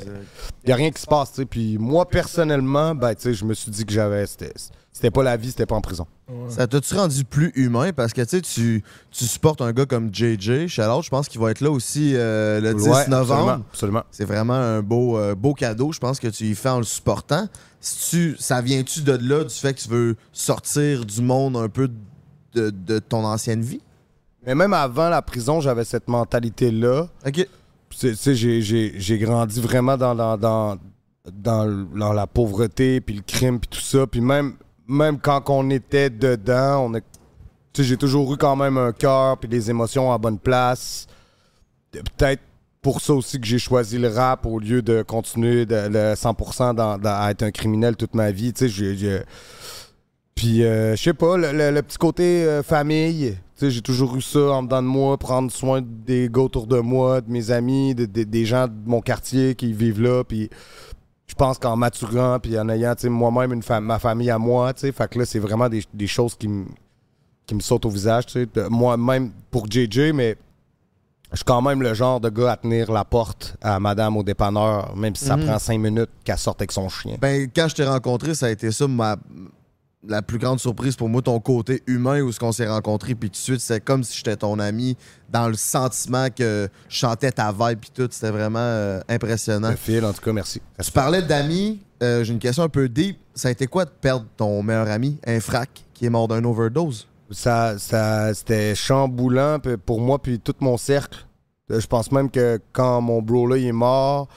Il 0.63 0.69
y 0.69 0.73
a 0.73 0.75
rien 0.75 0.91
qui 0.91 1.01
se 1.01 1.07
passe, 1.07 1.31
tu 1.31 1.41
sais. 1.41 1.45
Puis 1.45 1.77
moi, 1.77 2.07
personnellement, 2.07 2.95
ben, 2.95 3.13
tu 3.13 3.21
sais, 3.23 3.33
je 3.33 3.45
me 3.45 3.53
suis 3.53 3.69
dit 3.71 3.85
que 3.85 3.93
j'avais. 3.93 4.25
C'était 4.25 4.53
c'était 4.91 5.09
pas 5.09 5.23
la 5.23 5.37
vie, 5.37 5.49
c'était 5.49 5.65
pas 5.65 5.75
en 5.75 5.81
prison. 5.81 6.05
Ça 6.49 6.67
t'a-tu 6.67 6.93
rendu 6.93 7.25
plus 7.25 7.51
humain? 7.55 7.91
Parce 7.93 8.13
que 8.13 8.21
tu 8.21 8.29
sais, 8.29 8.41
tu 8.41 8.83
tu 9.11 9.25
supportes 9.25 9.61
un 9.61 9.71
gars 9.71 9.85
comme 9.87 10.13
JJ. 10.13 10.67
Charlotte, 10.67 11.03
je 11.03 11.09
pense 11.09 11.27
qu'il 11.27 11.41
va 11.41 11.49
être 11.51 11.61
là 11.61 11.71
aussi 11.71 12.13
euh, 12.15 12.61
le 12.61 12.75
10 12.75 12.87
Ouais, 12.87 13.07
novembre. 13.07 13.41
Absolument. 13.41 13.63
absolument. 13.71 14.03
C'est 14.11 14.25
vraiment 14.25 14.53
un 14.53 14.81
beau, 14.83 15.17
euh, 15.17 15.33
beau 15.35 15.53
cadeau, 15.55 15.91
je 15.91 15.99
pense, 15.99 16.19
que 16.19 16.27
tu 16.27 16.45
y 16.45 16.55
fais 16.55 16.69
en 16.69 16.77
le 16.77 16.83
supportant. 16.83 17.47
Si 17.81 18.09
tu, 18.11 18.35
ça 18.39 18.61
vient-tu 18.61 19.01
de 19.01 19.13
là, 19.13 19.43
du 19.43 19.53
fait 19.53 19.73
que 19.73 19.81
tu 19.81 19.89
veux 19.89 20.15
sortir 20.31 21.05
du 21.05 21.21
monde 21.21 21.57
un 21.57 21.69
peu 21.69 21.89
de, 22.53 22.69
de 22.69 22.99
ton 22.99 23.25
ancienne 23.25 23.61
vie? 23.61 23.81
Mais 24.45 24.55
même 24.55 24.73
avant 24.73 25.09
la 25.09 25.21
prison, 25.21 25.61
j'avais 25.61 25.83
cette 25.85 26.07
mentalité-là. 26.07 27.07
OK. 27.25 27.47
Tu 27.89 28.15
sais- 28.15 28.35
j'ai- 28.35 29.17
grandi 29.19 29.61
vraiment 29.61 29.95
dans, 29.97 30.15
dans, 30.15 30.35
dans, 30.37 30.77
dans, 31.31 31.85
dans 31.95 32.13
la 32.13 32.27
pauvreté, 32.27 32.99
puis 33.01 33.15
le 33.15 33.21
crime, 33.21 33.59
puis 33.59 33.69
tout 33.69 33.79
ça. 33.85 34.07
Puis 34.07 34.19
même, 34.21 34.53
même 34.87 35.19
quand 35.19 35.49
on 35.49 35.69
était 35.69 36.09
dedans, 36.09 36.85
on 36.89 36.93
a, 36.95 36.99
tu 36.99 37.05
sais, 37.75 37.83
j'ai 37.83 37.97
toujours 37.97 38.33
eu 38.33 38.37
quand 38.37 38.55
même 38.55 38.77
un 38.77 38.91
cœur, 38.91 39.37
puis 39.37 39.47
des 39.47 39.69
émotions 39.69 40.11
à 40.11 40.17
bonne 40.17 40.39
place. 40.39 41.07
Peut-être 41.91 42.41
pour 42.81 42.99
ça 42.99 43.13
aussi 43.13 43.39
que 43.39 43.45
j'ai 43.47 43.59
choisi 43.59 43.97
le 43.99 44.09
rap 44.09 44.45
au 44.45 44.59
lieu 44.59 44.81
de 44.81 45.03
continuer 45.03 45.65
de, 45.65 45.87
le 45.87 46.15
100% 46.15 46.73
dans- 46.73 46.97
dans- 46.97 47.21
à 47.21 47.29
être 47.31 47.43
un 47.43 47.51
criminel 47.51 47.95
toute 47.95 48.13
ma 48.15 48.31
vie. 48.31 48.51
Tu 48.51 48.67
sais, 48.67 48.69
j'ai- 48.69 49.21
Puis, 50.35 50.63
euh, 50.63 50.95
je 50.95 51.01
sais 51.03 51.13
pas, 51.13 51.37
le, 51.37 51.51
le- 51.51 51.69
le 51.71 51.81
petit 51.83 51.97
côté 51.99 52.43
euh, 52.43 52.63
famille, 52.63 53.37
j'ai 53.69 53.81
toujours 53.81 54.15
eu 54.15 54.21
ça 54.21 54.39
en 54.39 54.63
dedans 54.63 54.81
de 54.81 54.87
moi, 54.87 55.17
prendre 55.17 55.51
soin 55.51 55.81
des 55.83 56.29
gars 56.31 56.41
autour 56.41 56.67
de 56.67 56.79
moi, 56.79 57.21
de 57.21 57.31
mes 57.31 57.51
amis, 57.51 57.95
de- 57.95 58.05
de- 58.05 58.23
des 58.23 58.45
gens 58.45 58.67
de 58.67 58.73
mon 58.85 59.01
quartier 59.01 59.55
qui 59.55 59.73
vivent 59.73 60.01
là. 60.01 60.23
Puis, 60.23 60.49
je 61.27 61.35
pense 61.35 61.57
qu'en 61.57 61.75
maturant, 61.75 62.39
puis 62.39 62.57
en 62.59 62.69
ayant, 62.69 62.93
moi-même 63.05 63.53
une 63.53 63.63
fa- 63.63 63.81
ma 63.81 63.97
famille 63.99 64.29
à 64.29 64.37
moi, 64.37 64.73
tu 64.73 64.81
sais, 64.81 64.91
fait 64.91 65.09
que 65.09 65.19
là, 65.19 65.25
c'est 65.25 65.39
vraiment 65.39 65.69
des, 65.69 65.83
des 65.93 66.07
choses 66.07 66.35
qui 66.35 66.47
me 66.47 66.65
qui 67.45 67.55
me 67.55 67.59
sautent 67.59 67.85
au 67.85 67.89
visage, 67.89 68.25
tu 68.27 68.31
sais. 68.33 68.45
De- 68.53 68.69
Moi-même, 68.69 69.31
pour 69.51 69.65
JJ, 69.69 70.13
mais 70.13 70.37
je 71.31 71.37
suis 71.37 71.43
quand 71.43 71.61
même 71.61 71.81
le 71.81 71.93
genre 71.93 72.21
de 72.21 72.29
gars 72.29 72.53
à 72.53 72.55
tenir 72.57 72.89
la 72.89 73.03
porte 73.03 73.57
à 73.61 73.81
madame 73.81 74.15
au 74.15 74.23
dépanneur, 74.23 74.95
même 74.95 75.13
si 75.13 75.25
ça 75.25 75.35
Mhm. 75.35 75.45
prend 75.47 75.59
cinq 75.59 75.77
minutes 75.79 76.09
qu'elle 76.23 76.37
sorte 76.37 76.61
avec 76.61 76.71
son 76.71 76.87
chien. 76.87 77.17
Ben, 77.19 77.49
quand 77.53 77.67
je 77.67 77.75
t'ai 77.75 77.83
rencontré, 77.83 78.33
ça 78.33 78.45
a 78.45 78.49
été 78.49 78.71
ça 78.71 78.87
ma 78.87 79.17
la 80.07 80.21
plus 80.21 80.37
grande 80.37 80.59
surprise 80.59 80.95
pour 80.95 81.09
moi, 81.09 81.21
ton 81.21 81.39
côté 81.39 81.81
humain 81.87 82.21
où 82.21 82.31
ce 82.31 82.39
qu'on 82.39 82.51
s'est 82.51 82.67
rencontrés, 82.67 83.15
puis 83.15 83.29
tout 83.29 83.35
de 83.35 83.37
suite, 83.37 83.61
c'est 83.61 83.79
comme 83.79 84.03
si 84.03 84.17
j'étais 84.17 84.35
ton 84.35 84.59
ami, 84.59 84.97
dans 85.29 85.47
le 85.47 85.53
sentiment 85.53 86.27
que 86.29 86.67
je 86.89 86.95
chantais 86.95 87.31
ta 87.31 87.51
vibe, 87.51 87.79
puis 87.79 87.91
tout, 87.93 88.07
c'était 88.11 88.31
vraiment 88.31 88.59
euh, 88.59 88.99
impressionnant. 89.07 89.69
Le 89.69 89.75
fil, 89.75 90.03
en 90.03 90.13
tout 90.13 90.21
cas, 90.21 90.33
merci. 90.33 90.61
Tu 90.83 90.91
parlais 90.91 91.21
d'amis, 91.21 91.79
euh, 92.01 92.23
j'ai 92.23 92.33
une 92.33 92.39
question 92.39 92.63
un 92.63 92.69
peu 92.69 92.89
deep. 92.89 93.17
Ça 93.33 93.47
a 93.47 93.51
été 93.51 93.65
quoi 93.67 93.85
de 93.85 93.89
perdre 93.89 94.25
ton 94.37 94.61
meilleur 94.61 94.89
ami, 94.89 95.19
un 95.25 95.39
frac, 95.39 95.69
qui 95.93 96.05
est 96.05 96.09
mort 96.09 96.27
d'un 96.27 96.43
overdose? 96.43 97.07
Ça, 97.31 97.79
ça, 97.79 98.33
c'était 98.33 98.75
chamboulant 98.75 99.57
pour 99.85 100.01
moi 100.01 100.21
puis 100.21 100.39
tout 100.39 100.53
mon 100.59 100.77
cercle. 100.77 101.25
Euh, 101.71 101.79
Je 101.79 101.87
pense 101.87 102.11
même 102.11 102.29
que 102.29 102.59
quand 102.73 103.01
mon 103.01 103.21
bro 103.21 103.47
là 103.47 103.57
il 103.57 103.65
est 103.65 103.71
mort, 103.71 104.27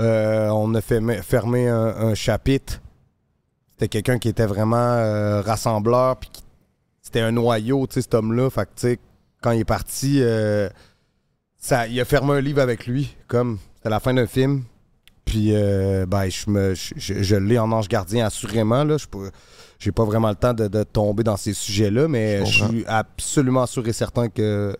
euh, 0.00 0.48
on 0.50 0.74
a 0.74 0.80
fait, 0.80 1.00
fermé 1.22 1.68
un, 1.68 1.86
un 1.86 2.14
chapitre. 2.14 2.80
C'était 3.78 3.88
quelqu'un 3.88 4.18
qui 4.18 4.28
était 4.28 4.46
vraiment 4.46 4.76
euh, 4.76 5.42
rassembleur 5.42 6.16
puis 6.16 6.30
qui- 6.32 6.42
c'était 7.02 7.20
un 7.20 7.32
noyau, 7.32 7.86
tu 7.86 7.94
sais, 7.94 8.02
cet 8.02 8.14
homme-là. 8.14 8.48
Fait 8.50 8.62
que, 8.64 8.70
tu 8.76 8.88
sais, 8.88 8.98
quand 9.42 9.52
il 9.52 9.60
est 9.60 9.64
parti, 9.64 10.16
euh, 10.20 10.68
ça, 11.58 11.86
il 11.86 12.00
a 12.00 12.04
fermé 12.04 12.32
un 12.34 12.40
livre 12.40 12.60
avec 12.60 12.86
lui, 12.86 13.16
comme 13.28 13.58
c'était 13.76 13.90
la 13.90 14.00
fin 14.00 14.14
d'un 14.14 14.26
film. 14.26 14.64
Puis, 15.24 15.48
euh, 15.52 16.06
ben, 16.06 16.28
je, 16.28 16.48
me, 16.50 16.74
je, 16.74 16.94
je- 16.96 17.22
je 17.22 17.36
l'ai 17.36 17.58
en 17.58 17.70
ange 17.72 17.88
gardien, 17.88 18.26
assurément. 18.26 18.84
Là. 18.84 18.96
Je 18.96 19.06
j'ai 19.78 19.92
pas 19.92 20.04
vraiment 20.04 20.30
le 20.30 20.36
temps 20.36 20.54
de, 20.54 20.68
de 20.68 20.82
tomber 20.84 21.22
dans 21.22 21.36
ces 21.36 21.52
sujets-là, 21.52 22.08
mais 22.08 22.46
Je 22.46 22.64
suis 22.68 22.84
absolument 22.86 23.66
sûr 23.66 23.86
et 23.88 23.92
certain 23.92 24.28
que 24.28 24.74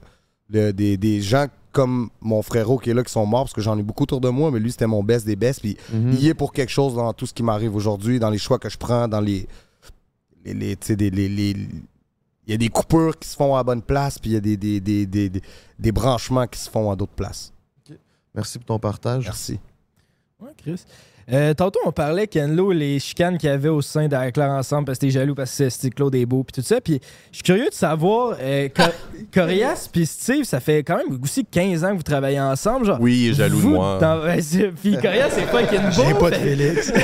le- 0.49 0.72
des, 0.72 0.97
des 0.97 1.20
gens 1.20 1.47
comme 1.76 2.08
mon 2.22 2.40
frérot 2.40 2.78
qui 2.78 2.88
est 2.90 2.94
là, 2.94 3.02
qui 3.04 3.12
sont 3.12 3.26
morts, 3.26 3.44
parce 3.44 3.52
que 3.52 3.60
j'en 3.60 3.76
ai 3.78 3.82
beaucoup 3.82 4.04
autour 4.04 4.20
de 4.22 4.30
moi, 4.30 4.50
mais 4.50 4.58
lui, 4.58 4.70
c'était 4.72 4.86
mon 4.86 5.02
best 5.04 5.26
des 5.26 5.36
best. 5.36 5.60
Puis, 5.60 5.76
Mhm. 5.92 6.12
il 6.18 6.26
est 6.26 6.34
pour 6.34 6.52
quelque 6.54 6.70
chose 6.72 6.94
dans 6.94 7.12
tout 7.12 7.26
ce 7.26 7.34
qui 7.34 7.42
m'arrive 7.42 7.74
aujourd'hui, 7.76 8.18
dans 8.18 8.30
les 8.30 8.38
choix 8.38 8.58
que 8.58 8.70
je 8.70 8.78
prends, 8.78 9.06
dans 9.08 9.20
les. 9.20 9.46
les, 10.44 10.54
les- 10.54 10.76
tu 10.76 10.86
sais, 10.86 10.96
des- 10.96 11.10
les- 11.10 11.28
les- 11.28 11.50
il 11.50 12.50
y 12.50 12.54
a 12.54 12.56
des 12.56 12.68
coupures 12.68 13.18
qui 13.18 13.28
se 13.28 13.36
font 13.36 13.54
à 13.54 13.58
la 13.58 13.64
bonne 13.64 13.82
place, 13.82 14.18
puis 14.18 14.30
il 14.30 14.34
y 14.34 14.36
a 14.36 14.40
des, 14.40 14.56
des, 14.56 14.80
des, 14.80 15.04
des, 15.04 15.28
des- 15.28 15.42
des 15.78 15.92
branchements 15.92 16.46
qui 16.46 16.58
se 16.60 16.70
font 16.70 16.90
à 16.90 16.96
d'autres 16.96 17.12
places. 17.16 17.52
Merci 18.34 18.58
pour 18.58 18.66
ton 18.66 18.78
partage. 18.78 19.24
Merci. 19.24 19.58
Ouais, 20.40 20.50
Chris. 20.56 20.82
Euh, 21.32 21.54
tantôt, 21.54 21.80
on 21.84 21.90
parlait, 21.90 22.28
Kenlo, 22.28 22.70
les 22.70 23.00
chicanes 23.00 23.36
qu'il 23.36 23.48
y 23.48 23.52
avait 23.52 23.68
au 23.68 23.82
sein 23.82 24.06
d'Arclair 24.06 24.48
ensemble 24.50 24.84
parce 24.86 24.98
que 24.98 25.06
t'es 25.06 25.10
jaloux 25.10 25.34
parce 25.34 25.56
que 25.58 25.68
c'était 25.68 25.90
Claude 25.90 26.14
est 26.14 26.24
beau 26.24 26.44
puis 26.44 26.62
tout 26.62 26.66
ça. 26.66 26.80
Puis 26.80 27.00
je 27.32 27.36
suis 27.38 27.42
curieux 27.42 27.68
de 27.68 27.74
savoir, 27.74 28.36
euh, 28.40 28.68
Cor- 28.68 28.92
Corias 29.34 29.88
puis 29.92 30.06
Steve, 30.06 30.44
ça 30.44 30.60
fait 30.60 30.84
quand 30.84 30.96
même 30.98 31.18
aussi 31.20 31.44
15 31.44 31.84
ans 31.84 31.90
que 31.90 31.96
vous 31.96 32.02
travaillez 32.04 32.40
ensemble. 32.40 32.86
Genre, 32.86 32.98
Oui, 33.00 33.22
il 33.24 33.30
est 33.30 33.34
jaloux 33.34 33.60
de 33.60 33.66
moi. 33.66 33.98
Puis 34.80 34.92
Corias, 35.02 35.30
c'est 35.30 35.50
pas 35.50 35.64
qu'il 35.64 35.80
J'ai 35.90 36.14
pas 36.14 36.30
de 36.30 36.34
fait- 36.36 36.42
Félix. 36.56 36.92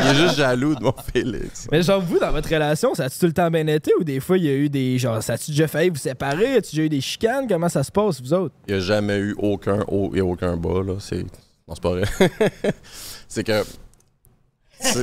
Il 0.00 0.06
est 0.10 0.14
juste 0.14 0.36
jaloux 0.36 0.74
de 0.74 0.82
mon 0.82 0.94
Félix. 1.12 1.66
Mais 1.72 1.82
genre, 1.82 2.00
vous, 2.00 2.18
dans 2.18 2.30
votre 2.30 2.48
relation, 2.52 2.94
ça 2.94 3.04
a-tu 3.04 3.18
tout 3.18 3.26
le 3.26 3.32
temps 3.32 3.50
bien 3.50 3.66
été 3.66 3.90
ou 3.98 4.04
des 4.04 4.20
fois, 4.20 4.38
il 4.38 4.44
y 4.44 4.48
a 4.48 4.52
eu 4.54 4.68
des. 4.68 4.98
Genre, 4.98 5.22
ça 5.22 5.34
a-tu 5.34 5.50
déjà 5.50 5.66
failli 5.68 5.90
vous 5.90 5.96
séparer? 5.96 6.56
As-tu 6.56 6.76
déjà 6.76 6.82
eu 6.84 6.88
des 6.88 7.00
chicanes? 7.00 7.46
Comment 7.48 7.68
ça 7.68 7.82
se 7.82 7.90
passe, 7.90 8.20
vous 8.20 8.32
autres? 8.34 8.54
Il 8.68 8.74
n'y 8.74 8.80
a 8.80 8.82
jamais 8.82 9.18
eu 9.18 9.34
aucun 9.38 9.84
haut 9.88 10.12
et 10.14 10.20
aucun 10.20 10.56
bas. 10.56 10.82
Là. 10.86 10.94
C'est... 11.00 11.24
Non, 11.68 11.74
c'est 11.74 11.82
pas 11.82 11.90
vrai. 11.90 12.04
c'est 13.28 13.44
que 13.44 13.62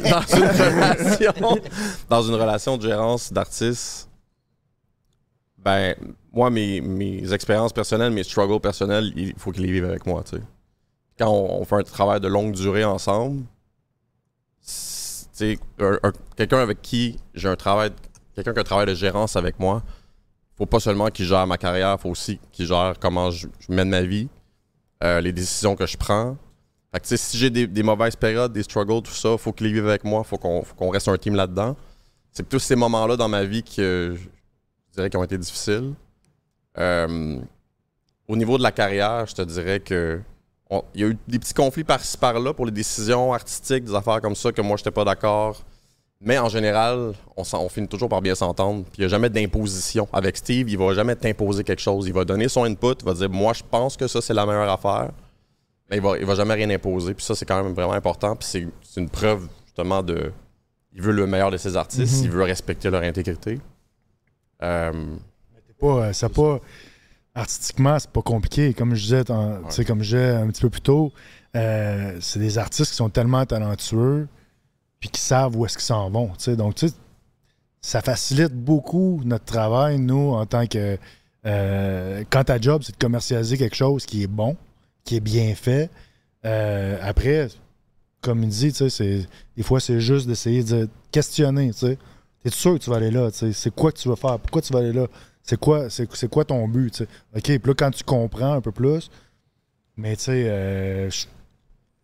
dans 0.09 0.22
une 0.22 0.45
relation, 0.45 1.61
dans 2.09 2.22
une 2.24 2.36
relation 2.36 2.78
de 2.78 2.82
gérance 2.82 3.32
d'artiste, 3.32 4.09
ben, 5.57 5.95
moi, 6.32 6.49
mes, 6.49 6.82
mes 6.82 7.34
expériences 7.34 7.74
personnelles, 7.74 8.11
mes 8.11 8.24
struggles 8.24 8.59
personnels, 8.59 9.11
il 9.16 9.34
faut 9.38 9.51
qu'ils 9.51 9.63
les 9.63 9.72
vivent 9.72 9.86
avec 9.86 10.05
moi. 10.05 10.24
tu. 10.24 10.38
Quand 11.18 11.32
on, 11.32 11.63
fait 11.66 11.76
un 11.76 11.84
travail 11.84 12.20
de 12.20 12.28
longue 12.28 12.53
durée 12.53 12.84
ensemble, 12.84 13.43
tu 15.38 15.59
quelqu'un 16.36 16.59
avec 16.59 16.82
qui 16.82 17.18
j'ai 17.34 17.47
un 17.47 17.55
travail, 17.55 17.91
quelqu'un 18.36 18.53
qui 18.53 18.59
a 18.59 18.61
un 18.61 18.66
travail 18.66 18.86
de 18.88 18.93
gérance 18.93 19.36
avec 19.36 19.59
moi, 19.59 19.82
faut 20.57 20.66
pas 20.66 20.80
seulement 20.80 21.07
qu'il 21.09 21.26
gère 21.26 21.45
ma 21.47 21.57
carrière, 21.57 21.99
faut 21.99 22.09
aussi 22.09 22.39
qu'il 22.51 22.66
gère 22.66 22.95
comment 22.99 23.32
je, 23.32 23.47
je 23.59 23.72
mène 23.74 23.89
ma 23.89 24.01
vie, 24.01 24.30
euh, 25.03 25.20
les 25.22 25.32
décisions 25.32 25.76
que 25.76 25.86
je 25.86 25.97
prends. 25.97 26.38
Si 27.03 27.37
j'ai 27.37 27.49
des, 27.49 27.83
mauvaises 27.83 28.15
périodes, 28.15 28.53
des 28.53 28.63
struggles, 28.63 29.01
tout 29.01 29.11
ça, 29.11 29.37
faut 29.37 29.51
qu'il 29.51 29.67
les 29.67 29.73
vive 29.73 29.87
avec 29.87 30.03
moi, 30.03 30.23
faut 30.23 30.37
qu'on 30.37 30.89
reste 30.89 31.07
un 31.07 31.17
team 31.17 31.35
là-dedans. 31.35 31.75
C'est 32.31 32.47
tous 32.47 32.59
ces 32.59 32.75
moments-là 32.75 33.15
dans 33.17 33.29
ma 33.29 33.43
vie 33.43 33.63
dirais 34.95 35.09
qui 35.09 35.17
ont 35.17 35.23
été 35.23 35.37
difficiles. 35.37 35.93
Euh, 36.77 37.39
au 38.27 38.35
niveau 38.35 38.57
de 38.57 38.63
la 38.63 38.71
carrière, 38.71 39.25
je 39.27 39.35
te 39.35 39.41
dirais 39.41 39.79
que 39.79 40.19
il 40.95 41.01
y 41.01 41.03
a 41.03 41.07
eu 41.07 41.17
des 41.27 41.37
petits 41.37 41.53
conflits 41.53 41.83
par-ci 41.83 42.17
par-là 42.17 42.51
pour 42.53 42.65
les 42.65 42.71
décisions 42.71 43.31
artistiques, 43.31 43.85
des 43.85 43.93
affaires 43.93 44.19
comme 44.19 44.35
ça 44.35 44.51
que 44.51 44.61
moi 44.61 44.77
j'étais 44.77 44.91
pas 44.91 45.05
d'accord. 45.05 45.61
Mais 46.19 46.39
en 46.39 46.49
général, 46.49 47.13
on, 47.37 47.43
on 47.53 47.69
finit 47.69 47.87
toujours 47.87 48.09
par 48.09 48.21
bien 48.21 48.33
s'entendre. 48.33 48.83
Puis 48.85 48.93
il 48.97 49.01
n'y 49.01 49.05
a 49.05 49.09
jamais 49.09 49.29
d'imposition. 49.29 50.07
Avec 50.11 50.37
Steve, 50.37 50.67
il 50.69 50.77
va 50.77 50.93
jamais 50.93 51.15
t'imposer 51.15 51.63
quelque 51.63 51.81
chose. 51.81 52.07
Il 52.07 52.13
va 52.13 52.25
donner 52.25 52.49
son 52.49 52.63
input, 52.63 52.95
il 52.99 53.05
va 53.05 53.13
dire 53.13 53.29
Moi, 53.29 53.53
je 53.53 53.61
pense 53.69 53.95
que 53.95 54.07
ça, 54.07 54.21
c'est 54.21 54.33
la 54.33 54.45
meilleure 54.45 54.69
affaire. 54.69 55.11
Mais 55.89 55.97
il 55.97 56.01
va, 56.01 56.17
il 56.17 56.25
va 56.25 56.36
jamais 56.36 56.53
rien 56.55 56.69
imposer. 56.69 57.13
Puis 57.13 57.23
ça, 57.25 57.36
c'est 57.36 57.45
quand 57.45 57.63
même 57.63 57.73
vraiment 57.73 57.93
important. 57.93 58.36
Puis 58.36 58.47
c'est, 58.49 58.67
c'est 58.81 59.01
une 59.01 59.09
preuve, 59.09 59.47
justement, 59.65 60.01
de. 60.01 60.31
Il 60.93 61.01
veut 61.01 61.11
le 61.11 61.27
meilleur 61.27 61.51
de 61.51 61.57
ses 61.57 61.75
artistes, 61.75 62.19
Mhm. 62.19 62.23
il 62.23 62.31
veut 62.31 62.43
respecter 62.43 62.89
leur 62.89 63.03
intégrité. 63.03 63.59
Euh, 64.63 65.15
pas, 65.79 65.88
euh, 65.88 66.13
ça 66.13 66.29
pas 66.29 66.59
artistiquement 67.33 67.99
c'est 67.99 68.09
pas 68.09 68.21
compliqué 68.21 68.73
comme 68.73 68.95
je 68.95 69.01
disais 69.03 69.23
sais, 69.69 69.83
comme 69.83 70.01
je 70.01 70.15
disais 70.15 70.29
un 70.29 70.47
petit 70.47 70.61
peu 70.61 70.69
plus 70.69 70.79
tôt 70.79 71.11
euh, 71.57 72.17
c'est 72.21 72.39
des 72.39 72.57
artistes 72.57 72.91
qui 72.91 72.95
sont 72.95 73.09
tellement 73.09 73.45
talentueux 73.45 74.29
puis 75.01 75.09
qui 75.09 75.19
savent 75.19 75.53
où 75.57 75.65
est-ce 75.65 75.77
qu'ils 75.77 75.83
s'en 75.86 76.09
vont 76.09 76.27
tu 76.29 76.45
sais. 76.45 76.55
donc 76.55 76.75
ça 77.81 78.01
facilite 78.01 78.53
beaucoup 78.53 79.21
notre 79.25 79.43
travail 79.43 79.99
nous 79.99 80.31
en 80.31 80.45
tant 80.45 80.65
que 80.65 80.97
euh, 81.45 82.23
quand 82.29 82.45
ta 82.45 82.57
job 82.61 82.83
c'est 82.86 82.93
de 82.93 83.03
commercialiser 83.03 83.57
quelque 83.57 83.75
chose 83.75 84.05
qui 84.05 84.23
est 84.23 84.27
bon 84.27 84.55
qui 85.06 85.16
est 85.16 85.22
bien 85.22 85.56
fait 85.56 85.89
euh, 86.43 86.97
après 87.01 87.47
comme 88.22 88.43
il 88.43 88.49
dit 88.49 88.74
des 89.56 89.64
fois 89.64 89.80
c'est 89.80 90.01
juste 90.01 90.28
d'essayer 90.28 90.64
de 90.64 90.89
questionner 91.12 91.72
T'es 92.45 92.51
sûr 92.51 92.76
que 92.76 92.78
tu 92.78 92.91
vas 92.91 92.97
aller 92.97 93.10
là? 93.10 93.30
C'est 93.32 93.74
quoi 93.74 93.91
que 93.91 93.97
tu 93.97 94.08
vas 94.08 94.16
faire? 94.16 94.38
Pourquoi 94.38 94.62
tu 94.62 94.72
vas 94.72 94.78
aller 94.78 94.93
là? 94.93 95.08
C'est 95.41 95.60
quoi, 95.60 95.89
c'est, 95.89 96.30
quoi 96.30 96.45
ton 96.45 96.68
but? 96.68 97.01
OK, 97.36 97.41
puis 97.41 97.60
là, 97.66 97.74
quand 97.76 97.89
tu 97.89 98.03
comprends 98.03 98.53
un 98.53 98.62
peu 98.62 98.72
plus, 98.72 99.10
mais 99.97 100.16
tu 100.16 100.26
sais, 100.26 100.45
euh, 100.47 101.10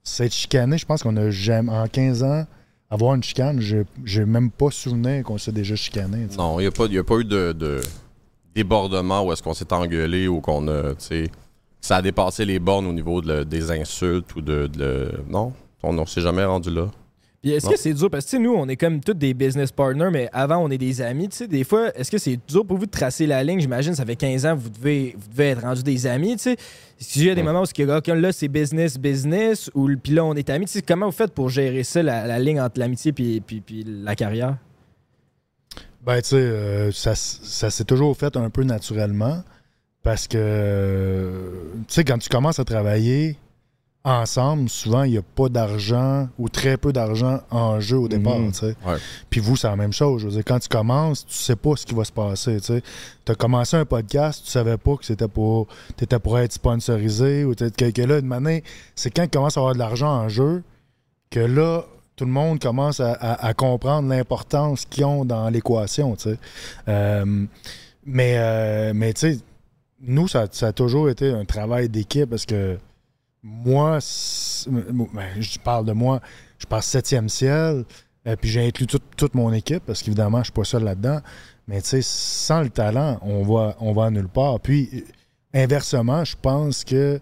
cette 0.01 0.33
chicané, 0.33 0.79
je 0.79 0.85
pense 0.87 1.03
qu'on 1.03 1.15
a 1.15 1.29
jamais, 1.29 1.71
en 1.71 1.87
15 1.87 2.23
ans, 2.23 2.47
avoir 2.89 3.13
une 3.13 3.21
chicane, 3.21 3.61
j'ai, 3.61 4.25
même 4.25 4.49
pas 4.49 4.71
souvenir 4.71 5.23
qu'on 5.23 5.37
s'est 5.37 5.51
déjà 5.51 5.75
chicané. 5.75 6.25
Non, 6.35 6.59
il 6.59 6.63
n'y 6.63 6.97
a, 6.97 7.01
a 7.01 7.03
pas 7.03 7.17
eu 7.19 7.23
de, 7.23 7.51
de 7.51 7.79
débordement 8.55 9.23
où 9.23 9.31
est-ce 9.31 9.43
qu'on 9.43 9.53
s'est 9.53 9.71
engueulé 9.71 10.27
ou 10.27 10.41
qu'on 10.41 10.67
a, 10.69 10.95
tu 10.95 11.05
sais, 11.05 11.31
ça 11.81 11.97
a 11.97 12.01
dépassé 12.01 12.45
les 12.45 12.59
bornes 12.59 12.85
au 12.87 12.93
niveau 12.93 13.21
de 13.21 13.27
le- 13.39 13.45
des 13.45 13.71
insultes 13.71 14.33
ou 14.35 14.41
de... 14.41 14.67
de- 14.67 15.11
non, 15.29 15.51
on 15.83 15.91
ne 15.93 16.05
s'est 16.05 16.21
jamais 16.21 16.45
rendu 16.45 16.69
là. 16.69 16.87
Puis 17.41 17.53
est-ce 17.53 17.65
Non. 17.65 17.71
que 17.71 17.77
c'est 17.79 17.95
dur? 17.95 18.07
Parce 18.11 18.25
que 18.25 18.29
tu 18.29 18.37
sais, 18.37 18.43
nous, 18.43 18.53
on 18.53 18.67
est 18.67 18.75
comme 18.75 18.99
tous 19.01 19.15
des 19.15 19.33
business 19.33 19.71
partners, 19.71 20.09
mais 20.11 20.29
avant, 20.31 20.57
on 20.59 20.69
est 20.69 20.77
des 20.77 21.01
amis. 21.01 21.27
Tu 21.27 21.37
sais, 21.37 21.47
des 21.47 21.63
fois, 21.63 21.89
est-ce 21.97 22.11
que 22.11 22.19
c'est 22.19 22.37
dur 22.47 22.63
pour 22.67 22.77
vous 22.77 22.85
de 22.85 22.91
tracer 22.91 23.25
la 23.25 23.43
ligne? 23.43 23.59
J'imagine, 23.59 23.95
ça 23.95 24.05
fait 24.05 24.15
15 24.15 24.45
ans, 24.45 24.55
vous 24.55 24.69
devez, 24.69 25.15
vous 25.17 25.27
devez 25.31 25.49
être 25.49 25.61
rendus 25.63 25.81
des 25.81 26.05
amis. 26.05 26.33
Tu 26.35 26.43
sais, 26.43 26.57
si 26.99 27.21
il 27.21 27.25
y 27.25 27.29
a 27.31 27.33
des 27.35 27.41
moments 27.41 27.61
où 27.61 27.65
c'est 27.65 27.73
que, 27.73 28.11
là, 28.11 28.31
c'est 28.31 28.47
business, 28.47 28.99
business, 28.99 29.71
ou 29.73 29.89
puis 29.97 30.13
là, 30.13 30.23
on 30.23 30.35
est 30.35 30.51
amis. 30.51 30.67
Tu 30.67 30.73
sais, 30.73 30.81
comment 30.83 31.07
vous 31.07 31.11
faites 31.11 31.33
pour 31.33 31.49
gérer 31.49 31.81
ça, 31.83 32.03
la, 32.03 32.27
la 32.27 32.37
ligne 32.37 32.61
entre 32.61 32.79
l'amitié 32.79 33.11
puis, 33.11 33.41
puis, 33.41 33.59
puis 33.61 33.83
la 33.87 34.15
carrière? 34.15 34.57
Ben, 36.05 36.21
tu 36.21 36.29
sais, 36.29 36.35
euh, 36.35 36.91
ça, 36.91 37.15
ça 37.15 37.71
s'est 37.71 37.85
toujours 37.85 38.15
fait 38.15 38.35
un 38.37 38.51
peu 38.51 38.63
naturellement 38.63 39.43
parce 40.03 40.27
que, 40.27 41.51
tu 41.87 41.93
sais, 41.93 42.03
quand 42.03 42.17
tu 42.17 42.29
commences 42.29 42.59
à 42.59 42.65
travailler 42.65 43.37
ensemble, 44.03 44.67
souvent, 44.67 45.03
il 45.03 45.11
n'y 45.11 45.17
a 45.19 45.21
pas 45.21 45.47
d'argent 45.47 46.27
ou 46.39 46.49
très 46.49 46.75
peu 46.77 46.91
d'argent 46.91 47.41
en 47.51 47.79
jeu 47.79 47.97
au 47.97 48.07
départ, 48.07 48.39
Mhm. 48.39 48.51
tu 48.51 48.57
sais. 48.59 48.75
Ouais. 48.83 48.97
Puis 49.29 49.39
vous, 49.39 49.55
c'est 49.55 49.67
la 49.67 49.75
même 49.75 49.93
chose. 49.93 50.21
Je 50.21 50.25
veux 50.27 50.31
dire, 50.33 50.43
quand 50.43 50.57
tu 50.57 50.69
commences, 50.69 51.23
tu 51.27 51.35
sais 51.35 51.55
pas 51.55 51.75
ce 51.75 51.85
qui 51.85 51.93
va 51.93 52.03
se 52.03 52.11
passer, 52.11 52.57
tu 52.59 52.65
sais. 52.65 52.81
Tu 53.25 53.31
as 53.31 53.35
commencé 53.35 53.77
un 53.77 53.85
podcast, 53.85 54.41
tu 54.43 54.49
savais 54.49 54.77
pas 54.77 54.95
que 54.97 55.05
c'était 55.05 55.27
pour, 55.27 55.67
t'étais 55.97 56.17
pour 56.17 56.39
être 56.39 56.51
sponsorisé 56.53 57.45
ou 57.45 57.53
peut-être 57.53 57.75
que, 57.77 57.91
que 57.91 58.01
là, 58.01 58.21
de 58.21 58.25
manière, 58.25 58.61
c'est 58.95 59.11
quand 59.11 59.23
il 59.23 59.29
commence 59.29 59.55
à 59.57 59.59
avoir 59.59 59.73
de 59.75 59.79
l'argent 59.79 60.09
en 60.09 60.29
jeu 60.29 60.63
que 61.29 61.39
là, 61.39 61.83
tout 62.15 62.25
le 62.25 62.31
monde 62.31 62.59
commence 62.59 62.99
à, 62.99 63.11
à- 63.13 63.45
à 63.45 63.53
comprendre 63.53 64.09
l'importance 64.09 64.85
qu'ils 64.85 65.05
ont 65.05 65.25
dans 65.25 65.47
l'équation, 65.51 66.15
tu 66.15 66.23
sais. 66.31 66.37
Euh, 66.87 67.45
mais, 68.03 68.33
euh, 68.37 68.93
mais 68.95 69.13
tu 69.13 69.33
sais, 69.33 69.39
nous, 70.01 70.27
ça, 70.27 70.47
ça 70.51 70.67
a 70.67 70.73
toujours 70.73 71.09
été 71.09 71.29
un 71.31 71.45
travail 71.45 71.89
d'équipe 71.89 72.29
parce 72.29 72.45
que 72.45 72.77
moi, 73.43 73.99
ben, 74.67 75.09
je 75.39 75.59
parle 75.59 75.85
de 75.85 75.93
moi, 75.93 76.21
je 76.59 76.65
passe 76.65 76.85
septième 76.85 77.29
ciel, 77.29 77.85
euh, 78.27 78.35
puis 78.35 78.49
j'ai 78.49 78.65
inclus 78.65 78.87
toute, 78.87 79.33
mon 79.33 79.51
équipe 79.51 79.83
parce 79.85 80.03
qu'évidemment, 80.03 80.39
je 80.39 80.45
suis 80.45 80.53
pas 80.53 80.63
seul 80.63 80.83
là-dedans. 80.83 81.19
Mais 81.67 81.81
tu 81.81 81.89
sais, 81.89 82.01
sans 82.01 82.61
le 82.61 82.69
talent, 82.69 83.19
on 83.21 83.43
va, 83.43 83.75
on 83.79 83.93
va 83.93 84.09
nulle 84.09 84.27
part. 84.27 84.59
Puis, 84.59 85.05
inversement, 85.53 86.23
je 86.23 86.35
pense 86.39 86.83
que 86.83 87.19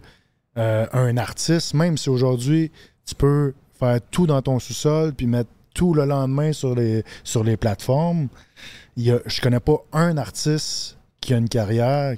euh, 0.57 0.87
un 0.91 1.17
artiste, 1.17 1.73
même 1.73 1.97
si 1.97 2.09
aujourd'hui, 2.09 2.71
tu 3.05 3.15
peux 3.15 3.53
faire 3.73 3.99
tout 4.11 4.27
dans 4.27 4.41
ton 4.41 4.59
sous-sol 4.59 5.13
puis 5.13 5.27
mettre 5.27 5.49
tout 5.73 5.93
le 5.93 6.05
lendemain 6.05 6.51
sur 6.51 6.75
les, 6.75 7.03
sur 7.23 7.43
les 7.43 7.55
plateformes, 7.55 8.27
il 8.97 9.03
y 9.03 9.11
a, 9.11 9.19
je 9.25 9.39
connais 9.39 9.59
pas 9.59 9.77
un 9.93 10.17
artiste 10.17 10.97
qui 11.21 11.33
a 11.33 11.37
une 11.37 11.47
carrière 11.47 12.15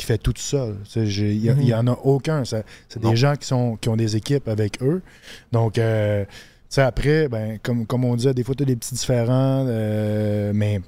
qui 0.00 0.06
fait 0.06 0.16
tout 0.18 0.32
seul. 0.36 0.76
Il 0.96 1.36
y, 1.44 1.50
a- 1.50 1.52
il 1.60 1.68
y 1.68 1.74
en 1.74 1.86
a 1.86 1.92
aucun. 1.92 2.42
C'est 2.44 2.64
des 2.98 3.16
gens 3.16 3.34
qui, 3.36 3.46
sont, 3.46 3.76
qui 3.76 3.90
ont 3.90 3.96
des 3.96 4.16
équipes 4.16 4.48
avec 4.48 4.82
eux. 4.82 5.02
Donc, 5.52 5.76
euh, 5.76 6.24
tu 6.24 6.30
sais, 6.70 6.80
après, 6.80 7.28
ben, 7.28 7.58
comme, 7.62 7.84
comme 7.84 8.04
on 8.06 8.16
disait, 8.16 8.32
des 8.32 8.42
fois, 8.42 8.54
tu 8.54 8.62
as 8.62 8.66
des 8.66 8.76
petits 8.76 8.94
différents, 8.94 9.66
euh, 9.68 10.52
mais 10.54 10.80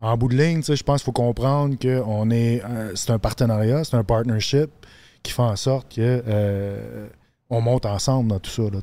en 0.00 0.16
bout 0.16 0.28
de 0.28 0.36
ligne, 0.36 0.58
tu 0.60 0.64
sais, 0.64 0.76
je 0.76 0.82
pense 0.84 1.02
qu'il 1.02 1.06
faut 1.06 1.12
comprendre 1.12 1.76
que 1.78 2.00
on 2.06 2.30
est, 2.30 2.62
euh, 2.64 2.92
c'est 2.94 3.10
un 3.10 3.18
partenariat, 3.18 3.84
c'est 3.84 3.96
un 3.96 4.04
partnership 4.04 4.70
qui 5.22 5.32
fait 5.32 5.42
en 5.42 5.56
sorte 5.56 5.94
que 5.94 6.22
euh, 6.26 7.08
on 7.50 7.60
monte 7.60 7.84
ensemble 7.84 8.30
dans 8.30 8.38
tout 8.38 8.50
ça. 8.50 8.62
Là. 8.62 8.78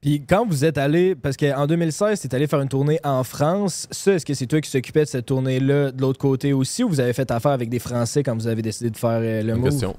Puis 0.00 0.24
quand 0.24 0.46
vous 0.46 0.64
êtes 0.64 0.78
allé, 0.78 1.14
parce 1.14 1.36
qu'en 1.36 1.66
2016, 1.66 2.20
tu 2.20 2.36
allé 2.36 2.46
faire 2.46 2.60
une 2.60 2.68
tournée 2.68 3.00
en 3.02 3.24
France, 3.24 3.88
ça, 3.90 4.12
est-ce 4.14 4.24
que 4.24 4.34
c'est 4.34 4.46
toi 4.46 4.60
qui 4.60 4.70
s'occupais 4.70 5.00
de 5.04 5.08
cette 5.08 5.26
tournée-là 5.26 5.90
de 5.90 6.00
l'autre 6.00 6.20
côté 6.20 6.52
aussi 6.52 6.84
ou 6.84 6.88
vous 6.88 7.00
avez 7.00 7.12
fait 7.12 7.30
affaire 7.30 7.50
avec 7.50 7.68
des 7.68 7.80
Français 7.80 8.22
quand 8.22 8.34
vous 8.34 8.46
avez 8.46 8.62
décidé 8.62 8.90
de 8.90 8.96
faire 8.96 9.20
euh, 9.20 9.42
le 9.42 9.52
Bonne 9.52 9.60
move? 9.62 9.70
question. 9.70 9.96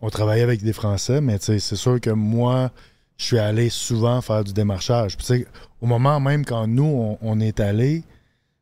On 0.00 0.08
travaillait 0.08 0.42
avec 0.42 0.62
des 0.62 0.72
Français, 0.72 1.20
mais 1.20 1.36
c'est 1.40 1.58
sûr 1.58 2.00
que 2.00 2.10
moi, 2.10 2.70
je 3.18 3.24
suis 3.24 3.38
allé 3.38 3.68
souvent 3.68 4.20
faire 4.20 4.44
du 4.44 4.52
démarchage. 4.52 5.16
Puis, 5.16 5.44
au 5.80 5.86
moment 5.86 6.18
même 6.20 6.44
quand 6.44 6.66
nous, 6.66 6.84
on, 6.84 7.18
on 7.20 7.40
est 7.40 7.60
allé, 7.60 8.04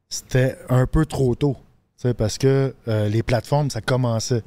c'était 0.08 0.56
un 0.68 0.86
peu 0.86 1.06
trop 1.06 1.34
tôt. 1.34 1.56
Parce 2.18 2.36
que 2.36 2.74
euh, 2.86 3.08
les 3.08 3.22
plateformes, 3.22 3.70
ça 3.70 3.80
commençait. 3.80 4.42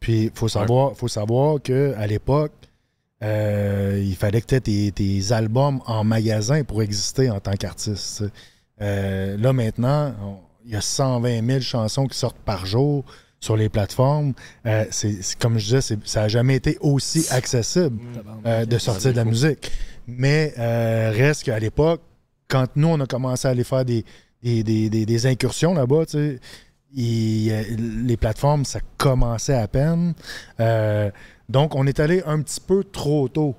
Puis 0.00 0.24
il 0.24 0.30
faut 0.34 0.48
savoir, 0.48 0.96
faut 0.96 1.08
savoir 1.08 1.60
qu'à 1.60 2.06
l'époque, 2.06 2.52
euh, 3.22 4.02
il 4.04 4.16
fallait 4.16 4.40
que 4.40 4.46
tu 4.46 4.54
aies 4.56 4.60
tes, 4.60 4.92
tes 4.92 5.32
albums 5.32 5.80
en 5.86 6.04
magasin 6.04 6.64
pour 6.64 6.82
exister 6.82 7.30
en 7.30 7.40
tant 7.40 7.52
qu'artiste. 7.52 8.24
Euh, 8.80 9.36
là, 9.36 9.52
maintenant, 9.52 10.14
on- 10.22 10.36
il 10.64 10.72
y 10.72 10.76
a 10.76 10.80
120 10.80 11.44
000 11.44 11.60
chansons 11.60 12.06
qui 12.06 12.16
sortent 12.16 12.38
par 12.38 12.66
jour 12.66 13.04
sur 13.40 13.56
les 13.56 13.68
plateformes. 13.68 14.32
Euh, 14.66 14.84
c'est 14.90 15.18
comme 15.38 15.58
je 15.58 15.76
disais, 15.76 15.96
ça 16.04 16.20
n'a 16.22 16.28
jamais 16.28 16.54
été 16.56 16.78
aussi 16.80 17.26
accessible 17.30 17.98
euh, 18.46 18.64
de 18.64 18.78
sortir 18.78 19.10
de 19.12 19.16
la 19.16 19.24
musique. 19.24 19.72
Mais 20.06 20.52
euh, 20.58 21.10
reste 21.14 21.44
qu'à 21.44 21.58
l'époque, 21.58 22.00
quand 22.48 22.66
nous, 22.76 22.88
on 22.88 23.00
a 23.00 23.06
commencé 23.06 23.48
à 23.48 23.50
aller 23.52 23.64
faire 23.64 23.84
des, 23.84 24.04
des, 24.42 24.62
des- 24.62 24.88
des- 24.90 25.06
des 25.06 25.26
incursions 25.26 25.74
là-bas, 25.74 26.06
tu 26.06 26.12
sais, 26.18 26.40
les 26.96 28.16
plateformes, 28.16 28.64
ça 28.64 28.80
commençait 28.98 29.54
à 29.54 29.66
peine. 29.68 30.14
Euh, 30.60 31.10
donc, 31.52 31.74
on 31.74 31.86
est 31.86 32.00
allé 32.00 32.22
un 32.26 32.40
petit 32.42 32.60
peu 32.60 32.82
trop 32.84 33.28
tôt. 33.28 33.54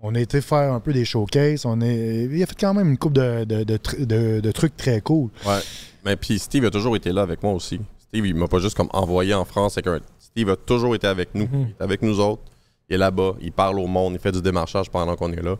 On 0.00 0.14
a 0.14 0.20
été 0.20 0.40
faire 0.40 0.72
un 0.72 0.80
peu 0.80 0.92
des 0.92 1.04
showcases. 1.04 1.64
On 1.66 1.80
est, 1.80 2.24
il 2.30 2.42
a 2.42 2.46
fait 2.46 2.54
quand 2.58 2.74
même 2.74 2.88
une 2.90 2.98
coupe 2.98 3.14
de, 3.14 3.44
de, 3.44 3.64
de 3.64 3.76
tr- 3.76 4.04
de- 4.04 4.40
de 4.40 4.52
trucs 4.52 4.76
très 4.76 5.00
cool. 5.00 5.30
Ouais. 5.46 5.58
Mais 6.04 6.14
puis 6.16 6.38
Steve 6.38 6.64
a 6.66 6.70
toujours 6.70 6.94
été 6.94 7.10
là 7.12 7.22
avec 7.22 7.42
moi 7.42 7.52
aussi. 7.52 7.80
Steve, 8.08 8.24
il 8.26 8.34
m'a 8.36 8.46
pas 8.46 8.58
juste 8.60 8.76
comme 8.76 8.88
envoyé 8.92 9.34
en 9.34 9.44
France 9.44 9.76
avec 9.76 9.86
un. 9.88 9.98
Steve 10.20 10.50
a 10.50 10.56
toujours 10.56 10.94
été 10.94 11.06
avec 11.08 11.34
nous. 11.34 11.48
Il 11.52 11.70
est 11.70 11.82
avec 11.82 12.02
nous 12.02 12.20
autres. 12.20 12.42
Il 12.88 12.94
est 12.94 12.98
là-bas. 12.98 13.32
Il 13.40 13.50
parle 13.52 13.80
au 13.80 13.86
monde. 13.88 14.12
Il 14.14 14.20
fait 14.20 14.30
du 14.32 14.40
démarchage 14.40 14.88
pendant 14.88 15.16
qu'on 15.16 15.32
est 15.32 15.42
là. 15.42 15.56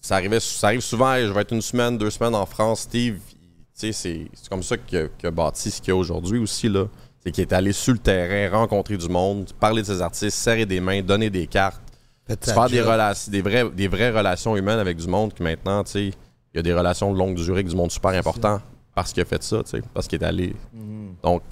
Ça, 0.00 0.14
arrivait, 0.14 0.38
ça 0.40 0.68
arrive 0.68 0.80
souvent. 0.80 1.16
je 1.18 1.32
vais 1.32 1.40
être 1.40 1.52
une 1.52 1.60
semaine, 1.60 1.98
deux 1.98 2.10
semaines 2.10 2.36
en 2.36 2.46
France. 2.46 2.82
Steve, 2.82 3.18
c'est 3.72 4.28
comme 4.48 4.62
ça 4.62 4.76
qu'il 4.76 4.98
a, 4.98 5.08
qu'il 5.08 5.26
a 5.26 5.30
bâti 5.32 5.70
ce 5.72 5.80
qu'il 5.80 5.88
y 5.88 5.90
a 5.92 5.96
aujourd'hui 5.96 6.38
aussi. 6.38 6.68
là. 6.68 6.84
C'est 7.24 7.32
qu'il 7.32 7.42
est 7.42 7.52
allé 7.52 7.72
sur 7.72 7.92
le 7.92 7.98
terrain, 7.98 8.56
rencontrer 8.56 8.96
du 8.96 9.08
monde, 9.08 9.52
parler 9.58 9.82
de 9.82 9.86
ses 9.86 10.02
artistes, 10.02 10.36
serrer 10.36 10.66
des 10.66 10.80
mains, 10.80 11.02
donner 11.02 11.30
des 11.30 11.46
cartes. 11.46 11.82
Faire 12.42 12.68
des, 12.68 12.82
relations, 12.82 13.32
des, 13.32 13.88
vraies 13.88 14.10
relations 14.10 14.54
humaines 14.54 14.78
avec 14.78 14.98
du 14.98 15.08
monde 15.08 15.32
qui 15.32 15.42
maintenant, 15.42 15.82
tu 15.82 15.90
sais, 15.92 16.06
il 16.08 16.56
y 16.56 16.58
a 16.58 16.62
des 16.62 16.74
relations 16.74 17.10
de 17.10 17.18
longue 17.18 17.34
durée 17.34 17.60
avec 17.60 17.68
du 17.68 17.74
monde 17.74 17.90
super 17.90 18.10
important 18.10 18.60
parce 18.94 19.12
qu'il 19.12 19.22
a 19.22 19.24
fait 19.24 19.42
ça, 19.42 19.62
tu 19.62 19.70
sais, 19.70 19.82
parce 19.94 20.06
qu'il 20.06 20.22
est 20.22 20.26
allé. 20.26 20.54
Donc, 21.22 21.42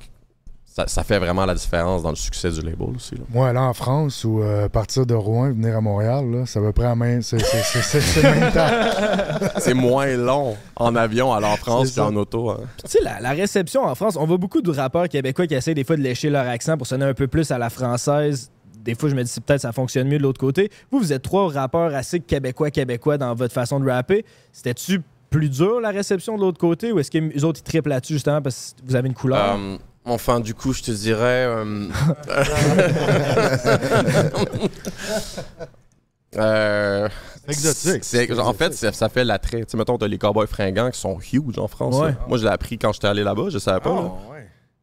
ça, 0.77 0.87
ça 0.89 1.05
fait 1.05 1.19
vraiment 1.19 1.47
la 1.47 1.55
différence 1.55 2.03
dans 2.03 2.11
le 2.11 2.17
succès 2.17 2.51
du 2.51 2.61
label 2.61 2.89
aussi. 2.95 3.15
là. 3.15 3.23
Moi, 3.31 3.49
aller 3.49 3.59
en 3.59 3.73
France 3.73 4.25
ou 4.25 4.43
euh, 4.43 4.69
partir 4.69 5.07
de 5.07 5.15
Rouen, 5.15 5.49
venir 5.53 5.75
à 5.77 5.81
Montréal, 5.81 6.31
là, 6.31 6.45
ça 6.47 6.61
va 6.61 6.71
près 6.75 6.85
à 6.85 6.95
main. 6.95 7.23
C'est 7.23 7.39
c'est- 7.39 7.63
c'est- 7.63 7.81
c'est- 7.83 8.01
c'est 8.03 8.23
le 8.23 8.39
même 8.41 8.53
temps. 8.53 8.67
C'est 9.59 9.73
moins 9.75 10.07
long 10.17 10.55
en 10.77 10.95
avion 10.95 11.33
aller 11.33 11.47
en 11.47 11.57
France 11.57 11.89
C'est 11.89 11.95
ça. 11.95 12.03
qu'en 12.03 12.15
auto. 12.17 12.51
hein. 12.51 12.59
Puis, 12.77 12.83
Tu 12.85 12.91
sais, 12.99 13.03
la, 13.03 13.21
la 13.21 13.31
réception 13.31 13.85
en 13.85 13.95
France, 13.95 14.17
on 14.21 14.27
voit 14.27 14.37
beaucoup 14.37 14.61
de 14.61 14.71
rappeurs 14.71 15.09
québécois 15.09 15.47
qui 15.47 15.55
essaient 15.55 15.75
des 15.75 15.85
fois 15.85 15.97
de 15.97 16.03
lécher 16.03 16.29
leur 16.29 16.47
accent 16.47 16.77
pour 16.77 16.87
sonner 16.87 17.07
un 17.07 17.15
peu 17.15 17.27
plus 17.27 17.51
à 17.51 17.59
la 17.59 17.71
française. 17.71 18.51
Des 18.85 18.95
fois, 18.95 19.09
je 19.09 19.15
me 19.15 19.23
dis 19.25 19.31
si 19.31 19.41
peut-être 19.41 19.63
ça 19.63 19.73
fonctionne 19.73 20.07
mieux 20.09 20.19
de 20.19 20.23
l'autre 20.23 20.39
côté. 20.41 20.71
Vous, 20.91 20.99
vous 20.99 21.13
êtes 21.13 21.23
trois 21.23 21.51
rappeurs 21.51 21.95
assez 21.95 22.21
québécois-québécois 22.21 23.17
dans 23.19 23.35
votre 23.35 23.53
façon 23.55 23.81
de 23.81 23.91
rapper. 23.91 24.25
C'était-tu 24.53 25.01
plus 25.31 25.49
dur 25.49 25.81
la 25.81 25.91
réception 25.91 26.37
de 26.37 26.43
l'autre 26.43 26.59
côté 26.59 26.93
ou 26.93 26.99
est-ce 27.01 27.11
que 27.11 27.19
les 27.19 27.43
autres 27.45 27.61
ils 27.61 27.69
triplent 27.69 27.89
là-dessus 27.89 28.13
justement 28.15 28.41
parce 28.41 28.75
que 28.79 28.89
vous 28.89 28.95
avez 28.95 29.09
une 29.09 29.15
couleur? 29.15 29.57
Euh, 29.59 29.77
enfin, 30.07 30.41
du 30.41 30.55
coup, 30.55 30.73
je 30.73 30.83
te 30.83 30.91
dirais. 30.91 31.47
euh, 31.49 31.87
euh, 36.37 37.09
Exotique. 37.49 38.05
c'est- 38.05 38.39
en 38.39 38.53
fait, 38.53 38.73
ça, 38.75 39.09
fait 39.09 39.25
l'attrait. 39.25 39.61
Tu 39.61 39.67
sais, 39.71 39.77
mettons, 39.77 39.97
t'as 39.99 40.09
les 40.09 40.19
cowboys 40.19 40.47
fringants 40.47 40.91
qui 40.91 40.99
sont 40.99 41.19
huge 41.21 41.59
en 41.59 41.69
France. 41.69 41.97
Ouais. 41.97 42.15
Moi, 42.29 42.39
je 42.39 42.45
l'ai 42.45 42.51
appris 42.51 42.79
quand 42.79 42.93
j'étais 42.93 43.07
allé 43.09 43.23
là-bas, 43.23 43.49
je 43.51 43.59
savais 43.59 43.81
pas. 43.81 43.95
là. 43.95 44.11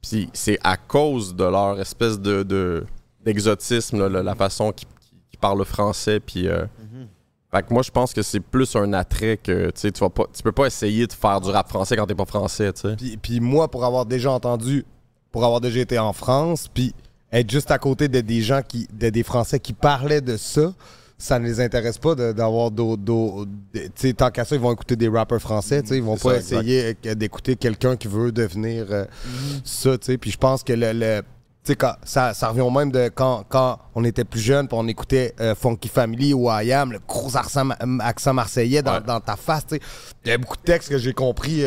Puis 0.01 0.29
c'est 0.33 0.59
à 0.63 0.75
cause 0.77 1.35
de 1.35 1.43
leur 1.45 1.79
espèce 1.79 2.19
de, 2.19 2.43
de- 2.43 2.85
d'exotisme, 3.23 4.07
la, 4.07 4.21
la 4.23 4.35
façon 4.35 4.71
qu'ils 4.71 4.87
qu'ils 5.29 5.39
parlent 5.39 5.57
le 5.59 5.63
français. 5.63 6.19
Puis, 6.19 6.47
euh, 6.47 6.65
fait 7.53 7.63
que 7.63 7.73
moi, 7.73 7.83
je 7.83 7.91
pense 7.91 8.13
que 8.13 8.21
c'est 8.21 8.39
plus 8.39 8.75
un 8.75 8.91
attrait 8.93 9.37
que 9.37 9.67
tu 9.67 9.71
sais, 9.81 9.91
tu 9.91 9.99
vas 10.01 10.09
pas, 10.09 10.25
tu 10.35 10.43
peux 10.43 10.51
pas 10.51 10.67
essayer 10.67 11.07
de 11.07 11.13
faire 11.13 11.39
du 11.39 11.49
rap 11.49 11.69
français 11.69 11.95
quand 11.95 12.05
t'es 12.05 12.15
pas 12.15 12.25
français. 12.25 12.73
tu 12.73 12.81
sais. 12.81 12.95
Puis, 12.95 13.17
puis 13.17 13.39
moi, 13.39 13.69
pour 13.69 13.85
avoir 13.85 14.05
déjà 14.05 14.31
entendu, 14.31 14.85
pour 15.33 15.43
avoir 15.43 15.59
déjà 15.59 15.81
été 15.81 15.99
en 15.99 16.13
France, 16.13 16.69
puis 16.73 16.93
être 17.33 17.51
juste 17.51 17.71
à 17.71 17.79
côté 17.79 18.07
de 18.07 18.21
des 18.21 18.41
gens 18.41 18.61
qui, 18.65 18.87
de 18.93 19.09
des 19.09 19.23
Français 19.23 19.59
qui 19.59 19.73
parlaient 19.73 20.21
de 20.21 20.37
ça, 20.37 20.73
ça 21.17 21.39
ne 21.39 21.45
les 21.45 21.59
intéresse 21.59 21.97
pas 21.97 22.15
d'avoir 22.15 22.69
d'autres. 22.69 23.47
Tu 23.73 23.81
sais, 23.95 24.13
tant 24.13 24.29
qu'à 24.29 24.45
ça, 24.45 24.55
ils 24.55 24.61
vont 24.61 24.71
écouter 24.71 24.95
des 24.95 25.07
rappers 25.07 25.41
français, 25.41 25.81
tu 25.81 25.89
sais, 25.89 25.97
ils 25.97 26.03
vont 26.03 26.17
pas 26.17 26.39
ça, 26.39 26.59
essayer 26.59 26.95
euh, 27.05 27.15
d'écouter 27.15 27.55
quelqu'un 27.55 27.95
qui 27.95 28.07
veut 28.07 28.31
devenir 28.31 28.85
euh, 28.91 29.05
ça, 29.63 29.97
tu 29.97 30.05
sais. 30.05 30.17
Puis 30.17 30.31
je 30.31 30.37
pense 30.37 30.63
que 30.63 30.73
le. 30.73 31.21
Sais, 31.71 31.75
quand- 31.75 31.95
ça, 32.03 32.33
ça 32.33 32.49
revient 32.49 32.61
au 32.61 32.69
même 32.71 32.91
de 32.91 33.09
quand, 33.13 33.43
quand 33.47 33.79
on 33.95 34.03
était 34.03 34.23
plus 34.25 34.39
jeune, 34.41 34.67
puis 34.67 34.77
on 34.79 34.87
écoutait 34.87 35.33
euh, 35.39 35.55
Funky 35.55 35.87
Family 35.87 36.33
ou 36.33 36.49
I 36.51 36.71
Am, 36.73 36.91
le 36.91 36.99
gros 37.07 37.35
accent, 37.37 37.69
accent 38.01 38.33
marseillais 38.33 38.81
dans, 38.81 38.93
Ouais. 38.95 39.01
dans 39.05 39.19
ta 39.19 39.35
face. 39.35 39.65
tu 39.67 39.75
sais. 39.75 39.81
Il 40.25 40.29
y 40.29 40.33
a 40.33 40.37
beaucoup 40.37 40.57
de 40.57 40.61
textes 40.63 40.89
que 40.89 40.97
j'ai 40.97 41.13
compris 41.13 41.61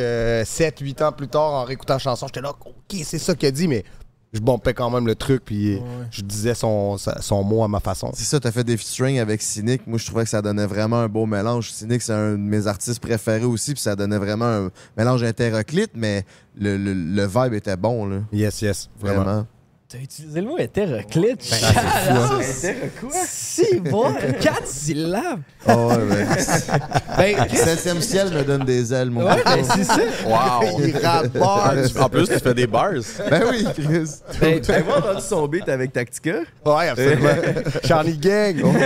7-8 0.45 1.03
ans 1.03 1.13
plus 1.13 1.29
tard 1.29 1.53
en 1.53 1.65
réécoutant 1.65 1.95
la 1.95 1.99
chanson. 1.99 2.27
J'étais 2.27 2.41
là, 2.41 2.51
OK, 2.51 2.97
c'est 3.05 3.19
ça 3.19 3.35
qu'il 3.35 3.49
a 3.49 3.51
dit, 3.51 3.69
mais 3.69 3.85
je 4.33 4.41
bombais 4.41 4.75
quand 4.75 4.91
même 4.91 5.07
le 5.07 5.15
truc, 5.15 5.43
puis 5.47 5.81
je 6.11 6.21
disais 6.21 6.55
son, 6.55 6.97
son 6.99 7.43
mot 7.43 7.63
à 7.65 7.69
ma 7.69 7.81
façon. 7.81 8.11
C'est 8.13 8.25
ça, 8.25 8.39
t'as 8.39 8.53
fait 8.53 8.65
des 8.65 8.77
featuring 8.77 9.19
avec 9.19 9.41
Cynic. 9.41 9.87
Moi, 9.87 9.99
je 9.99 10.05
trouvais 10.05 10.25
que 10.25 10.31
ça 10.31 10.43
donnait 10.43 10.67
vraiment 10.67 10.97
un 11.01 11.09
beau 11.09 11.25
mélange. 11.27 11.71
Cynic, 11.73 12.03
c'est 12.03 12.13
un 12.13 12.33
de 12.33 12.37
mes 12.37 12.67
artistes 12.67 13.01
préférés 13.01 13.45
aussi, 13.47 13.73
puis 13.73 13.81
ça 13.81 13.97
donnait 13.97 14.19
vraiment 14.19 14.45
un 14.47 14.71
mélange 14.97 15.23
hétéroclite, 15.23 15.93
mais 15.95 16.25
le, 16.59 16.77
le- 16.77 16.93
le 16.93 17.27
vibe 17.27 17.55
était 17.55 17.77
bon, 17.77 18.07
là. 18.07 18.17
Yes, 18.33 18.61
yes, 18.61 18.91
vraiment. 19.01 19.23
Vraiment. 19.23 19.47
T'as 19.89 19.99
utilisé 19.99 20.41
le 20.41 20.49
mot 20.49 20.59
hétéroclite. 20.59 21.43
c'est 21.43 22.75
fou, 22.97 23.07
hein. 23.07 23.25
Si, 23.29 23.79
bon, 23.79 24.13
quatre 24.41 24.67
syllabes. 24.67 25.43
Oh, 25.69 25.93
ouais. 25.93 26.27
Ben, 27.17 27.37
Chris, 27.47 27.57
Septième 27.57 28.01
ciel 28.01 28.31
me 28.33 28.43
donne 28.43 28.65
des 28.65 28.93
ailes, 28.93 29.11
mon 29.11 29.25
ouais, 29.25 29.45
ben, 29.45 29.63
c'est 29.63 29.85
ça. 29.85 30.01
Wow! 30.27 30.81
Il 30.85 30.97
rappe 30.99 31.29
pas. 31.39 31.73
en 32.01 32.09
plus, 32.09 32.27
tu 32.29 32.39
fais 32.41 32.53
des 32.55 32.67
bars. 32.67 32.95
Ben 33.31 33.45
oui, 33.49 33.65
Chris. 33.75 34.11
Ben, 34.41 34.61
T'as 34.61 34.81
entendu 34.83 35.21
son 35.25 35.47
beat 35.47 35.69
avec 35.69 35.93
Tactica? 35.93 36.41
Ouais, 36.65 36.89
absolument. 36.89 37.29
Charlie 37.85 38.19
Gang. 38.19 38.57
Oh, 38.65 38.73
oui. 38.75 38.81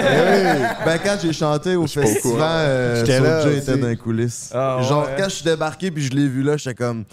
Ben, 0.85 0.99
quand 1.03 1.17
j'ai 1.23 1.33
chanté 1.33 1.77
au 1.77 1.85
au 1.85 1.87
festival, 1.87 2.67
euh, 2.69 3.07
Soulja 3.07 3.53
était 3.57 3.77
dans 3.79 3.89
les 3.89 3.97
coulisses. 3.97 4.51
Ah, 4.53 4.81
Genre, 4.87 5.09
quand 5.17 5.25
je 5.25 5.35
suis 5.37 5.45
débarqué 5.45 5.91
puis 5.91 6.05
je 6.05 6.11
l'ai 6.11 6.29
vu 6.29 6.43
là, 6.43 6.59
j'étais 6.59 6.75
comme, 6.75 7.05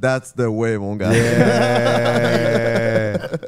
That's 0.00 0.32
the 0.34 0.46
way, 0.48 0.78
mon 0.78 0.96
gars. 0.96 1.12
Yeah. 1.14 3.18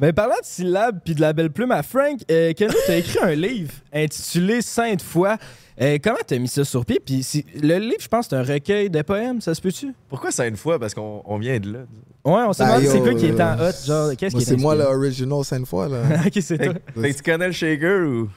Ben, 0.00 0.12
parlant 0.12 0.34
de 0.40 0.44
syllabes 0.44 0.98
puis 1.04 1.14
de 1.14 1.20
la 1.20 1.32
belle 1.32 1.50
plume 1.50 1.70
à 1.70 1.84
Frank, 1.84 2.18
euh, 2.28 2.52
Keno, 2.52 2.74
t'as 2.84 2.96
écrit 2.96 3.18
un 3.22 3.34
livre 3.34 3.70
intitulé 3.92 4.60
Sainte 4.60 5.00
foi. 5.00 5.36
Euh, 5.80 5.98
comment 6.02 6.18
t'as 6.26 6.36
mis 6.38 6.48
ça 6.48 6.64
sur 6.64 6.84
pied? 6.84 7.00
Puis 7.04 7.22
si- 7.22 7.46
le 7.62 7.78
livre, 7.78 8.00
je 8.00 8.08
pense, 8.08 8.26
c'est 8.28 8.34
un 8.34 8.42
recueil 8.42 8.90
de 8.90 9.02
poèmes, 9.02 9.40
ça 9.40 9.54
se 9.54 9.60
peut-tu? 9.60 9.94
Pourquoi 10.08 10.32
ça 10.32 10.48
une 10.48 10.56
fois? 10.56 10.80
Parce 10.80 10.94
qu'on 10.94 11.22
on 11.24 11.38
vient 11.38 11.60
de 11.60 11.72
là. 11.72 11.78
Ouais, 12.24 12.42
on 12.44 12.52
s'est 12.52 12.64
Ben, 12.64 12.70
demandé 12.80 12.86
c'est 12.88 13.00
quoi 13.00 13.14
qui 13.14 13.26
est 13.26 13.40
en 13.40 13.58
euh, 13.60 13.70
hot, 13.70 13.86
genre, 13.86 14.16
qu'est-ce 14.16 14.34
qui 14.34 14.42
est 14.42 14.44
c'est 14.44 14.56
moi 14.56 14.74
l'original 14.74 15.44
cinq 15.44 15.64
fois 15.64 15.88
là. 15.88 15.98
ok, 16.26 16.32
c'est 16.40 16.58
toi. 16.58 16.74
fait 17.00 17.10
que 17.12 17.16
tu 17.16 17.22
connais 17.22 17.46
le 17.46 17.52
shaker 17.52 18.08
ou? 18.08 18.28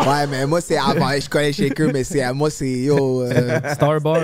Ouais, 0.00 0.26
mais 0.30 0.46
moi, 0.46 0.60
c'est 0.60 0.76
avant. 0.76 1.10
Je 1.20 1.28
connais 1.28 1.52
Shaker, 1.52 1.90
mais 1.92 2.04
c'est 2.04 2.22
à 2.22 2.32
moi, 2.32 2.50
c'est 2.50 2.68
yo. 2.70 3.22
euh, 3.22 3.58
Starbar. 3.74 4.22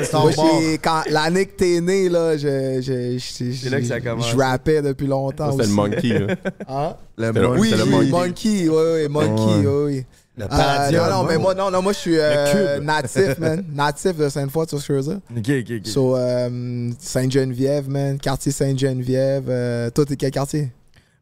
quand 0.83 1.03
l'année 1.11 1.47
que 1.47 1.53
t'es 1.57 1.81
né, 1.81 2.09
là, 2.09 2.37
je, 2.37 2.81
je, 2.81 3.19
je, 3.19 3.51
je, 3.53 3.69
là 3.69 3.81
que 3.81 3.87
ça 3.87 4.01
commence. 4.01 4.31
je 4.31 4.37
rappais 4.37 4.81
depuis 4.83 5.07
longtemps. 5.07 5.51
C'était 5.53 5.65
le 5.65 5.69
aussi. 5.69 5.75
monkey. 5.77 6.19
Là. 6.21 6.35
Hein? 6.69 6.97
Le 7.19 7.31
le- 7.33 7.41
monkey. 7.49 7.61
Oui, 7.61 7.71
le 7.77 7.85
Monkey, 7.85 8.11
Monkey. 8.11 8.69
oui, 8.69 9.03
oui, 9.03 9.09
Monkey, 9.09 9.67
oui, 9.67 9.85
oui. 9.85 10.05
Le 10.37 10.45
Euh, 10.47 10.91
non, 10.91 11.11
non, 11.23 11.29
mais 11.29 11.39
moi, 11.39 11.55
non, 11.55 11.71
non, 11.71 11.81
moi, 11.81 11.93
je 11.93 11.99
suis 11.99 12.19
euh, 12.19 12.77
cube. 12.77 12.85
natif, 12.85 13.39
man. 13.39 13.65
Natif 13.73 14.17
de 14.17 14.29
Sainte-Foy, 14.29 14.67
tu 14.67 14.75
vois 14.75 14.83
ce 14.83 14.89
que 14.89 14.95
je 14.95 14.99
veux 14.99 15.15
dire? 15.15 15.21
Ok, 15.37 15.71
ok, 15.71 15.77
ok. 15.81 15.87
So, 15.87 16.17
euh, 16.17 16.91
Sainte-Geneviève, 16.99 17.89
man. 17.89 18.19
Quartier 18.19 18.51
Sainte-Geneviève. 18.51 19.45
Euh, 19.49 19.91
toi, 19.91 20.05
t'es 20.05 20.17
quel 20.17 20.33
quartier? 20.33 20.71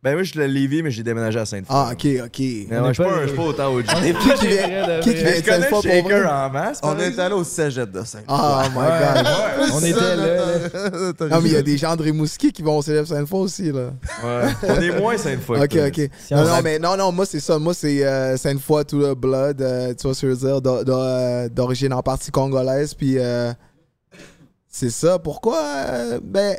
Ben, 0.04 0.14
moi, 0.14 0.24
je 0.24 0.30
suis 0.30 0.38
de 0.40 0.44
Lévis, 0.44 0.82
mais 0.82 0.90
j'ai 0.90 1.04
déménagé 1.04 1.38
à 1.38 1.46
Sainte-Foy. 1.46 1.76
Ah, 1.78 1.90
ok, 1.92 2.06
ok. 2.24 2.38
Mais 2.68 2.80
ouais, 2.80 2.88
je 2.88 2.92
suis 2.92 3.02
pas 3.04 3.08
pas, 3.08 3.16
les- 3.20 3.22
je 3.22 3.26
suis 3.28 3.36
pas 3.36 3.42
autant 3.44 3.68
au 3.72 3.76
On 3.76 3.78
est 3.78 4.12
Qui 4.12 4.34
qui 4.34 4.46
vient- 4.48 4.66
vrais 4.66 4.96
de 4.98 5.02
qui 5.02 5.10
qui 5.10 5.14
vrais. 5.20 5.22
vient 5.22 5.34
Je 5.36 5.44
connais 5.44 5.60
Sainte-Foy 5.60 5.68
le 5.68 5.70
pour 5.70 6.02
vrai? 6.10 6.18
shaker 6.18 6.32
en 6.32 6.50
masse. 6.50 6.80
On 6.82 6.98
est 6.98 7.18
allé 7.20 7.34
au 7.36 7.44
cégep 7.44 7.90
de 7.92 8.04
saint 8.04 8.18
Oh 8.26 8.58
my 8.74 8.74
god. 8.74 9.26
On 9.74 9.78
était 9.84 10.16
là. 10.16 11.28
Non, 11.30 11.40
mais 11.40 11.48
il 11.50 11.52
y 11.52 11.56
a 11.56 11.62
des 11.62 11.76
gens 11.78 11.94
de 11.94 12.02
Rimouski 12.02 12.50
qui 12.52 12.62
vont 12.62 12.78
au 12.78 12.82
Célèbre 12.82 13.06
Sainte-Foy 13.06 13.40
aussi, 13.42 13.70
là. 13.70 13.90
Ouais. 14.24 14.48
On 14.68 14.80
est 14.80 14.98
moins 14.98 15.16
Sainte-Foy. 15.16 15.60
Ok, 15.60 15.68
toi. 15.68 15.86
ok. 15.86 15.94
Si 15.94 16.34
Non, 16.34 16.40
on 16.40 16.44
non, 16.46 16.52
a- 16.54 16.62
mais 16.62 16.78
non, 16.80 16.96
non, 16.96 17.12
moi, 17.12 17.24
c'est 17.24 17.38
ça. 17.38 17.60
Moi, 17.60 17.72
c'est 17.72 18.04
euh, 18.04 18.36
Sainte-Foy, 18.36 18.84
tout 18.84 18.98
le 18.98 19.14
blood, 19.14 19.62
euh, 19.62 19.94
tu 19.94 20.02
vois 20.08 20.14
ce 20.14 20.22
que 20.22 20.26
je 20.30 20.32
veux 20.34 20.48
dire, 20.48 20.60
d'o- 20.60 20.82
d'o- 20.82 20.98
euh, 20.98 21.48
d'origine 21.48 21.92
en 21.92 22.02
partie 22.02 22.32
congolaise. 22.32 22.92
Puis, 22.94 23.18
euh, 23.18 23.52
c'est 24.68 24.90
ça. 24.90 25.20
Pourquoi? 25.20 25.60
euh, 25.62 26.18
ben, 26.20 26.56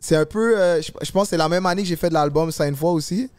c'est 0.00 0.16
un 0.16 0.24
peu. 0.26 0.58
euh, 0.58 0.80
je 0.82 0.90
je 1.02 1.10
pense 1.12 1.24
que 1.24 1.28
c'est 1.30 1.36
la 1.36 1.48
même 1.48 1.66
année 1.66 1.82
que 1.82 1.88
j'ai 1.88 1.96
fait 1.96 2.08
de 2.08 2.14
l'album 2.14 2.50
Sainte-Foy 2.50 2.92
aussi. 2.94 3.30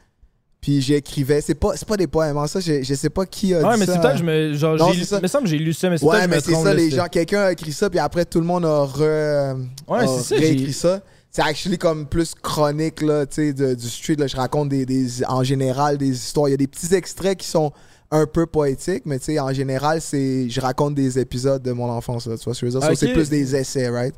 Puis, 0.61 0.81
j'écrivais. 0.81 1.39
C'est 1.39 1.55
pas, 1.55 1.77
c'est 1.77 1.87
pas 1.87 1.95
des 1.95 2.07
poèmes, 2.07 2.35
hein, 2.37 2.45
ça. 2.45 2.59
Je, 2.59 2.83
je 2.83 2.93
sais 2.93 3.09
pas 3.09 3.25
qui 3.25 3.53
a 3.53 3.61
Ouais, 3.61 3.73
dit 3.75 3.79
mais 3.79 3.85
ça. 3.85 3.93
c'est 3.93 3.99
peut-être 4.01 4.13
que 4.13 4.19
je 4.19 4.23
me. 4.25 4.53
Genre, 4.55 4.75
Non, 4.75 4.91
j'ai 4.91 4.99
c'est 4.99 5.05
ça. 5.15 5.21
Me 5.21 5.27
semble 5.27 5.45
que 5.45 5.49
j'ai 5.51 5.57
lu 5.57 5.71
ça, 5.73 5.89
mais 5.89 5.97
c'est 5.97 6.03
Ouais, 6.05 6.11
peut-être 6.11 6.25
que 6.25 6.25
je 6.25 6.29
mais 6.31 6.35
me 6.35 6.41
c'est 6.41 6.51
trompe, 6.51 6.63
ça, 6.65 6.73
là, 6.73 6.79
les 6.81 6.89
gens. 6.91 7.05
Quelqu'un 7.09 7.41
a 7.43 7.51
écrit 7.53 7.71
ça, 7.71 7.89
puis 7.89 7.99
après, 7.99 8.25
tout 8.25 8.39
le 8.41 8.45
monde 8.45 8.65
a, 8.65 8.83
re, 8.83 9.57
Ouais, 9.87 9.99
a 9.99 10.07
c'est 10.07 10.23
ça, 10.23 10.35
réécrit 10.35 10.73
ça. 10.73 10.99
C'est 11.31 11.43
actually 11.43 11.77
comme 11.77 12.07
plus 12.07 12.33
chronique, 12.35 13.01
là, 13.01 13.25
tu 13.25 13.35
sais, 13.35 13.53
de- 13.53 13.73
du 13.73 13.87
street. 13.87 14.15
Là, 14.17 14.27
je 14.27 14.35
raconte 14.35 14.67
des, 14.69 14.85
des- 14.85 15.23
en 15.27 15.43
général 15.43 15.97
des 15.97 16.09
histoires. 16.09 16.49
Il 16.49 16.51
y 16.51 16.53
a 16.55 16.57
des 16.57 16.67
petits 16.67 16.93
extraits 16.93 17.37
qui 17.37 17.47
sont 17.47 17.71
un 18.11 18.25
peu 18.25 18.45
poétiques, 18.45 19.03
mais 19.05 19.19
tu 19.19 19.25
sais, 19.25 19.39
en 19.39 19.53
général, 19.53 20.01
c'est 20.01 20.49
je 20.49 20.59
raconte 20.59 20.93
des 20.95 21.19
épisodes 21.19 21.61
de 21.61 21.71
mon 21.71 21.89
enfance, 21.89 22.25
là, 22.27 22.35
tu 22.37 22.43
vois 22.43 22.53
ce 22.53 22.59
que 22.61 22.67
je 22.67 22.73
veux 22.73 22.79
dire? 22.79 22.85
So, 22.85 22.91
Ok. 22.93 22.97
c'est 22.99 23.13
plus 23.13 23.29
des 23.29 23.55
essais, 23.55 23.87
right? 23.87 24.15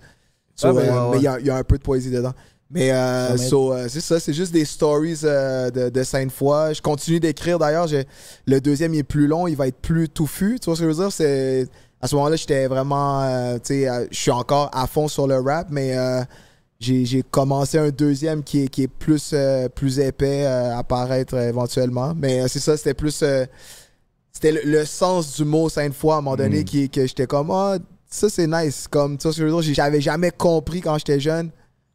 So, 0.55 0.67
Ah, 0.67 0.73
ben, 0.73 0.79
euh, 0.79 0.83
ouais, 0.83 0.89
ouais. 0.91 1.09
Mais 1.11 1.17
il 1.17 1.23
y 1.23 1.27
a, 1.27 1.39
il 1.39 1.45
y 1.45 1.49
a 1.49 1.55
un 1.55 1.63
peu 1.63 1.77
de 1.77 1.83
poésie 1.83 2.11
dedans. 2.11 2.33
Mais 2.73 2.91
euh, 2.91 3.35
so, 3.37 3.73
euh, 3.73 3.87
c'est 3.89 3.99
ça, 3.99 4.19
c'est 4.19 4.33
juste 4.33 4.53
des 4.53 4.63
stories 4.63 5.19
euh, 5.25 5.69
de, 5.69 5.89
de 5.89 6.03
Sainte-Foy. 6.03 6.73
Je 6.73 6.81
continue 6.81 7.19
d'écrire 7.19 7.59
d'ailleurs. 7.59 7.87
Le 8.47 8.61
deuxième 8.61 8.93
il 8.93 8.99
est 8.99 9.03
plus 9.03 9.27
long, 9.27 9.45
il 9.45 9.57
va 9.57 9.67
être 9.67 9.81
plus 9.81 10.07
touffu. 10.07 10.57
Tu 10.57 10.65
vois 10.65 10.75
ce 10.75 10.81
que 10.81 10.89
je 10.89 10.95
veux 10.95 11.09
dire? 11.09 11.67
À 12.03 12.07
ce 12.07 12.15
moment-là, 12.15 12.35
j'étais 12.35 12.67
vraiment. 12.67 13.57
tu 13.59 13.75
sais, 13.75 14.07
je 14.09 14.17
suis 14.17 14.31
encore 14.31 14.71
à 14.73 14.87
fond 14.87 15.07
sur 15.07 15.27
le 15.27 15.37
rap, 15.39 15.67
mais 15.69 15.95
j'ai, 16.79 17.23
commencé 17.29 17.77
un 17.77 17.89
deuxième 17.89 18.41
qui 18.41 18.63
est, 18.63 18.67
qui 18.69 18.83
est 18.83 18.87
plus, 18.87 19.35
plus 19.75 19.99
épais 19.99 20.45
à 20.45 20.81
paraître 20.83 21.35
éventuellement. 21.35 22.13
Mais 22.15 22.47
c'est 22.47 22.59
ça, 22.59 22.77
c'était 22.77 22.93
plus. 22.93 23.23
c'était 24.31 24.51
le, 24.51 24.61
le 24.63 24.85
sens 24.85 25.35
du 25.35 25.43
mot 25.43 25.67
Sainte-Foy 25.67 26.13
à 26.13 26.17
un 26.17 26.21
moment 26.21 26.37
donné 26.37 26.63
qui, 26.63 26.89
que 26.89 27.05
j'étais 27.05 27.27
comme. 27.27 27.51
Ah, 27.51 27.77
ça 28.11 28.29
c'est 28.29 28.45
nice. 28.47 28.87
Comme, 28.87 29.17
tu 29.17 29.23
vois 29.23 29.33
ce 29.33 29.41
que 29.41 29.47
je 29.47 29.51
veux 29.53 29.61
dire? 29.61 29.73
J'avais 29.73 30.01
jamais 30.01 30.29
compris 30.31 30.81
quand 30.81 30.97
j'étais 30.99 31.19
jeune 31.19 31.49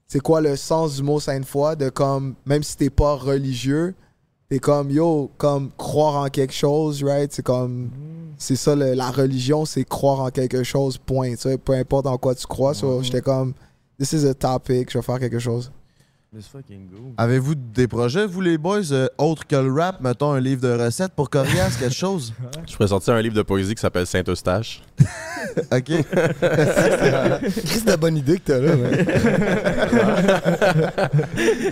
c'est 0.09 0.21
quoi 0.21 0.41
le 0.41 0.55
sens 0.57 0.97
du 0.97 1.03
mot 1.03 1.19
Sainte-Foy, 1.19 1.77
de 1.77 1.89
comme, 1.89 2.35
même 2.45 2.63
si 2.63 2.77
t'es 2.77 2.91
pas 2.91 3.15
religieux, 3.17 3.93
t'es 4.49 4.61
comme, 4.61 4.91
yo, 4.91 5.31
comme 5.37 5.71
croire 5.77 6.23
en 6.23 6.29
quelque 6.29 6.55
chose, 6.55 7.03
right? 7.03 7.33
C'est 7.33 7.43
comme, 7.45 7.91
c'est 8.39 8.55
ça, 8.55 8.77
le- 8.77 8.95
la 8.95 9.11
religion, 9.11 9.65
c'est 9.65 9.83
croire 9.85 10.21
en 10.21 10.31
quelque 10.31 10.63
chose, 10.63 10.97
point. 10.97 11.31
Tu 11.33 11.39
sais, 11.39 11.59
peu 11.59 11.73
importe 11.73 12.07
en 12.07 12.17
quoi 12.19 12.37
tu 12.37 12.47
crois. 12.47 12.73
so, 12.73 13.03
J'étais 13.03 13.21
comme, 13.21 13.53
this 13.99 14.13
is 14.13 14.25
a 14.27 14.35
topic, 14.35 14.93
je 14.93 14.99
vais 14.99 15.03
faire 15.03 15.19
quelque 15.19 15.41
chose. 15.41 15.73
Let's 16.37 16.49
fucking 16.49 16.89
go. 16.89 17.15
Avez-vous 17.17 17.55
des 17.55 17.89
projets, 17.89 18.27
vous 18.27 18.43
les 18.43 18.59
boys, 18.59 18.93
euh, 18.93 19.09
autres 19.17 19.47
que 19.47 19.57
le 19.57 19.73
rap? 19.73 20.03
Mettons 20.03 20.33
un 20.33 20.41
livre 20.41 20.61
de 20.61 20.85
recettes 20.85 21.15
pour 21.15 21.31
Corias, 21.31 21.79
quelque 21.81 21.95
chose? 21.95 22.35
Je 22.69 22.75
pourrais 22.77 22.89
sortir 22.89 23.15
un 23.15 23.23
livre 23.23 23.35
de 23.35 23.41
poésie 23.41 23.75
qui 23.75 23.81
s'appelle 23.81 24.07
Saint-Eustache. 24.07 24.83
OK. 25.73 25.87
Chris, 25.87 26.05
de 27.87 27.97
bonne 27.97 28.19
idée 28.19 28.39
que 28.39 28.53
t'as 28.53 28.59
là, 28.59 28.75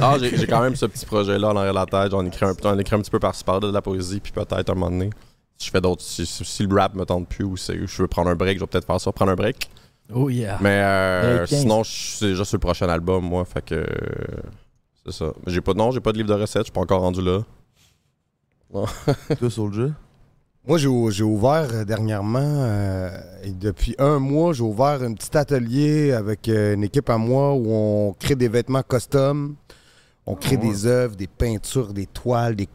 Ah, 0.00 0.16
j'ai 0.18 0.34
j'ai 0.34 0.46
quand 0.46 0.62
même 0.62 0.76
ce 0.76 0.86
petit 0.86 1.04
projet-là 1.04 1.50
en 1.50 1.56
arrière 1.56 1.74
de 1.74 1.78
la 1.80 1.84
tête. 1.84 2.12
J'en 2.12 2.24
écris 2.24 2.46
un, 2.46 2.54
j'en 2.62 2.78
écris 2.78 2.96
un 2.96 3.00
petit 3.00 3.10
peu 3.10 3.18
par-ci 3.18 3.44
par-là 3.44 3.68
de 3.68 3.74
la 3.74 3.82
poésie, 3.82 4.20
puis 4.20 4.32
peut-être 4.32 4.70
un 4.70 4.74
moment 4.74 4.90
donné, 4.90 5.10
si 5.58 5.66
je 5.66 5.72
fais 5.72 5.82
d'autres. 5.82 6.00
Si, 6.00 6.66
le 6.66 6.74
rap 6.74 6.94
me 6.94 7.04
tente 7.04 7.28
plus 7.28 7.44
ou 7.44 7.54
je 7.58 8.00
veux 8.00 8.08
prendre 8.08 8.30
un 8.30 8.34
break, 8.34 8.56
je 8.56 8.62
vais 8.62 8.66
peut-être 8.66 8.86
faire 8.86 8.98
ça, 8.98 9.12
prendre 9.12 9.32
un 9.32 9.36
break. 9.36 9.68
Oh 10.12 10.28
yeah. 10.28 10.58
Mais 10.60 10.80
euh, 10.82 11.36
Break 11.38 11.48
15. 11.50 11.60
sinon, 11.60 11.82
je 11.82 11.90
suis 11.90 12.26
déjà 12.26 12.44
sur 12.44 12.56
le 12.56 12.60
prochain 12.60 12.88
album, 12.88 13.24
moi. 13.24 13.44
Fait 13.44 13.64
que. 13.64 13.86
C'est 15.06 15.12
ça. 15.12 15.32
J'ai 15.46 15.60
pas, 15.60 15.74
non, 15.74 15.90
j'ai 15.90 16.00
pas 16.00 16.12
de 16.12 16.18
livre 16.18 16.28
de 16.28 16.40
recettes, 16.40 16.62
je 16.62 16.64
suis 16.64 16.72
pas 16.72 16.80
encore 16.80 17.00
rendu 17.00 17.20
là. 17.22 17.40
Toi, 19.38 19.50
Soulja? 19.50 19.88
Moi, 20.66 20.78
j'ai 20.78 20.88
ou- 20.88 21.10
j'ai 21.10 21.22
ouvert 21.24 21.68
euh, 21.72 21.84
dernièrement, 21.84 22.38
euh, 22.42 23.10
et 23.44 23.50
depuis 23.52 23.94
un 23.98 24.18
mois, 24.18 24.52
j'ai 24.54 24.62
ouvert 24.62 25.02
un 25.02 25.12
petit 25.12 25.36
atelier 25.36 26.12
avec 26.12 26.48
euh, 26.48 26.74
une 26.74 26.84
équipe 26.84 27.10
à 27.10 27.18
moi 27.18 27.52
où 27.54 27.66
on 27.70 28.14
crée 28.18 28.34
des 28.34 28.48
vêtements 28.48 28.82
custom. 28.82 29.56
On 30.26 30.36
crée 30.36 30.56
des 30.56 30.86
œuvres, 30.86 31.16
des 31.16 31.26
peintures, 31.26 31.92
des 31.92 32.06
toiles, 32.06 32.56
des 32.56 32.66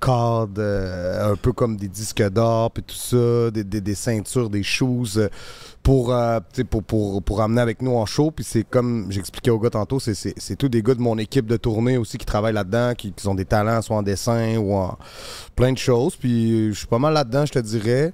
euh, 0.60 1.32
un 1.32 1.36
peu 1.36 1.52
comme 1.52 1.78
des 1.78 1.88
disques 1.88 2.22
d'or, 2.30 2.70
puis 2.70 2.84
tout 2.84 2.94
ça, 2.96 3.50
des, 3.50 3.64
des- 3.64 3.82
des 3.82 3.96
ceintures, 3.96 4.52
des 4.52 4.62
shoes, 4.62 5.18
euh, 5.18 5.30
pour, 5.84 6.14
euh, 6.14 6.40
pour, 6.70 6.84
pour, 6.84 7.24
pour 7.24 7.42
amener 7.42 7.62
avec 7.62 7.82
nous 7.82 7.96
en 7.96 8.06
show. 8.06 8.32
Puis 8.32 8.44
c'est 8.44 8.64
comme 8.64 9.12
j'expliquais 9.12 9.50
au 9.52 9.60
gars 9.60 9.70
tantôt, 9.70 10.00
c'est- 10.00 10.56
tous 10.58 10.70
des 10.70 10.82
gars 10.84 10.96
de 10.96 11.02
mon 11.02 11.18
équipe 11.18 11.46
de 11.46 11.58
tournée 11.58 11.98
aussi 11.98 12.18
qui 12.18 12.26
travaillent 12.26 12.54
là-dedans, 12.54 12.94
qui, 12.96 13.12
qui 13.14 13.28
ont 13.28 13.36
des 13.36 13.46
talents, 13.46 13.82
soit 13.82 13.98
en 13.98 14.04
dessin 14.04 14.58
ou 14.58 14.74
en 14.74 14.98
plein 15.56 15.72
de 15.74 15.78
choses. 15.78 16.16
Puis 16.16 16.68
euh, 16.70 16.72
je 16.72 16.78
suis 16.80 16.88
pas 16.88 17.00
mal 17.00 17.14
là-dedans, 17.14 17.46
je 17.46 17.54
te 17.54 17.60
dirais. 17.60 18.14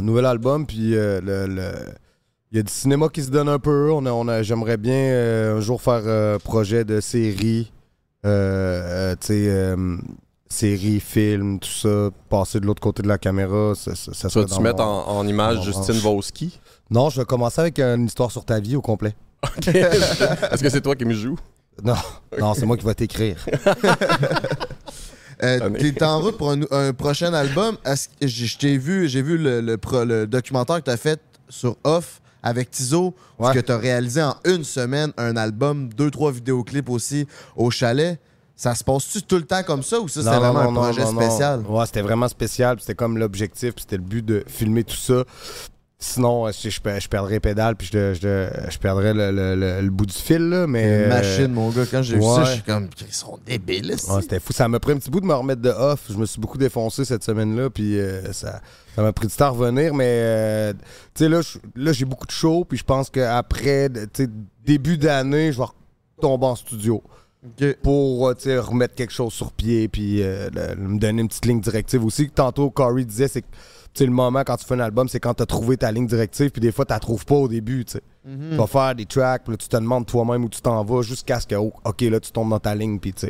Nouvel 0.00 0.24
album, 0.26 0.66
puis 0.66 0.94
euh, 0.96 1.20
le- 1.22 1.92
il 2.50 2.56
y 2.56 2.60
a 2.60 2.62
du 2.62 2.72
cinéma 2.72 3.08
qui 3.08 3.22
se 3.22 3.30
donne 3.30 3.48
un 3.48 3.58
peu. 3.58 3.90
On 3.92 4.04
a, 4.06 4.10
on 4.12 4.42
J'aimerais 4.42 4.76
bien 4.76 4.94
euh, 4.94 5.56
un 5.56 5.60
jour 5.60 5.80
faire 5.80 6.06
un 6.06 6.38
projet 6.38 6.84
de 6.84 7.00
série. 7.00 7.72
Euh, 8.24 9.14
euh, 10.52 10.56
tu 10.58 10.58
sais, 10.58 10.66
euh, 10.66 10.76
série, 10.76 11.00
film, 11.00 11.58
tout 11.58 11.68
ça. 11.68 12.10
Passer 12.28 12.60
de 12.60 12.66
l'autre 12.66 12.80
côté 12.82 13.02
de 13.02 13.08
la 13.08 13.18
caméra. 13.18 13.74
Ça, 13.74 13.94
ça, 13.94 14.12
ça 14.28 14.44
Tu 14.44 14.60
mettre 14.60 14.82
en, 14.82 15.06
en 15.18 15.26
image 15.26 15.56
dans 15.56 15.62
Justine. 15.62 15.94
Voski? 15.94 16.58
Non, 16.90 17.10
je 17.10 17.20
vais 17.20 17.24
commencer 17.26 17.60
avec 17.60 17.78
une 17.80 18.06
histoire 18.06 18.30
sur 18.30 18.44
ta 18.44 18.60
vie 18.60 18.76
au 18.76 18.82
complet. 18.82 19.14
Est-ce 19.66 20.62
que 20.62 20.68
c'est 20.70 20.80
toi 20.82 20.94
qui 20.94 21.04
me 21.04 21.14
joues? 21.14 21.38
Non, 21.82 21.94
non 22.38 22.52
c'est 22.54 22.66
moi 22.66 22.76
qui 22.76 22.84
vais 22.84 22.94
t'écrire. 22.94 23.36
Euh. 25.42 25.70
T'es 25.70 26.04
en 26.04 26.20
route 26.20 26.36
pour 26.38 26.52
un, 26.52 26.60
un 26.70 26.92
prochain 26.92 27.34
album. 27.34 27.76
J'ai- 28.20 28.46
Je 28.46 28.58
t'ai 28.58 28.78
vu, 28.78 29.08
j'ai 29.08 29.22
vu 29.22 29.36
le, 29.36 29.60
le 29.60 29.76
pro- 29.76 30.04
le 30.04 30.24
documentaire 30.28 30.76
que 30.76 30.82
t'as 30.82 30.96
fait 30.96 31.20
sur 31.48 31.76
Off 31.82 32.20
avec 32.44 32.70
Tizo, 32.70 33.12
Ouais. 33.40 33.52
que 33.52 33.58
t'as 33.58 33.76
réalisé 33.76 34.22
en 34.22 34.36
une 34.44 34.62
semaine 34.62 35.12
un 35.16 35.34
album, 35.36 35.88
deux, 35.94 36.12
trois 36.12 36.30
vidéoclips 36.30 36.88
aussi 36.88 37.26
au 37.56 37.72
chalet. 37.72 38.20
Ça 38.54 38.74
se 38.74 38.84
passe-tu 38.84 39.22
tout 39.22 39.36
le 39.36 39.42
temps 39.46 39.62
comme 39.62 39.82
ça 39.82 39.98
ou 40.00 40.08
ça, 40.08 40.22
c'est 40.22 40.30
Non, 40.30 40.38
vraiment 40.38 40.70
non, 40.70 40.80
un 40.82 40.84
projet 40.84 41.04
non, 41.04 41.12
non. 41.14 41.20
spécial? 41.20 41.60
Ouais, 41.68 41.86
c'était 41.86 42.02
vraiment 42.02 42.28
spécial. 42.28 42.76
C'était 42.80 42.94
comme 42.94 43.18
l'objectif. 43.18 43.74
C'était 43.78 43.96
le 43.96 44.02
but 44.02 44.24
de 44.24 44.44
filmer 44.46 44.84
tout 44.84 44.94
ça. 44.96 45.24
Sinon, 45.98 46.46
euh, 46.46 46.50
je, 46.52 46.68
je, 46.68 46.80
per- 46.80 46.98
je 47.00 47.08
perdrais 47.08 47.34
les 47.34 47.40
pédales. 47.40 47.76
Puis 47.76 47.88
je, 47.92 48.14
je, 48.14 48.48
je 48.70 48.78
perdrais 48.78 49.14
le, 49.14 49.30
le- 49.30 49.54
le- 49.56 49.80
le 49.80 49.90
bout 49.90 50.04
du 50.06 50.12
fil. 50.14 50.48
Là, 50.48 50.66
mais, 50.66 51.04
Une 51.04 51.08
machine, 51.08 51.48
mon 51.52 51.70
gars. 51.70 51.84
Quand 51.90 52.02
j'ai 52.02 52.16
vu 52.16 52.22
ça, 52.22 52.44
je 52.44 52.52
suis 52.54 52.62
comme, 52.62 52.88
ils 53.00 53.14
sont 53.14 53.38
débiles. 53.46 53.96
Ouais, 54.08 54.20
c'était 54.20 54.38
fou. 54.40 54.52
Ça 54.52 54.68
m'a 54.68 54.78
pris 54.80 54.92
un 54.92 54.98
petit 54.98 55.10
bout 55.10 55.20
de 55.20 55.26
me 55.26 55.34
remettre 55.34 55.62
de 55.62 55.70
off. 55.70 56.00
Je 56.10 56.16
me 56.16 56.26
suis 56.26 56.40
beaucoup 56.40 56.58
défoncé 56.58 57.04
cette 57.04 57.24
semaine-là, 57.24 57.70
puis 57.70 57.98
euh, 57.98 58.32
ça 58.32 58.60
ça 58.94 59.02
m'a 59.02 59.12
pris 59.12 59.26
du 59.28 59.34
temps 59.34 59.46
à 59.46 59.50
revenir. 59.50 59.94
Mais 59.94 60.04
euh, 60.08 60.72
tu 61.14 61.24
sais, 61.24 61.28
là, 61.28 61.40
là, 61.76 61.92
j'ai 61.92 62.04
beaucoup 62.04 62.26
de 62.26 62.32
shows, 62.32 62.64
puis 62.68 62.78
je 62.78 62.84
pense 62.84 63.08
qu'après, 63.08 63.88
début 64.64 64.98
d'année, 64.98 65.52
je 65.52 65.58
vais 65.58 65.66
retomber 66.16 66.46
en 66.46 66.56
studio 66.56 67.02
Pour 67.82 68.28
euh, 68.28 68.60
remettre 68.60 68.94
quelque 68.94 69.12
chose 69.12 69.32
sur 69.32 69.52
pied, 69.52 69.88
puis 69.88 70.22
euh, 70.22 70.48
le- 70.54 70.76
me 70.76 70.98
donner 70.98 71.22
une 71.22 71.28
petite 71.28 71.46
ligne 71.46 71.60
directive 71.60 72.04
aussi. 72.04 72.30
Tantôt, 72.30 72.70
Corey 72.70 73.04
disait, 73.04 73.26
c'est 73.28 73.44
le 74.06 74.12
moment 74.12 74.42
quand 74.44 74.56
tu 74.56 74.64
fais 74.64 74.74
un 74.74 74.80
album, 74.80 75.08
c'est 75.08 75.20
quand 75.20 75.34
tu 75.34 75.42
as 75.42 75.46
trouvé 75.46 75.76
ta 75.76 75.90
ligne 75.92 76.06
directive, 76.06 76.50
puis 76.50 76.60
des 76.60 76.70
fois, 76.72 76.84
tu 76.84 76.92
la 76.92 77.00
trouves 77.00 77.24
pas 77.26 77.34
au 77.34 77.48
début. 77.48 77.84
tu 77.84 77.92
sais. 77.92 78.02
Tu 78.24 78.56
vas 78.56 78.66
faire 78.68 78.94
des 78.94 79.04
tracks, 79.06 79.42
puis 79.44 79.52
là, 79.52 79.56
tu 79.56 79.68
te 79.68 79.76
demandes 79.76 80.06
toi-même 80.06 80.44
où 80.44 80.48
tu 80.48 80.60
t'en 80.60 80.84
vas 80.84 81.02
jusqu'à 81.02 81.40
ce 81.40 81.46
que, 81.48 81.56
oh, 81.56 81.72
OK, 81.84 82.00
là, 82.02 82.20
tu 82.20 82.30
tombes 82.30 82.50
dans 82.50 82.60
ta 82.60 82.74
ligne, 82.74 82.98
puis 83.00 83.12
tu 83.12 83.26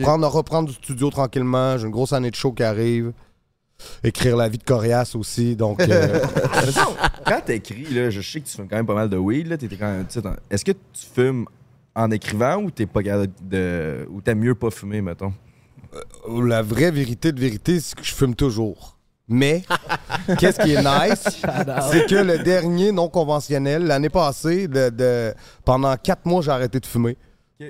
Prendre, 0.00 0.26
reprendre 0.28 0.68
du 0.68 0.74
studio 0.74 1.10
tranquillement. 1.10 1.76
J'ai 1.76 1.86
une 1.86 1.90
grosse 1.92 2.12
année 2.12 2.30
de 2.30 2.36
show 2.36 2.52
qui 2.52 2.62
arrive. 2.62 3.12
Écrire 4.02 4.36
la 4.38 4.48
vie 4.48 4.56
de 4.56 4.62
Corias 4.62 5.12
aussi, 5.16 5.54
donc... 5.54 5.80
euh, 5.80 6.20
Quand 7.26 7.40
t'écris, 7.44 7.84
là, 7.92 8.08
je 8.08 8.22
sais 8.22 8.40
que 8.40 8.46
tu 8.46 8.56
fumes 8.56 8.68
quand 8.68 8.76
même 8.76 8.86
pas 8.86 8.94
mal 8.94 9.10
de 9.10 9.18
weed. 9.18 9.48
Là, 9.48 9.58
t'étais 9.58 9.76
quand 9.76 9.90
même, 9.92 10.06
Est-ce 10.48 10.64
que 10.64 10.72
tu 10.72 11.06
fumes 11.14 11.44
en 11.96 12.10
écrivant 12.12 12.56
ou 12.62 12.70
t'es 12.70 12.86
pas 12.86 13.00
de. 13.02 14.06
ou 14.10 14.20
t'aimes 14.20 14.38
mieux 14.40 14.54
pas 14.54 14.70
fumer, 14.70 15.00
mettons? 15.02 15.32
la 16.40 16.60
vraie 16.62 16.90
vérité 16.90 17.32
de 17.32 17.40
vérité, 17.40 17.80
c'est 17.80 17.94
que 17.96 18.04
je 18.04 18.12
fume 18.14 18.34
toujours. 18.34 18.96
Mais, 19.28 19.62
qu'est-ce 20.38 20.60
qui 20.60 20.72
est 20.74 20.82
nice, 20.82 21.24
c'est 21.90 22.06
que 22.06 22.14
le 22.14 22.38
dernier 22.38 22.92
non 22.92 23.08
conventionnel, 23.08 23.84
l'année 23.86 24.08
passée, 24.10 24.68
de, 24.68 24.90
de- 24.90 25.34
pendant 25.64 25.96
quatre 25.96 26.26
mois, 26.26 26.42
j'ai 26.42 26.50
arrêté 26.50 26.78
de 26.80 26.86
fumer. 26.86 27.16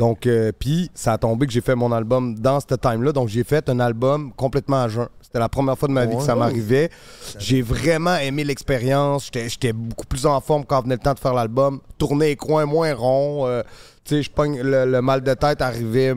Donc, 0.01 0.27
euh, 0.27 0.51
puis, 0.59 0.91
ça 0.95 1.13
a 1.13 1.19
tombé 1.19 1.47
que 1.47 1.53
j'ai 1.53 1.61
fait 1.61 1.77
mon 1.77 1.93
album 1.93 2.35
dans 2.35 2.59
ce 2.59 2.75
time-là. 2.75 3.13
Donc, 3.13 3.29
j'ai 3.29 3.45
fait 3.45 3.69
un 3.69 3.79
album 3.79 4.33
complètement 4.33 4.83
à 4.83 4.89
jeun. 4.89 5.07
C'était 5.23 5.39
la 5.39 5.49
première 5.49 5.79
fois 5.79 5.87
de 5.87 5.93
ma 5.93 6.05
vie 6.07 6.17
que 6.17 6.23
ça 6.25 6.35
m'arrivait. 6.35 6.91
J'ai 7.39 7.63
vraiment 7.63 8.17
aimé 8.17 8.43
l'expérience. 8.43 9.31
J'étais- 9.33 9.73
beaucoup 9.73 10.07
plus 10.07 10.27
en 10.27 10.41
forme 10.41 10.65
quand 10.65 10.83
venait 10.83 10.97
le 10.97 11.01
temps 11.01 11.15
de 11.15 11.21
faire 11.21 11.35
l'album. 11.35 11.81
Tourner 11.99 12.27
les 12.31 12.37
coins 12.37 12.67
moins 12.67 12.93
ronds. 12.95 13.47
euh, 13.47 13.63
sais, 14.09 14.23
je 14.23 14.31
pogne 14.31 14.61
le, 14.61 14.85
le 14.85 15.03
mal 15.03 15.23
de 15.23 15.35
tête 15.35 15.61
arrivait 15.63 16.15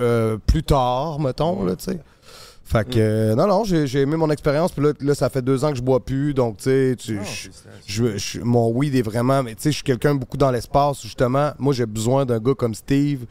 euh, 0.00 0.36
plus 0.46 0.62
tard, 0.62 1.18
mettons, 1.20 1.64
là, 1.64 1.76
tu 1.76 1.84
sais. 1.84 1.98
Fait 2.64 2.84
que, 2.84 2.98
euh, 2.98 3.34
non, 3.36 3.46
non, 3.46 3.62
j'ai 3.64 4.00
aimé 4.00 4.16
mon 4.16 4.28
expérience. 4.28 4.72
Puis 4.72 4.82
là, 4.84 4.92
là, 5.00 5.14
ça 5.14 5.28
fait 5.30 5.40
deux 5.42 5.64
ans 5.64 5.70
que 5.70 5.76
je 5.76 5.82
bois 5.82 6.04
plus. 6.04 6.34
Donc, 6.34 6.56
tu 6.56 6.64
sais, 6.64 6.96
je- 8.18 8.40
mon 8.40 8.70
weed 8.72 8.92
est 8.96 9.02
vraiment. 9.02 9.44
Mais 9.44 9.54
tu 9.54 9.62
sais, 9.62 9.70
je 9.70 9.76
suis 9.76 9.84
quelqu'un 9.84 10.16
beaucoup 10.16 10.36
dans 10.36 10.50
l'espace. 10.50 11.00
Justement, 11.00 11.52
moi, 11.60 11.72
j'ai 11.72 11.86
besoin 11.86 12.26
d'un 12.26 12.40
gars 12.40 12.54
comme 12.54 12.74
Steve 12.74 13.24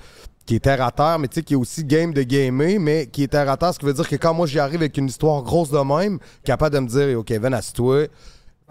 qui 0.45 0.55
est 0.55 0.59
terre 0.59 0.81
à 0.81 0.91
terre, 0.91 1.19
mais 1.19 1.27
tu 1.27 1.35
sais, 1.35 1.43
qui 1.43 1.53
est 1.53 1.57
aussi 1.57 1.83
game 1.83 2.13
de 2.13 2.21
gamer, 2.23 2.79
mais 2.79 3.07
qui 3.07 3.23
est 3.23 3.27
terre 3.27 3.49
à 3.49 3.57
terre. 3.57 3.73
Ce 3.73 3.79
qui 3.79 3.85
veut 3.85 3.93
dire 3.93 4.07
que 4.07 4.15
quand 4.15 4.33
moi, 4.33 4.47
j'y 4.47 4.59
arrive 4.59 4.75
avec 4.79 4.95
une 4.97 5.07
histoire 5.07 5.41
grosse 5.43 5.69
de 5.71 5.79
même, 5.79 6.17
capable 6.45 6.73
de 6.75 6.79
me 6.79 6.87
dire, 6.87 7.19
OK, 7.19 7.25
Kevin, 7.25 7.53
assis-toi. 7.53 8.05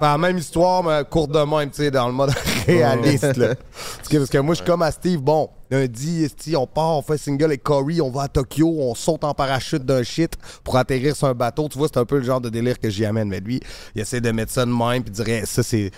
La 0.00 0.18
même 0.18 0.36
histoire, 0.38 0.82
mais 0.82 1.02
courte 1.08 1.30
de 1.30 1.38
même, 1.38 1.70
tu 1.70 1.76
sais, 1.76 1.90
dans 1.92 2.08
le 2.08 2.12
mode 2.12 2.30
réaliste. 2.66 3.36
là. 3.36 3.54
Parce 3.96 4.08
que, 4.08 4.16
parce 4.16 4.30
que 4.30 4.38
moi, 4.38 4.54
je 4.54 4.60
suis 4.60 4.66
comme 4.66 4.82
à 4.82 4.90
Steve, 4.90 5.20
bon, 5.20 5.48
lundi, 5.70 6.28
on 6.56 6.66
part, 6.66 6.96
on 6.98 7.02
fait 7.02 7.16
single 7.16 7.44
avec 7.44 7.62
Corey, 7.62 8.00
on 8.00 8.10
va 8.10 8.22
à 8.22 8.28
Tokyo, 8.28 8.66
on 8.80 8.96
saute 8.96 9.22
en 9.22 9.34
parachute 9.34 9.84
d'un 9.84 10.02
shit 10.02 10.36
pour 10.64 10.76
atterrir 10.76 11.14
sur 11.14 11.28
un 11.28 11.34
bateau. 11.34 11.68
Tu 11.68 11.78
vois, 11.78 11.86
c'est 11.86 12.00
un 12.00 12.04
peu 12.04 12.16
le 12.18 12.24
genre 12.24 12.40
de 12.40 12.48
délire 12.48 12.80
que 12.80 12.90
j'y 12.90 13.04
amène. 13.04 13.28
Mais 13.28 13.38
lui, 13.38 13.60
il 13.94 14.00
essaie 14.00 14.20
de 14.20 14.32
mettre 14.32 14.50
ça 14.50 14.66
de 14.66 14.72
même, 14.72 15.04
puis 15.04 15.12
dirait, 15.12 15.46
ça, 15.46 15.62
c'est 15.62 15.92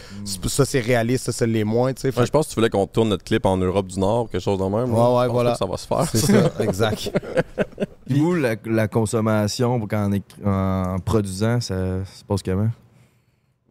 ça 0.47 0.67
c'est 0.67 0.81
réaliste, 0.81 1.25
ça, 1.25 1.33
c'est 1.33 1.47
les 1.47 1.65
moins, 1.65 1.95
tu 1.95 2.03
sais. 2.03 2.13
Fait 2.13 2.21
Ouais, 2.21 2.27
je 2.27 2.31
pense 2.31 2.49
que 2.49 2.51
tu 2.51 2.57
voulais 2.57 2.71
qu'on 2.71 2.87
tourne 2.87 3.09
notre 3.09 3.25
clip 3.25 3.47
en 3.47 3.57
Europe 3.57 3.87
du 3.87 3.99
Nord, 3.99 4.29
quelque 4.29 4.43
chose 4.43 4.59
de 4.59 4.65
même. 4.65 4.93
Ouais, 4.93 5.01
là. 5.01 5.15
ouais, 5.17 5.29
voilà. 5.29 5.53
que 5.53 5.59
Ça 5.59 5.65
va 5.65 5.77
se 5.79 5.87
faire. 5.87 6.05
C'est 6.13 6.19
ça, 6.19 6.53
exact. 6.61 7.13
Puis 8.07 8.21
vous, 8.21 8.35
la, 8.35 8.57
la 8.67 8.89
consommation, 8.89 9.81
quand 9.89 10.11
en, 10.45 10.51
en 10.95 10.99
produisant, 10.99 11.63
ça 11.63 12.05
se 12.05 12.23
passe 12.29 12.43
comment? 12.43 12.69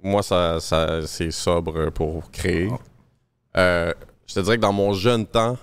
Moi, 0.05 0.21
ça, 0.23 0.59
ça, 0.59 1.05
c'est 1.07 1.31
sobre 1.31 1.89
pour 1.89 2.29
créer. 2.31 2.69
Euh, 3.57 3.91
je 4.27 4.33
te 4.35 4.39
dirais 4.41 4.57
que 4.57 4.61
dans 4.61 4.71
mon 4.73 4.93
jeune 4.93 5.25
temps, 5.25 5.57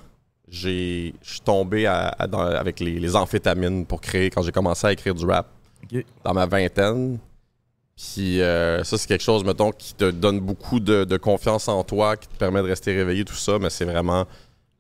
j'ai, 0.49 1.15
je 1.23 1.31
suis 1.31 1.41
tombé 1.41 1.87
à- 1.87 2.09
à- 2.19 2.27
dans- 2.27 2.41
avec 2.41 2.81
les, 2.81 2.99
les 2.99 3.15
amphétamines 3.17 3.87
pour 3.87 4.01
créer 4.01 4.31
quand 4.31 4.43
j'ai 4.43 4.51
commencé 4.53 4.87
à 4.87 4.93
écrire 4.93 5.15
du 5.15 5.25
rap 5.27 5.47
dans 6.25 6.35
ma 6.35 6.47
vingtaine. 6.47 7.19
Puis 7.97 8.41
euh, 8.41 8.83
ça, 8.83 8.99
c'est 8.99 9.07
quelque 9.07 9.23
chose, 9.23 9.45
mettons, 9.45 9.71
qui 9.71 9.95
te 9.95 10.11
donne 10.11 10.41
beaucoup 10.41 10.81
de, 10.81 11.05
de 11.05 11.17
confiance 11.19 11.69
en 11.69 11.85
toi, 11.85 12.17
qui 12.17 12.27
te 12.27 12.35
permet 12.37 12.63
de 12.63 12.67
rester 12.67 12.95
réveillé, 12.97 13.25
tout 13.25 13.35
ça, 13.35 13.59
mais 13.61 13.71
c'est 13.71 13.85
vraiment 13.85 14.27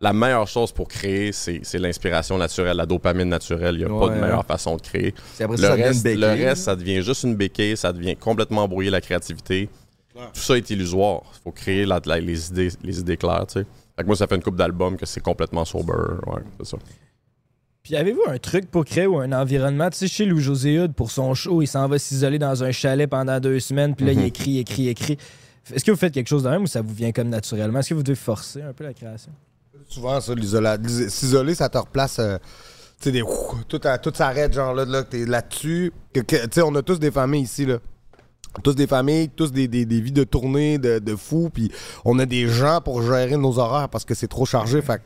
la 0.02 0.12
meilleure 0.12 0.48
chose 0.48 0.72
pour 0.72 0.88
créer, 0.88 1.30
c'est, 1.32 1.62
l'inspiration 1.78 2.36
naturelle, 2.36 2.76
la 2.76 2.86
dopamine 2.86 3.28
naturelle. 3.28 3.76
Il 3.76 3.78
n'y 3.78 3.84
a 3.84 3.88
pas 3.88 4.08
de 4.14 4.20
meilleure 4.20 4.38
ouais. 4.40 4.44
façon 4.46 4.76
de 4.76 4.82
créer. 4.82 5.14
Après 5.40 5.56
le, 5.56 5.62
ça, 5.62 5.74
reste, 5.74 6.04
le 6.06 6.54
ça 6.56 6.76
devient 6.76 7.02
juste 7.02 7.22
une 7.22 7.36
béquille, 7.36 7.76
ça 7.76 7.92
devient 7.92 8.16
complètement 8.16 8.66
brouiller 8.68 8.90
la 8.90 9.00
créativité. 9.00 9.70
Tout 10.14 10.40
ça 10.40 10.56
est 10.58 10.68
illusoire. 10.70 11.22
Il 11.36 11.40
faut 11.44 11.52
créer 11.52 11.86
la- 11.86 12.00
la- 12.04 12.20
les, 12.20 12.48
idées, 12.50 12.68
les 12.82 13.00
idées 13.00 13.16
claires, 13.16 13.46
tu 13.46 13.60
sais. 13.60 13.66
Fait 13.96 14.02
que 14.02 14.06
moi, 14.06 14.16
ça 14.16 14.26
fait 14.26 14.34
une 14.36 14.42
coupe 14.42 14.56
d'albums 14.56 14.96
que 14.96 15.06
c'est 15.06 15.20
complètement 15.22 15.64
sober. 15.64 15.92
Ouais, 16.26 16.42
c'est 16.58 16.66
ça. 16.66 16.76
Puis 17.82 17.96
avez-vous 17.96 18.22
un 18.28 18.38
truc 18.38 18.70
pour 18.70 18.84
créer 18.84 19.06
ou 19.06 19.18
un 19.18 19.32
environnement? 19.32 19.88
Tu 19.90 19.98
sais, 19.98 20.08
chez 20.08 20.24
Louis 20.24 20.42
José 20.42 20.78
Hood, 20.80 20.92
pour 20.94 21.10
son 21.10 21.34
show, 21.34 21.62
il 21.62 21.66
s'en 21.66 21.88
va 21.88 21.98
s'isoler 21.98 22.38
dans 22.38 22.62
un 22.62 22.72
chalet 22.72 23.08
pendant 23.08 23.40
deux 23.40 23.58
semaines, 23.60 23.94
puis 23.94 24.06
là, 24.06 24.12
il 24.12 24.18
Mhm. 24.20 24.24
écrit, 24.26 24.58
écrit, 24.58 24.88
écrit. 24.88 25.18
Est-ce 25.72 25.84
que 25.84 25.90
vous 25.92 25.96
faites 25.96 26.12
quelque 26.12 26.28
chose 26.28 26.42
de 26.42 26.48
même 26.48 26.62
ou 26.62 26.66
ça 26.66 26.80
vous 26.82 26.92
vient 26.94 27.12
comme 27.12 27.28
naturellement? 27.28 27.78
Est-ce 27.80 27.90
que 27.90 27.94
vous 27.94 28.02
devez 28.02 28.16
forcer 28.16 28.62
un 28.62 28.72
peu 28.72 28.84
la 28.84 28.92
création? 28.94 29.32
Souvent, 29.92 30.20
ça, 30.20 30.32
s'isoler, 31.08 31.54
ça 31.54 31.68
te 31.68 31.78
replace. 31.78 32.18
euh, 32.18 32.38
tu 33.00 33.04
sais, 33.04 33.12
des. 33.12 33.22
ouf, 33.22 33.66
Tout, 33.68 33.80
à- 33.84 33.98
tout 33.98 34.12
s'arrête, 34.14 34.52
genre 34.52 34.74
là, 34.74 34.84
là 34.84 35.02
que 35.02 35.10
t'es 35.10 35.24
là-dessus. 35.26 35.92
Tu 36.14 36.22
sais, 36.52 36.62
on 36.62 36.74
a 36.74 36.82
tous 36.82 36.98
des 36.98 37.10
familles 37.10 37.42
ici, 37.42 37.66
là. 37.66 37.78
Tous 38.62 38.74
des 38.74 38.86
familles, 38.86 39.28
tous 39.30 39.50
des, 39.50 39.66
des- 39.68 39.86
des 39.86 40.00
vies 40.00 40.12
de 40.12 40.24
tournée, 40.24 40.78
de, 40.78 40.98
de 40.98 41.16
fous. 41.16 41.50
Puis 41.52 41.70
on 42.04 42.18
a 42.18 42.26
des 42.26 42.48
gens 42.48 42.80
pour 42.82 43.02
gérer 43.02 43.36
nos 43.36 43.58
horaires 43.58 43.88
parce 43.88 44.04
que 44.04 44.14
c'est 44.14 44.28
trop 44.28 44.44
chargé. 44.46 44.82
Fait 44.82 45.00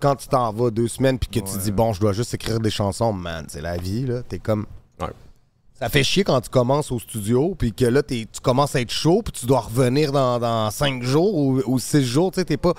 quand 0.00 0.16
tu 0.16 0.26
t'en 0.28 0.52
vas 0.52 0.70
deux 0.70 0.88
semaines, 0.88 1.18
puis 1.18 1.28
que 1.40 1.48
tu 1.48 1.56
dis, 1.58 1.70
bon, 1.70 1.92
je 1.92 2.00
dois 2.00 2.12
juste 2.12 2.34
écrire 2.34 2.58
des 2.60 2.70
chansons, 2.70 3.12
man, 3.12 3.46
c'est 3.48 3.60
la 3.62 3.76
vie, 3.76 4.04
là. 4.06 4.22
T'es 4.28 4.38
comme. 4.38 4.66
Ouais. 5.00 5.06
Ça 5.78 5.88
fait 5.88 6.04
chier 6.04 6.22
quand 6.24 6.40
tu 6.40 6.50
commences 6.50 6.92
au 6.92 6.98
studio, 6.98 7.54
puis 7.58 7.72
que 7.72 7.84
là, 7.86 8.02
tu 8.02 8.26
commences 8.42 8.76
à 8.76 8.80
être 8.80 8.90
chaud, 8.92 9.22
puis 9.24 9.32
tu 9.32 9.46
dois 9.46 9.60
revenir 9.60 10.12
dans, 10.12 10.38
dans 10.38 10.70
cinq 10.70 11.02
jours 11.02 11.34
ou, 11.34 11.60
ou 11.66 11.78
six 11.78 12.04
jours. 12.04 12.30
Tu 12.32 12.40
sais, 12.40 12.44
t'es 12.44 12.56
pas 12.56 12.74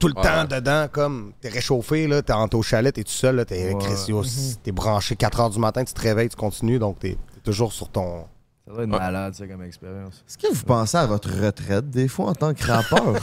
tout 0.00 0.08
le 0.08 0.14
Ouais. 0.16 0.22
temps 0.22 0.44
dedans, 0.44 0.88
comme 0.90 1.32
t'es 1.40 1.48
réchauffé, 1.50 2.08
là, 2.08 2.22
t'es 2.22 2.32
en 2.32 2.48
au 2.52 2.62
chalet, 2.62 2.92
t'es 2.92 3.04
tout 3.04 3.10
seul, 3.12 3.36
là, 3.36 3.44
t'es 3.44 3.74
Chris, 3.78 4.06
yo, 4.08 4.22
t'es 4.62 4.72
branché 4.72 5.14
4 5.14 5.38
heures 5.40 5.50
du 5.50 5.58
matin, 5.60 5.84
tu 5.84 5.92
te 5.94 6.00
réveilles, 6.00 6.28
tu 6.30 6.36
continues, 6.36 6.78
donc 6.80 6.98
t'es 6.98 7.16
t'es 7.34 7.40
toujours 7.44 7.72
sur 7.72 7.88
ton. 7.88 8.24
Ça 8.66 8.72
doit 8.74 8.82
être 8.84 8.88
malade, 8.88 9.34
ça, 9.34 9.46
comme 9.46 9.62
expérience. 9.62 10.24
Est-ce 10.28 10.38
que 10.38 10.52
vous 10.52 10.64
pensez 10.64 10.96
à 10.96 11.06
votre 11.06 11.28
retraite 11.30 11.90
des 11.90 12.08
fois 12.08 12.30
en 12.30 12.34
tant 12.34 12.54
que 12.54 12.64
rappeur? 12.66 13.14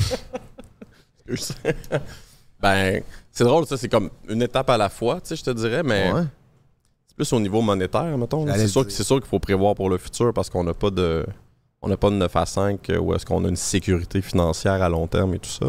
ben, 2.62 3.02
c'est 3.32 3.44
drôle, 3.44 3.66
ça. 3.66 3.78
C'est 3.78 3.90
comme 3.90 4.10
une 4.30 4.42
étape 4.42 4.70
à 4.70 4.78
la 4.78 4.90
fois, 4.90 5.16
tu 5.22 5.28
sais, 5.30 5.36
je 5.36 5.44
te 5.44 5.50
dirais, 5.52 5.84
mais 5.84 6.12
Ouais. 6.12 6.24
c'est 7.08 7.16
plus 7.16 7.34
au 7.34 7.40
niveau 7.40 7.62
monétaire, 7.62 8.18
mettons. 8.18 8.46
sûr, 8.68 8.86
c'est 8.90 9.04
sûr 9.04 9.18
qu'il 9.18 9.28
faut 9.30 9.40
prévoir 9.40 9.76
pour 9.76 9.90
le 9.90 9.98
futur 9.98 10.34
parce 10.34 10.50
qu'on 10.50 10.64
n'a 10.64 10.74
pas 10.74 10.90
de. 10.90 11.26
On 11.82 11.90
n'a 11.90 11.98
pas 11.98 12.10
de 12.10 12.16
9 12.16 12.36
à 12.36 12.46
5 12.46 12.90
euh, 12.90 12.98
où 12.98 13.14
est-ce 13.14 13.24
qu'on 13.26 13.46
a 13.46 13.50
une 13.50 13.56
sécurité 13.56 14.20
financière 14.22 14.82
à 14.82 14.90
long 14.90 15.06
terme 15.06 15.36
et 15.36 15.40
tout 15.40 15.50
ça. 15.50 15.68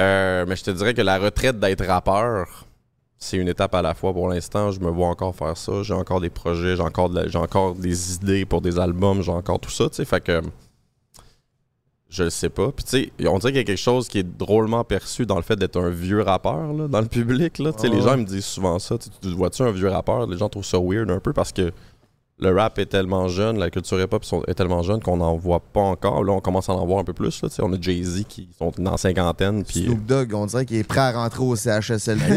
Euh, 0.00 0.44
mais 0.48 0.56
je 0.56 0.64
te 0.64 0.70
dirais 0.70 0.94
que 0.94 1.02
la 1.02 1.18
retraite 1.18 1.58
d'être 1.60 1.84
rappeur, 1.86 2.66
c'est 3.18 3.36
une 3.36 3.48
étape 3.48 3.74
à 3.74 3.82
la 3.82 3.94
fois 3.94 4.12
pour 4.12 4.28
l'instant. 4.28 4.70
Je 4.70 4.80
me 4.80 4.90
vois 4.90 5.08
encore 5.08 5.34
faire 5.34 5.56
ça. 5.56 5.82
J'ai 5.82 5.94
encore 5.94 6.20
des 6.20 6.30
projets, 6.30 6.76
j'ai 6.76 6.82
encore, 6.82 7.08
de 7.10 7.20
la- 7.20 7.28
j'ai 7.28 7.38
encore 7.38 7.74
des 7.74 8.14
idées 8.14 8.44
pour 8.44 8.60
des 8.60 8.78
albums, 8.78 9.22
j'ai 9.22 9.30
encore 9.32 9.60
tout 9.60 9.70
ça, 9.70 9.88
tu 9.88 9.96
sais. 9.96 10.04
Fait 10.04 10.22
que. 10.22 10.40
Je 12.10 12.22
le 12.22 12.30
sais 12.30 12.48
pas. 12.48 12.70
Puis 12.70 12.84
tu 12.84 12.90
sais, 12.90 13.28
on 13.28 13.38
dirait 13.38 13.50
qu'il 13.52 13.56
y 13.60 13.62
a 13.62 13.64
quelque 13.64 13.76
chose 13.76 14.06
qui 14.06 14.18
est 14.20 14.36
drôlement 14.38 14.84
perçu 14.84 15.26
dans 15.26 15.34
le 15.34 15.42
fait 15.42 15.56
d'être 15.56 15.76
un 15.80 15.90
vieux 15.90 16.22
rappeur 16.22 16.72
là, 16.72 16.86
dans 16.86 17.00
le 17.00 17.08
public. 17.08 17.58
Là. 17.58 17.72
Tu 17.72 17.80
sais, 17.80 17.88
Les 17.88 18.00
gens 18.02 18.16
me 18.16 18.22
disent 18.24 18.44
souvent 18.44 18.78
ça. 18.78 18.96
Tu 18.98 19.08
tu 19.20 19.28
vois-tu 19.34 19.62
un 19.62 19.72
vieux 19.72 19.88
rappeur? 19.88 20.24
Les 20.28 20.36
gens 20.36 20.48
trouvent 20.48 20.64
ça 20.64 20.78
weird 20.78 21.10
un 21.10 21.18
peu 21.18 21.32
parce 21.32 21.50
que 21.52 21.72
le 22.38 22.52
rap 22.54 22.78
est 22.78 22.86
tellement 22.86 23.28
jeune, 23.28 23.58
la 23.58 23.70
culture 23.70 24.00
hip-hop 24.00 24.24
sont- 24.24 24.42
est 24.48 24.54
tellement 24.54 24.82
jeune 24.82 25.00
qu'on 25.00 25.16
n'en 25.18 25.36
voit 25.36 25.60
pas 25.60 25.80
encore. 25.80 26.24
Là, 26.24 26.32
on 26.32 26.40
commence 26.40 26.68
à 26.68 26.72
en 26.72 26.84
voir 26.84 26.98
un 26.98 27.04
peu 27.04 27.12
plus. 27.12 27.40
Là. 27.42 27.48
On 27.62 27.72
a 27.72 27.76
Jay-Z 27.80 28.24
qui 28.28 28.48
sont 28.58 28.72
dans 28.76 28.90
la 28.92 28.96
cinquantaine. 28.96 29.64
Snoop 29.64 30.04
Dogg, 30.04 30.34
on 30.34 30.46
dirait 30.46 30.66
qu'il 30.66 30.76
est 30.78 30.84
prêt 30.84 31.00
à 31.00 31.12
rentrer 31.12 31.42
au 31.44 31.54
CHSLD. 31.56 32.22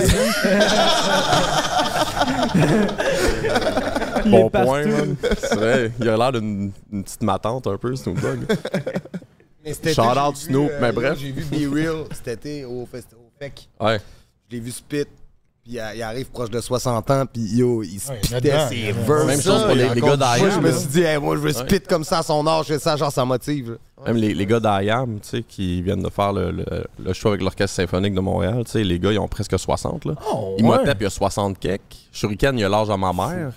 Il 4.26 4.32
bon 4.32 4.50
point, 4.50 4.86
man. 4.86 5.16
Vrai, 5.54 5.92
il 6.00 6.10
a 6.10 6.18
l'air 6.18 6.32
d'une 6.34 6.72
une 6.92 7.04
petite 7.04 7.24
matante 7.24 7.68
un 7.68 7.78
peu, 7.78 7.96
Snoop 7.96 8.20
Dogg. 8.20 8.40
Mais 9.64 9.74
cet 9.74 9.86
été, 9.88 9.94
Shout 9.94 10.02
j'ai 10.14 10.20
out 10.20 10.36
vu, 10.36 10.42
Snoop, 10.42 10.70
euh, 10.72 10.78
mais 10.82 10.88
yo, 10.88 10.94
bref. 10.94 11.18
J'ai 11.20 11.32
vu 11.32 11.44
Be 11.44 11.74
Real 11.74 12.04
cet 12.12 12.28
été 12.28 12.66
au, 12.66 12.86
fest- 12.86 13.16
au 13.16 13.30
FEC. 13.40 13.70
Ouais. 13.80 14.00
Je 14.50 14.56
l'ai 14.56 14.62
vu 14.62 14.72
spit. 14.72 15.06
Puis 15.68 15.76
il, 15.76 15.98
il 15.98 16.02
arrive 16.02 16.30
proche 16.32 16.50
de 16.50 16.62
60 16.62 17.12
ans, 17.12 17.26
puis 17.32 17.42
yo, 17.58 17.84
il 17.84 17.94
Ouais, 17.96 18.00
spitait 18.22 18.34
là-dedans, 18.50 18.70
ses 18.70 18.92
verses. 18.94 19.26
Même 19.26 19.42
chose 19.42 19.64
pour 19.66 19.76
les, 19.76 19.90
les 19.90 20.02
gars 20.02 20.16
Moi, 20.16 20.38
je 20.40 20.46
d'IAM. 20.48 20.62
me 20.62 20.72
suis 20.72 20.88
dit, 20.88 21.02
hey, 21.02 21.18
moi, 21.20 21.36
je 21.36 21.42
veux 21.42 21.52
spit 21.52 21.82
comme 21.82 22.04
ça 22.06 22.20
à 22.20 22.24
son 22.24 22.48
âge, 22.48 22.66
c'est 22.68 22.80
ça, 22.80 22.96
genre, 22.96 23.12
ça 23.12 23.26
motive. 23.26 23.78
Même 24.06 24.16
les, 24.16 24.34
les 24.34 24.46
gars 24.46 24.60
d'IAM, 24.62 25.20
tu 25.20 25.28
sais, 25.30 25.44
qui 25.44 25.82
viennent 25.82 26.04
de 26.04 26.10
faire 26.10 26.32
le, 26.32 26.52
le, 26.52 26.66
le 27.04 27.14
show 27.14 27.30
avec 27.30 27.42
l'Orchestre 27.42 27.76
Symphonique 27.76 28.14
de 28.14 28.20
Montréal, 28.22 28.64
tu 28.66 28.72
sais, 28.72 28.84
les 28.84 28.98
gars, 29.00 29.12
ils 29.12 29.20
ont 29.20 29.28
presque 29.28 29.60
60, 29.60 30.06
là. 30.06 30.14
Oh, 30.32 30.56
Ils 30.58 30.66
ouais. 30.66 30.78
il 30.86 31.02
y 31.04 31.06
a 31.06 31.10
60 31.10 31.60
kek. 31.60 31.82
Shuriken, 32.14 32.58
il 32.58 32.64
a 32.64 32.70
l'âge 32.70 32.90
à 32.90 32.96
ma 32.98 33.12
mère. 33.12 33.52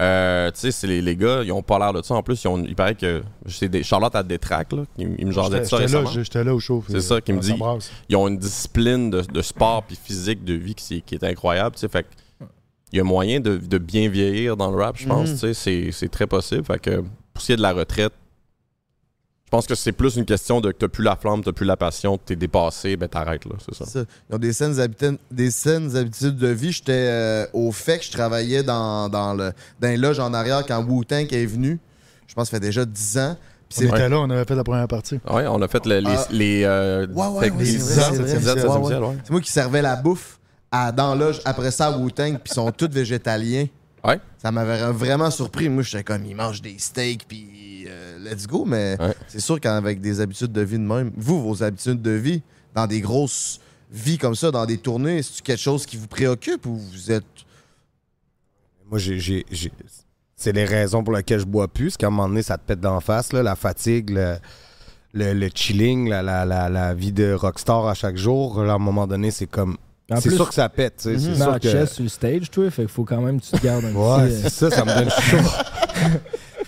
Euh, 0.00 0.50
tu 0.52 0.60
sais, 0.60 0.70
c'est 0.70 0.86
les, 0.86 1.00
les 1.02 1.16
gars, 1.16 1.42
ils 1.42 1.50
ont 1.50 1.62
pas 1.62 1.78
l'air 1.78 1.92
de 1.92 2.02
ça. 2.02 2.14
En 2.14 2.22
plus, 2.22 2.42
ils 2.44 2.48
ont, 2.48 2.62
il 2.64 2.76
paraît 2.76 2.94
que. 2.94 3.22
c'est 3.46 3.68
des, 3.68 3.82
Charlotte 3.82 4.14
a 4.14 4.22
des 4.22 4.38
tracks, 4.38 4.72
là. 4.72 4.84
Ils, 4.96 5.14
ils 5.18 5.26
me 5.26 5.32
jasaient 5.32 5.60
de 5.60 5.64
ça 5.64 5.78
J'étais 6.22 6.44
là, 6.44 6.54
au 6.54 6.60
show. 6.60 6.84
C'est 6.88 7.00
ça 7.00 7.20
qui 7.20 7.32
me 7.32 7.40
dit. 7.40 7.54
brasse. 7.54 7.90
Ils 8.08 8.16
ont 8.16 8.28
une 8.28 8.38
discipline 8.38 9.10
de, 9.10 9.22
de 9.22 9.42
sport 9.42 9.82
puis 9.82 9.96
physique 10.00 10.44
de 10.44 10.54
vie 10.54 10.74
qui, 10.74 11.02
qui 11.02 11.14
est 11.16 11.24
incroyable, 11.24 11.74
tu 11.74 11.80
sais. 11.80 11.88
Fait 11.88 12.06
il 12.92 12.96
y 12.96 13.00
a 13.00 13.04
moyen 13.04 13.40
de, 13.40 13.56
de 13.58 13.76
bien 13.78 14.08
vieillir 14.08 14.56
dans 14.56 14.70
le 14.70 14.76
rap, 14.78 14.96
je 14.96 15.06
pense, 15.06 15.28
Mhm. 15.28 15.34
tu 15.34 15.40
sais. 15.40 15.54
C'est, 15.54 15.90
c'est 15.92 16.08
très 16.08 16.26
possible. 16.26 16.64
Fait 16.64 16.78
que 16.78 17.00
pour 17.34 17.42
ce 17.42 17.46
qui 17.46 17.52
est 17.52 17.56
de 17.56 17.62
la 17.62 17.72
retraite, 17.72 18.12
je 19.48 19.50
pense 19.50 19.66
que 19.66 19.74
c'est 19.74 19.92
plus 19.92 20.16
une 20.16 20.26
question 20.26 20.60
de 20.60 20.70
que 20.72 20.76
t'as 20.76 20.88
plus 20.88 21.02
la 21.02 21.16
flamme, 21.16 21.42
t'as 21.42 21.52
plus 21.52 21.64
la 21.64 21.78
passion, 21.78 22.18
t'es 22.18 22.36
dépassé, 22.36 22.98
ben 22.98 23.08
t'arrêtes, 23.08 23.46
là, 23.46 23.52
c'est 23.64 23.74
ça. 23.74 23.86
C'est 23.86 24.00
ça. 24.00 24.04
Ils 24.28 24.34
ont 24.34 24.38
des 24.38 24.52
saines, 24.52 24.78
habitudes, 24.78 25.16
des 25.30 25.50
saines 25.50 25.96
habitudes 25.96 26.36
de 26.36 26.48
vie. 26.48 26.70
J'étais 26.70 26.92
euh, 26.92 27.46
au 27.54 27.72
FEC, 27.72 28.04
je 28.04 28.12
travaillais 28.12 28.62
dans, 28.62 29.08
dans, 29.08 29.32
le, 29.32 29.52
dans 29.80 29.88
les 29.88 29.96
loges 29.96 30.18
en 30.20 30.34
arrière 30.34 30.66
quand 30.66 30.84
Wu-Tang 30.84 31.32
est 31.32 31.46
venu. 31.46 31.80
Je 32.26 32.34
pense 32.34 32.50
que 32.50 32.50
ça 32.50 32.56
fait 32.58 32.66
déjà 32.66 32.84
10 32.84 33.18
ans. 33.20 33.36
Puis 33.70 33.86
On 33.90 33.94
était 33.94 34.10
là, 34.10 34.18
on 34.18 34.28
avait 34.28 34.44
fait 34.44 34.54
la 34.54 34.64
première 34.64 34.86
partie. 34.86 35.18
Ouais, 35.30 35.46
on 35.46 35.62
a 35.62 35.68
fait 35.68 35.86
le- 35.86 36.00
les. 36.00 36.10
Ah. 36.14 36.26
les 36.30 36.64
euh, 36.64 37.06
Ouais, 37.06 37.26
ouais, 37.28 37.44
c'est 37.44 37.56
10 37.56 37.78
vrai, 37.78 38.04
ans, 38.04 38.06
c'est 38.10 38.16
septième 38.16 38.18
vrai, 38.18 38.26
ciel, 38.26 38.42
c'est 38.42 38.44
septième 38.44 38.68
vrai, 38.68 38.86
ciel, 38.90 39.02
ouais. 39.02 39.16
c'est 39.24 39.30
moi 39.30 39.40
qui 39.40 39.50
servais 39.50 39.80
la 39.80 39.96
bouffe 39.96 40.38
à, 40.70 40.92
dans 40.92 41.14
loge 41.14 41.40
après 41.46 41.70
ça 41.70 41.86
à 41.86 41.96
Wu-Tang, 41.98 42.34
puis 42.34 42.50
ils 42.50 42.54
sont 42.54 42.70
tous 42.70 42.90
végétaliens. 42.90 43.64
Ouais. 44.04 44.20
Ça 44.36 44.52
m'avait 44.52 44.92
vraiment 44.92 45.30
surpris. 45.30 45.70
Moi, 45.70 45.82
j'étais 45.84 46.04
comme, 46.04 46.26
ils 46.26 46.36
mangent 46.36 46.60
des 46.62 46.76
steaks, 46.78 47.26
puis 47.26 47.46
let's 48.30 48.46
go. 48.46 48.64
Mais 48.66 48.96
Ouais. 49.00 49.14
c'est 49.28 49.40
sûr 49.40 49.60
qu'avec 49.60 50.00
des 50.00 50.20
habitudes 50.20 50.52
de 50.52 50.60
vie 50.62 50.78
de 50.78 50.82
même, 50.84 51.10
vous, 51.16 51.42
vos 51.42 51.62
habitudes 51.62 52.02
de 52.02 52.10
vie, 52.12 52.42
dans 52.74 52.86
des 52.86 53.00
grosses 53.00 53.60
vies 53.90 54.18
comme 54.18 54.34
ça, 54.34 54.50
dans 54.50 54.66
des 54.66 54.78
tournées, 54.78 55.18
est-ce 55.18 55.42
quelque 55.42 55.60
chose 55.60 55.86
qui 55.86 55.96
vous 55.96 56.06
préoccupe 56.08 56.66
ou 56.66 56.76
vous 56.76 57.10
êtes. 57.10 57.24
Moi, 58.90 58.98
j'ai, 58.98 59.18
j'ai- 59.18 59.44
j'ai- 59.50 59.72
c'est 60.36 60.52
les 60.52 60.64
raisons 60.64 61.02
pour 61.02 61.14
lesquelles 61.14 61.40
je 61.40 61.44
bois 61.46 61.68
plus. 61.68 61.90
C'est 61.90 61.98
qu'à 61.98 62.06
un 62.06 62.10
moment 62.10 62.28
donné, 62.28 62.42
ça 62.42 62.56
te 62.56 62.62
pète 62.66 62.80
d'en 62.80 63.00
face, 63.00 63.32
là, 63.32 63.42
la 63.42 63.56
fatigue, 63.56 64.10
le- 64.10 64.36
le, 65.14 65.32
le 65.32 65.48
chilling, 65.54 66.08
la, 66.08 66.22
la, 66.22 66.44
la, 66.44 66.68
la 66.68 66.94
vie 66.94 67.12
de 67.12 67.32
rockstar 67.32 67.86
à 67.86 67.94
chaque 67.94 68.16
jour, 68.16 68.62
là, 68.62 68.72
à 68.72 68.76
un 68.76 68.78
moment 68.78 69.06
donné, 69.06 69.30
c'est 69.30 69.46
comme. 69.46 69.76
En 70.10 70.16
C'est 70.20 70.28
plus- 70.30 70.36
sûr 70.36 70.48
que 70.48 70.54
ça 70.54 70.68
pète, 70.70 70.96
tu 70.96 71.02
sais. 71.02 71.18
c'est 71.18 71.34
sûr 71.34 71.60
que- 71.60 71.68
chest 71.70 71.94
sur 71.94 72.02
le 72.02 72.08
stage, 72.08 72.50
toi, 72.50 72.70
fait 72.70 72.82
qu'il 72.82 72.90
faut 72.90 73.04
quand 73.04 73.20
même 73.20 73.40
que 73.40 73.44
tu 73.46 73.52
te 73.52 73.62
gardes 73.62 73.84
un 73.84 73.94
Ouais, 73.94 74.26
petit... 74.28 74.42
c'est 74.42 74.48
ça, 74.50 74.70
ça 74.70 74.84
me 74.86 74.94
donne 74.94 75.10
chaud. 75.10 75.36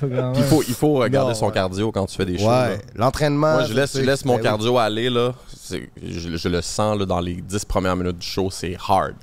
Puis 0.32 0.42
il 0.42 0.44
faut, 0.44 0.62
il 0.68 0.74
faut 0.74 0.94
regarder 0.94 1.30
Non, 1.32 1.34
son 1.38 1.46
ouais. 1.46 1.52
cardio 1.52 1.92
quand 1.92 2.06
tu 2.06 2.16
fais 2.16 2.26
des. 2.26 2.36
Ouais, 2.36 2.44
là. 2.46 2.76
l'entraînement. 2.94 3.52
Moi, 3.54 3.64
je 3.64 3.74
laisse, 3.74 3.96
je 3.96 4.02
laisse 4.02 4.24
mon 4.24 4.36
oui. 4.36 4.42
cardio 4.42 4.76
aller, 4.78 5.10
là. 5.10 5.34
Je, 5.70 6.36
je 6.36 6.48
le 6.48 6.62
sens 6.62 6.98
là, 6.98 7.04
dans 7.06 7.20
les 7.20 7.34
10 7.40 7.64
premières 7.64 7.96
minutes 7.96 8.18
du 8.18 8.26
show, 8.26 8.50
c'est 8.50 8.76
hard. 8.88 9.14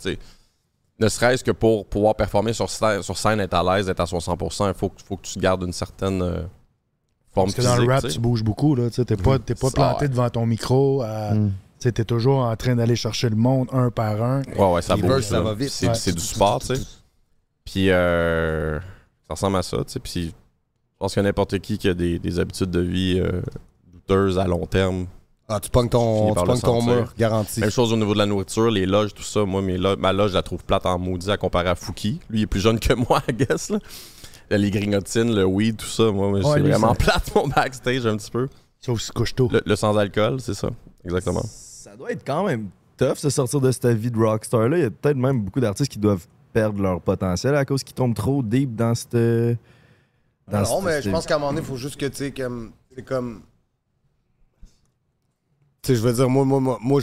Ne 1.00 1.10
serait-ce 1.10 1.44
que 1.44 1.52
pour 1.52 1.86
pouvoir 1.86 2.16
performer 2.16 2.54
sur 2.54 2.70
scène, 2.70 3.04
sur 3.04 3.18
scène 3.18 3.40
être 3.40 3.54
à 3.54 3.64
l'aise, 3.78 3.88
être 3.90 4.00
à 4.00 4.06
son 4.08 4.18
100%, 4.18 4.68
il 4.70 4.74
faut, 4.74 4.90
que- 4.90 5.02
faut 5.04 5.16
que 5.18 5.28
tu 5.28 5.38
gardes 5.40 5.62
une 5.64 5.74
certaine 5.74 6.22
euh, 6.24 6.40
forme 7.34 7.52
Parce 7.52 7.54
que 7.56 7.62
dans 7.62 7.76
le 7.76 7.82
physique, 7.82 7.92
rap, 7.92 8.08
tu 8.08 8.20
bouges 8.20 8.44
beaucoup. 8.44 8.76
Tu 8.90 9.02
n'es 9.02 9.18
pas, 9.18 9.38
t'es 9.38 9.54
pas 9.56 9.70
planté 9.70 10.04
ouais. 10.06 10.10
devant 10.10 10.30
ton 10.30 10.46
micro. 10.46 11.02
à- 11.04 11.34
Mm. 11.36 11.52
Tu 11.80 11.90
es 11.90 11.92
toujours 11.92 12.40
en 12.40 12.56
train 12.56 12.76
d'aller 12.76 12.96
chercher 12.96 13.30
le 13.30 13.36
monde 13.36 13.68
un 13.72 13.92
par 13.92 14.20
un. 14.24 14.42
Ouais, 14.58 14.72
ouais, 14.74 14.82
ça 14.82 14.96
bouge. 14.96 15.22
ça 15.22 15.42
va 15.42 15.54
vite. 15.54 15.70
C'est 15.70 15.90
Ouais. 15.90 15.94
c'est 15.94 16.12
du 16.14 16.22
sport, 16.24 16.60
tu 16.62 16.76
sais. 16.76 16.82
Puis, 17.64 17.92
euh, 17.92 18.80
ça 18.80 19.36
ressemble 19.36 19.58
à 19.58 19.62
ça, 19.62 19.78
tu 19.78 19.84
sais. 19.92 20.00
Puis, 20.00 20.34
je 20.98 21.00
pense 21.00 21.14
que 21.16 21.20
n'importe 21.20 21.60
qui 21.60 21.78
qui 21.78 21.88
a 21.90 21.94
des, 21.94 22.18
des 22.18 22.40
habitudes 22.40 22.72
de 22.72 22.80
vie 22.80 23.20
euh, 23.20 23.42
douteuses 23.94 24.40
à 24.40 24.46
long 24.48 24.66
terme. 24.66 25.06
Ah, 25.48 25.60
tu 25.62 25.70
pognes 25.70 25.88
ton, 25.90 26.34
tu 26.34 26.62
ton 26.62 26.82
mur, 26.84 27.14
garanti. 27.18 27.62
Même 27.62 27.70
chose 27.70 27.94
au 27.94 27.96
niveau 27.98 28.14
de 28.14 28.18
la 28.18 28.26
nourriture, 28.26 28.70
les 28.72 28.86
loges, 28.86 29.14
tout 29.14 29.24
ça. 29.24 29.46
Moi, 29.46 29.62
mes 29.62 29.78
lo- 29.78 29.96
ma 29.96 30.12
loge, 30.12 30.32
je 30.32 30.36
la 30.36 30.42
trouve 30.42 30.64
plate 30.66 30.86
en 30.86 30.98
maudit 31.00 31.30
à 31.32 31.38
comparer 31.38 31.70
à 31.70 31.76
Fouki. 31.76 32.20
Lui, 32.30 32.40
il 32.40 32.44
est 32.44 32.48
plus 32.48 32.60
jeune 32.60 32.80
que 32.80 32.94
moi, 33.10 33.22
I 33.30 33.34
guess. 33.34 33.70
Là. 33.70 33.80
Les 34.50 34.72
grignotines, 34.72 35.34
le 35.34 35.46
weed, 35.46 35.78
tout 35.78 35.86
ça. 35.86 36.12
Moi, 36.12 36.32
Ouais, 36.32 36.42
c'est 36.44 36.60
vraiment 36.62 36.90
ça- 36.90 36.96
plate, 36.96 37.32
mon 37.36 37.48
backstage, 37.48 38.06
un 38.08 38.18
petit 38.18 38.32
peu. 38.32 38.50
Sauf 38.82 39.00
si 39.00 39.08
tu 39.08 39.14
couches 39.14 39.36
tôt. 39.36 39.50
Le, 39.52 39.62
le 39.66 39.76
sans-alcool, 39.76 40.42
c'est 40.42 40.54
ça. 40.56 40.70
Exactement. 41.06 41.44
Ça 41.46 41.96
doit 41.96 42.12
être 42.12 42.26
quand 42.26 42.44
même 42.46 42.68
tough 42.98 43.16
se 43.16 43.30
sortir 43.30 43.62
de 43.62 43.72
cette 43.72 43.86
vie 43.88 44.12
de 44.12 44.18
rockstar-là. 44.18 44.78
Il 44.78 44.82
y 44.84 44.86
a 44.86 44.90
peut-être 44.90 45.16
même 45.18 45.42
beaucoup 45.44 45.60
d'artistes 45.62 45.92
qui 45.92 46.00
doivent 46.00 46.26
perdre 46.52 46.82
leur 46.82 47.00
potentiel 47.00 47.56
à 47.56 47.64
cause 47.64 47.84
qu'ils 47.84 47.96
tombent 47.96 48.16
trop 48.16 48.42
deep 48.44 48.76
dans 48.76 48.96
cette. 48.96 49.16
Dans 50.50 50.62
non, 50.62 50.82
mais 50.82 51.02
je 51.02 51.10
pense 51.10 51.26
qu'à 51.26 51.36
un 51.36 51.40
moment 51.40 51.52
donné, 51.52 51.62
il 51.62 51.68
faut 51.68 51.78
juste 51.78 51.98
que, 51.98 52.06
tu 52.06 52.18
sais, 52.18 52.32
comme. 52.32 52.72
C'est 52.96 53.04
comme. 53.04 53.42
Tu 55.82 55.90
sais, 55.94 55.96
je 55.96 56.02
veux 56.02 56.14
dire, 56.14 56.30
moi, 56.30 56.46
moi, 56.46 56.60
moi, 56.60 56.78
moi, 56.82 57.02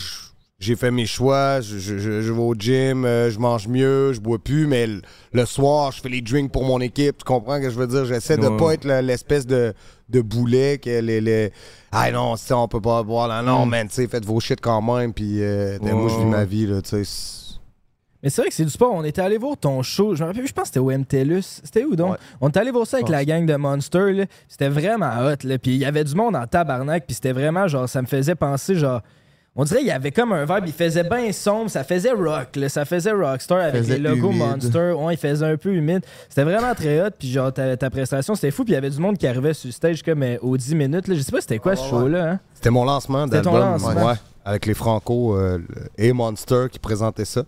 j'ai 0.59 0.77
fait 0.77 0.91
mes 0.91 1.07
choix, 1.07 1.61
je, 1.61 1.79
je- 1.79 1.99
je- 1.99 2.23
je 2.23 2.33
vais 2.33 2.41
au 2.41 2.55
gym, 2.55 3.05
euh, 3.05 3.31
je 3.31 3.39
mange 3.39 3.69
mieux, 3.69 4.12
je 4.12 4.21
bois 4.21 4.39
plus, 4.39 4.66
mais 4.66 4.87
le, 4.87 5.03
le 5.33 5.47
soir, 5.47 5.93
je 5.93 6.01
fais 6.01 6.09
les 6.09 6.21
drinks 6.23 6.51
pour 6.53 6.65
mon 6.65 6.81
équipe. 6.81 7.19
Tu 7.19 7.25
comprends 7.25 7.57
ce 7.57 7.62
que 7.62 7.71
je 7.71 7.77
veux 7.79 7.87
dire? 7.87 8.05
J'essaie 8.07 8.37
de 8.39 8.49
pas 8.49 8.75
être 8.75 8.85
le- 8.85 9.01
l'espèce 9.01 9.47
de, 9.47 9.75
de 10.09 10.21
boulet 10.21 10.79
que 10.79 11.01
les. 11.01 11.21
les 11.21 11.53
ah 11.93 12.11
non, 12.11 12.37
ça, 12.37 12.57
on 12.59 12.66
peut 12.69 12.81
pas 12.81 13.03
boire 13.03 13.29
là. 13.29 13.43
Non, 13.43 13.66
Mm. 13.66 13.69
man, 13.71 13.89
tu 13.89 13.95
sais, 13.95 14.09
faites 14.09 14.25
vos 14.25 14.41
shit 14.41 14.61
quand 14.61 14.81
même, 14.83 15.12
puis 15.12 15.43
euh, 15.43 15.79
Ouais, 15.79 15.93
moi, 15.93 16.09
je 16.09 16.16
vis 16.16 16.25
ma 16.25 16.45
vie, 16.45 16.66
là, 16.66 16.81
tu 16.83 17.05
sais. 17.05 17.44
Mais 18.24 18.30
c'est 18.30 18.40
vrai 18.40 18.48
que 18.48 18.55
c'est 18.56 18.64
du 18.64 18.70
sport. 18.70 18.92
On 18.92 19.05
était 19.05 19.20
allé 19.22 19.36
voir 19.38 19.56
ton 19.56 19.82
show. 19.82 20.14
Je 20.14 20.22
me 20.22 20.28
rappelle, 20.28 20.40
plus, 20.42 20.48
je 20.48 20.55
pense 20.55 20.62
que 20.62 20.68
c'était 20.68 20.80
au 20.80 20.90
MTLUS. 20.90 21.60
C'était 21.62 21.84
où 21.84 21.94
donc? 21.94 22.12
Ouais. 22.12 22.18
On 22.40 22.48
était 22.48 22.59
allé 22.60 22.70
voir 22.70 22.86
ça 22.86 22.96
avec 22.96 23.10
la 23.10 23.24
gang 23.24 23.44
de 23.44 23.55
Monster. 23.55 24.26
C'était 24.48 24.70
vraiment 24.70 25.10
hot. 25.20 25.46
Là. 25.46 25.59
Puis 25.59 25.72
il 25.72 25.76
y 25.76 25.84
avait 25.84 26.05
du 26.05 26.14
monde 26.14 26.34
en 26.34 26.46
tabarnak. 26.46 27.05
Puis 27.06 27.14
c'était 27.16 27.32
vraiment 27.32 27.68
genre, 27.68 27.86
ça 27.88 28.01
me 28.01 28.06
faisait 28.06 28.34
penser 28.34 28.74
genre. 28.76 29.02
On 29.56 29.62
dirait 29.62 29.80
qu'il 29.80 29.88
y 29.88 29.92
avait 29.92 30.10
comme 30.10 30.32
un 30.32 30.44
vibe, 30.44 30.64
il 30.66 30.72
faisait 30.72 31.05
bien 31.05 31.30
sombre, 31.30 31.70
ça 31.70 31.84
faisait 31.84 32.10
rock, 32.10 32.56
là, 32.56 32.68
ça 32.68 32.84
faisait 32.84 33.12
rockstar 33.12 33.60
avec 33.60 33.84
Faisait 33.84 33.98
les 34.01 34.09
logos 34.09 34.32
humide. 34.32 34.48
Monster, 34.48 34.92
ouais, 34.98 35.14
il 35.14 35.16
faisait 35.16 35.46
un 35.46 35.56
peu 35.56 35.72
humide. 35.72 36.05
C'était 36.28 36.42
vraiment 36.42 36.74
très 36.74 37.01
hot, 37.01 37.10
puis 37.16 37.30
genre 37.30 37.52
ta, 37.52 37.76
ta 37.76 37.88
prestation 37.88 38.34
c'était 38.34 38.51
fou, 38.51 38.64
puis 38.64 38.72
il 38.72 38.74
y 38.74 38.78
avait 38.78 38.90
du 38.90 38.98
monde 38.98 39.16
qui 39.16 39.28
arrivait 39.28 39.55
sur 39.55 39.68
le 39.68 39.72
stage 39.72 40.02
comme 40.02 40.24
euh, 40.24 40.36
aux 40.42 40.56
10 40.56 40.74
minutes, 40.74 41.06
là. 41.06 41.14
je 41.14 41.20
sais 41.20 41.30
pas 41.30 41.40
c'était 41.40 41.60
quoi 41.60 41.76
ce 41.76 41.88
show-là. 41.88 42.30
Hein? 42.32 42.40
C'était 42.52 42.70
mon 42.70 42.84
lancement 42.84 43.26
C'était 43.26 43.42
ton 43.42 43.52
d'album. 43.52 43.70
lancement. 43.70 44.06
Ouais, 44.06 44.14
avec 44.44 44.66
les 44.66 44.74
Franco 44.74 45.36
euh, 45.36 45.60
et 45.96 46.12
Monster 46.12 46.66
qui 46.68 46.80
présentaient 46.80 47.24
ça 47.24 47.44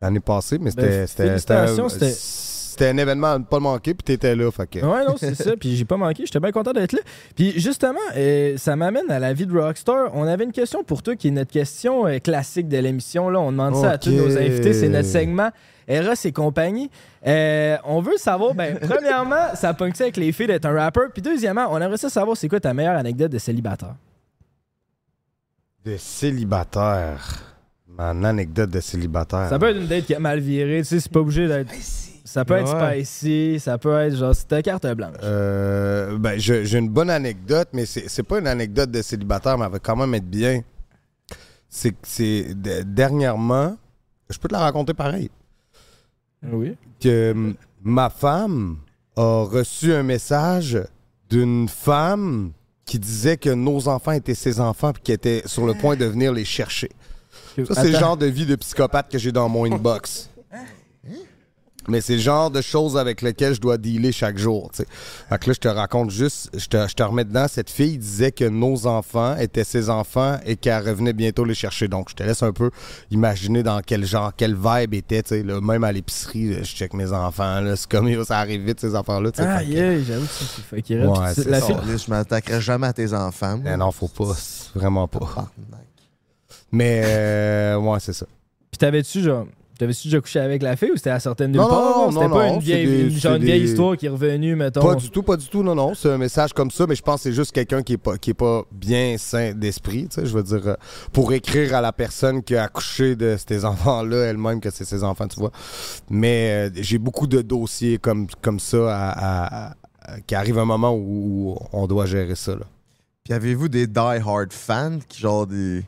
l'année 0.00 0.20
passée. 0.20 0.58
Mais 0.58 0.70
c'était 0.70 0.82
Ben, 0.82 1.06
c'était- 1.06 1.26
félicitations, 1.28 1.88
c'était 1.88 2.90
un 2.90 2.98
événement 2.98 3.32
à 3.32 3.38
ne 3.38 3.44
pas 3.44 3.56
le 3.56 3.62
manquer, 3.62 3.94
puis 3.94 4.04
t'étais 4.04 4.36
là. 4.36 4.50
Fait 4.50 4.66
que... 4.66 4.80
Ouais, 4.80 5.04
non, 5.06 5.14
c'est 5.16 5.34
ça. 5.34 5.56
Puis 5.56 5.76
j'ai 5.76 5.86
pas 5.86 5.96
manqué. 5.96 6.26
J'étais 6.26 6.40
bien 6.40 6.52
content 6.52 6.74
d'être 6.74 6.92
là. 6.92 7.00
Puis 7.34 7.58
justement, 7.58 7.98
euh, 8.16 8.58
ça 8.58 8.76
m'amène 8.76 9.10
à 9.10 9.18
la 9.18 9.32
vie 9.32 9.46
de 9.46 9.58
Rockstar. 9.58 10.10
On 10.12 10.26
avait 10.26 10.44
une 10.44 10.52
question 10.52 10.84
pour 10.84 11.02
toi 11.02 11.16
qui 11.16 11.28
est 11.28 11.30
notre 11.30 11.50
question 11.52 12.06
euh, 12.06 12.18
classique 12.18 12.68
de 12.68 12.76
l'émission. 12.76 13.30
Là, 13.30 13.40
on 13.40 13.50
demande 13.50 13.76
ça 13.76 13.92
à 13.92 13.98
tous 13.98 14.10
nos 14.10 14.36
invités. 14.36 14.74
C'est 14.74 14.90
notre 14.90 15.08
segment 15.08 15.50
Eros 15.88 16.12
et 16.24 16.32
compagnie. 16.32 16.90
Euh, 17.26 17.78
on 17.84 18.02
veut 18.02 18.18
savoir, 18.18 18.52
ben, 18.54 18.78
premièrement, 18.82 19.54
ça 19.54 19.72
ponctue 19.72 20.02
avec 20.02 20.18
les 20.18 20.32
filles 20.32 20.48
d'être 20.48 20.66
un 20.66 20.74
rapper. 20.74 21.02
Puis 21.14 21.22
deuxièmement, 21.22 21.68
on 21.70 21.80
aimerait 21.80 21.96
ça 21.96 22.10
savoir 22.10 22.36
c'est 22.36 22.48
quoi 22.48 22.60
ta 22.60 22.74
meilleure 22.74 22.96
anecdote 22.98 23.32
de 23.32 23.38
célibataire? 23.38 23.94
De 25.84 25.96
célibataire. 25.96 27.55
Mon 27.98 28.24
anecdote 28.24 28.70
de 28.70 28.80
célibataire. 28.80 29.48
Ça 29.48 29.58
peut 29.58 29.70
être 29.70 29.78
une 29.80 29.86
date 29.86 30.04
qui 30.06 30.14
a 30.14 30.18
mal 30.18 30.40
viré. 30.40 30.78
Tu 30.78 30.84
sais, 30.84 31.00
c'est 31.00 31.10
pas 31.12 31.20
obligé 31.20 31.48
d'être. 31.48 31.72
Ça 32.24 32.44
peut 32.44 32.54
être 32.54 32.74
Ouais. 32.76 33.04
spicy, 33.04 33.60
ça 33.60 33.78
peut 33.78 33.96
être 34.00 34.16
genre, 34.16 34.34
c'est 34.34 34.48
ta 34.48 34.60
carte 34.60 34.86
blanche. 34.94 35.14
Euh, 35.22 36.18
ben, 36.18 36.38
j'ai 36.38 36.76
une 36.76 36.88
bonne 36.90 37.08
anecdote, 37.08 37.68
mais 37.72 37.86
c'est 37.86 38.08
c'est 38.08 38.24
pas 38.24 38.40
une 38.40 38.48
anecdote 38.48 38.90
de 38.90 39.00
célibataire, 39.00 39.56
mais 39.56 39.64
elle 39.66 39.72
va 39.72 39.78
quand 39.78 39.96
même 39.96 40.12
être 40.14 40.28
bien. 40.28 40.60
C'est 41.68 41.92
que 41.92 41.96
c'est 42.02 42.54
de- 42.54 42.82
dernièrement, 42.82 43.76
je 44.28 44.38
peux 44.38 44.48
te 44.48 44.52
la 44.54 44.60
raconter 44.60 44.92
pareil. 44.94 45.30
Oui. 46.42 46.76
que 47.00 47.54
ma 47.82 48.10
femme 48.10 48.76
a 49.16 49.42
reçu 49.44 49.92
un 49.92 50.02
message 50.02 50.78
d'une 51.30 51.68
femme 51.68 52.52
qui 52.84 52.98
disait 52.98 53.36
que 53.36 53.50
nos 53.50 53.88
enfants 53.88 54.12
étaient 54.12 54.34
ses 54.34 54.60
enfants 54.60 54.92
puis 54.92 55.02
qui 55.02 55.12
était 55.12 55.42
sur 55.46 55.66
le 55.66 55.74
point 55.74 55.96
de 55.96 56.04
venir 56.04 56.32
les 56.32 56.44
chercher. 56.44 56.90
Ça, 57.64 57.82
c'est 57.82 57.90
le 57.90 57.98
genre 57.98 58.16
de 58.16 58.26
vie 58.26 58.46
de 58.46 58.56
psychopathe 58.56 59.10
que 59.10 59.18
j'ai 59.18 59.32
dans 59.32 59.48
mon 59.48 59.64
inbox. 59.72 60.30
Mais 61.88 62.00
c'est 62.00 62.14
le 62.14 62.20
genre 62.20 62.50
de 62.50 62.60
choses 62.62 62.96
avec 62.96 63.22
lesquelles 63.22 63.54
je 63.54 63.60
dois 63.60 63.78
dealer 63.78 64.10
chaque 64.10 64.38
jour. 64.38 64.70
tu 64.72 64.78
sais. 64.82 64.88
Fait 65.28 65.38
que 65.38 65.46
là, 65.46 65.52
je 65.52 65.60
te 65.60 65.68
raconte 65.68 66.10
juste, 66.10 66.50
je 66.58 66.66
te, 66.66 66.88
je 66.88 66.94
te 66.94 67.02
remets 67.04 67.24
dedans. 67.24 67.46
Cette 67.48 67.70
fille 67.70 67.96
disait 67.96 68.32
que 68.32 68.44
nos 68.44 68.88
enfants 68.88 69.36
étaient 69.36 69.62
ses 69.62 69.88
enfants 69.88 70.36
et 70.44 70.56
qu'elle 70.56 70.82
revenait 70.84 71.12
bientôt 71.12 71.44
les 71.44 71.54
chercher. 71.54 71.86
Donc, 71.86 72.08
je 72.10 72.16
te 72.16 72.24
laisse 72.24 72.42
un 72.42 72.50
peu 72.52 72.72
imaginer 73.12 73.62
dans 73.62 73.80
quel 73.86 74.04
genre, 74.04 74.32
quelle 74.36 74.56
vibe 74.56 74.94
était. 74.94 75.22
tu 75.22 75.28
sais, 75.28 75.42
là. 75.44 75.60
même 75.60 75.84
à 75.84 75.92
l'épicerie, 75.92 76.54
je 76.54 76.64
check 76.64 76.92
mes 76.92 77.12
enfants. 77.12 77.62
C'est 77.76 77.88
comme 77.88 78.24
ça 78.24 78.38
arrive 78.40 78.62
vite, 78.62 78.80
ces 78.80 78.96
enfants-là. 78.96 79.30
Ah, 79.38 79.58
Fait 79.60 79.64
que- 79.66 79.70
yeah, 79.70 80.02
j'avoue 80.02 80.26
c'est 80.28 80.82
Ouais, 81.06 81.50
la 81.50 81.60
ça. 81.60 81.66
fille- 81.68 81.98
je 82.04 82.10
m'attaquerai 82.10 82.60
jamais 82.60 82.88
à 82.88 82.92
tes 82.94 83.14
enfants. 83.14 83.60
Mais 83.62 83.76
non, 83.76 83.92
faut 83.92 84.08
pas. 84.08 84.34
Vraiment 84.74 85.06
pas. 85.06 85.50
Mais, 86.72 87.02
euh, 87.04 87.76
ouais, 87.78 87.98
c'est 88.00 88.12
ça. 88.12 88.26
Puis 88.70 88.78
t'avais-tu 88.78 89.22
genre. 89.22 89.46
T'avais-tu 89.78 90.08
déjà 90.08 90.20
couché 90.22 90.40
avec 90.40 90.62
la 90.62 90.74
fille 90.74 90.90
ou 90.90 90.96
c'était 90.96 91.10
à 91.10 91.20
certaines 91.20 91.52
nulle 91.52 91.60
Non, 91.60 91.68
part? 91.68 91.82
non, 91.82 92.04
non, 92.06 92.10
C'était 92.10 92.28
non, 92.28 92.34
pas 92.34 92.46
non, 92.48 92.54
une 92.54 92.60
vieille, 92.60 92.86
des- 92.86 93.02
une, 93.02 93.10
genre 93.10 93.34
une 93.34 93.42
vieille 93.44 93.60
des- 93.60 93.68
histoire 93.68 93.94
qui 93.94 94.06
est 94.06 94.08
revenue, 94.08 94.56
mettons. 94.56 94.80
Pas 94.80 94.94
du 94.94 95.10
tout, 95.10 95.22
pas 95.22 95.36
du 95.36 95.46
tout, 95.48 95.62
non, 95.62 95.74
non. 95.74 95.92
C'est 95.94 96.10
un 96.10 96.16
message 96.16 96.54
comme 96.54 96.70
ça, 96.70 96.86
mais 96.88 96.94
je 96.94 97.02
pense 97.02 97.16
que 97.16 97.22
c'est 97.24 97.34
juste 97.34 97.52
quelqu'un 97.52 97.82
qui 97.82 97.92
est 97.92 97.98
pas, 97.98 98.16
qui 98.16 98.30
est 98.30 98.34
pas 98.34 98.62
bien 98.72 99.16
sain 99.18 99.52
d'esprit, 99.52 100.08
tu 100.08 100.14
sais. 100.18 100.24
Je 100.26 100.32
veux 100.32 100.42
dire, 100.42 100.66
euh, 100.66 100.74
pour 101.12 101.30
écrire 101.34 101.74
à 101.74 101.82
la 101.82 101.92
personne 101.92 102.42
qui 102.42 102.56
a 102.56 102.62
accouché 102.64 103.16
de 103.16 103.36
ces 103.46 103.66
enfants-là, 103.66 104.16
elle-même, 104.24 104.60
que 104.62 104.70
c'est 104.70 104.86
ses 104.86 105.04
enfants, 105.04 105.28
tu 105.28 105.38
vois. 105.38 105.52
Mais 106.08 106.68
euh, 106.68 106.70
j'ai 106.80 106.96
beaucoup 106.96 107.26
de 107.26 107.42
dossiers 107.42 107.98
comme, 107.98 108.28
comme 108.40 108.58
ça 108.60 108.78
à, 108.96 109.10
à- 109.10 109.66
à- 109.72 110.20
qui 110.26 110.34
arrive 110.34 110.58
un 110.58 110.64
moment 110.64 110.94
où, 110.94 111.50
où 111.52 111.56
on 111.74 111.86
doit 111.86 112.06
gérer 112.06 112.34
ça, 112.34 112.52
là. 112.52 112.64
Puis 113.24 113.34
avez-vous 113.34 113.68
des 113.68 113.86
die-hard 113.86 114.54
fans 114.54 115.00
qui 115.06 115.20
genre 115.20 115.46
des. 115.46 115.82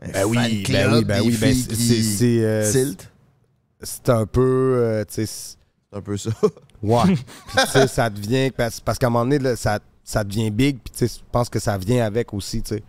Ben 0.00 0.24
oui, 0.26 0.64
ben 0.68 0.92
oui, 0.94 1.04
ben 1.04 1.22
oui, 1.24 1.36
ben 1.36 1.52
filles 1.52 1.62
c'est- 1.62 1.74
qui 1.74 2.02
c'est- 2.04 2.44
euh, 2.44 2.92
un 4.08 4.26
peu, 4.26 4.40
euh, 4.76 5.04
c'est- 5.08 5.56
un 5.92 6.00
peu 6.00 6.16
ça. 6.16 6.30
Ouais. 6.82 7.02
Puis, 7.06 7.16
tu 7.64 7.66
sais, 7.72 7.86
ça 7.88 8.08
devient. 8.10 8.50
Parce, 8.56 8.78
parce 8.80 8.98
qu'à 8.98 9.08
un 9.08 9.10
moment 9.10 9.24
donné, 9.24 9.38
là, 9.40 9.56
ça, 9.56 9.80
ça 10.04 10.22
devient 10.22 10.50
big. 10.50 10.78
Puis, 10.78 10.92
tu 10.96 11.08
sais, 11.08 11.18
je 11.18 11.24
pense 11.32 11.48
que 11.48 11.58
ça 11.58 11.76
vient 11.78 12.04
avec 12.06 12.32
aussi, 12.32 12.62
tu 12.62 12.76
sais. 12.76 12.82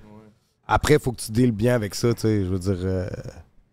Après, 0.68 0.94
il 0.96 1.00
faut 1.00 1.12
que 1.12 1.22
tu 1.22 1.32
deals 1.32 1.52
bien 1.52 1.74
avec 1.74 1.96
ça, 1.96 2.14
tu 2.14 2.22
sais. 2.22 2.42
Je 2.44 2.50
veux 2.50 2.60
dire, 2.60 2.78
euh, 2.84 3.10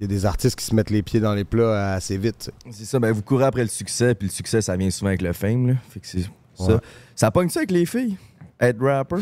il 0.00 0.04
y 0.04 0.06
a 0.06 0.08
des 0.08 0.24
artistes 0.24 0.58
qui 0.58 0.64
se 0.64 0.74
mettent 0.74 0.88
les 0.90 1.02
pieds 1.02 1.20
dans 1.20 1.34
les 1.34 1.44
plats 1.44 1.92
assez 1.94 2.16
vite. 2.16 2.50
C'est 2.70 2.84
ça, 2.86 2.98
ben 2.98 3.12
vous 3.12 3.22
courez 3.22 3.44
après 3.44 3.62
le 3.62 3.68
succès, 3.68 4.14
puis 4.14 4.28
le 4.28 4.32
succès, 4.32 4.62
ça 4.62 4.76
vient 4.76 4.90
souvent 4.90 5.08
avec 5.08 5.20
le 5.22 5.32
fame, 5.34 5.66
là. 5.68 5.74
Fait 5.90 6.00
que 6.00 6.06
c'est 6.06 6.18
Ouais. 6.58 6.66
ça. 6.68 6.80
Ça 7.14 7.30
pogne 7.30 7.50
ça 7.50 7.60
avec 7.60 7.70
les 7.70 7.84
filles? 7.84 8.16
Être 8.60 8.80
rapper? 8.82 9.16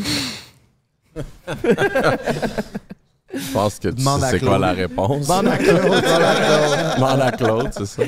Je 3.33 3.51
pense 3.53 3.79
que 3.79 3.87
tu 3.89 3.95
Demande 3.95 4.21
sais 4.21 4.25
à 4.27 4.29
c'est 4.31 4.39
quoi 4.39 4.49
Claude. 4.49 4.61
la 4.61 4.71
réponse. 4.73 5.27
Demande 5.27 5.47
à 5.47 5.57
Claude, 5.57 5.81
demande 5.81 6.01
à 6.21 6.35
Claude. 6.35 6.95
Demande 6.95 7.21
à 7.21 7.31
Claude, 7.31 7.69
c'est 7.71 7.85
ça. 7.85 8.03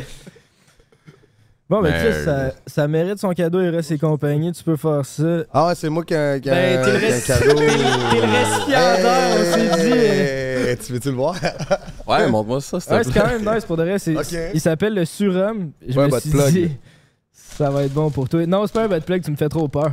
Bon, 1.70 1.82
ben, 1.82 1.92
Mais, 1.92 2.00
Chris, 2.00 2.24
ça, 2.24 2.52
ça 2.66 2.88
mérite 2.88 3.20
son 3.20 3.32
cadeau, 3.34 3.60
Eros 3.60 3.82
et 3.82 3.98
compagnie. 3.98 4.54
Tu 4.54 4.64
peux 4.64 4.78
faire 4.78 5.06
ça. 5.06 5.44
Ah 5.54 5.68
ouais, 5.68 5.76
c'est 5.76 5.90
moi 5.90 6.06
qui 6.06 6.14
ai 6.14 6.40
qui 6.42 6.48
ai 6.48 6.52
Ben, 6.52 6.80
un, 6.80 6.84
t'es 6.86 6.92
le 6.94 7.00
qui 7.00 7.06
ai 7.06 7.14
un 7.14 7.20
cadeau. 7.20 7.56
t'es 7.60 8.22
le 8.22 8.32
récipiendaire, 8.32 9.38
on 9.38 9.54
s'est 9.54 9.84
dit. 9.84 9.98
Hey, 10.70 10.78
Tu 10.78 10.94
veux-tu 10.94 11.10
le 11.10 11.16
voir? 11.16 11.36
Ouais, 12.08 12.26
montre-moi 12.30 12.62
ça, 12.62 12.80
s'il 12.80 12.90
te 12.90 12.96
Ouais, 12.96 13.04
c'est 13.04 13.12
plaît. 13.12 13.22
quand 13.22 13.28
même 13.44 13.54
nice 13.56 13.66
pour 13.66 13.76
de 13.76 13.84
vrai. 13.84 14.00
c'est- 14.00 14.16
Ok. 14.16 14.34
Il 14.54 14.62
s'appelle 14.62 14.94
le 14.94 15.04
Surhomme. 15.04 15.72
Je 15.86 16.00
Ouais, 16.00 16.08
me 16.08 16.20
suis 16.22 16.30
plug. 16.30 16.52
dit, 16.54 16.72
ça 17.34 17.70
va 17.70 17.84
être 17.84 17.94
bon 17.94 18.10
pour 18.12 18.30
toi. 18.30 18.46
Non, 18.46 18.66
c'est 18.66 18.72
pas 18.74 18.84
un 18.84 18.88
bad 18.88 19.04
plug, 19.04 19.22
tu 19.26 19.32
me 19.32 19.36
fais 19.36 19.50
trop 19.50 19.68
peur. 19.68 19.92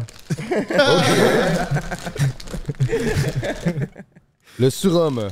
Le 4.59 4.71
surhomme, 4.71 5.29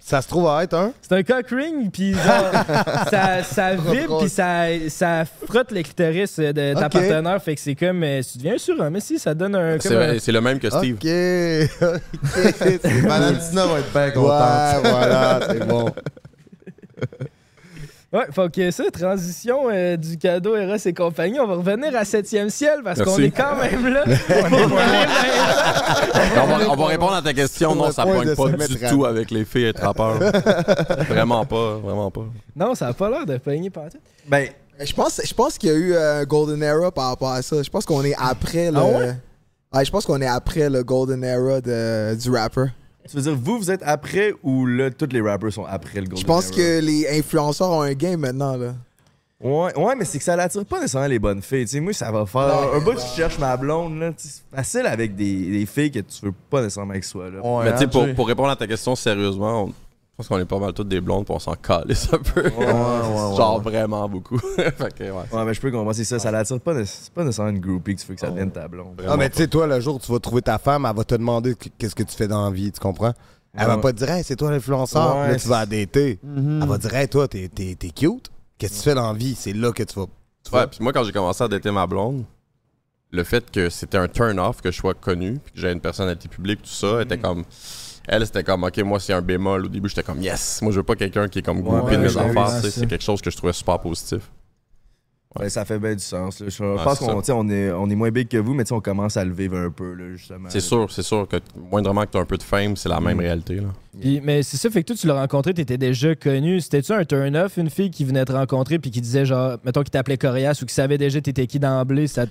ça 0.00 0.20
se 0.20 0.28
trouve 0.28 0.48
à 0.48 0.64
être 0.64 0.74
un? 0.74 0.92
C'est 1.00 1.14
un 1.14 1.22
cock 1.22 1.46
ring, 1.50 1.90
puis 1.92 2.14
ça, 3.10 3.42
ça 3.42 3.74
vibre, 3.74 4.18
puis 4.20 4.28
ça, 4.28 4.66
ça 4.88 5.24
frotte 5.24 5.70
le 5.70 5.82
clitoris 5.82 6.38
de 6.38 6.74
ta 6.74 6.88
partenaire. 6.88 7.42
Fait 7.42 7.54
que 7.54 7.60
c'est 7.60 7.74
comme. 7.74 8.02
euh, 8.02 8.20
tu 8.20 8.38
deviens 8.38 8.54
un 8.54 8.58
surhomme, 8.58 8.92
mais 8.92 9.00
si, 9.00 9.18
ça 9.18 9.32
donne 9.32 9.54
un. 9.54 9.78
C'est 9.80 10.32
le 10.32 10.40
même 10.40 10.58
que 10.58 10.68
Steve. 10.68 10.96
Ok, 10.96 11.04
ok. 11.04 12.78
c'est 12.82 13.00
Valentina 13.00 13.66
va 13.66 13.78
être 13.78 13.92
bien 13.92 14.10
contente. 14.10 14.84
Ouais, 14.84 14.90
voilà, 14.90 15.40
c'est 15.48 15.66
bon. 15.66 15.86
Ouais, 18.14 18.26
fait 18.30 18.52
que 18.52 18.70
ça, 18.70 18.84
transition 18.92 19.68
euh, 19.72 19.96
du 19.96 20.16
cadeau 20.16 20.54
Eros 20.54 20.76
et 20.76 20.94
compagnie. 20.94 21.40
On 21.40 21.48
va 21.48 21.54
revenir 21.54 21.96
à 21.96 22.04
7e 22.04 22.48
ciel 22.48 22.78
parce 22.84 23.02
qu'on 23.02 23.18
est 23.18 23.32
quand 23.32 23.56
même 23.56 23.88
là. 23.88 24.04
on, 26.36 26.46
va, 26.46 26.70
on 26.70 26.76
va 26.76 26.86
répondre 26.86 27.14
à 27.14 27.22
ta 27.22 27.34
question. 27.34 27.74
Non, 27.74 27.86
le 27.86 27.92
ça 27.92 28.04
pogne 28.04 28.36
pas 28.36 28.68
du 28.68 28.78
tout 28.88 29.04
avec 29.04 29.32
les 29.32 29.44
filles 29.44 29.66
et 29.66 29.72
trappeurs. 29.72 30.18
vraiment 31.08 31.44
pas, 31.44 31.78
vraiment 31.78 32.12
pas. 32.12 32.26
Non, 32.54 32.76
ça 32.76 32.86
a 32.86 32.92
pas 32.92 33.10
l'air 33.10 33.26
de 33.26 33.36
pogner 33.38 33.70
par 33.70 33.88
tout. 33.90 33.98
Ben, 34.28 34.48
Je 34.78 34.92
pense, 34.92 35.20
je 35.24 35.34
pense 35.34 35.58
qu'il 35.58 35.70
y 35.70 35.72
a 35.72 35.76
eu 35.76 35.96
un 35.96 36.22
Golden 36.22 36.62
Era 36.62 36.92
par 36.92 37.08
rapport 37.08 37.32
à 37.32 37.42
ça. 37.42 37.64
Je 37.64 37.70
pense 37.70 37.84
qu'on 37.84 38.04
est 38.04 38.14
après 38.16 38.70
le. 38.70 38.78
Ah 38.78 38.84
ouais? 38.84 39.16
Ouais, 39.72 39.84
je 39.84 39.90
pense 39.90 40.06
qu'on 40.06 40.20
est 40.22 40.28
après 40.28 40.70
le 40.70 40.84
Golden 40.84 41.24
Era 41.24 41.60
de, 41.60 42.14
du 42.14 42.30
rapper. 42.30 42.66
Tu 43.08 43.16
veux 43.16 43.22
dire, 43.22 43.36
vous, 43.36 43.58
vous 43.58 43.70
êtes 43.70 43.82
après 43.84 44.32
ou 44.42 44.66
là, 44.66 44.90
tous 44.90 45.08
les 45.12 45.20
rappers 45.20 45.52
sont 45.52 45.64
après 45.64 46.00
le 46.00 46.06
Golden 46.06 46.18
Je 46.18 46.24
pense 46.26 46.46
Era? 46.48 46.56
que 46.56 46.80
les 46.80 47.18
influenceurs 47.18 47.70
ont 47.70 47.82
un 47.82 47.92
game 47.92 48.20
maintenant, 48.20 48.56
là. 48.56 48.74
Ouais, 49.42 49.76
ouais, 49.76 49.94
mais 49.94 50.06
c'est 50.06 50.16
que 50.18 50.24
ça 50.24 50.36
l'attire 50.36 50.64
pas 50.64 50.76
nécessairement 50.80 51.08
les 51.08 51.18
bonnes 51.18 51.42
filles. 51.42 51.64
Tu 51.66 51.72
sais, 51.72 51.80
moi, 51.80 51.92
ça 51.92 52.10
va 52.10 52.24
faire. 52.24 52.72
un 52.74 52.80
bout, 52.80 52.92
je 52.98 53.16
cherche 53.16 53.38
ma 53.38 53.54
blonde, 53.58 53.98
là. 53.98 54.10
tu 54.12 54.26
C'est 54.26 54.42
facile 54.56 54.86
avec 54.86 55.14
des, 55.14 55.50
des 55.50 55.66
filles 55.66 55.90
que 55.90 55.98
tu 55.98 56.24
veux 56.24 56.32
pas 56.48 56.62
nécessairement 56.62 56.94
que 56.94 57.04
soit, 57.04 57.28
là. 57.30 57.40
ouais, 57.42 57.64
Mais 57.64 57.72
tu 57.72 57.78
sais, 57.78 57.84
hein, 57.84 57.88
pour, 57.88 58.14
pour 58.14 58.26
répondre 58.28 58.48
à 58.48 58.56
ta 58.56 58.66
question 58.66 58.96
sérieusement, 58.96 59.64
on- 59.64 59.72
je 60.14 60.18
pense 60.18 60.28
qu'on 60.28 60.38
est 60.38 60.44
pas 60.44 60.60
mal 60.60 60.72
toutes 60.72 60.86
des 60.88 61.00
blondes 61.00 61.26
pour 61.26 61.34
on 61.34 61.40
s'en 61.40 61.54
calisse 61.56 62.08
un 62.12 62.18
peu. 62.18 62.42
ouais, 62.42 62.48
ouais, 62.48 62.66
Genre 63.36 63.56
ouais. 63.56 63.62
vraiment 63.70 64.08
beaucoup. 64.08 64.38
fait 64.56 64.94
que, 64.96 65.04
ouais. 65.04 65.10
Ouais, 65.32 65.44
mais 65.44 65.52
je 65.54 65.60
peux 65.60 65.70
comprendre, 65.72 65.92
c'est 65.92 66.04
ça. 66.04 66.18
Ça 66.20 66.30
l'attire 66.30 66.60
pas, 66.60 66.84
c'est 66.84 67.12
pas 67.12 67.24
nécessairement 67.24 67.50
une 67.50 67.60
groupie 67.60 67.96
que 67.96 68.00
tu 68.00 68.06
veux 68.06 68.14
que 68.14 68.20
ça 68.20 68.30
devienne 68.30 68.52
ta 68.52 68.68
blonde. 68.68 69.02
Ah, 69.08 69.16
mais 69.16 69.28
tu 69.28 69.38
sais, 69.38 69.48
toi, 69.48 69.66
le 69.66 69.80
jour 69.80 69.96
où 69.96 69.98
tu 69.98 70.12
vas 70.12 70.20
trouver 70.20 70.42
ta 70.42 70.58
femme, 70.58 70.86
elle 70.88 70.96
va 70.96 71.02
te 71.04 71.16
demander 71.16 71.54
qu- 71.56 71.70
qu'est-ce 71.76 71.96
que 71.96 72.04
tu 72.04 72.14
fais 72.16 72.28
dans 72.28 72.44
la 72.44 72.50
vie, 72.52 72.70
tu 72.70 72.78
comprends? 72.80 73.12
Elle 73.56 73.66
va 73.66 73.78
pas 73.78 73.92
te 73.92 73.98
dire, 73.98 74.10
hey, 74.10 74.22
c'est 74.24 74.36
toi 74.36 74.50
l'influenceur. 74.50 75.16
Ouais, 75.16 75.28
là, 75.32 75.36
tu 75.36 75.48
vas 75.48 75.60
la 75.60 75.66
dater. 75.66 76.18
Mhm. 76.22 76.60
Elle 76.62 76.68
va 76.68 76.76
te 76.78 76.82
dire, 76.82 76.94
hey, 76.94 77.08
toi, 77.08 77.26
t'es 77.28 77.48
t'es- 77.48 77.74
t'es 77.76 77.90
cute. 77.90 78.30
Qu'est-ce 78.58 78.72
que 78.72 78.78
tu 78.78 78.82
fais 78.84 78.94
dans 78.94 79.12
la 79.12 79.18
vie? 79.18 79.34
C'est 79.36 79.52
là 79.52 79.72
que 79.72 79.82
tu 79.82 79.98
vas. 79.98 80.06
tu 80.44 80.54
Ouais, 80.54 80.66
puis 80.68 80.78
moi, 80.80 80.92
quand 80.92 81.02
j'ai 81.04 81.12
commencé 81.12 81.42
à 81.42 81.48
dater 81.48 81.70
ma 81.72 81.86
blonde, 81.88 82.24
le 83.10 83.22
fait 83.24 83.48
que 83.50 83.68
c'était 83.70 83.98
un 83.98 84.08
turn-off 84.08 84.60
que 84.60 84.70
je 84.72 84.76
sois 84.78 84.94
connu, 84.94 85.38
puis 85.44 85.54
que 85.54 85.60
j'ai 85.60 85.70
une 85.72 85.80
personnalité 85.80 86.28
publique, 86.28 86.62
tout 86.62 86.68
ça, 86.68 87.02
était 87.02 87.18
comme. 87.18 87.44
Elle, 88.06 88.26
c'était 88.26 88.44
comme, 88.44 88.64
OK, 88.64 88.76
moi, 88.78 89.00
c'est 89.00 89.12
un 89.12 89.22
bémol. 89.22 89.64
Au 89.64 89.68
début, 89.68 89.88
j'étais 89.88 90.02
comme, 90.02 90.20
yes. 90.20 90.60
Moi, 90.62 90.72
je 90.72 90.76
veux 90.76 90.82
pas 90.82 90.94
quelqu'un 90.94 91.28
qui 91.28 91.38
est 91.38 91.42
comme 91.42 91.62
groupé 91.62 91.92
ouais, 91.92 91.96
de 91.96 92.02
mes 92.02 92.16
affaires. 92.16 92.56
tu 92.56 92.62
c'est 92.62 92.70
c'est 92.80 92.86
quelque 92.86 93.04
chose 93.04 93.20
que 93.22 93.30
je 93.30 93.36
trouvais 93.36 93.52
super 93.52 93.78
positif. 93.78 94.30
Ouais, 95.38 95.48
ça 95.48 95.64
fait 95.64 95.80
bien 95.80 95.94
du 95.94 96.02
sens. 96.02 96.38
là. 96.38 96.46
Je 96.48 96.84
pense 96.84 97.00
qu'on 97.00 97.20
tu 97.20 97.32
on 97.32 97.48
est, 97.48 97.72
on 97.72 97.90
est 97.90 97.94
moins 97.96 98.10
big 98.12 98.28
que 98.28 98.36
vous, 98.36 98.54
mais 98.54 98.62
tu 98.62 98.72
on 98.72 98.80
commence 98.80 99.16
à 99.16 99.24
le 99.24 99.32
vivre 99.32 99.56
un 99.56 99.70
peu, 99.70 99.92
là, 99.94 100.14
justement. 100.14 100.48
C'est 100.48 100.60
sûr, 100.60 100.88
c'est 100.92 101.02
sûr 101.02 101.26
que 101.26 101.38
moindrement 101.72 102.02
que 102.02 102.12
tu 102.12 102.18
as 102.18 102.20
un 102.20 102.24
peu 102.24 102.36
de 102.36 102.42
fame, 102.44 102.76
c'est 102.76 102.88
la 102.88 103.00
même 103.00 103.18
réalité. 103.18 103.56
Là. 103.56 103.68
Puis- 104.00 104.20
mais 104.22 104.44
c'est 104.44 104.56
ça, 104.56 104.70
fait 104.70 104.82
que 104.82 104.88
toi, 104.88 104.96
tu 104.96 105.08
l'as 105.08 105.14
rencontré, 105.20 105.52
t'étais 105.52 105.76
déjà 105.76 106.14
connu. 106.14 106.60
C'était-tu 106.60 106.92
un 106.92 107.04
turn-off, 107.04 107.56
une 107.56 107.68
fille 107.70 107.90
qui 107.90 108.04
venait 108.04 108.24
te 108.24 108.30
rencontrer 108.30 108.78
puis 108.78 108.92
qui 108.92 109.00
disait, 109.00 109.26
genre, 109.26 109.56
mettons, 109.64 109.82
qui 109.82 109.90
t'appelait 109.90 110.18
Corias 110.18 110.60
ou 110.62 110.66
qui 110.66 110.74
savait 110.74 110.98
déjà 110.98 111.20
t'étais 111.20 111.48
qui 111.48 111.58
d'emblée, 111.58 112.06
ça. 112.06 112.26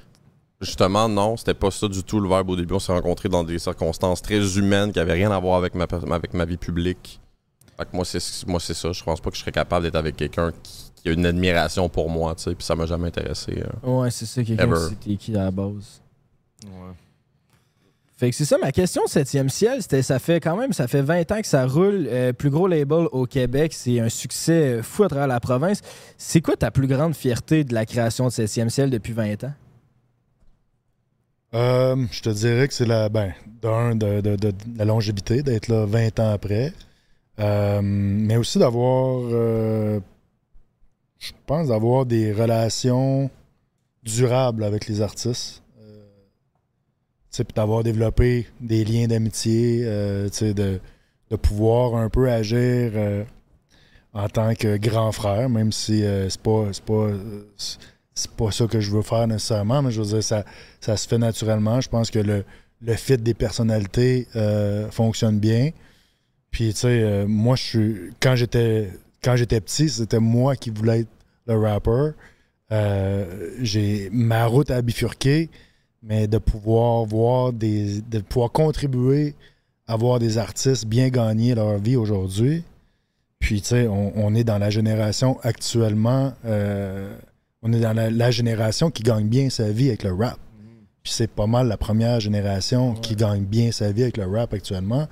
Justement, 0.63 1.07
non, 1.09 1.37
c'était 1.37 1.53
pas 1.53 1.71
ça 1.71 1.87
du 1.87 2.03
tout 2.03 2.19
le 2.19 2.27
verbe 2.29 2.49
au 2.49 2.55
début. 2.55 2.73
On 2.73 2.79
s'est 2.79 2.91
rencontrés 2.93 3.29
dans 3.29 3.43
des 3.43 3.59
circonstances 3.59 4.21
très 4.21 4.57
humaines 4.57 4.91
qui 4.91 4.99
avaient 4.99 5.13
rien 5.13 5.31
à 5.31 5.39
voir 5.39 5.57
avec 5.57 5.75
ma, 5.75 5.87
per- 5.87 5.99
avec 6.11 6.33
ma 6.33 6.45
vie 6.45 6.57
publique. 6.57 7.19
Fait 7.77 7.85
que 7.85 7.89
moi, 7.95 8.05
c'est 8.05 8.19
moi, 8.47 8.59
c'est 8.59 8.73
ça. 8.73 8.91
Je 8.91 9.03
pense 9.03 9.19
pas 9.19 9.29
que 9.29 9.35
je 9.35 9.41
serais 9.41 9.51
capable 9.51 9.85
d'être 9.85 9.95
avec 9.95 10.15
quelqu'un 10.15 10.51
qui, 10.63 10.91
qui 10.95 11.09
a 11.09 11.11
une 11.11 11.25
admiration 11.25 11.89
pour 11.89 12.09
moi, 12.09 12.35
tu 12.35 12.43
sais, 12.43 12.55
puis 12.55 12.63
ça 12.65 12.75
m'a 12.75 12.85
jamais 12.85 13.07
intéressé. 13.07 13.63
euh. 13.85 13.89
Ouais, 13.89 14.11
c'est 14.11 14.25
ça, 14.25 14.43
quelqu'un 14.43 14.63
Ever. 14.65 14.77
qui 15.01 15.09
t'es 15.09 15.15
qui 15.17 15.35
à 15.37 15.45
la 15.45 15.51
base. 15.51 16.01
Ouais. 16.65 16.93
Fait 18.15 18.29
que 18.29 18.35
c'est 18.35 18.45
ça, 18.45 18.57
ma 18.59 18.71
question, 18.71 19.01
7e 19.07 19.49
ciel, 19.49 19.81
c'était 19.81 20.03
ça 20.03 20.19
fait 20.19 20.39
quand 20.39 20.55
même, 20.55 20.71
ça 20.71 20.87
fait 20.87 21.01
20 21.01 21.29
ans 21.31 21.41
que 21.41 21.47
ça 21.47 21.65
roule. 21.65 22.05
euh, 22.07 22.31
plus 22.31 22.51
gros 22.51 22.67
label 22.67 23.07
au 23.11 23.25
Québec, 23.25 23.73
c'est 23.73 23.99
un 23.99 24.07
succès 24.07 24.77
euh, 24.77 24.83
fou 24.83 25.03
à 25.03 25.09
travers 25.09 25.27
la 25.27 25.39
province. 25.39 25.81
C'est 26.17 26.39
quoi 26.39 26.55
ta 26.55 26.69
plus 26.71 26.87
grande 26.87 27.15
fierté 27.15 27.63
de 27.63 27.73
la 27.73 27.85
création 27.87 28.25
de 28.27 28.31
7e 28.31 28.69
ciel 28.69 28.89
depuis 28.91 29.13
20 29.13 29.43
ans? 29.45 29.53
Euh, 31.53 31.95
je 32.11 32.21
te 32.21 32.29
dirais 32.29 32.67
que 32.67 32.73
c'est 32.73 32.85
la, 32.85 33.09
ben, 33.09 33.33
d'un, 33.61 33.95
de, 33.95 34.21
de- 34.21 34.53
la 34.75 34.85
longévité, 34.85 35.43
d'être 35.43 35.67
là 35.67 35.85
20 35.85 36.19
ans 36.19 36.31
après. 36.31 36.73
Euh, 37.39 37.81
mais 37.83 38.37
aussi 38.37 38.59
d'avoir, 38.59 39.21
euh, 39.31 39.99
je 41.19 41.31
pense, 41.45 41.67
d'avoir 41.67 42.05
des 42.05 42.31
relations 42.33 43.29
durables 44.03 44.63
avec 44.63 44.87
les 44.87 45.01
artistes. 45.01 45.61
Puis 47.35 47.43
d'avoir 47.55 47.83
développé 47.83 48.47
des 48.61 48.85
liens 48.85 49.07
d'amitié, 49.07 49.83
de, 49.83 50.79
de 51.31 51.35
pouvoir 51.35 51.95
un 51.95 52.07
peu 52.07 52.29
agir 52.29 52.91
en 54.13 54.29
tant 54.29 54.53
que 54.53 54.77
grand 54.77 55.11
frère, 55.11 55.49
même 55.49 55.71
si 55.71 56.01
c'est 56.29 56.41
pas, 56.41 56.67
c'est 56.71 56.83
pas, 56.83 57.07
c'est- 58.15 58.31
pas 58.31 58.51
ça 58.51 58.67
que 58.67 58.79
je 58.79 58.91
veux 58.91 59.01
faire 59.01 59.27
nécessairement, 59.27 59.81
mais 59.81 59.91
je 59.91 60.01
veux 60.01 60.07
dire, 60.07 60.23
ça, 60.23 60.43
ça 60.81 60.97
se 60.97 61.07
fait 61.07 61.17
naturellement. 61.17 61.81
Je 61.81 61.89
pense 61.89 62.09
que 62.11 62.19
le, 62.19 62.43
le 62.81 62.93
fit 62.95 63.17
des 63.17 63.33
personnalités 63.33 64.27
euh, 64.35 64.89
fonctionne 64.91 65.39
bien. 65.39 65.71
Puis, 66.51 66.73
tu 66.73 66.81
sais, 66.81 66.87
euh, 67.01 67.25
moi, 67.27 67.55
je 67.55 67.63
suis. 67.63 67.95
Quand 68.19 68.35
j'étais 68.35 68.89
quand 69.23 69.35
j'étais 69.35 69.61
petit, 69.61 69.89
c'était 69.89 70.19
moi 70.19 70.55
qui 70.55 70.69
voulais 70.69 71.01
être 71.01 71.09
le 71.47 71.57
rapper. 71.57 72.09
Euh, 72.71 73.49
j'ai 73.61 74.09
ma 74.11 74.45
route 74.45 74.69
à 74.71 74.81
bifurquer, 74.81 75.49
mais 76.01 76.27
de 76.27 76.37
pouvoir 76.37 77.05
voir 77.05 77.53
des. 77.53 78.01
de 78.01 78.19
pouvoir 78.19 78.51
contribuer 78.51 79.33
à 79.87 79.95
voir 79.97 80.19
des 80.19 80.37
artistes 80.37 80.85
bien 80.85 81.09
gagner 81.09 81.55
leur 81.55 81.77
vie 81.77 81.95
aujourd'hui. 81.95 82.63
Puis, 83.39 83.61
tu 83.61 83.69
sais, 83.69 83.87
on, 83.87 84.13
on 84.15 84.33
est 84.35 84.43
dans 84.45 84.57
la 84.57 84.69
génération 84.69 85.39
actuellement. 85.41 86.33
On 87.63 87.71
est 87.73 87.79
dans 87.79 87.93
la, 87.93 88.09
la 88.09 88.29
génération 88.31 88.91
qui 88.91 89.03
gagne 89.03 89.27
bien 89.27 89.49
sa 89.49 89.69
vie 89.71 89.87
avec 89.89 90.03
le 90.03 90.13
rap. 90.13 90.37
Puis 91.01 91.11
c'est 91.13 91.27
pas 91.27 91.47
mal 91.47 91.67
la 91.67 91.77
première 91.77 92.19
génération 92.19 92.93
qui 92.93 93.15
gagne 93.15 93.43
bien 93.43 93.71
sa 93.71 93.91
vie 93.91 94.03
avec 94.03 94.17
le 94.17 94.25
rap 94.25 94.53
actuellement. 94.53 95.07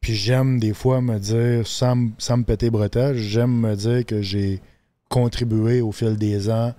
Puis 0.00 0.14
j'aime 0.14 0.58
des 0.58 0.74
fois 0.74 1.00
me 1.00 1.18
dire, 1.18 1.66
sans, 1.66 1.94
me- 1.94 2.10
sans 2.18 2.38
me 2.38 2.44
péter 2.44 2.70
bretelles, 2.70 3.16
j'aime 3.16 3.52
me 3.60 3.76
dire 3.76 4.04
que 4.04 4.20
j'ai 4.22 4.60
contribué 5.08 5.80
au 5.80 5.92
fil 5.92 6.16
des 6.16 6.50
ans 6.50 6.74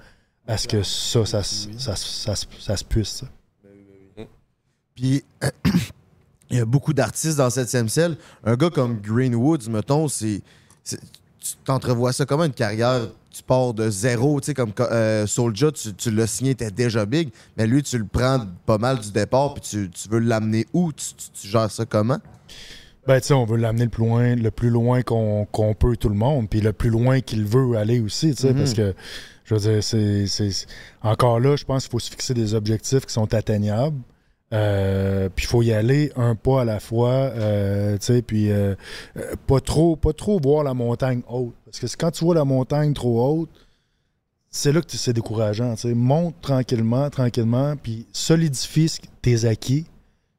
à 0.47 0.57
ce 0.57 0.67
que 0.67 0.83
ça, 0.83 1.25
ça, 1.25 1.41
se- 1.43 1.67
ça, 1.77 1.95
ça, 1.95 2.35
se- 2.35 2.45
ça 2.59 2.75
se 2.75 2.83
puisse. 2.83 3.09
ça. 3.19 3.27
Puis, 4.95 5.23
il 6.51 6.57
y 6.57 6.59
a 6.59 6.65
beaucoup 6.65 6.93
d'artistes 6.93 7.37
dans 7.37 7.47
7e 7.47 7.87
ciel. 7.87 8.17
Un 8.43 8.55
gars 8.55 8.69
comme 8.69 8.99
Greenwood, 8.99 9.67
mettons, 9.69 10.07
c'est. 10.07 10.41
Tu 10.85 10.97
t'entrevois 11.65 12.13
ça 12.13 12.25
comme 12.25 12.41
une 12.41 12.53
carrière, 12.53 13.07
tu 13.33 13.43
pars 13.43 13.73
de 13.73 13.89
zéro, 13.89 14.39
tu 14.39 14.45
sais, 14.45 14.53
comme 14.53 14.71
euh, 14.79 15.25
Soulja, 15.27 15.71
tu, 15.71 15.93
tu 15.93 16.11
l'as 16.11 16.27
signé, 16.27 16.53
t'es 16.55 16.69
déjà 16.71 17.05
big, 17.05 17.29
mais 17.57 17.65
lui, 17.67 17.81
tu 17.83 17.97
le 17.97 18.05
prends 18.05 18.45
pas 18.65 18.77
mal 18.77 18.99
du 18.99 19.11
départ, 19.11 19.55
puis 19.55 19.63
tu, 19.63 19.89
tu 19.89 20.07
veux 20.09 20.19
l'amener 20.19 20.67
où? 20.71 20.91
Tu, 20.93 21.03
gères 21.49 21.71
ça 21.71 21.85
comment? 21.85 22.19
Ben, 23.07 23.19
tu 23.19 23.27
sais, 23.27 23.33
on 23.33 23.45
veut 23.45 23.57
l'amener 23.57 23.83
le 23.85 23.89
plus 23.89 24.05
loin, 24.05 24.35
le 24.35 24.51
plus 24.51 24.69
loin 24.69 25.01
qu'on 25.01 25.75
peut 25.77 25.97
tout 25.97 26.09
le 26.09 26.15
monde, 26.15 26.47
puis 26.49 26.61
le 26.61 26.71
plus 26.73 26.89
loin 26.89 27.19
qu'il 27.21 27.43
veut 27.43 27.75
aller 27.75 27.99
aussi, 27.99 28.33
tu 28.35 28.43
sais, 28.43 28.53
Mhm. 28.53 28.57
parce 28.59 28.73
que, 28.73 28.93
je 29.45 29.55
veux 29.55 29.59
dire, 29.59 29.83
c'est- 29.83 30.67
encore 31.01 31.39
là, 31.39 31.55
je 31.57 31.65
pense 31.65 31.83
qu'il 31.83 31.91
faut 31.91 31.99
se 31.99 32.09
fixer 32.11 32.33
des 32.33 32.53
objectifs 32.53 33.05
qui 33.05 33.13
sont 33.13 33.33
atteignables. 33.33 33.97
Euh, 34.53 35.29
puis 35.35 35.45
il 35.45 35.47
faut 35.47 35.63
y 35.63 35.73
aller 35.73 36.11
un 36.15 36.35
pas 36.35 36.61
à 36.61 36.65
la 36.65 36.79
fois, 36.79 37.09
euh, 37.09 37.97
tu 37.97 38.05
sais, 38.05 38.21
puis 38.21 38.51
euh, 38.51 38.75
pas 39.47 39.59
trop, 39.59 39.95
pas 39.95 40.13
trop 40.13 40.39
voir 40.39 40.63
la 40.63 40.75
montagne 40.75 41.21
haute, 41.27 41.55
parce 41.65 41.79
que 41.79 41.87
quand 41.97 42.11
tu 42.11 42.23
vois 42.23 42.35
la 42.35 42.45
montagne 42.45 42.93
trop 42.93 43.25
haute, 43.25 43.49
c'est 44.51 44.71
là 44.71 44.81
que 44.81 44.87
c'est 44.91 45.13
décourageant, 45.13 45.73
tu 45.73 45.81
sais. 45.81 45.93
Monte 45.95 46.35
tranquillement, 46.41 47.09
tranquillement, 47.09 47.75
puis 47.75 48.05
solidifie 48.13 48.91
tes 49.23 49.45
acquis. 49.45 49.87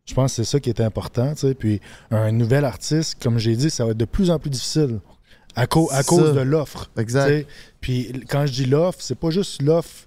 Je 0.05 0.15
pense 0.15 0.32
que 0.32 0.36
c'est 0.36 0.51
ça 0.51 0.61
qui 0.61 0.69
est 0.69 0.81
important, 0.81 1.35
tu 1.35 1.49
sais. 1.49 1.55
Puis 1.55 1.81
un 2.12 2.31
nouvel 2.31 2.65
artiste, 2.65 3.20
comme 3.20 3.39
j'ai 3.39 3.57
dit, 3.57 3.70
ça 3.70 3.85
va 3.85 3.91
être 3.91 3.97
de 3.97 4.05
plus 4.05 4.31
en 4.31 4.39
plus 4.39 4.51
difficile 4.51 5.01
à, 5.57 5.62
à 5.62 5.66
cause 5.66 6.35
de 6.35 6.41
l'offre. 6.41 6.89
Exact. 6.97 7.27
tu 7.27 7.32
sais. 7.32 7.47
Puis 7.81 8.24
quand 8.28 8.47
je 8.47 8.53
dis 8.53 8.66
l'offre, 8.66 9.01
c'est 9.03 9.19
pas 9.19 9.31
juste 9.31 9.61
l'offre 9.61 10.07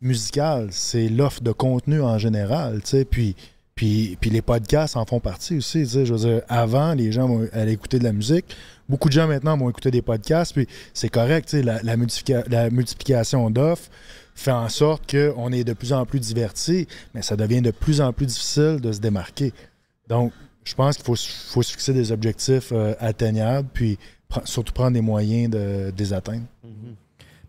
musicale, 0.00 0.68
c'est 0.70 1.08
l'offre 1.08 1.42
de 1.42 1.52
contenu 1.52 2.00
en 2.00 2.18
général, 2.18 2.80
tu 2.82 2.90
sais. 2.90 3.04
Puis, 3.04 3.36
puis, 3.74 4.16
puis 4.20 4.30
les 4.30 4.42
podcasts 4.42 4.96
en 4.96 5.04
font 5.06 5.20
partie 5.20 5.56
aussi, 5.58 5.80
tu 5.80 5.86
sais. 5.86 6.06
Je 6.06 6.12
veux 6.14 6.20
dire, 6.20 6.42
avant, 6.48 6.94
les 6.94 7.12
gens 7.12 7.28
vont 7.28 7.48
aller 7.52 7.72
écouter 7.72 7.98
de 7.98 8.04
la 8.04 8.12
musique. 8.12 8.44
Beaucoup 8.88 9.08
de 9.08 9.14
gens 9.14 9.28
maintenant 9.28 9.56
vont 9.56 9.70
écouter 9.70 9.90
des 9.90 10.02
podcasts, 10.02 10.52
puis 10.52 10.66
c'est 10.94 11.08
correct, 11.08 11.48
tu 11.48 11.58
sais, 11.58 11.62
la, 11.62 11.80
la 11.82 11.96
multiplica- 11.96 12.44
la 12.48 12.70
multiplication 12.70 13.48
d'offres 13.50 13.88
fait 14.34 14.50
en 14.52 14.68
sorte 14.68 15.10
qu'on 15.10 15.52
est 15.52 15.64
de 15.64 15.72
plus 15.74 15.92
en 15.92 16.06
plus 16.06 16.18
diverti, 16.20 16.86
mais 17.14 17.22
ça 17.22 17.36
devient 17.36 17.60
de 17.60 17.70
plus 17.70 18.00
en 18.00 18.12
plus 18.12 18.26
difficile 18.26 18.78
de 18.80 18.90
se 18.90 18.98
démarquer. 19.00 19.52
Donc, 20.08 20.32
je 20.64 20.74
pense 20.74 20.96
qu'il 20.96 21.04
faut, 21.04 21.16
se 21.16 21.70
fixer 21.72 21.92
des 21.92 22.10
objectifs 22.12 22.70
euh, 22.72 22.94
atteignables, 23.00 23.68
puis 23.72 23.98
surtout 24.44 24.72
prendre 24.72 24.92
des 24.92 25.00
moyens 25.00 25.50
de, 25.50 25.90
de 25.90 25.94
les 25.98 26.12
atteindre. 26.12 26.44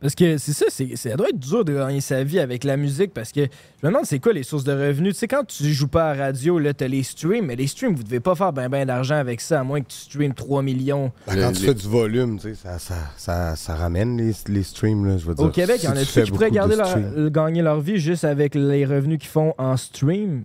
Parce 0.02 0.15
que 0.15 0.40
c'est 0.40 0.53
ça, 0.53 0.65
c'est, 0.69 0.95
ça 0.95 1.15
doit 1.15 1.30
être 1.30 1.38
dur 1.38 1.64
de 1.64 1.76
gagner 1.76 2.02
sa 2.02 2.23
vie 2.23 2.40
avec 2.40 2.64
la 2.64 2.76
musique 2.76 3.14
parce 3.14 3.32
que 3.32 3.41
je 3.41 3.86
me 3.88 3.91
demande 3.91 4.06
c'est 4.06 4.18
quoi 4.18 4.34
les 4.34 4.41
sources 4.41 4.64
de 4.64 4.72
revenus. 4.72 5.14
Tu 5.14 5.19
sais, 5.19 5.28
quand 5.28 5.44
tu 5.45 5.72
joues 5.72 5.88
pas 5.88 6.10
à 6.10 6.14
radio, 6.15 6.57
là, 6.57 6.73
t'as 6.73 6.88
les 6.88 7.03
streams, 7.03 7.45
mais 7.45 7.56
les 7.56 7.68
streams, 7.68 7.94
vous 7.95 8.02
devez 8.03 8.19
pas 8.19 8.34
faire 8.34 8.52
ben 8.52 8.68
ben 8.68 8.84
d'argent 8.86 9.15
avec 9.15 9.40
ça, 9.41 9.60
à 9.60 9.64
moins 9.64 9.80
que 9.82 9.88
tu 9.90 9.98
streames 9.98 10.34
3 10.34 10.64
millions. 10.64 11.11
Ben, 11.28 11.40
quand 11.40 11.52
tu 11.52 11.61
fais 11.65 11.76
du 11.76 11.88
volume, 11.88 12.40
tu 12.40 12.49
sais, 12.49 12.56
ça, 12.56 12.80
ça, 12.80 12.95
ça, 13.15 13.56
ça 13.56 13.76
ramène 13.76 14.18
les, 14.18 14.34
les 14.48 14.64
streams, 14.64 15.06
là, 15.06 15.18
je 15.19 15.26
veux 15.26 15.36
dire. 15.36 15.45
Au 15.45 15.49
Québec, 15.49 15.80
il 15.84 15.86
y 15.86 15.90
en 15.90 15.95
a 15.95 16.03
qui 16.03 16.22
pourraient 16.32 16.49
garder 16.49 16.76
leur- 16.76 16.98
euh, 16.98 17.30
gagner 17.30 17.61
leur 17.61 17.80
vie 17.80 17.99
juste 17.99 18.23
avec 18.23 18.56
les 18.56 18.86
revenus 18.86 19.19
qu'ils 19.19 19.30
font 19.30 19.53
en 19.60 19.78
stream? 19.78 20.44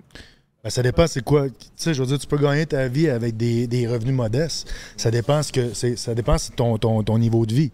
Ben, 0.62 0.68
ça 0.68 0.82
dépend, 0.82 1.06
c'est 1.06 1.24
quoi. 1.24 1.48
Tu 1.48 1.54
sais, 1.76 1.94
je 1.94 2.02
veux 2.02 2.06
dire, 2.08 2.18
tu 2.18 2.26
peux 2.26 2.36
gagner 2.38 2.66
ta 2.66 2.88
vie 2.88 3.08
avec 3.08 3.36
des, 3.38 3.66
des 3.66 3.86
revenus 3.86 4.14
modestes. 4.14 4.68
Ça 4.98 5.10
dépend 5.10 5.42
ce 5.42 5.50
que 5.52 5.72
c'est. 5.72 5.96
Ça 5.96 6.14
dépend 6.14 6.34
de 6.34 6.54
ton, 6.54 6.76
ton, 6.76 7.02
ton 7.02 7.18
niveau 7.18 7.46
de 7.46 7.54
vie. 7.54 7.70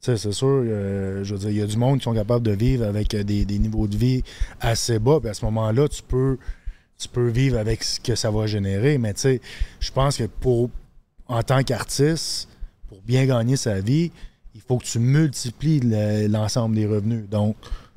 C'est 0.00 0.16
sûr, 0.32 0.48
euh, 0.48 1.22
je 1.24 1.34
veux 1.34 1.40
dire, 1.40 1.50
il 1.50 1.56
y 1.56 1.62
a 1.62 1.66
du 1.66 1.76
monde 1.76 1.98
qui 1.98 2.04
sont 2.04 2.14
capables 2.14 2.42
de 2.44 2.52
vivre 2.52 2.86
avec 2.86 3.12
euh, 3.14 3.22
des, 3.22 3.44
des 3.44 3.58
niveaux 3.58 3.86
de 3.86 3.96
vie 3.96 4.22
assez 4.58 4.98
bas. 4.98 5.18
Puis 5.20 5.28
à 5.28 5.34
ce 5.34 5.44
moment-là, 5.44 5.88
tu 5.88 6.02
peux, 6.02 6.38
tu 6.98 7.06
peux 7.08 7.28
vivre 7.28 7.58
avec 7.58 7.84
ce 7.84 8.00
que 8.00 8.14
ça 8.14 8.30
va 8.30 8.46
générer. 8.46 8.96
Mais 8.96 9.12
tu 9.12 9.20
sais, 9.20 9.40
je 9.78 9.90
pense 9.92 10.16
que 10.16 10.24
pour 10.24 10.70
en 11.28 11.42
tant 11.42 11.62
qu'artiste, 11.62 12.48
pour 12.88 12.98
bien 13.02 13.26
gagner 13.26 13.56
sa 13.56 13.80
vie, 13.80 14.10
il 14.54 14.62
faut 14.62 14.78
que 14.78 14.84
tu 14.84 14.98
multiplies 14.98 15.80
le- 15.80 16.28
l'ensemble 16.28 16.76
des 16.76 16.86
revenus. 16.86 17.28
Donc, 17.28 17.56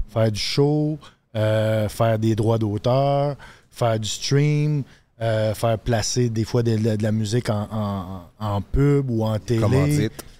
faire 0.09 0.29
du 0.31 0.39
show, 0.39 0.99
euh, 1.37 1.87
faire 1.87 2.19
des 2.19 2.35
droits 2.35 2.57
d'auteur, 2.59 3.37
faire 3.71 3.97
du 3.97 4.09
stream, 4.09 4.83
faire 5.19 5.79
placer 5.79 6.29
des 6.29 6.43
fois 6.43 6.63
de, 6.63 6.77
la 7.01 7.11
musique 7.13 7.49
en, 7.49 8.25
en- 8.39 8.61
pub 8.61 9.09
ou 9.09 9.23
en 9.23 9.39
télé. 9.39 9.61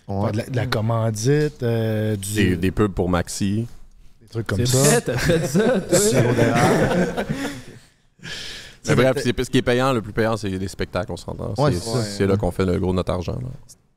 De, 0.08 0.38
la, 0.38 0.46
de 0.46 0.56
la 0.56 0.66
commandite, 0.66 1.64
euh, 1.64 2.16
du, 2.16 2.34
Des, 2.34 2.56
des 2.58 2.72
pubs 2.72 2.92
pour 2.92 3.08
Maxi. 3.10 3.68
des 4.22 4.28
trucs 4.28 4.48
comme 4.48 4.58
C'est 4.60 4.66
ça. 4.68 4.78
vrai, 4.84 5.02
t'as 5.02 5.18
fait 5.18 5.48
ça, 5.48 5.80
toi. 5.80 6.00
Mais 8.86 8.96
bref, 8.96 9.14
c'est- 9.24 9.44
ce 9.44 9.50
qui 9.50 9.60
est 9.60 9.62
payant, 9.62 9.94
le 9.94 10.02
plus 10.02 10.12
payant, 10.12 10.36
c'est 10.36 10.50
les 10.50 10.68
spectacles, 10.68 11.12
on 11.12 11.18
s'entend. 11.18 11.54
Ouais, 11.58 11.72
c'est 11.72 11.80
c'est 11.80 11.90
ça. 11.90 12.02
c'est 12.04 12.28
là 12.28 12.36
qu'on 12.36 12.52
fait 12.52 12.66
le 12.66 12.78
gros 12.80 12.92
de 12.92 12.98
notre 12.98 13.14
argent. 13.14 13.34
là. 13.42 13.48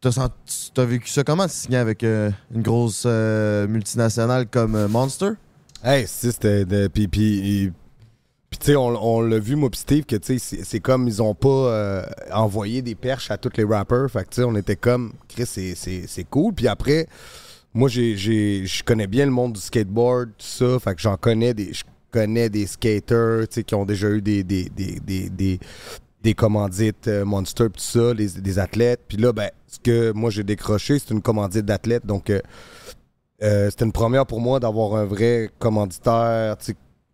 T'as 0.00 0.12
senti- 0.12 0.70
t'as 0.72 0.84
vécu 0.84 1.08
ça 1.08 1.24
comment, 1.24 1.48
signer 1.48 1.78
avec 1.78 2.04
euh, 2.04 2.30
une 2.54 2.62
grosse 2.62 3.02
euh, 3.06 3.66
multinationale 3.66 4.46
comme 4.46 4.76
euh, 4.76 4.86
Monster? 4.88 5.30
Hey, 5.82 6.06
si, 6.06 6.30
c'était. 6.30 6.64
de- 6.64 6.86
Puis, 6.88 7.08
on, 8.68 8.96
on 9.16 9.20
l'a 9.20 9.38
vu, 9.38 9.56
moi, 9.56 9.70
Steve, 9.74 10.04
que, 10.04 10.16
c'est- 10.22 10.80
comme 10.80 11.06
ils 11.08 11.22
ont 11.22 11.34
pas 11.34 11.48
euh, 11.48 12.02
envoyé 12.32 12.82
des 12.82 12.94
perches 12.94 13.30
à 13.30 13.36
tous 13.38 13.50
les 13.56 13.64
rappers. 13.64 14.10
Fait 14.10 14.24
on 14.44 14.54
était 14.56 14.76
comme, 14.76 15.12
Chris, 15.28 15.46
c'est- 15.46 15.74
cool. 16.24 16.54
Puis 16.54 16.68
après, 16.68 17.06
moi, 17.74 17.88
je 18.64 18.82
connais 18.84 19.06
bien 19.06 19.24
le 19.26 19.32
monde 19.32 19.52
du 19.54 19.60
skateboard, 19.60 20.30
tout 20.38 20.46
ça. 20.46 20.78
Fait 20.78 20.94
que 20.94 21.00
j'en 21.00 21.16
connais 21.16 21.54
des. 21.54 21.72
Je 21.72 21.84
connais 22.10 22.48
des 22.48 22.66
skaters, 22.66 23.46
tu 23.48 23.62
qui 23.64 23.74
ont 23.74 23.84
déjà 23.84 24.08
eu 24.08 24.22
des. 24.22 24.42
des, 24.42 24.68
des, 24.70 25.28
des, 25.30 25.58
des 26.22 26.34
commandites 26.34 27.06
euh, 27.06 27.24
tout 27.68 27.80
ça, 27.82 28.12
des 28.14 28.58
athlètes. 28.58 29.00
Puis 29.06 29.16
là, 29.16 29.32
ben, 29.32 29.48
ce 29.68 29.78
que 29.78 30.10
moi 30.12 30.30
j'ai 30.30 30.42
décroché, 30.42 30.98
c'est 30.98 31.12
une 31.14 31.22
commandite 31.22 31.64
d'athlète. 31.64 32.04
Donc, 32.04 32.30
euh, 32.30 32.40
euh, 33.42 33.70
c'était 33.70 33.84
une 33.84 33.92
première 33.92 34.26
pour 34.26 34.40
moi 34.40 34.58
d'avoir 34.58 34.96
un 34.96 35.04
vrai 35.04 35.50
commanditaire, 35.58 36.56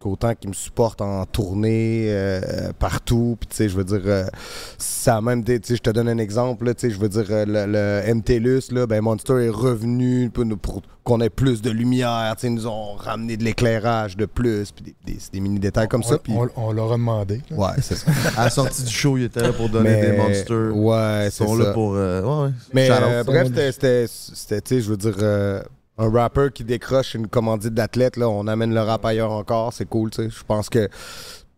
tu 0.02 0.08
sais, 0.08 0.16
qu'autant 0.16 0.34
qui 0.34 0.48
me 0.48 0.52
supporte 0.52 1.00
en 1.00 1.24
tournée 1.26 2.06
euh, 2.08 2.72
partout. 2.78 3.36
Puis, 3.40 3.48
tu 3.48 3.56
sais, 3.56 3.68
je 3.68 3.76
veux 3.76 3.84
dire, 3.84 4.00
euh, 4.06 4.24
ça 4.78 5.16
a 5.16 5.20
même, 5.20 5.40
été- 5.40 5.60
tu 5.60 5.68
sais, 5.68 5.76
je 5.76 5.82
te 5.82 5.90
donne 5.90 6.08
un 6.08 6.18
exemple, 6.18 6.66
tu 6.74 6.80
sais, 6.80 6.90
je 6.90 6.98
veux 6.98 7.08
dire, 7.08 7.24
euh, 7.30 7.44
le, 7.46 7.66
le 7.66 8.14
MTLUS, 8.14 8.72
là, 8.72 8.86
ben, 8.86 9.00
Monster 9.02 9.44
est 9.44 9.48
revenu 9.50 10.30
pour, 10.30 10.44
nous- 10.44 10.56
pour 10.56 10.82
qu'on 11.04 11.20
ait 11.20 11.30
plus 11.30 11.62
de 11.62 11.70
lumière, 11.70 12.34
tu 12.36 12.42
sais, 12.42 12.46
ils 12.48 12.54
nous 12.54 12.66
ont 12.66 12.94
ramené 12.94 13.36
de 13.36 13.44
l'éclairage 13.44 14.16
de 14.16 14.26
plus, 14.26 14.70
puis 14.72 14.84
des, 15.04 15.12
des- 15.12 15.18
des 15.32 15.40
mini-détails 15.40 15.88
comme 15.88 16.02
ça. 16.02 16.14
On, 16.14 16.18
Puis, 16.18 16.32
on- 16.34 16.48
on 16.68 16.72
leur 16.72 16.90
a 16.92 16.96
demandé. 16.96 17.40
là. 17.50 17.56
ouais, 17.56 17.72
c'est 17.80 17.96
ça. 17.96 18.10
À 18.36 18.44
la 18.44 18.50
sortie 18.50 18.82
du 18.84 18.90
show, 18.92 19.16
il 19.18 19.24
était 19.24 19.42
là 19.42 19.52
pour 19.52 19.68
donner 19.68 19.90
Mais- 19.90 20.10
des 20.12 20.16
monsters. 20.16 20.76
Ouais, 20.76 21.26
Ils 21.26 21.30
c'est 21.32 21.44
sont 21.44 21.56
ça. 21.58 21.64
là 21.64 21.72
pour. 21.72 21.94
euh, 21.96 22.22
ouais, 22.22 22.44
ouais. 22.46 22.50
Mais 22.72 22.88
euh, 22.90 23.24
bref, 23.24 23.48
c'était- 23.72 24.06
tu 24.06 24.74
sais, 24.76 24.80
je 24.80 24.88
veux 24.90 24.96
dire, 24.96 25.16
euh, 25.20 25.62
un 25.98 26.10
rapper 26.10 26.48
qui 26.52 26.64
décroche 26.64 27.14
une 27.14 27.28
commandite 27.28 27.74
d'athlète, 27.74 28.16
là, 28.16 28.28
on 28.28 28.46
amène 28.46 28.74
le 28.74 28.80
rap 28.80 29.04
ailleurs 29.04 29.32
encore, 29.32 29.72
c'est 29.72 29.84
cool, 29.84 30.10
tu 30.10 30.22
sais. 30.22 30.30
Je 30.30 30.42
pense 30.44 30.68
que 30.68 30.88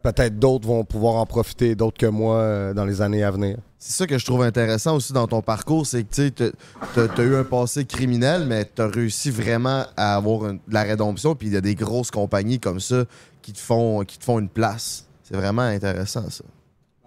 peut-être 0.02 0.38
d'autres 0.38 0.66
vont 0.66 0.84
pouvoir 0.84 1.14
en 1.14 1.26
profiter, 1.26 1.74
d'autres 1.74 1.98
que 1.98 2.06
moi, 2.06 2.36
euh, 2.36 2.74
dans 2.74 2.84
les 2.84 3.00
années 3.00 3.22
à 3.22 3.30
venir. 3.30 3.56
C'est 3.78 3.92
ça 3.92 4.06
que 4.06 4.18
je 4.18 4.24
trouve 4.24 4.42
intéressant 4.42 4.96
aussi 4.96 5.12
dans 5.12 5.26
ton 5.26 5.40
parcours, 5.42 5.86
c'est 5.86 6.04
que 6.04 6.28
tu 6.28 6.52
t'as 6.94 7.22
eu 7.22 7.36
un 7.36 7.44
passé 7.44 7.84
criminel, 7.84 8.44
mais 8.46 8.64
t'as 8.64 8.88
réussi 8.88 9.30
vraiment 9.30 9.84
à 9.96 10.16
avoir 10.16 10.50
une- 10.50 10.56
de 10.56 10.74
la 10.74 10.82
rédemption, 10.82 11.34
puis 11.34 11.48
il 11.48 11.54
y 11.54 11.56
a 11.56 11.60
des 11.60 11.74
grosses 11.74 12.10
compagnies 12.10 12.58
comme 12.60 12.80
ça 12.80 13.04
qui 13.42 13.52
te 13.52 13.58
font, 13.58 14.04
qui 14.04 14.18
te 14.18 14.24
font 14.24 14.38
une 14.38 14.48
place. 14.48 15.06
C'est 15.22 15.36
vraiment 15.36 15.62
intéressant, 15.62 16.28
ça. 16.28 16.44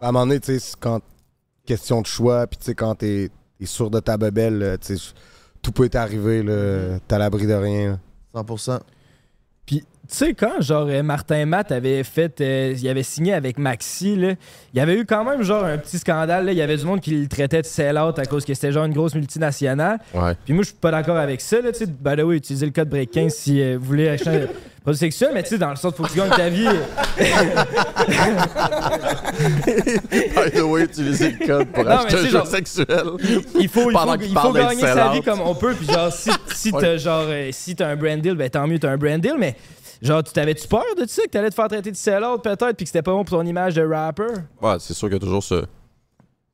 À 0.02 0.10
un 0.10 0.12
moment 0.12 0.28
donné, 0.28 0.40
tu 0.40 0.54
sais, 0.54 0.60
c'est 0.60 0.76
quand 0.80 1.02
question 1.66 2.02
de 2.02 2.08
choix, 2.08 2.48
puis 2.48 2.58
tu 2.58 2.66
sais, 2.66 2.76
quand 2.76 2.96
t'es, 2.96 3.30
sûr 3.66 3.90
de 3.90 4.00
ta 4.00 4.18
bebelle, 4.18 4.58
là, 4.60 4.78
tu 4.78 4.98
sais, 4.98 5.14
tout 5.68 5.74
peut 5.74 5.90
t'arriver, 5.90 6.44
là, 6.44 6.98
t'es 7.06 7.16
à 7.16 7.18
l'abri 7.18 7.46
de 7.46 7.54
rien. 7.54 8.00
là. 8.34 8.42
100%. 8.42 8.80
Puis, 9.66 9.84
tu 10.10 10.16
sais, 10.16 10.34
quand, 10.34 10.62
genre, 10.62 10.88
euh, 10.90 11.04
Martin 11.04 11.46
Matt 11.46 11.72
avait 11.72 12.04
fait. 12.04 12.40
euh, 12.42 12.74
il 12.78 12.88
avait 12.88 13.04
signé 13.04 13.34
avec 13.34 13.58
Maxi, 13.58 14.16
là, 14.16 14.34
il 14.74 14.78
y 14.78 14.80
avait 14.80 14.96
eu 14.96 15.06
quand 15.06 15.24
même, 15.26 15.44
genre, 15.44 15.66
un 15.66 15.78
petit 15.78 15.98
scandale. 16.00 16.46
là. 16.46 16.52
Il 16.54 16.58
y 16.58 16.62
avait 16.62 16.78
du 16.78 16.86
monde 16.86 17.02
qui 17.02 17.12
le 17.12 17.28
traitait 17.28 17.62
de 17.62 17.66
sell-out 17.68 18.18
à 18.20 18.26
cause 18.26 18.46
que 18.46 18.54
c'était, 18.54 18.72
genre, 18.72 18.86
une 18.86 18.94
grosse 18.94 19.16
multinationale. 19.16 20.00
Ouais. 20.14 20.34
Puis 20.46 20.54
moi, 20.54 20.64
je 20.64 20.68
suis 20.70 20.78
pas 20.78 20.92
d'accord 20.92 21.18
avec 21.18 21.42
ça, 21.42 21.60
là, 21.62 21.72
tu 21.72 21.80
sais. 21.80 21.86
By 21.88 22.16
the 22.16 22.22
way, 22.24 22.38
utilisez 22.38 22.66
le 22.66 22.72
code 22.72 22.90
break 22.90 23.12
15 23.12 23.34
si 23.34 23.62
euh, 23.62 23.78
vous 23.80 23.86
voulez 23.86 24.08
acheter 24.10 24.30
un 24.30 24.48
produit 24.82 25.00
sexuel, 25.00 25.32
mais 25.34 25.44
tu 25.44 25.50
sais, 25.50 25.58
dans 25.58 25.72
le 25.72 25.76
sens, 25.76 25.94
faut 25.94 26.04
que 26.04 26.12
tu 26.12 26.18
gagnes 26.18 26.30
ta 26.30 26.50
vie. 26.50 26.68
By 30.36 30.52
the 30.52 30.62
way, 30.64 30.84
utiliser 30.84 31.32
le 31.32 31.46
code 31.46 31.68
pour 31.68 31.84
Non, 31.84 31.92
acheter 31.92 32.16
un 32.16 32.24
jeu 32.24 32.30
genre, 32.30 32.48
sexuel. 32.48 32.88
Il 33.60 33.68
faut, 33.68 33.92
il 33.92 33.98
faut, 33.98 34.16
il 34.16 34.54
gagner 34.54 34.82
sa 34.82 35.10
vie 35.12 35.22
comme 35.22 35.42
on 35.42 35.56
peut. 35.56 35.74
Puis 35.74 35.88
genre, 35.88 36.12
si, 36.12 36.30
si 36.54 36.72
t'as 36.72 36.98
genre, 36.98 37.26
euh, 37.28 37.50
si 37.52 37.76
t'as 37.76 37.88
un 37.90 37.96
brand 37.96 38.20
deal, 38.22 38.36
ben 38.36 38.50
tant 38.50 38.68
mieux, 38.68 38.80
t'as 38.80 38.92
un 38.92 38.98
brand 38.98 39.20
deal. 39.20 39.36
Mais 39.38 39.56
genre, 40.02 40.24
tu 40.24 40.32
t'avais-tu 40.34 40.68
peur 40.68 40.84
de 41.00 41.06
ça, 41.08 41.24
que 41.24 41.30
t'allais 41.30 41.50
te 41.50 41.56
faire 41.56 41.68
traiter 41.68 41.92
de 41.92 41.96
sell-out 41.96 42.44
peut-être, 42.44 42.74
puis 42.74 42.86
que 42.86 42.88
c'était 42.88 43.02
pas 43.02 43.12
bon 43.12 43.24
pour 43.24 43.38
ton 43.38 43.46
image 43.46 43.76
de 43.76 43.86
rapper? 43.86 44.28
Ouais, 44.62 44.76
c'est 44.80 44.94
sûr 44.94 45.08
qu'il 45.08 45.16
y 45.16 45.18
a 45.18 45.20
toujours 45.20 45.44
ce, 45.44 45.66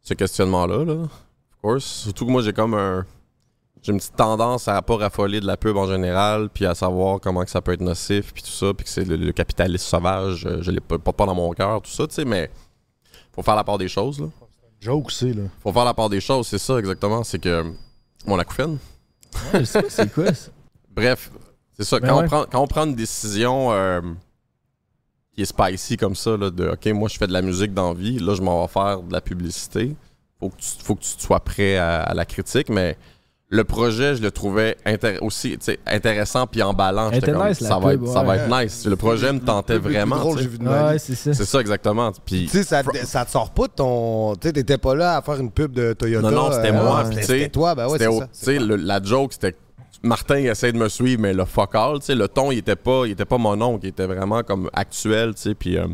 ce 0.02 0.14
questionnement-là, 0.14 0.86
là. 0.86 0.94
Of 0.94 1.10
course. 1.62 1.86
Surtout 1.86 2.26
que 2.26 2.32
moi, 2.32 2.42
j'ai 2.42 2.54
comme 2.54 2.74
un. 2.74 3.06
J'ai 3.82 3.92
une 3.92 3.98
petite 3.98 4.16
tendance 4.16 4.70
à 4.70 4.82
pas 4.82 4.96
raffoler 4.96 5.42
de 5.42 5.46
la 5.46 5.58
pub 5.58 5.76
en 5.76 5.88
général, 5.88 6.50
puis 6.50 6.66
à 6.66 6.74
savoir 6.74 7.20
comment 7.20 7.44
que 7.44 7.50
ça 7.50 7.62
peut 7.62 7.74
être 7.74 7.82
nocif, 7.82 8.34
puis 8.34 8.42
tout 8.42 8.50
ça, 8.50 8.74
puis 8.74 8.86
que 8.86 8.90
c'est 8.90 9.04
le, 9.04 9.18
le 9.18 9.34
capitalisme 9.34 9.84
sauvage, 9.86 10.46
euh, 10.46 10.62
je 10.62 10.72
l'ai 10.72 10.80
pas, 10.80 10.98
pas 10.98 11.26
dans 11.26 11.36
mon 11.36 11.52
cœur, 11.52 11.82
tout 11.82 11.92
ça, 11.92 12.08
tu 12.08 12.14
sais, 12.14 12.24
mais 12.24 12.50
faut 13.34 13.44
faire 13.44 13.58
la 13.58 13.66
part 13.66 13.78
des 13.78 13.90
choses, 13.90 14.22
là. 14.22 14.28
Joke 14.80 15.08
aussi, 15.08 15.34
là. 15.34 15.44
Faut 15.62 15.74
faire 15.74 15.84
la 15.84 15.94
part 15.94 16.10
des 16.10 16.22
choses, 16.22 16.48
c'est 16.48 16.60
ça 16.60 16.78
exactement, 16.78 17.26
c'est 17.26 17.40
que 17.40 17.74
mon 18.26 18.40
acouphène. 18.40 18.78
Ouais, 19.54 19.60
je 19.60 19.66
sais 19.66 19.82
pas 19.82 19.90
c'est 19.90 20.14
quoi 20.14 20.34
ça. 20.34 20.52
Bref, 20.90 21.30
c'est 21.84 21.90
ça. 21.90 22.00
Ben 22.00 22.08
quand, 22.10 22.18
ouais. 22.18 22.24
on 22.24 22.28
prend, 22.28 22.46
quand 22.52 22.62
on 22.62 22.68
prend 22.68 22.86
une 22.86 22.96
décision 22.96 23.72
euh, 23.72 24.02
qui 25.36 25.42
est 25.42 25.46
spicy 25.46 25.98
comme 25.98 26.16
ça, 26.16 26.38
là, 26.38 26.50
de 26.50 26.70
OK, 26.70 26.86
moi 26.94 27.10
je 27.10 27.18
fais 27.18 27.28
de 27.28 27.34
la 27.34 27.42
musique 27.42 27.74
dans 27.74 27.90
la 27.94 28.00
vie, 28.00 28.20
là 28.20 28.36
je 28.36 28.42
m'en 28.42 28.62
vais 28.62 28.72
faire 28.72 29.02
de 29.02 29.12
la 29.14 29.22
publicité, 29.22 29.96
faut 30.40 30.50
que 30.50 30.58
tu, 30.58 30.68
faut 30.84 30.96
que 30.96 31.02
tu 31.02 31.10
sois 31.18 31.40
prêt 31.40 31.78
à, 31.78 32.02
à 32.02 32.14
la 32.14 32.26
critique, 32.26 32.70
mais 32.70 32.98
le 33.50 33.64
projet, 33.64 34.16
je 34.16 34.22
le 34.24 34.32
trouvais 34.32 34.78
intér- 34.84 35.20
aussi 35.22 35.56
intéressant 35.86 36.48
puis 36.48 36.64
emballant. 36.64 37.10
Elle 37.10 37.16
J'étais 37.16 37.28
était 37.32 37.38
comme, 37.40 37.48
nice, 37.50 37.62
la 37.62 37.68
ça, 37.70 37.78
va 37.80 37.92
pub, 37.92 38.04
être, 38.04 38.10
ça 38.12 38.24
va 38.24 38.38
être 38.38 38.48
nice. 38.64 38.86
Le 38.86 38.96
projet 38.96 39.32
me 39.32 39.40
tentait 39.40 39.78
vraiment. 39.78 40.16
c'est 40.98 41.36
ça. 41.46 41.62
Exactement. 41.62 42.12
Puis 42.26 42.46
Tu 42.46 42.58
sais, 42.58 42.64
ça, 42.64 42.82
te- 42.84 43.06
ça 43.06 43.26
te 43.26 43.30
sort 43.30 43.52
pas 43.52 43.68
de 43.68 43.74
ton. 43.74 44.36
Tu 44.38 44.48
sais, 44.48 44.54
t'étais 44.54 44.80
pas 44.80 44.96
là 44.96 45.18
à 45.18 45.22
faire 45.22 45.36
une 45.40 45.52
pub 45.52 45.72
de 45.72 45.94
Toyota. 45.94 46.32
Non, 46.32 46.50
non, 46.50 46.52
c'était 46.52 46.72
euh, 46.72 46.84
moi. 46.84 47.04
tu 47.08 47.22
C'était 47.22 47.44
sais, 47.44 47.50
toi, 47.50 47.76
ben 47.76 47.86
ouais, 47.88 48.00
c'était 48.00 48.12
c'est 48.12 48.20
ça. 48.20 48.26
tu 48.26 48.30
sais, 48.46 48.60
le- 48.60 48.76
la 48.76 49.04
joke, 49.04 49.34
c'était. 49.34 49.56
Martin 50.04 50.36
essaie 50.36 50.74
de 50.74 50.78
me 50.78 50.90
suivre, 50.90 51.22
mais 51.22 51.34
le 51.34 51.46
fuck 51.46 51.76
all, 51.76 52.00
le 52.10 52.28
ton, 52.28 52.52
il 52.52 52.58
était 52.58 52.76
pas, 52.76 53.06
il 53.08 53.16
pas 53.16 53.38
mon 53.38 53.60
oncle, 53.62 53.86
il 53.86 53.90
était 53.90 54.06
vraiment 54.06 54.44
comme 54.44 54.70
actuel, 54.74 55.34
tu 55.34 55.42
sais, 55.42 55.56
puis 55.56 55.78
euh, 55.78 55.88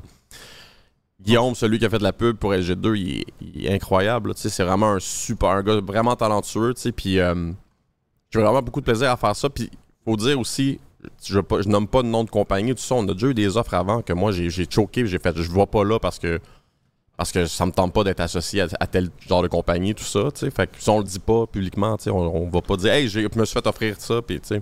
Guillaume, 1.21 1.53
celui 1.53 1.77
qui 1.77 1.85
a 1.85 1.89
fait 1.89 1.99
de 1.99 2.03
la 2.03 2.13
pub 2.13 2.37
pour 2.37 2.53
LG2, 2.53 2.95
il 3.41 3.65
est, 3.65 3.73
incroyable, 3.73 4.33
tu 4.33 4.41
sais, 4.41 4.49
c'est 4.49 4.63
vraiment 4.63 4.93
un 4.93 4.99
super, 4.99 5.49
un 5.49 5.63
gars 5.63 5.79
vraiment 5.79 6.15
talentueux, 6.15 6.73
puis 6.95 7.19
euh, 7.19 7.51
j'ai 8.31 8.41
vraiment 8.41 8.63
beaucoup 8.63 8.79
de 8.79 8.85
plaisir 8.85 9.11
à 9.11 9.17
faire 9.17 9.35
ça, 9.35 9.47
puis 9.47 9.69
faut 10.03 10.17
dire 10.17 10.39
aussi, 10.39 10.79
je, 11.23 11.39
nomme 11.67 11.87
pas 11.87 12.01
de 12.01 12.07
nom 12.07 12.23
de 12.23 12.31
compagnie, 12.31 12.73
tout 12.73 12.81
ça, 12.81 12.95
on 12.95 13.07
a 13.07 13.13
déjà 13.13 13.27
eu 13.27 13.35
des 13.35 13.57
offres 13.57 13.75
avant 13.75 14.01
que 14.01 14.13
moi 14.13 14.31
j'ai 14.31 14.49
choqué, 14.67 15.05
j'ai 15.05 15.19
fait, 15.19 15.39
je 15.39 15.51
vois 15.51 15.67
pas 15.67 15.83
là 15.83 15.99
parce 15.99 16.17
que 16.17 16.39
parce 17.19 17.33
que 17.33 17.45
ça 17.47 17.65
me 17.65 17.71
tente 17.73 17.91
pas 17.93 18.05
d'être 18.05 18.21
associé 18.21 18.61
à, 18.61 18.67
à 18.79 18.87
tel 18.87 19.09
genre 19.27 19.41
de 19.43 19.49
compagnie, 19.49 19.93
tout 19.93 20.05
ça, 20.05 20.29
tu 20.33 20.39
sais. 20.45 20.51
Fait 20.51 20.67
que 20.67 20.81
si 20.81 20.89
on 20.89 20.99
le 20.99 21.03
dit 21.03 21.19
pas 21.19 21.45
publiquement, 21.47 21.97
tu 21.97 22.05
sais, 22.05 22.09
on, 22.09 22.45
on 22.45 22.49
va 22.49 22.61
pas 22.61 22.77
dire, 22.77 22.93
hey, 22.93 23.09
j'ai- 23.09 23.27
je 23.31 23.37
me 23.37 23.43
suis 23.43 23.53
fait 23.53 23.67
offrir 23.67 23.95
ça, 23.99 24.21
puis 24.25 24.39
tu 24.39 24.47
sais. 24.47 24.61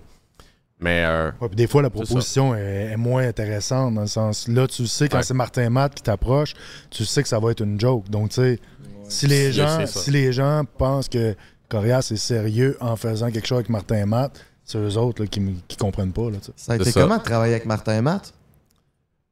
Mais 0.80 1.04
euh, 1.06 1.32
Ouais, 1.40 1.48
puis 1.50 1.56
des 1.56 1.68
fois, 1.68 1.82
la 1.84 1.90
proposition 1.92 2.56
est, 2.56 2.92
est 2.94 2.98
moins 2.98 3.28
intéressante 3.28 3.94
dans 3.94 4.02
le 4.02 4.08
sens. 4.08 4.48
Là, 4.48 4.68
tu 4.68 4.88
sais, 4.88 5.08
quand 5.08 5.18
Ouais. 5.18 5.24
c'est 5.24 5.34
Martin 5.36 5.70
Matt 5.70 5.94
qui 5.94 6.02
t'approche, 6.02 6.56
tu 6.90 7.06
sais 7.06 7.22
que 7.22 7.30
ça 7.30 7.38
va 7.40 7.52
être 7.52 7.62
une 7.64 7.80
joke. 7.80 8.10
Donc, 8.10 8.30
tu 8.30 8.36
sais, 8.36 8.60
si 9.08 9.28
les 9.28 9.52
gens, 9.52 9.86
si 9.86 10.10
les 10.12 10.32
gens 10.34 10.64
pensent 10.78 11.10
que 11.10 11.36
Corias 11.70 12.10
est 12.12 12.16
sérieux 12.18 12.76
en 12.82 12.96
faisant 12.96 13.30
quelque 13.32 13.48
chose 13.48 13.58
avec 13.60 13.70
Martin 13.70 14.06
Matt, 14.08 14.40
c'est 14.66 14.80
eux 14.80 14.98
autres 14.98 15.22
là, 15.22 15.28
qui, 15.28 15.42
qui 15.68 15.78
comprennent 15.78 16.12
pas. 16.12 16.30
Là, 16.32 16.38
tu 16.40 16.46
sais. 16.48 16.52
Ça 16.56 16.74
a 16.74 16.76
été 16.76 16.92
ça. 16.92 17.02
comment 17.02 17.18
de 17.18 17.24
travailler 17.24 17.54
avec 17.54 17.66
Martin 17.68 17.98
et 17.98 18.02
Matt? 18.02 18.34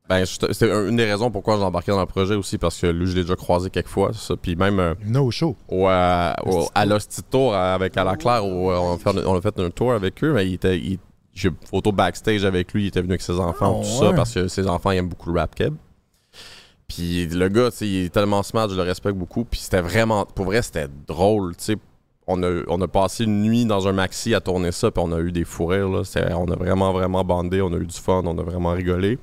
Ben, 0.10 0.24
c'était 0.26 0.70
une 0.88 0.96
des 0.96 1.06
raisons 1.06 1.32
pourquoi 1.32 1.58
j'ai 1.58 1.64
embarqué 1.64 1.92
dans 1.92 2.00
le 2.00 2.06
projet 2.06 2.36
aussi, 2.36 2.58
parce 2.58 2.80
que 2.80 2.88
lui, 2.88 3.08
je 3.08 3.16
l'ai 3.16 3.22
déjà 3.24 3.36
croisé 3.36 3.70
quelques 3.70 3.88
fois. 3.88 4.12
c'est 4.14 4.20
Ça. 4.28 4.36
Puis 4.36 4.56
même 4.56 4.80
euh, 4.80 4.94
No 5.06 5.32
show. 5.32 5.56
au, 5.68 5.88
euh, 5.90 6.34
au- 6.46 6.68
à 6.76 6.86
l'Hostie 6.86 7.24
Tour 7.24 7.56
avec 7.56 7.98
Alaclaire, 7.98 8.46
où 8.46 8.70
euh, 8.72 8.78
on, 8.78 8.94
a 8.96 8.98
fait, 8.98 9.26
on 9.26 9.36
a 9.36 9.42
fait 9.42 9.60
un 9.60 9.70
tour 9.70 9.94
avec 9.94 10.24
eux, 10.24 10.34
mais 10.34 10.48
il 10.48 10.54
était. 10.56 10.78
il- 10.78 11.00
j'ai 11.34 11.50
une 11.50 11.56
photo 11.70 11.92
backstage 11.92 12.46
avec 12.46 12.72
lui, 12.74 12.84
il 12.84 12.88
était 12.88 13.02
venu 13.02 13.12
avec 13.12 13.22
ses 13.22 13.38
enfants, 13.40 13.80
Oh, 13.80 13.84
tout 13.84 13.90
ça, 14.06 14.14
parce 14.14 14.34
que 14.34 14.48
ses 14.48 14.68
enfants 14.68 14.92
ils 14.92 14.98
aiment 15.00 15.10
beaucoup 15.10 15.32
le 15.34 15.40
rap 15.40 15.54
keb. 15.54 15.74
Puis 16.88 17.26
le 17.28 17.50
gars, 17.50 17.72
tu 17.72 17.78
sais, 17.78 17.88
il 17.88 18.06
est 18.06 18.10
tellement 18.10 18.44
smart, 18.44 18.70
je 18.70 18.76
le 18.76 18.84
respecte 18.84 19.18
beaucoup. 19.18 19.44
Puis 19.44 19.60
c'était 19.60 19.82
vraiment, 19.82 20.26
pour 20.26 20.46
vrai, 20.46 20.62
c'était 20.62 20.88
drôle, 21.08 21.56
tu 21.58 21.64
sais. 21.64 21.76
On 22.28 22.42
a, 22.42 22.62
on 22.68 22.82
a 22.82 22.88
passé 22.88 23.24
une 23.26 23.42
nuit 23.44 23.66
dans 23.66 23.88
un 23.88 23.92
maxi 23.92 24.34
à 24.34 24.40
tourner 24.42 24.72
ça, 24.72 24.90
puis 24.92 25.04
on 25.06 25.12
a 25.12 25.20
eu 25.20 25.32
des 25.32 25.44
fous 25.46 25.66
rires, 25.68 25.90
là. 25.90 26.02
On 26.38 26.50
a 26.52 26.56
vraiment, 26.56 26.92
vraiment 26.94 27.24
bandé, 27.24 27.62
on 27.62 27.72
a 27.74 27.78
eu 27.78 27.86
du 27.86 27.96
fun, 27.98 28.22
on 28.26 28.38
a 28.38 28.44
vraiment 28.44 28.72
rigolé. 28.72 29.20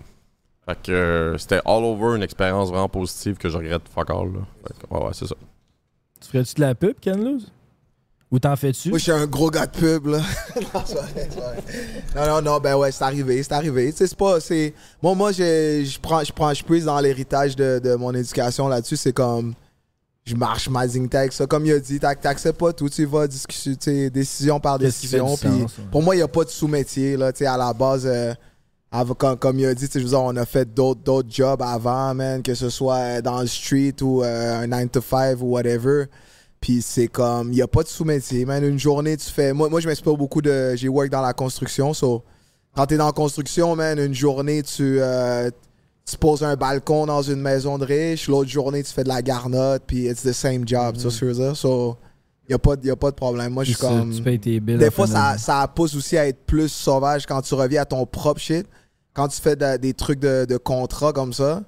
Fait 0.66 0.78
que 0.82 0.92
euh, 0.92 1.38
c'était 1.38 1.60
all 1.64 1.82
over 1.84 2.16
une 2.16 2.22
expérience 2.22 2.68
vraiment 2.68 2.88
positive 2.88 3.36
que 3.36 3.48
je 3.48 3.56
regrette 3.56 3.82
fuck 3.92 4.10
all, 4.10 4.32
là. 4.32 4.40
Fait 4.66 4.74
que, 4.88 4.94
ouais, 4.94 5.04
ouais, 5.06 5.10
c'est 5.12 5.26
ça. 5.26 5.34
Tu 6.20 6.28
ferais-tu 6.28 6.54
de 6.54 6.60
la 6.60 6.74
pub, 6.74 6.94
Ken 7.00 7.22
Lose? 7.22 7.50
Ou 8.30 8.38
t'en 8.38 8.54
fais-tu? 8.56 8.88
Moi, 8.88 8.98
je 8.98 9.02
suis 9.02 9.12
un 9.12 9.26
gros 9.26 9.50
gars 9.50 9.66
de 9.66 9.76
pub, 9.76 10.06
là. 10.06 10.18
non, 10.56 10.82
c'est 10.86 10.94
vrai, 10.94 11.28
c'est 11.30 11.38
vrai. 11.38 11.56
non, 12.16 12.26
non, 12.26 12.42
non, 12.52 12.58
ben 12.60 12.76
ouais, 12.76 12.90
c'est 12.92 13.04
arrivé, 13.04 13.42
c'est 13.42 13.52
arrivé. 13.52 13.90
Tu 13.90 13.98
sais, 13.98 14.06
c'est 14.06 14.16
pas, 14.16 14.40
c'est... 14.40 14.72
Moi, 15.02 15.14
moi, 15.14 15.32
j'ai- 15.32 15.84
je 15.84 16.00
prends, 16.00 16.22
je 16.24 16.32
prends, 16.32 16.54
je 16.54 16.62
puise 16.64 16.84
dans 16.86 16.98
l'héritage 17.00 17.56
de, 17.56 17.78
de 17.82 17.94
mon 17.96 18.14
éducation 18.14 18.68
là-dessus. 18.68 18.96
C'est 18.96 19.12
comme, 19.12 19.52
je 20.24 20.34
marche 20.34 20.68
ma 20.70 20.86
zing 20.88 21.14
avec 21.14 21.32
ça. 21.32 21.44
Comme 21.46 21.66
il 21.66 21.72
a 21.72 21.78
dit, 21.80 21.98
t'ac- 21.98 22.20
t'acceptes 22.20 22.58
pas 22.58 22.72
tout, 22.72 22.88
tu 22.88 23.04
vas 23.04 23.26
discuter, 23.26 23.76
tu 23.76 23.90
sais, 23.90 24.08
décision 24.10 24.60
par 24.60 24.78
décision. 24.78 25.36
Puis 25.36 25.48
sens, 25.48 25.78
ouais. 25.78 25.84
pour 25.90 26.02
moi, 26.02 26.14
il 26.14 26.18
n'y 26.18 26.22
a 26.24 26.28
pas 26.28 26.44
de 26.44 26.48
sous-métier, 26.50 27.16
là, 27.18 27.32
tu 27.32 27.38
sais, 27.40 27.46
à 27.46 27.56
la 27.58 27.72
base... 27.74 28.06
euh, 28.06 28.32
comme, 29.18 29.36
comme 29.38 29.58
il 29.58 29.66
a 29.66 29.74
dit, 29.74 29.86
tu 29.86 29.92
sais, 29.92 29.98
je 30.00 30.04
veux 30.04 30.10
dire, 30.10 30.20
on 30.22 30.36
a 30.36 30.44
fait 30.44 30.72
d'autres 30.72 31.00
d'autres 31.00 31.28
jobs 31.30 31.62
avant, 31.62 32.14
man, 32.14 32.42
que 32.42 32.54
ce 32.54 32.68
soit 32.68 33.20
dans 33.22 33.40
le 33.40 33.46
street 33.46 33.94
ou 34.02 34.22
euh, 34.22 34.62
un 34.62 34.66
9 34.66 34.90
to 34.92 35.00
5 35.00 35.40
ou 35.40 35.46
whatever. 35.52 36.04
Puis 36.60 36.80
c'est 36.82 37.08
comme, 37.08 37.48
il 37.52 37.56
n'y 37.56 37.62
a 37.62 37.66
pas 37.66 37.82
de 37.82 37.88
sous-métier, 37.88 38.44
man. 38.44 38.62
Une 38.62 38.78
journée, 38.78 39.16
tu 39.16 39.28
fais. 39.30 39.52
Moi, 39.52 39.68
moi 39.68 39.80
je 39.80 39.88
m'inspire 39.88 40.16
beaucoup 40.16 40.42
de. 40.42 40.74
J'ai 40.76 40.88
work 40.88 41.10
dans 41.10 41.22
la 41.22 41.32
construction, 41.32 41.92
so. 41.94 42.22
Quand 42.74 42.86
t'es 42.86 42.96
dans 42.96 43.06
la 43.06 43.12
construction, 43.12 43.74
man, 43.76 43.98
une 43.98 44.14
journée, 44.14 44.62
tu, 44.62 44.98
euh, 45.00 45.50
tu 46.08 46.16
poses 46.16 46.42
un 46.42 46.54
balcon 46.56 47.04
dans 47.06 47.20
une 47.22 47.40
maison 47.40 47.78
de 47.78 47.84
riche. 47.84 48.28
L'autre 48.28 48.48
journée, 48.48 48.82
tu 48.82 48.92
fais 48.92 49.04
de 49.04 49.08
la 49.08 49.20
garnotte, 49.22 49.82
puis 49.86 50.06
it's 50.06 50.22
the 50.22 50.32
same 50.32 50.66
job, 50.66 50.94
tu 50.96 51.02
vois 51.02 51.10
ce 51.10 51.20
que 51.20 51.26
je 51.28 51.32
veux 51.32 51.44
dire? 51.44 51.56
So, 51.56 51.96
il 52.48 52.52
n'y 52.52 52.54
a, 52.54 52.58
pas 52.58 52.76
de- 52.76 52.86
y 52.86 52.90
a 52.90 52.96
pas 52.96 53.10
de 53.10 53.16
problème. 53.16 53.52
Moi, 53.52 53.64
je 53.64 53.72
suis 53.72 53.78
comme. 53.80 54.14
Tu 54.14 54.22
payes 54.22 54.38
tes 54.38 54.60
Des 54.60 54.90
fois, 54.90 55.06
ça, 55.06 55.36
ça 55.38 55.68
pousse 55.74 55.94
aussi 55.94 56.16
à 56.16 56.26
être 56.28 56.44
plus 56.46 56.68
sauvage 56.70 57.26
quand 57.26 57.40
tu 57.42 57.54
reviens 57.54 57.82
à 57.82 57.84
ton 57.84 58.06
propre 58.06 58.40
shit. 58.40 58.66
Quand 59.14 59.28
tu 59.28 59.40
fais 59.40 59.56
de- 59.56 59.76
des 59.76 59.92
trucs 59.94 60.20
de, 60.20 60.44
de 60.44 60.56
contrat 60.56 61.12
comme 61.12 61.32
ça, 61.32 61.62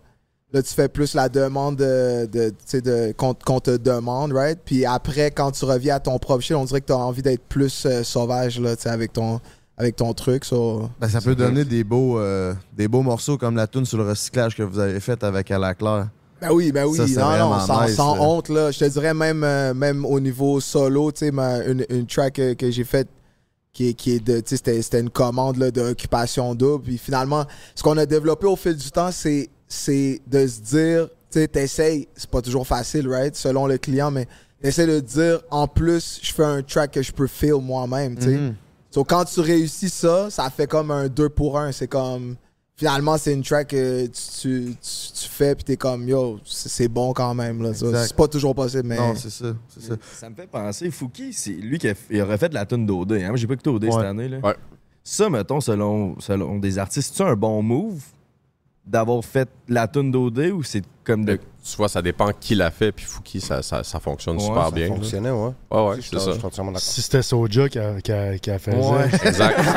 là, 0.53 0.63
tu 0.63 0.73
fais 0.73 0.89
plus 0.89 1.15
la 1.15 1.29
demande 1.29 1.77
de, 1.77 2.27
de, 2.27 3.13
qu'on, 3.13 3.35
te 3.61 3.77
demande, 3.77 4.33
right? 4.33 4.59
Puis 4.65 4.87
après, 4.87 5.31
quand 5.31 5.51
tu 5.51 5.65
reviens 5.65 5.97
à 5.97 6.01
ton 6.01 6.19
propre 6.19 6.43
shit, 6.43 6.57
on 6.57 6.65
dirait 6.65 6.81
que 6.81 6.87
tu 6.87 6.93
as 6.93 6.99
envie 6.99 7.23
d'être 7.23 7.43
plus 7.49 7.85
euh, 7.87 8.03
sauvage 8.03 8.59
là, 8.61 8.75
avec 8.87 9.13
ton, 9.13 9.41
avec 9.77 9.97
ton 9.97 10.13
truc. 10.15 10.45
so- 10.45 10.89
Ben, 11.01 11.09
ça 11.09 11.21
peut 11.21 11.35
donner 11.35 11.65
des 11.65 11.85
beaux, 11.85 12.19
euh, 12.19 12.55
des 12.73 12.89
beaux 12.89 13.03
morceaux 13.03 13.37
comme 13.37 13.57
la 13.57 13.67
tune 13.67 13.85
sur 13.85 13.99
le 13.99 14.09
recyclage 14.09 14.57
que 14.57 14.63
vous 14.63 14.79
avez 14.79 15.01
fait 15.01 15.23
avec 15.25 15.51
Alaclaire. 15.51 16.09
Ben 16.41 16.51
oui, 16.53 16.73
ben 16.73 16.85
oui. 16.87 16.97
Ça, 16.99 17.07
c'est 17.07 17.21
non, 17.21 17.39
non, 17.51 17.61
sans, 17.61 17.85
nice, 17.87 17.95
sans 17.97 18.15
là. 18.17 18.21
honte, 18.23 18.49
là. 18.49 18.71
Je 18.71 18.79
te 18.81 18.85
dirais 18.85 19.15
même, 19.15 19.43
euh, 19.45 19.73
même 19.75 20.05
au 20.05 20.21
niveau 20.21 20.61
solo, 20.61 21.11
tu 21.13 21.21
sais, 21.21 21.29
une, 21.31 21.85
une 21.89 22.07
track 22.07 22.35
que, 22.35 22.55
que 22.55 22.71
j'ai 22.71 22.85
faite 22.85 23.09
qui, 23.75 23.89
est- 23.89 23.95
qui 23.95 24.13
est 24.13 24.21
de, 24.21 24.39
tu 24.41 24.45
sais, 24.51 24.57
c'était, 24.57 24.81
c'était 24.81 25.01
une 25.01 25.11
commande 25.11 25.59
là, 25.59 25.71
d'occupation 25.71 26.55
double. 26.55 26.85
Puis 26.85 26.97
finalement, 26.97 27.45
ce 27.75 27.83
qu'on 27.83 27.99
a 27.99 28.07
développé 28.07 28.47
au 28.47 28.57
fil 28.57 28.75
du 28.77 28.91
temps, 28.91 29.11
c'est, 29.13 29.51
c'est 29.69 30.21
de 30.27 30.47
se 30.47 30.61
dire, 30.61 31.09
tu 31.31 31.41
sais, 31.41 31.49
t'essayes, 31.49 32.09
c'est 32.17 32.31
pas 32.31 32.41
toujours 32.41 32.67
facile, 32.67 33.07
right, 33.09 33.35
selon 33.37 33.67
le 33.67 33.77
client, 33.77 34.11
mais 34.11 34.27
t'essayes 34.63 34.87
de 34.87 35.01
dire, 35.01 35.41
en 35.51 35.67
plus, 35.69 36.21
je 36.23 36.33
fais 36.33 36.45
un 36.45 36.63
track 36.63 36.93
que 36.93 37.03
je 37.03 37.13
peux 37.13 37.27
feel 37.27 37.55
moi-même, 37.61 38.17
tu 38.17 38.23
sais. 38.23 38.37
Mhm. 38.39 38.55
So, 38.91 39.03
quand 39.03 39.25
tu 39.25 39.41
réussis 39.41 39.91
ça, 39.91 40.31
ça 40.31 40.49
fait 40.51 40.69
comme 40.69 40.93
un 40.93 41.09
2 41.09 41.29
pour 41.29 41.59
1. 41.59 41.73
C'est 41.73 41.89
comme. 41.89 42.37
Finalement, 42.77 43.17
c'est 43.19 43.33
une 43.33 43.43
track 43.43 43.69
que 43.69 44.07
tu, 44.07 44.11
tu, 44.41 44.77
tu- 44.83 45.13
tu 45.23 45.29
fais, 45.29 45.55
puis 45.55 45.63
t'es 45.63 45.77
comme, 45.77 46.09
yo, 46.09 46.41
c'est 46.45 46.89
bon 46.89 47.13
quand 47.13 47.33
même. 47.33 47.63
là. 47.63 47.73
Ça, 47.73 47.87
Exact. 47.87 48.05
C'est 48.09 48.17
pas 48.17 48.27
toujours 48.27 48.53
possible, 48.55 48.89
mais. 48.89 48.97
Non, 48.97 49.15
c'est 49.15 49.31
ça. 49.31 49.55
c'est 49.69 49.83
ça. 49.83 49.95
Ça 50.13 50.29
me 50.29 50.35
fait 50.35 50.49
penser, 50.49 50.91
Fouki, 50.91 51.33
c'est 51.33 51.53
lui 51.53 51.79
qui 51.79 51.89
a, 51.89 51.95
il 52.11 52.21
aurait 52.21 52.37
fait 52.39 52.49
de 52.49 52.55
la 52.55 52.67
tune 52.67 52.85
d'OD. 52.85 53.13
Hein? 53.13 53.33
J'ai 53.37 53.47
pas 53.47 53.55
écouté 53.55 53.71
OD 53.71 53.85
Ouais. 53.85 53.91
cette 53.93 54.01
année. 54.01 54.29
Là. 54.29 54.39
Ouais. 54.43 54.57
Ça, 55.05 55.31
mettons, 55.31 55.61
selon, 55.61 56.19
selon 56.19 56.59
des 56.59 56.79
artistes, 56.79 57.15
c'est 57.17 57.23
un 57.23 57.37
bon 57.37 57.63
move 57.63 58.03
d'avoir 58.85 59.25
fait 59.25 59.49
la 59.69 59.87
tune 59.87 60.11
d'OD 60.11 60.39
ou 60.53 60.63
c'est 60.65 60.83
comme 61.05 61.25
de. 61.25 61.39
Tu 61.67 61.77
vois, 61.79 61.89
ça 61.89 62.03
dépend 62.03 62.29
qui 62.39 62.55
l'a 62.55 62.71
fait, 62.71 62.93
puis 62.93 63.07
Fouki, 63.07 63.41
ça, 63.41 63.63
ça, 63.63 63.83
ça 63.83 63.99
fonctionne 63.99 64.37
Ouais, 64.37 64.43
super 64.45 64.65
ça 64.67 64.71
bien. 64.71 64.89
là. 64.89 64.95
fonctionnait, 64.97 65.31
ouais. 65.31 65.51
Ouais, 65.71 65.81
ouais, 65.89 65.97
c'est 66.03 66.19
ça. 66.19 66.33
je 66.33 66.37
suis 66.37 66.45
entièrement 66.47 66.73
d'accord. 66.73 66.83
Si 66.87 67.01
c'était 67.01 67.23
Soja 67.23 67.69
qui 67.71 67.79
a, 67.79 68.01
qui 68.03 68.13
a, 68.13 68.37
qui 68.39 68.51
a 68.51 68.59
fait 68.59 68.75
Ouais. 68.75 69.11
ça. 69.11 69.29
Exact. 69.29 69.61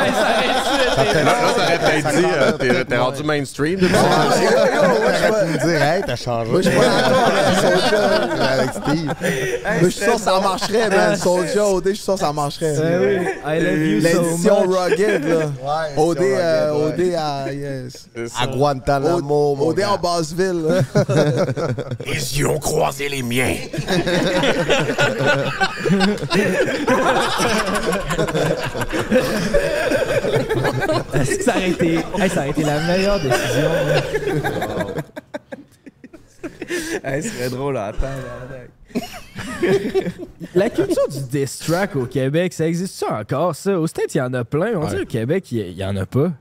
Ça 0.97 1.03
Là, 1.23 1.34
t'aurais 1.55 1.77
peut-être 2.01 2.15
dit, 2.15 2.85
t'es- 2.89 2.97
rendu 2.97 3.23
mainstream. 3.23 3.80
Moi, 3.80 3.89
je 3.91 5.45
me 5.45 5.57
dire, 5.69 5.81
hey, 5.84 6.01
t'as 6.05 6.15
changé. 6.15 6.49
moi, 6.51 6.61
je 6.61 6.69
suis 6.69 6.77
pas 6.80 6.85
d'accord 6.89 8.49
avec 8.49 8.69
Steve. 8.72 9.14
Mais 9.22 9.80
je 9.84 9.88
suis 9.89 10.03
sûr 10.03 10.15
que 10.15 10.22
ça 10.22 10.39
marcherait, 10.39 10.89
man. 10.89 11.15
Soulja, 11.15 11.65
OD, 11.68 11.84
je 11.89 11.93
suis 11.93 12.03
sûr 12.03 12.14
que 12.15 12.19
ça 12.19 12.34
marcherait. 12.34 12.73
I 13.45 13.59
love 13.61 13.77
you 13.77 14.01
so 14.01 14.07
L'édition 14.23 14.55
rugged, 14.68 15.23
là. 15.26 15.35
Ouais, 15.38 15.93
OD, 15.97 16.18
c'est 16.19 16.38
euh. 16.38 16.73
OD 16.73 17.14
à. 17.15 17.53
Yes. 17.53 18.09
À 18.39 18.47
Guantanamo, 18.47 19.57
OD 19.61 19.84
en 19.84 19.97
Basseville, 19.99 20.84
Les 22.05 22.39
yeux 22.39 22.47
ont 22.49 22.59
croisé 22.59 23.09
les 23.09 23.23
miens. 23.23 23.55
Est-ce 31.13 31.37
que 31.37 31.43
ça 31.43 31.55
aurait 31.57 31.69
été, 31.71 31.95
Hey, 32.19 32.29
ça 32.29 32.39
aurait 32.41 32.49
été 32.51 32.63
la 32.63 32.79
meilleure 32.81 33.19
décision? 33.19 33.69
Hey, 37.03 37.23
ce 37.23 37.29
serait 37.29 37.49
drôle 37.49 37.77
à 37.77 37.85
attendre. 37.85 38.11
La 40.53 40.69
culture 40.69 41.07
du 41.07 41.19
diss 41.31 41.59
track 41.59 41.95
au 41.95 42.05
Québec, 42.05 42.51
ça 42.51 42.67
existe-tu 42.67 43.09
encore, 43.09 43.55
ça? 43.55 43.79
Au 43.79 43.87
States, 43.87 44.13
il 44.15 44.17
y 44.17 44.21
en 44.21 44.33
a 44.33 44.43
plein. 44.43 44.73
On 44.75 44.83
Ouais. 44.83 44.95
dit 44.95 45.01
au 45.03 45.05
Québec, 45.05 45.49
il 45.51 45.71
y, 45.71 45.85
en 45.85 45.95
a 45.95 46.05
pas. 46.05 46.31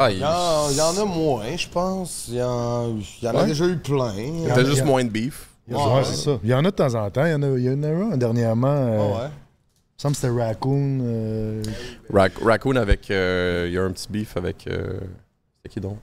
Ah, 0.00 0.10
Il 0.10 0.18
il 0.18 0.20
y, 0.20 0.24
en, 0.24 0.70
il 0.70 0.76
y 0.76 0.80
en 0.80 0.96
a 1.02 1.04
moins, 1.04 1.56
je 1.56 1.68
pense. 1.68 2.26
Il 2.28 2.36
y 2.36 2.42
en, 2.42 2.96
il 2.96 3.24
y 3.24 3.28
en 3.28 3.34
a 3.34 3.40
Ouais. 3.42 3.46
déjà 3.46 3.66
eu 3.66 3.76
plein. 3.76 4.14
il 4.16 4.44
y 4.46 4.50
a 4.50 4.64
juste 4.64 4.84
moins 4.84 5.02
de 5.04 5.08
beef. 5.10 5.48
Ouais, 5.68 5.76
c'est 6.04 6.14
ça. 6.14 6.38
Il 6.44 6.48
y 6.48 6.54
en 6.54 6.60
a 6.60 6.62
de 6.62 6.70
temps 6.70 6.94
en 6.94 7.10
temps. 7.10 7.26
Il 7.26 7.32
y 7.32 7.34
en 7.34 7.42
a, 7.42 7.48
il 7.58 7.64
y 7.64 7.68
en 7.70 7.82
a 7.82 7.88
un 7.88 8.16
dernièrement. 8.16 8.68
euh, 8.68 8.98
Ah 9.00 9.04
Il 9.04 9.22
ouais. 9.22 9.28
me 9.28 9.98
semble 9.98 10.14
que 10.14 10.20
c'était 10.20 10.32
Raccoon. 10.32 10.98
euh, 11.02 11.62
Rac- 12.12 12.42
Raccoon 12.42 12.76
avec. 12.76 13.10
euh, 13.10 13.66
Il 13.68 13.74
y 13.74 13.78
a 13.78 13.82
un 13.82 13.90
petit 13.90 14.06
beef 14.08 14.36
avec. 14.36 14.66
euh, 14.68 15.00
C'est 15.62 15.68
qui 15.72 15.80
donc? 15.80 15.98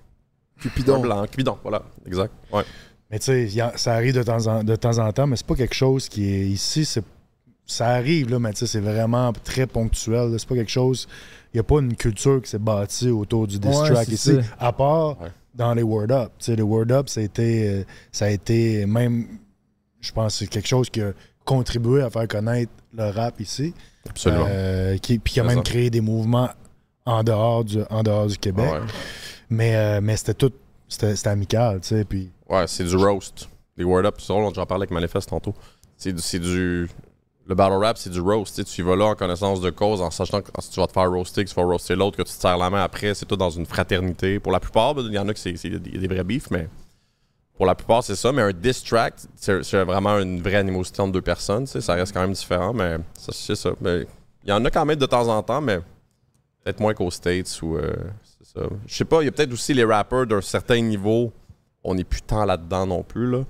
Cupidon. 0.60 1.00
blanc. 1.00 1.26
Cupidon, 1.28 1.58
voilà. 1.64 1.82
Exact. 2.06 2.32
Ouais. 2.52 2.64
Mais 3.10 3.20
tu 3.20 3.26
sais, 3.26 3.44
il 3.44 3.54
y 3.56 3.62
a- 3.62 3.74
ça 3.78 3.94
arrive 3.94 4.14
de 4.14 4.24
temps 4.24 4.46
en, 4.48 4.64
de 4.64 4.76
temps, 4.76 4.98
en 4.98 5.12
temps, 5.14 5.26
mais 5.28 5.36
c'est 5.36 5.46
pas 5.48 5.56
quelque 5.56 5.76
chose 5.76 6.10
qui 6.10 6.30
est 6.30 6.46
ici. 6.48 6.86
c'est 6.86 7.04
Ça 7.66 7.88
arrive, 7.90 8.30
là, 8.30 8.40
mais 8.40 8.52
c'est 8.54 8.80
vraiment 8.80 9.34
très 9.44 9.66
ponctuel. 9.66 10.36
C'est 10.38 10.48
pas 10.48 10.56
quelque 10.56 10.72
chose. 10.72 11.08
Il 11.54 11.58
n'y 11.58 11.60
a 11.62 11.64
pas 11.64 11.80
une 11.80 11.96
culture 11.96 12.42
qui 12.42 12.50
s'est 12.50 12.60
bâtie 12.60 13.10
autour 13.10 13.48
du 13.48 13.58
diss 13.60 13.76
Ouais, 13.80 13.90
track 13.92 14.08
ici, 14.10 14.36
ça. 14.36 14.42
à 14.60 14.72
part 14.72 15.20
Ouais. 15.22 15.30
dans 15.56 15.74
les 15.74 15.82
Word 15.84 16.12
Up. 16.12 16.32
Tu 16.38 16.46
sais, 16.46 16.56
les 16.56 16.62
Word 16.62 16.92
Up, 16.92 17.10
ça 17.10 17.22
a 17.22 17.24
été, 17.24 17.68
euh, 17.70 17.84
ça 18.12 18.26
a 18.26 18.30
été 18.30 18.86
même, 18.86 19.26
je 20.02 20.12
pense, 20.12 20.34
que 20.34 20.40
c'est 20.40 20.48
quelque 20.48 20.68
chose 20.68 20.90
qui 20.90 21.02
a 21.02 21.14
contribué 21.44 22.02
à 22.04 22.10
faire 22.10 22.28
connaître 22.28 22.72
le 22.94 23.10
rap 23.10 23.40
ici. 23.40 23.74
Absolument. 24.08 24.46
Euh, 24.48 24.98
qui, 24.98 25.18
puis 25.18 25.34
qui 25.34 25.40
a 25.40 25.44
même 25.44 25.64
créé 25.64 25.90
des 25.90 26.02
mouvements 26.02 26.50
en 27.06 27.24
dehors 27.24 27.64
du, 27.64 27.80
en 27.90 28.04
dehors 28.04 28.28
du 28.28 28.38
Québec. 28.38 28.72
Ouais. 28.72 28.80
Mais, 29.50 29.76
euh, 29.76 30.00
mais 30.04 30.18
c'était 30.18 30.34
tout. 30.36 30.52
C'était 30.88 31.16
c'était 31.16 31.30
amical, 31.30 31.80
tu 31.82 31.88
sais. 31.88 32.06
Puis 32.06 32.30
Ouais, 32.48 32.66
c'est 32.68 32.84
du 32.84 32.96
roast. 32.96 33.50
Les 33.76 33.84
word 33.84 34.06
up, 34.06 34.16
c'est 34.20 34.28
drôle, 34.28 34.54
j'en 34.54 34.66
parlais 34.68 34.84
avec 34.84 34.92
Manifest 34.92 35.30
tantôt. 35.30 35.56
C'est 35.98 36.14
du, 36.14 36.22
c'est 36.22 36.40
du. 36.40 36.88
Le 37.48 37.54
battle 37.54 37.76
rap, 37.76 37.98
c'est 37.98 38.10
du 38.10 38.20
roast. 38.20 38.64
Tu 38.66 38.82
y 38.82 38.84
vas 38.84 38.96
là 38.96 39.06
en 39.06 39.16
connaissance 39.16 39.62
de 39.62 39.70
cause, 39.70 40.02
en 40.02 40.10
sachant 40.10 40.42
que 40.42 40.50
si 40.60 40.72
tu 40.72 40.80
vas 40.80 40.88
te 40.88 40.94
faire 40.94 41.10
roaster, 41.10 41.46
que 41.46 41.50
tu 41.50 41.56
vas 41.56 41.64
roaster 41.64 41.96
l'autre, 41.96 42.18
que 42.18 42.24
tu 42.24 42.34
te 42.34 42.42
serres 42.42 42.58
la 42.58 42.70
main 42.70 42.84
après, 42.84 43.14
c'est 43.14 43.26
tout 43.26 43.36
dans 43.36 43.52
une 43.52 43.66
fraternité. 43.66 44.40
Pour 44.40 44.52
la 44.52 44.60
plupart, 44.60 44.96
ben, 44.96 45.04
il 45.06 45.14
y 45.14 45.20
en 45.20 45.28
a 45.28 45.34
qui 45.34 45.58
c'est 45.58 45.70
des, 45.70 46.08
vrais 46.08 46.24
beefs, 46.24 46.50
mais 46.50 46.68
pour 47.56 47.66
la 47.68 47.76
plupart, 47.76 48.04
c'est 48.04 48.16
ça. 48.16 48.32
Mais 48.32 48.42
un 48.42 48.52
diss 48.52 48.84
track, 48.84 49.14
c'est 49.36 49.84
vraiment 49.84 50.18
une 50.20 50.42
vraie 50.42 50.56
animosité 50.56 51.02
entre 51.02 51.12
deux 51.14 51.22
personnes. 51.22 51.68
Ça 51.68 51.94
reste 51.94 52.14
quand 52.14 52.22
même 52.22 52.34
différent, 52.34 52.74
mais 52.74 52.98
c'est 53.14 53.56
ça. 53.56 53.72
Mais 53.80 54.08
Il 54.44 54.50
y 54.50 54.54
en 54.54 54.66
a 54.66 54.72
quand 54.72 54.86
même 54.86 54.98
de 54.98 55.06
temps 55.06 55.28
en 55.28 55.44
temps, 55.44 55.62
mais 55.62 55.80
Peut-être 56.66 56.80
moins 56.80 56.96
qu'aux 56.96 57.12
States 57.12 57.62
ou. 57.62 57.78
euh. 57.78 57.94
Je 58.88 58.96
sais 58.96 59.06
pas, 59.06 59.22
il 59.22 59.26
y 59.26 59.28
a 59.28 59.32
peut-être 59.32 59.54
aussi 59.54 59.74
les 59.74 59.84
rappers 59.84 60.26
d'un 60.26 60.42
certain 60.42 60.82
niveau. 60.82 61.32
On 61.88 61.94
n'est 61.94 62.04
plus 62.04 62.22
tant 62.24 62.46
là-dedans 62.46 62.88
non 62.88 63.04
plus. 63.04 63.30
Là. 63.30 63.44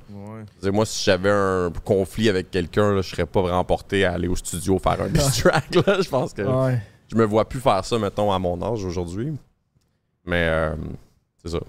Moi, 0.71 0.85
si 0.85 1.03
j'avais 1.05 1.31
un 1.31 1.71
conflit 1.85 2.27
avec 2.27 2.51
quelqu'un, 2.51 2.97
je 2.97 3.09
serais 3.09 3.25
pas 3.25 3.41
vraiment 3.41 3.63
porté 3.63 4.03
à 4.03 4.11
aller 4.11 4.27
au 4.27 4.35
studio 4.35 4.77
faire 4.77 5.01
un 5.01 5.07
diss 5.09 5.37
track. 5.41 5.73
Là. 5.75 6.01
Je 6.01 6.09
pense 6.09 6.33
que 6.33 6.41
Ouais. 6.41 6.79
je 7.09 7.15
me 7.15 7.23
vois 7.23 7.47
plus 7.47 7.61
faire 7.61 7.85
ça, 7.85 7.97
mettons, 7.97 8.31
à 8.33 8.37
mon 8.39 8.61
âge 8.61 8.83
aujourd'hui. 8.83 9.31
Mais 10.25 10.47
euh, 10.49 10.75
c'est 11.43 11.51
ça. 11.51 11.59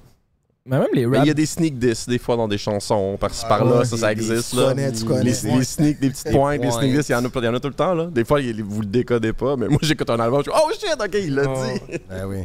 Mais 0.68 0.78
même 0.80 0.88
les 0.92 1.06
Mais 1.06 1.18
rap. 1.18 1.26
il 1.26 1.28
y 1.28 1.30
a 1.30 1.34
des 1.34 1.46
sneak 1.46 1.78
diss 1.78 2.08
des 2.08 2.18
fois 2.18 2.34
dans 2.36 2.48
des 2.48 2.58
chansons, 2.58 3.16
par-ci 3.20 3.46
par-là, 3.46 3.78
ouais, 3.78 3.84
ça, 3.84 3.96
ça 3.98 4.10
existe. 4.10 4.52
là. 4.54 4.64
connais, 4.70 4.90
tu 4.90 5.04
connais. 5.04 5.22
Les, 5.22 5.30
les 5.30 5.62
sneaks, 5.64 6.00
des 6.00 6.10
petites 6.10 6.32
pointes, 6.32 6.60
des 6.60 6.70
sneak 6.72 6.92
diss, 6.96 7.08
il 7.08 7.12
y, 7.12 7.14
en 7.14 7.24
a, 7.24 7.28
il 7.32 7.44
y 7.44 7.48
en 7.48 7.54
a 7.54 7.60
tout 7.60 7.68
le 7.68 7.74
temps. 7.74 7.94
Là. 7.94 8.06
Des 8.06 8.24
fois, 8.24 8.40
il- 8.40 8.64
vous 8.64 8.80
le 8.80 8.88
décodez 8.88 9.32
pas, 9.32 9.54
mais 9.56 9.68
moi, 9.68 9.78
j'écoute 9.82 10.10
un 10.10 10.18
album, 10.18 10.42
je 10.44 10.50
suis 10.50 10.60
Oh 10.60 10.70
shit, 10.72 11.00
ok, 11.00 11.14
il 11.22 11.34
l'a 11.36 11.44
dit. 11.46 11.98
Ben 12.08 12.26
oui. 12.26 12.38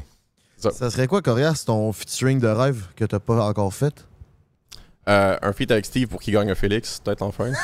Ça 0.57 0.91
serait 0.91 1.07
quoi, 1.07 1.23
Corias, 1.23 1.63
ton 1.65 1.91
featuring 1.91 2.39
de 2.39 2.47
rêve 2.47 2.83
que 2.95 3.03
t'as 3.05 3.17
pas 3.19 3.43
encore 3.47 3.73
fait? 3.73 4.05
Euh, 5.09 5.35
un 5.41 5.51
feat 5.53 5.71
avec 5.71 5.85
Steve 5.85 6.07
pour 6.07 6.21
qu'il 6.21 6.33
gagne 6.33 6.51
un 6.51 6.55
Félix, 6.55 6.99
peut-être 7.03 7.23
enfin. 7.23 7.51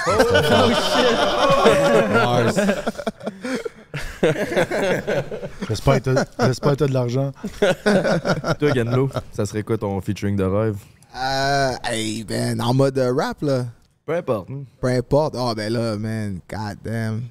J'espère 5.68 6.02
que 6.02 6.10
t'as- 6.14 6.48
j'espère 6.48 6.72
que 6.72 6.78
t'as 6.78 6.88
de 6.88 6.94
l'argent. 6.94 7.32
Toi, 8.60 8.72
Ganlo, 8.72 9.10
ça 9.32 9.46
serait 9.46 9.64
quoi 9.64 9.78
ton 9.78 10.00
featuring 10.02 10.36
de 10.36 10.44
rêve? 10.44 10.78
Euh, 11.16 11.72
hey, 11.86 12.26
man, 12.30 12.62
en 12.62 12.74
mode 12.74 12.98
euh, 12.98 13.14
rap, 13.14 13.42
là. 13.42 13.66
Peu 14.06 14.16
importe. 14.16 14.50
hein. 14.52 14.64
Peu 14.80 14.88
importe. 14.88 15.36
Oh, 15.38 15.54
ben 15.56 15.72
là, 15.72 15.98
man, 15.98 16.40
god 16.50 16.78
damn. 16.84 17.22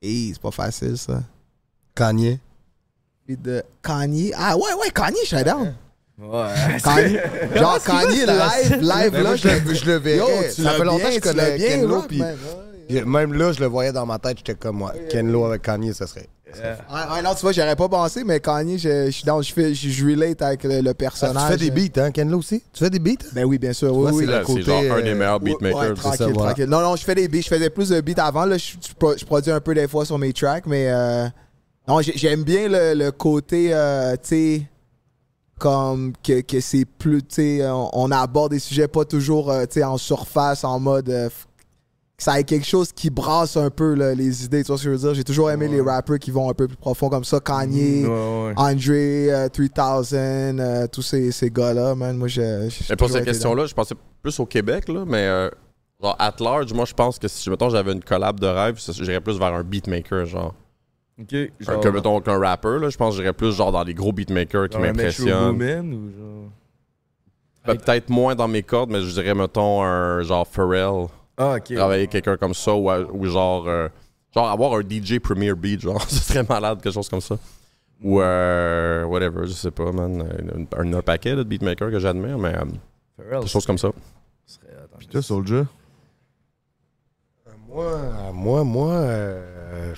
Hey, 0.00 0.30
c'est 0.32 0.42
pas 0.42 0.50
facile, 0.50 0.96
ça. 0.98 1.22
Kanye. 1.94 2.38
Puis 3.26 3.36
de 3.36 3.62
Kanye. 3.82 4.32
Ah, 4.36 4.56
ouais, 4.56 4.72
ouais, 4.80 4.90
Kanye, 4.90 5.18
je 5.24 5.34
suis 5.36 5.44
down. 5.44 5.74
Ouais. 6.22 6.80
Kanye. 6.82 7.18
Genre, 7.56 7.82
Kanye, 7.84 8.26
live, 8.26 8.80
live, 8.80 9.22
là. 9.22 9.36
je 9.36 9.48
le, 9.48 9.74
je 9.74 9.84
le 9.86 9.96
verrais. 9.96 10.18
Yo, 10.18 10.26
tu 10.54 10.62
ça 10.62 10.70
l'as 10.70 10.70
fait 10.78 10.84
longtemps 10.84 11.08
bien, 11.08 11.18
que 11.20 11.26
je 11.26 11.30
tu 11.30 11.36
l'as 11.36 11.44
connais 11.44 11.56
bien, 11.56 11.68
Ken 11.68 11.86
Lo, 11.88 11.94
rock, 11.96 12.06
puis 12.08 12.18
man. 12.18 13.04
même 13.06 13.32
là, 13.34 13.52
je 13.52 13.60
le 13.60 13.66
voyais 13.66 13.92
dans 13.92 14.06
ma 14.06 14.18
tête, 14.18 14.38
j'étais 14.38 14.54
comme 14.54 14.76
moi. 14.76 14.92
Ken 15.10 15.30
Lo 15.30 15.44
avec 15.46 15.62
Kanye, 15.62 15.92
ça 15.92 16.06
serait. 16.06 16.28
Ouais, 16.54 17.14
ouais, 17.14 17.22
non, 17.22 17.34
tu 17.34 17.40
vois, 17.40 17.52
j'aurais 17.52 17.74
pas 17.76 17.88
pensé, 17.88 18.24
mais 18.24 18.38
Kanye, 18.38 18.76
je, 18.78 19.06
je 19.06 19.10
suis 19.10 19.24
dans, 19.24 19.40
je, 19.40 19.52
fais, 19.54 19.72
je, 19.74 19.88
je 19.88 20.04
relate 20.06 20.42
avec 20.42 20.64
le, 20.64 20.82
le 20.82 20.90
Ah, 20.90 20.94
personnage. 20.94 21.42
tu 21.52 21.58
fais 21.58 21.70
des 21.70 21.88
beats, 21.88 22.02
hein, 22.04 22.10
Ken 22.10 22.30
Lo 22.30 22.38
aussi? 22.38 22.62
Tu 22.72 22.84
fais 22.84 22.90
des 22.90 22.98
beats? 22.98 23.24
Ben 23.32 23.44
oui, 23.44 23.56
bien 23.58 23.72
sûr. 23.72 23.96
Oui, 23.96 24.10
oui. 24.12 24.26
c'est 24.26 24.32
le 24.38 24.44
côté, 24.44 24.62
genre 24.62 24.82
un 24.98 25.00
des 25.00 25.10
euh, 25.10 25.14
meilleurs 25.14 25.42
Ouais, 25.42 25.50
beatmakers. 25.50 25.80
ouais, 25.80 25.86
c'est 25.88 25.94
tranquille, 26.02 26.18
ça, 26.18 26.26
voilà. 26.26 26.50
tranquille. 26.52 26.66
Non, 26.70 26.80
non, 26.82 26.94
je 26.96 27.04
fais 27.04 27.14
des 27.14 27.26
beats. 27.26 27.40
Je 27.40 27.48
faisais 27.48 27.70
plus 27.70 27.88
de 27.88 28.00
beats 28.02 28.22
avant. 28.22 28.44
Là, 28.44 28.58
je, 28.58 28.64
je 28.86 28.94
pro- 28.98 29.16
je 29.16 29.24
produis 29.24 29.50
un 29.50 29.60
peu 29.60 29.74
des 29.74 29.88
fois 29.88 30.04
sur 30.04 30.18
mes 30.18 30.32
tracks, 30.34 30.66
mais 30.66 30.88
euh, 30.90 31.26
non, 31.88 32.02
j'ai- 32.02 32.16
j'aime 32.16 32.42
bien 32.44 32.68
le, 32.68 32.94
le 32.94 33.10
côté, 33.12 33.70
euh, 33.72 34.12
tu 34.22 34.28
sais, 34.28 34.62
comme 35.62 36.12
que, 36.24 36.40
que 36.40 36.58
c'est 36.60 36.84
plus, 36.84 37.22
tu 37.22 37.34
sais, 37.36 37.66
on, 37.70 37.88
on 37.92 38.10
aborde 38.10 38.50
des 38.50 38.58
sujets 38.58 38.88
pas 38.88 39.04
toujours, 39.04 39.48
euh, 39.50 39.62
tu 39.64 39.74
sais, 39.74 39.84
en 39.84 39.96
surface, 39.96 40.64
en 40.64 40.80
mode. 40.80 41.08
euh, 41.08 41.28
ça 42.18 42.38
ait 42.38 42.44
quelque 42.44 42.66
chose 42.66 42.92
qui 42.92 43.10
brasse 43.10 43.56
un 43.56 43.70
peu 43.70 43.94
là, 43.94 44.14
les 44.14 44.44
idées, 44.44 44.62
tu 44.62 44.68
vois 44.68 44.78
ce 44.78 44.84
que 44.84 44.90
je 44.90 44.94
veux 44.94 45.00
dire? 45.08 45.14
J'ai 45.14 45.24
toujours 45.24 45.50
aimé 45.50 45.66
les 45.68 45.80
rappers 45.80 46.18
qui 46.20 46.30
vont 46.30 46.48
un 46.50 46.54
peu 46.54 46.68
plus 46.68 46.76
profond 46.76 47.08
comme 47.08 47.24
ça. 47.24 47.40
Kanye, 47.40 48.04
Ouais, 48.04 48.08
ouais. 48.08 48.52
André, 48.56 49.32
euh, 49.32 49.48
3000, 49.48 50.60
euh, 50.60 50.86
tous 50.86 51.02
ces, 51.02 51.32
ces 51.32 51.50
gars-là, 51.50 51.94
man. 51.96 52.16
Moi, 52.16 52.28
je. 52.28 52.68
Mais 52.90 52.96
pour 52.96 53.08
cette 53.10 53.24
question-là, 53.24 53.66
je 53.66 53.74
pensais 53.74 53.94
plus 54.22 54.38
au 54.40 54.46
Québec, 54.46 54.88
là, 54.88 55.04
mais 55.06 55.26
euh, 55.26 55.48
genre, 56.00 56.14
at 56.18 56.34
large, 56.38 56.72
moi, 56.72 56.84
je 56.84 56.94
pense 56.94 57.18
que 57.18 57.26
si, 57.28 57.50
mettons, 57.50 57.70
j'avais 57.70 57.92
une 57.92 58.04
collab 58.04 58.38
de 58.38 58.46
rêve, 58.46 58.78
j'irais 58.78 59.20
plus 59.20 59.38
vers 59.38 59.54
un 59.54 59.64
beatmaker, 59.64 60.24
genre. 60.26 60.54
Ok. 61.20 61.32
Un- 61.34 61.48
Genre, 61.60 61.80
que, 61.80 61.88
mettons, 61.88 62.20
qu'un 62.20 62.38
rapper, 62.38 62.78
là, 62.80 62.88
je 62.90 62.96
pense 62.96 63.14
que 63.14 63.20
j'irais 63.20 63.32
plus, 63.32 63.54
genre, 63.54 63.70
dans 63.72 63.84
les 63.84 63.94
gros 63.94 64.12
beatmakers 64.12 64.68
qui 64.68 64.74
genre 64.76 64.84
un 64.84 64.92
Metro 64.92 64.96
m'impressionnent. 65.02 65.58
Boomin 65.58 65.92
ou 65.92 66.10
genre. 66.10 66.50
Ben, 67.64 67.76
Peut-être 67.76 68.08
moins 68.10 68.34
dans 68.34 68.48
mes 68.48 68.62
cordes, 68.62 68.90
mais 68.90 69.00
je 69.02 69.10
dirais, 69.12 69.34
mettons, 69.34 69.82
un 69.82 70.22
genre 70.22 70.46
Pharrell. 70.46 71.06
Ah, 71.36 71.54
ok. 71.58 71.74
Travailler 71.74 72.00
avec 72.02 72.10
quelqu'un 72.10 72.36
comme 72.36 72.54
ça, 72.54 72.74
ou, 72.74 72.90
ou 72.90 73.26
genre, 73.26 73.68
euh, 73.68 73.88
genre 74.34 74.48
avoir 74.50 74.72
un 74.74 74.80
DJ 74.82 75.18
Premier 75.20 75.54
Beat, 75.54 75.80
genre, 75.80 76.02
ce 76.08 76.16
serait 76.16 76.44
malade, 76.48 76.80
quelque 76.82 76.92
chose 76.94 77.08
comme 77.08 77.20
ça. 77.20 77.36
Ou, 78.02 78.20
euh, 78.20 79.04
whatever, 79.04 79.46
je 79.46 79.52
sais 79.52 79.70
pas, 79.70 79.92
man. 79.92 80.66
Un, 80.76 80.92
un 80.96 81.02
paquet 81.02 81.36
de 81.36 81.44
beatmakers 81.44 81.90
que 81.90 82.00
j'admire, 82.00 82.36
mais 82.36 82.48
euh, 82.56 82.64
Pharrell, 83.16 83.38
quelque 83.40 83.48
chose 83.48 83.64
comme 83.66 83.78
ça. 83.78 83.90
serait- 84.44 84.66
attends, 84.82 84.96
Puis 84.98 85.06
toi, 85.06 85.22
Soulja? 85.22 85.66
Moi, 87.68 88.00
moi, 88.32 88.64
moi. 88.64 88.92
euh, 88.94 89.94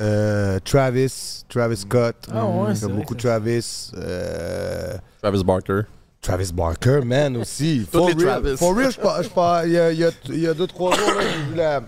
euh, 0.00 0.58
Travis, 0.64 1.44
Travis 1.48 1.76
Scott. 1.78 2.16
Ah 2.32 2.44
ouais, 2.46 2.74
vrai 2.74 2.88
beaucoup 2.92 3.14
Travis. 3.14 3.90
euh, 3.96 4.94
Travis 5.22 5.44
Barker. 5.44 5.80
Travis 6.20 6.52
Barker, 6.52 7.00
man, 7.04 7.36
aussi. 7.40 7.86
Tous 7.92 7.98
For 7.98 8.08
les 8.08 8.14
real, 8.14 8.40
Travis. 8.42 8.56
For 8.56 8.74
real, 8.76 8.90
je 8.92 8.98
pas- 9.00 9.22
je 9.22 9.28
pas- 9.28 9.66
il 9.66 9.72
y 9.72 9.78
a, 9.78 9.92
il 9.92 9.98
y 9.98 10.04
a- 10.04 10.10
y 10.30 10.46
a 10.46 10.54
deux, 10.54 10.66
trois 10.66 10.96
jours, 10.96 11.10
j'ai 11.20 11.50
vu 11.50 11.54
la- 11.56 11.82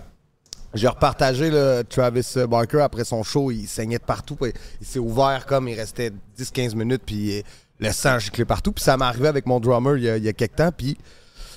J'ai 0.73 0.87
repartagé 0.89 1.49
le 1.49 1.81
Travis 1.89 2.35
Barker 2.47 2.81
après 2.81 3.03
son 3.05 3.23
show. 3.23 3.49
Il 3.51 3.67
saignait 3.67 3.97
de 3.97 4.03
partout. 4.03 4.35
puis 4.35 4.51
Il 4.81 4.85
s'est 4.85 4.99
ouvert 4.99 5.45
comme 5.45 5.67
il 5.69 5.73
restait 5.75 6.11
10-15 6.37 6.75
minutes. 6.75 7.01
Puis 7.05 7.41
le 7.79 7.91
sang 7.91 8.19
giclait 8.19 8.45
partout. 8.45 8.73
Puis 8.73 8.83
ça 8.83 8.95
m'est 8.97 9.05
arrivé 9.05 9.27
avec 9.29 9.45
mon 9.47 9.59
drummer 9.61 9.95
il 9.97 10.03
y 10.03 10.09
a, 10.09 10.17
il 10.17 10.23
y 10.25 10.27
a 10.27 10.33
quelques 10.33 10.55
temps. 10.57 10.71
Puis 10.75 10.97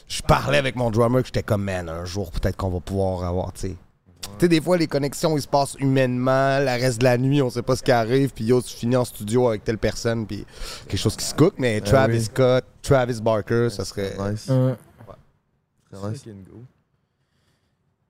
je 0.08 0.22
parlais 0.22 0.58
avec 0.58 0.76
mon 0.76 0.90
drummer 0.90 1.20
que 1.22 1.26
j'étais 1.26 1.42
comme, 1.42 1.64
man, 1.64 1.88
un 1.88 2.04
jour 2.04 2.30
peut-être 2.30 2.56
qu'on 2.56 2.70
va 2.70 2.80
pouvoir 2.80 3.24
avoir, 3.24 3.52
tu 3.52 3.60
sais. 3.68 3.76
Tu 4.22 4.46
sais, 4.46 4.48
des 4.48 4.60
fois, 4.60 4.76
les 4.78 4.86
connexions, 4.86 5.36
ils 5.36 5.42
se 5.42 5.48
passent 5.48 5.76
humainement. 5.80 6.58
Le 6.60 6.80
reste 6.80 6.98
de 7.00 7.04
la 7.04 7.18
nuit, 7.18 7.42
on 7.42 7.50
sait 7.50 7.62
pas 7.62 7.76
ce 7.76 7.82
qui 7.82 7.92
arrive. 7.92 8.30
Puis 8.34 8.44
yo, 8.44 8.62
tu 8.62 8.74
finis 8.74 8.96
en 8.96 9.04
studio 9.04 9.48
avec 9.48 9.64
telle 9.64 9.78
personne. 9.78 10.26
Puis 10.26 10.46
quelque 10.88 10.98
chose 11.00 11.16
qui 11.16 11.24
se 11.24 11.34
cook. 11.34 11.54
Mais 11.58 11.80
Travis 11.80 12.18
oui. 12.18 12.24
Scott, 12.24 12.64
Travis 12.82 13.20
Barker, 13.20 13.68
ça 13.70 13.84
serait. 13.84 14.14
Nice. 14.30 14.46
Euh, 14.50 14.74
Très 15.92 16.10
nice. 16.10 16.24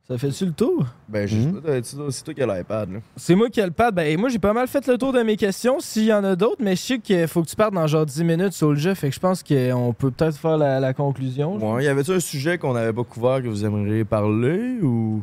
Ça 0.06 0.18
fait-tu 0.18 0.46
le 0.46 0.52
tour? 0.52 0.84
Ben, 1.08 1.24
je 1.28 1.36
sais 1.36 1.46
Mhm. 1.46 1.60
pas, 1.62 1.68
c'est 1.84 1.94
toi- 1.96 2.06
c'est 2.10 2.24
toi 2.24 2.34
qui 2.34 2.42
as 2.42 2.46
l'iPad, 2.58 2.92
là. 2.94 2.98
C'est 3.16 3.36
moi 3.36 3.48
qui 3.48 3.60
ai 3.60 3.64
le 3.64 3.70
pad. 3.70 3.94
Ben, 3.94 4.18
moi, 4.18 4.28
j'ai 4.28 4.40
pas 4.40 4.52
mal 4.52 4.66
fait 4.66 4.84
le 4.88 4.98
tour 4.98 5.12
de 5.12 5.22
mes 5.22 5.36
questions. 5.36 5.78
S'il 5.78 6.06
y 6.06 6.12
en 6.12 6.24
a 6.24 6.34
d'autres, 6.34 6.60
mais 6.64 6.74
je 6.74 6.80
sais 6.82 6.98
qu'il 6.98 7.28
faut 7.28 7.42
que 7.42 7.48
tu 7.48 7.54
partes 7.54 7.74
dans 7.74 7.86
genre 7.86 8.04
10 8.04 8.24
minutes 8.24 8.52
sur 8.52 8.70
le 8.70 8.74
jeu. 8.76 8.92
Fait 8.94 9.08
que 9.08 9.14
je 9.14 9.20
pense 9.20 9.44
qu'on 9.44 9.94
peut 9.96 10.10
peut-être 10.10 10.36
faire 10.36 10.56
la, 10.58 10.80
la 10.80 10.92
conclusion. 10.94 11.56
Ouais, 11.74 11.84
y 11.84 11.88
avait-tu 11.88 12.10
un 12.10 12.18
sujet 12.20 12.58
qu'on 12.58 12.74
n'avait 12.74 12.92
pas 12.92 13.04
couvert 13.04 13.40
que 13.40 13.46
vous 13.46 13.64
aimeriez 13.64 14.04
parler 14.04 14.78
ou? 14.82 15.22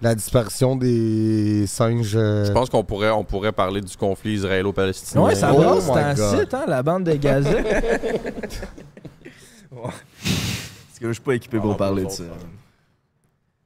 La 0.00 0.14
disparition 0.14 0.76
des 0.76 1.66
singes. 1.66 2.12
euh, 2.16 2.44
Je 2.46 2.52
pense 2.52 2.68
qu'on 2.70 2.84
pourrait, 2.84 3.10
on 3.10 3.24
pourrait 3.24 3.52
parler 3.52 3.80
du 3.80 3.96
conflit 3.96 4.34
israélo-palestinien. 4.34 5.24
Ouais, 5.24 5.34
ça 5.34 5.50
Oh 5.54 5.60
brasse, 5.60 5.86
my 5.86 5.92
c'est 5.94 6.00
un 6.00 6.14
God. 6.14 6.40
site, 6.40 6.54
hein, 6.54 6.64
la 6.68 6.82
bande 6.82 7.04
de 7.04 7.14
Gaza. 7.14 7.50
Parce 9.82 9.94
que 11.00 11.08
je 11.08 11.12
suis 11.12 11.22
pas 11.22 11.34
équipé 11.34 11.58
pour 11.58 11.72
Ah, 11.72 11.76
parler 11.76 12.04
de 12.04 12.10
ça. 12.10 12.24
faire. 12.24 12.32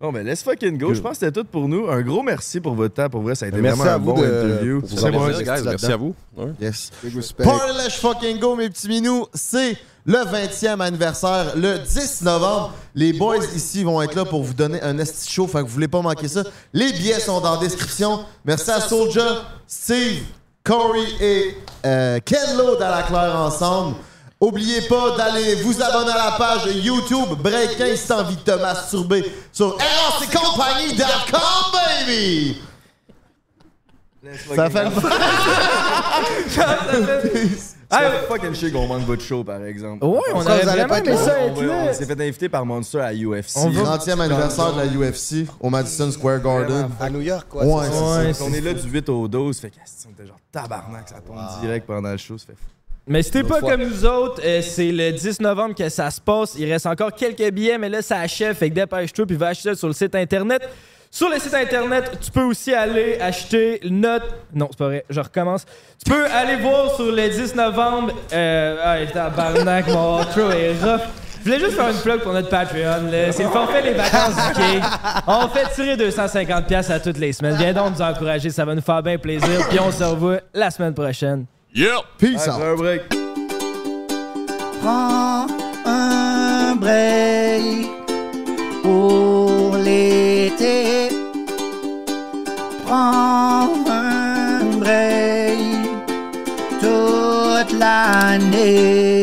Bon, 0.00 0.12
ben, 0.12 0.26
let's 0.26 0.42
fucking 0.42 0.76
go. 0.76 0.92
Je 0.92 1.00
pense 1.00 1.12
que 1.12 1.26
c'était 1.26 1.40
tout 1.40 1.46
pour 1.46 1.68
nous. 1.68 1.88
Un 1.88 2.02
gros 2.02 2.22
merci 2.22 2.60
pour 2.60 2.74
votre 2.74 2.94
temps. 2.94 3.08
Pour 3.08 3.22
vrai, 3.22 3.34
ça 3.34 3.46
a 3.46 3.48
été 3.48 3.58
Merci 3.60 3.78
vraiment 3.78 3.92
à 3.92 3.94
un 3.94 3.98
vous 3.98 4.12
bon 4.14 4.20
de- 4.20 4.26
interview. 4.26 4.80
pour 4.80 4.88
Ça 4.90 4.94
vous 4.96 5.00
fait 5.00 5.06
avoir 5.08 5.24
plaisir, 5.28 5.48
investi 5.52 5.64
guys. 5.64 5.70
Merci 5.70 5.92
à 5.92 5.96
vous. 5.96 6.14
Ouais. 6.36 6.52
Yes. 6.60 6.90
Big 7.02 7.16
respect. 7.16 7.44
Party 7.44 7.76
Let's 7.78 7.96
fucking 7.96 8.38
go, 8.38 8.56
mes 8.56 8.68
petits 8.68 8.88
minous. 8.88 9.26
C'est 9.32 9.76
le 10.06 10.18
20e 10.18 10.80
anniversaire, 10.80 11.56
le 11.56 11.78
10 11.80 12.22
novembre. 12.22 12.72
Les 12.94 13.12
boys 13.12 13.44
ici 13.54 13.82
vont 13.82 14.00
être 14.00 14.14
là 14.14 14.24
pour 14.24 14.42
vous 14.42 14.54
donner 14.54 14.80
un 14.82 14.98
esti 14.98 15.30
show, 15.30 15.46
fait 15.46 15.58
que 15.58 15.64
vous 15.64 15.74
voulez 15.74 15.88
pas 15.88 16.00
manquer 16.00 16.28
ça. 16.28 16.44
Les 16.72 16.92
billets 16.92 17.20
sont 17.20 17.40
dans 17.40 17.54
la 17.54 17.60
description. 17.60 18.24
Merci 18.44 18.70
à 18.70 18.80
Soulja, 18.80 19.42
Steve, 19.66 20.22
Corey 20.64 21.06
et 21.20 21.56
euh, 21.84 22.18
Ken 22.24 22.56
Lo 22.56 22.76
dans 22.76 22.88
la 22.88 23.02
claire 23.02 23.36
ensemble. 23.36 23.96
Oubliez 24.40 24.82
pas 24.82 25.16
d'aller 25.16 25.56
vous 25.56 25.82
abonner 25.82 26.12
à 26.12 26.30
la 26.30 26.32
page 26.32 26.66
YouTube 26.74 27.38
Breaking 27.40 27.94
t'as 28.06 28.20
envie 28.20 28.36
de 28.36 28.40
te 28.42 28.50
masturber 28.50 29.24
sur 29.50 29.78
rccompagnie.com, 29.78 31.72
baby! 31.72 32.56
Ça 37.88 37.98
fait 38.00 38.08
le 38.08 38.26
fucking 38.26 38.54
chier 38.54 38.72
qu'on 38.72 38.86
manque 38.88 39.04
votre 39.04 39.22
show, 39.22 39.44
par 39.44 39.62
exemple. 39.64 40.04
Ouais, 40.04 40.18
on 40.34 40.40
aurait 40.40 40.62
vraiment 40.62 40.96
aimé 40.96 41.16
ça 41.16 41.36
On, 41.40 41.46
être 41.46 41.62
là. 41.62 41.86
on 41.88 41.92
s'est 41.92 42.04
fait 42.04 42.20
inviter 42.20 42.48
par 42.48 42.66
Monster 42.66 42.98
à 43.00 43.12
UFC. 43.12 43.56
On 43.56 43.70
va- 43.70 43.96
30e 43.96 44.20
anniversaire 44.20 44.72
de 44.72 44.78
la 44.80 44.86
UFC 44.86 45.46
au 45.60 45.70
Madison 45.70 46.10
Square 46.10 46.40
Garden. 46.40 46.88
À 47.00 47.08
New 47.10 47.20
York, 47.20 47.46
quoi. 47.48 47.64
Ouais, 47.64 47.86
c'est 48.32 48.42
on 48.42 48.52
est 48.52 48.60
là 48.60 48.74
du 48.74 48.88
8 48.88 49.08
au 49.08 49.28
12. 49.28 49.60
Fait 49.60 49.70
que 49.70 49.76
on 50.08 50.10
était 50.12 50.26
genre 50.26 50.40
tabarnak, 50.50 51.08
ça 51.08 51.20
tombe 51.24 51.38
direct 51.60 51.86
pendant 51.86 52.10
le 52.10 52.16
show. 52.16 52.36
Ça 52.38 52.46
fait 52.46 52.52
fou. 52.54 52.66
Mais 53.08 53.22
c'était 53.22 53.44
pas 53.44 53.60
fois. 53.60 53.70
comme 53.70 53.84
nous 53.84 54.04
autres, 54.04 54.40
euh, 54.44 54.60
c'est 54.62 54.90
le 54.90 55.12
10 55.12 55.38
novembre 55.40 55.76
que 55.76 55.88
ça 55.88 56.10
se 56.10 56.20
passe. 56.20 56.56
Il 56.58 56.68
reste 56.70 56.86
encore 56.86 57.12
quelques 57.14 57.52
billets, 57.52 57.78
mais 57.78 57.88
là, 57.88 58.02
ça 58.02 58.18
achève. 58.18 58.56
Fait 58.56 58.68
que 58.68 58.74
dépêche-toi, 58.74 59.26
puis 59.26 59.36
va 59.36 59.48
acheter 59.48 59.68
ça 59.68 59.74
sur 59.76 59.86
le 59.86 59.92
site 59.94 60.16
internet. 60.16 60.68
Sur 61.10 61.28
le 61.30 61.38
site 61.38 61.54
internet, 61.54 62.18
tu 62.20 62.30
peux 62.30 62.42
aussi 62.42 62.74
aller 62.74 63.18
acheter 63.20 63.80
notre. 63.84 64.26
Non, 64.54 64.68
c'est 64.70 64.78
pas 64.78 64.86
vrai, 64.86 65.04
je 65.08 65.20
recommence. 65.20 65.64
Tu 66.04 66.10
peux 66.10 66.26
aller 66.26 66.56
voir 66.56 66.94
sur 66.94 67.10
le 67.10 67.28
10 67.28 67.54
novembre. 67.54 68.12
Euh. 68.32 68.76
Ah, 68.84 68.98
tabarnak, 69.12 69.88
mon 69.88 70.20
outro 70.20 70.50
est 70.50 70.72
rough. 70.82 71.00
Je 71.38 71.52
voulais 71.52 71.60
juste 71.64 71.76
faire 71.76 71.88
une 71.90 71.98
plug 72.00 72.20
pour 72.22 72.32
notre 72.32 72.48
Patreon. 72.48 73.08
là. 73.10 73.30
C'est 73.32 73.44
le 73.44 73.48
forfait 73.50 73.80
les 73.80 73.92
vacances 73.92 74.34
du 74.34 74.52
King. 74.54 74.82
On 75.28 75.48
fait 75.48 75.68
tirer 75.74 75.96
250$ 75.96 76.66
piastres 76.66 76.92
à 76.92 76.98
toutes 77.00 77.18
les 77.18 77.32
semaines. 77.32 77.54
Viens 77.56 77.72
donc 77.72 77.92
nous 77.96 78.02
encourager, 78.02 78.50
ça 78.50 78.64
va 78.64 78.74
nous 78.74 78.82
faire 78.82 79.00
bien 79.02 79.16
plaisir. 79.16 79.66
Puis 79.70 79.78
on 79.78 79.92
se 79.92 80.02
revoit 80.02 80.40
la 80.52 80.70
semaine 80.72 80.92
prochaine. 80.92 81.46
Yep! 81.72 81.90
Peace 82.18 82.48
out. 82.48 82.60
Un 82.60 82.74
break. 82.74 83.02
Prends 84.82 85.46
un 85.84 86.74
break. 86.76 87.86
prend 92.86 93.68
un 93.88 94.78
break 94.78 95.58
toute 96.80 97.72
l'année. 97.78 99.15